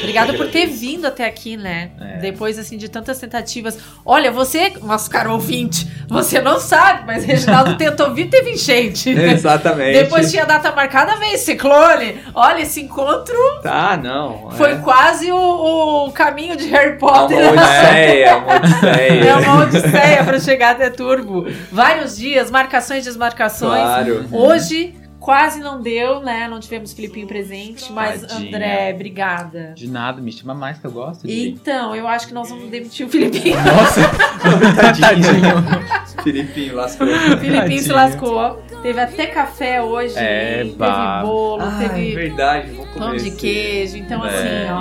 Obrigada 0.00 0.34
por 0.34 0.48
ter 0.50 0.66
vindo 0.66 1.06
até 1.06 1.24
aqui, 1.26 1.56
né? 1.56 1.90
É. 2.00 2.18
Depois, 2.18 2.58
assim, 2.58 2.76
de 2.76 2.88
tantas 2.88 3.18
tentativas. 3.18 3.78
Olha, 4.04 4.30
você, 4.30 4.72
nosso 4.82 5.08
caro 5.10 5.32
ouvinte, 5.32 5.86
você 6.08 6.40
não 6.40 6.60
sabe, 6.60 7.04
mas 7.06 7.24
Reginaldo 7.24 7.76
tentou 7.76 8.12
vir, 8.14 8.28
teve 8.28 8.50
enchente. 8.50 9.10
Exatamente. 9.16 9.98
Depois 10.04 10.30
tinha 10.30 10.44
data 10.44 10.70
marcada, 10.72 11.16
veio 11.16 11.38
ciclone. 11.38 12.20
Olha, 12.34 12.60
esse 12.62 12.80
encontro 12.82 13.36
Tá, 13.62 13.96
não. 13.96 14.50
foi 14.52 14.72
é. 14.72 14.76
quase 14.76 15.30
o, 15.32 15.36
o 15.36 15.81
caminho 16.12 16.56
de 16.56 16.66
Harry 16.68 16.90
É 16.90 16.96
Potter. 16.96 17.38
uma 17.38 17.62
odisseia, 17.62 18.36
uma 18.36 18.56
odisseia. 18.56 19.24
É 19.24 19.34
uma 19.36 19.62
odisseia 19.62 20.24
pra 20.24 20.40
chegar 20.40 20.70
até 20.72 20.90
Turbo. 20.90 21.46
Vários 21.70 22.16
dias, 22.16 22.50
marcações, 22.50 23.04
desmarcações. 23.04 23.80
Claro. 23.82 24.26
Hoje 24.32 24.94
quase 25.20 25.60
não 25.60 25.80
deu, 25.80 26.18
né? 26.20 26.48
Não 26.48 26.58
tivemos 26.58 26.92
Filipinho 26.92 27.28
presente, 27.28 27.92
mas 27.92 28.22
Tadinha. 28.22 28.48
André, 28.56 28.92
obrigada. 28.92 29.72
De 29.76 29.88
nada, 29.88 30.20
me 30.20 30.32
chama 30.32 30.52
mais 30.52 30.78
que 30.78 30.84
eu 30.84 30.90
gosto 30.90 31.24
de. 31.28 31.48
Então, 31.50 31.94
eu 31.94 32.08
acho 32.08 32.26
que 32.26 32.34
nós 32.34 32.48
vamos 32.48 32.68
demitir 32.68 33.06
o 33.06 33.08
Filipinho. 33.08 33.56
Tadinho. 34.80 36.22
Filipinho 36.24 36.74
lascou. 36.74 37.06
O 37.06 37.38
Filipinho 37.38 37.82
se 37.82 37.88
Tadinho. 37.88 37.94
lascou. 37.94 38.62
Teve 38.82 39.00
até 39.00 39.26
café 39.26 39.80
hoje. 39.80 40.14
É, 40.16 40.58
teve 40.64 40.74
bolo, 41.22 41.62
Ah, 41.62 41.76
teve 41.78 42.14
verdade, 42.16 42.72
vou 42.72 42.86
comer 42.86 42.98
pão 43.06 43.16
de 43.16 43.30
queijo. 43.30 43.96
Então, 43.98 44.24
É. 44.26 44.28
assim, 44.28 44.72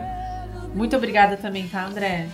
ó. 0.00 0.03
Muito 0.74 0.96
obrigada 0.96 1.36
também, 1.36 1.68
tá, 1.68 1.86
André? 1.86 2.26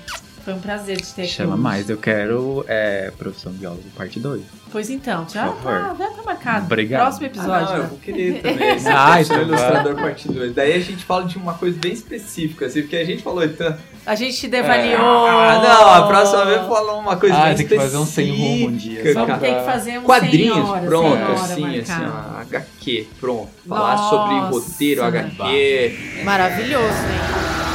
Foi 0.42 0.54
um 0.54 0.58
prazer 0.60 0.96
te 0.98 1.12
ter 1.14 1.22
aqui. 1.24 1.32
Chama 1.32 1.52
hoje. 1.52 1.62
mais, 1.62 1.90
eu 1.90 1.98
quero 1.98 2.64
é, 2.66 3.12
profissão 3.18 3.52
biólogo 3.52 3.82
parte 3.94 4.18
2. 4.18 4.40
Pois 4.72 4.88
então, 4.88 5.26
já 5.28 5.48
tá, 5.48 5.94
já 5.98 6.08
tá 6.08 6.22
marcado. 6.24 6.64
Obrigado. 6.64 7.02
Próximo 7.02 7.26
Ah, 7.26 7.28
episódio. 7.28 7.66
não, 7.66 7.76
eu 7.76 7.82
né? 7.82 7.88
vou 7.90 7.98
querer 7.98 8.40
também. 8.40 8.68
Esse 8.70 8.88
Ah, 8.88 9.12
ah, 9.12 9.20
então 9.20 9.42
ilustrador 9.42 9.94
parte 9.96 10.28
2. 10.28 10.54
Daí 10.54 10.72
a 10.72 10.80
gente 10.80 11.04
fala 11.04 11.26
de 11.26 11.36
uma 11.36 11.52
coisa 11.52 11.78
bem 11.78 11.92
específica, 11.92 12.64
assim, 12.64 12.80
porque 12.80 12.96
a 12.96 13.04
gente 13.04 13.22
falou 13.22 13.44
então. 13.44 13.76
A 14.06 14.14
gente 14.14 14.48
devaliou. 14.48 15.26
Ah, 15.26 15.60
não, 15.62 15.90
a 15.94 16.06
próxima 16.06 16.46
vez 16.46 16.60
falar 16.62 16.94
uma 16.96 17.16
coisa 17.18 17.36
Ah, 17.36 17.44
bem 17.48 17.56
tem 17.56 17.66
que 17.66 17.76
fazer 17.76 17.96
um 17.98 18.06
sem 18.06 18.30
rumo 18.30 18.68
um 18.68 18.76
dia, 18.76 19.12
Vamos 19.12 19.38
ter 19.40 19.54
que 19.54 19.64
fazer 19.66 19.98
um 19.98 20.02
Quadrinhos, 20.04 20.54
100 20.54 20.62
horas, 20.62 20.86
pronto, 20.86 21.16
100 21.16 21.22
horas 21.22 21.40
assim, 21.50 21.78
assim, 21.80 22.02
ó, 22.06 22.40
HQ, 22.40 23.08
pronto. 23.20 23.50
Falar 23.68 23.96
Nossa. 23.96 24.08
sobre 24.08 24.38
roteiro, 24.50 25.04
HQ. 25.04 26.22
Maravilhoso, 26.24 26.84
hein? 26.86 27.69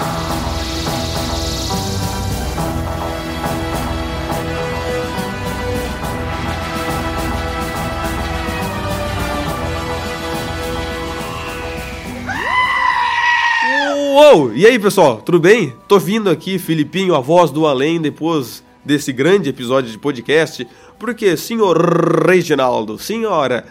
Uou! 14.18 14.56
E 14.56 14.66
aí, 14.66 14.80
pessoal, 14.80 15.18
tudo 15.18 15.42
bem? 15.42 15.74
Tô 15.90 16.00
vindo 16.00 16.30
aqui, 16.30 16.58
Filipinho, 16.58 17.16
a 17.16 17.20
voz 17.20 17.52
do 17.52 17.68
além, 17.68 18.00
depois 18.00 18.64
desse 18.82 19.12
grande 19.12 19.50
episódio 19.50 19.92
de 19.92 19.98
podcast, 19.98 20.66
porque 21.00 21.36
senhor 21.38 22.26
Reginaldo, 22.28 22.98
senhora 22.98 23.66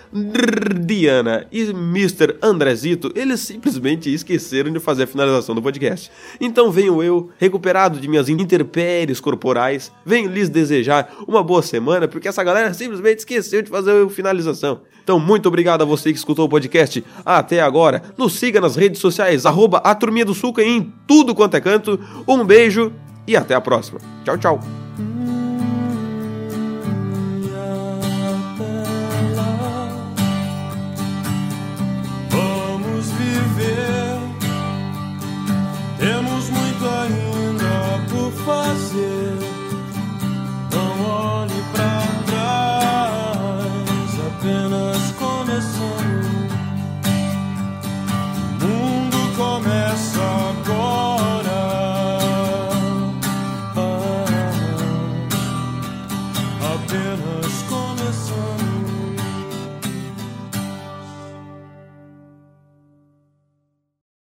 Diana 0.81 1.47
e 1.51 1.63
Mr. 1.71 2.37
Andrezito, 2.43 3.13
eles 3.15 3.41
simplesmente 3.41 4.13
esqueceram 4.13 4.73
de 4.73 4.81
fazer 4.81 5.05
a 5.05 5.07
finalização 5.07 5.55
do 5.55 5.63
podcast. 5.63 6.11
Então 6.41 6.71
venho 6.71 7.03
eu, 7.03 7.31
recuperado 7.39 7.99
de 7.99 8.09
minhas 8.09 8.29
intempéries 8.29 9.21
corporais, 9.21 9.93
venho 10.05 10.31
lhes 10.31 10.49
desejar 10.49 11.13
uma 11.27 11.43
boa 11.43 11.63
semana, 11.63 12.09
porque 12.09 12.29
essa 12.29 12.45
galera 12.45 12.73
simplesmente 12.75 13.19
esqueceu 13.19 13.63
de 13.63 13.71
fazer 13.71 13.93
a 13.93 14.09
finalização. 14.09 14.81
Então, 15.03 15.21
muito 15.21 15.47
obrigado 15.47 15.83
a 15.83 15.85
você 15.85 16.11
que 16.11 16.19
escutou 16.19 16.47
o 16.47 16.49
podcast 16.49 17.05
até 17.27 17.61
agora. 17.61 18.03
Nos 18.17 18.33
siga 18.35 18.59
nas 18.59 18.75
redes 18.75 19.01
sociais, 19.01 19.45
arroba 19.45 19.79
a 19.79 19.95
Turminha 19.95 20.25
do 20.25 20.35
em 20.59 20.93
tudo 21.07 21.35
quanto 21.35 21.57
é 21.57 21.61
canto. 21.61 22.01
Um 22.27 22.45
beijo 22.45 22.91
e 23.27 23.37
até 23.37 23.55
a 23.55 23.61
próxima. 23.61 24.01
Tchau, 24.25 24.39
tchau. 24.39 25.14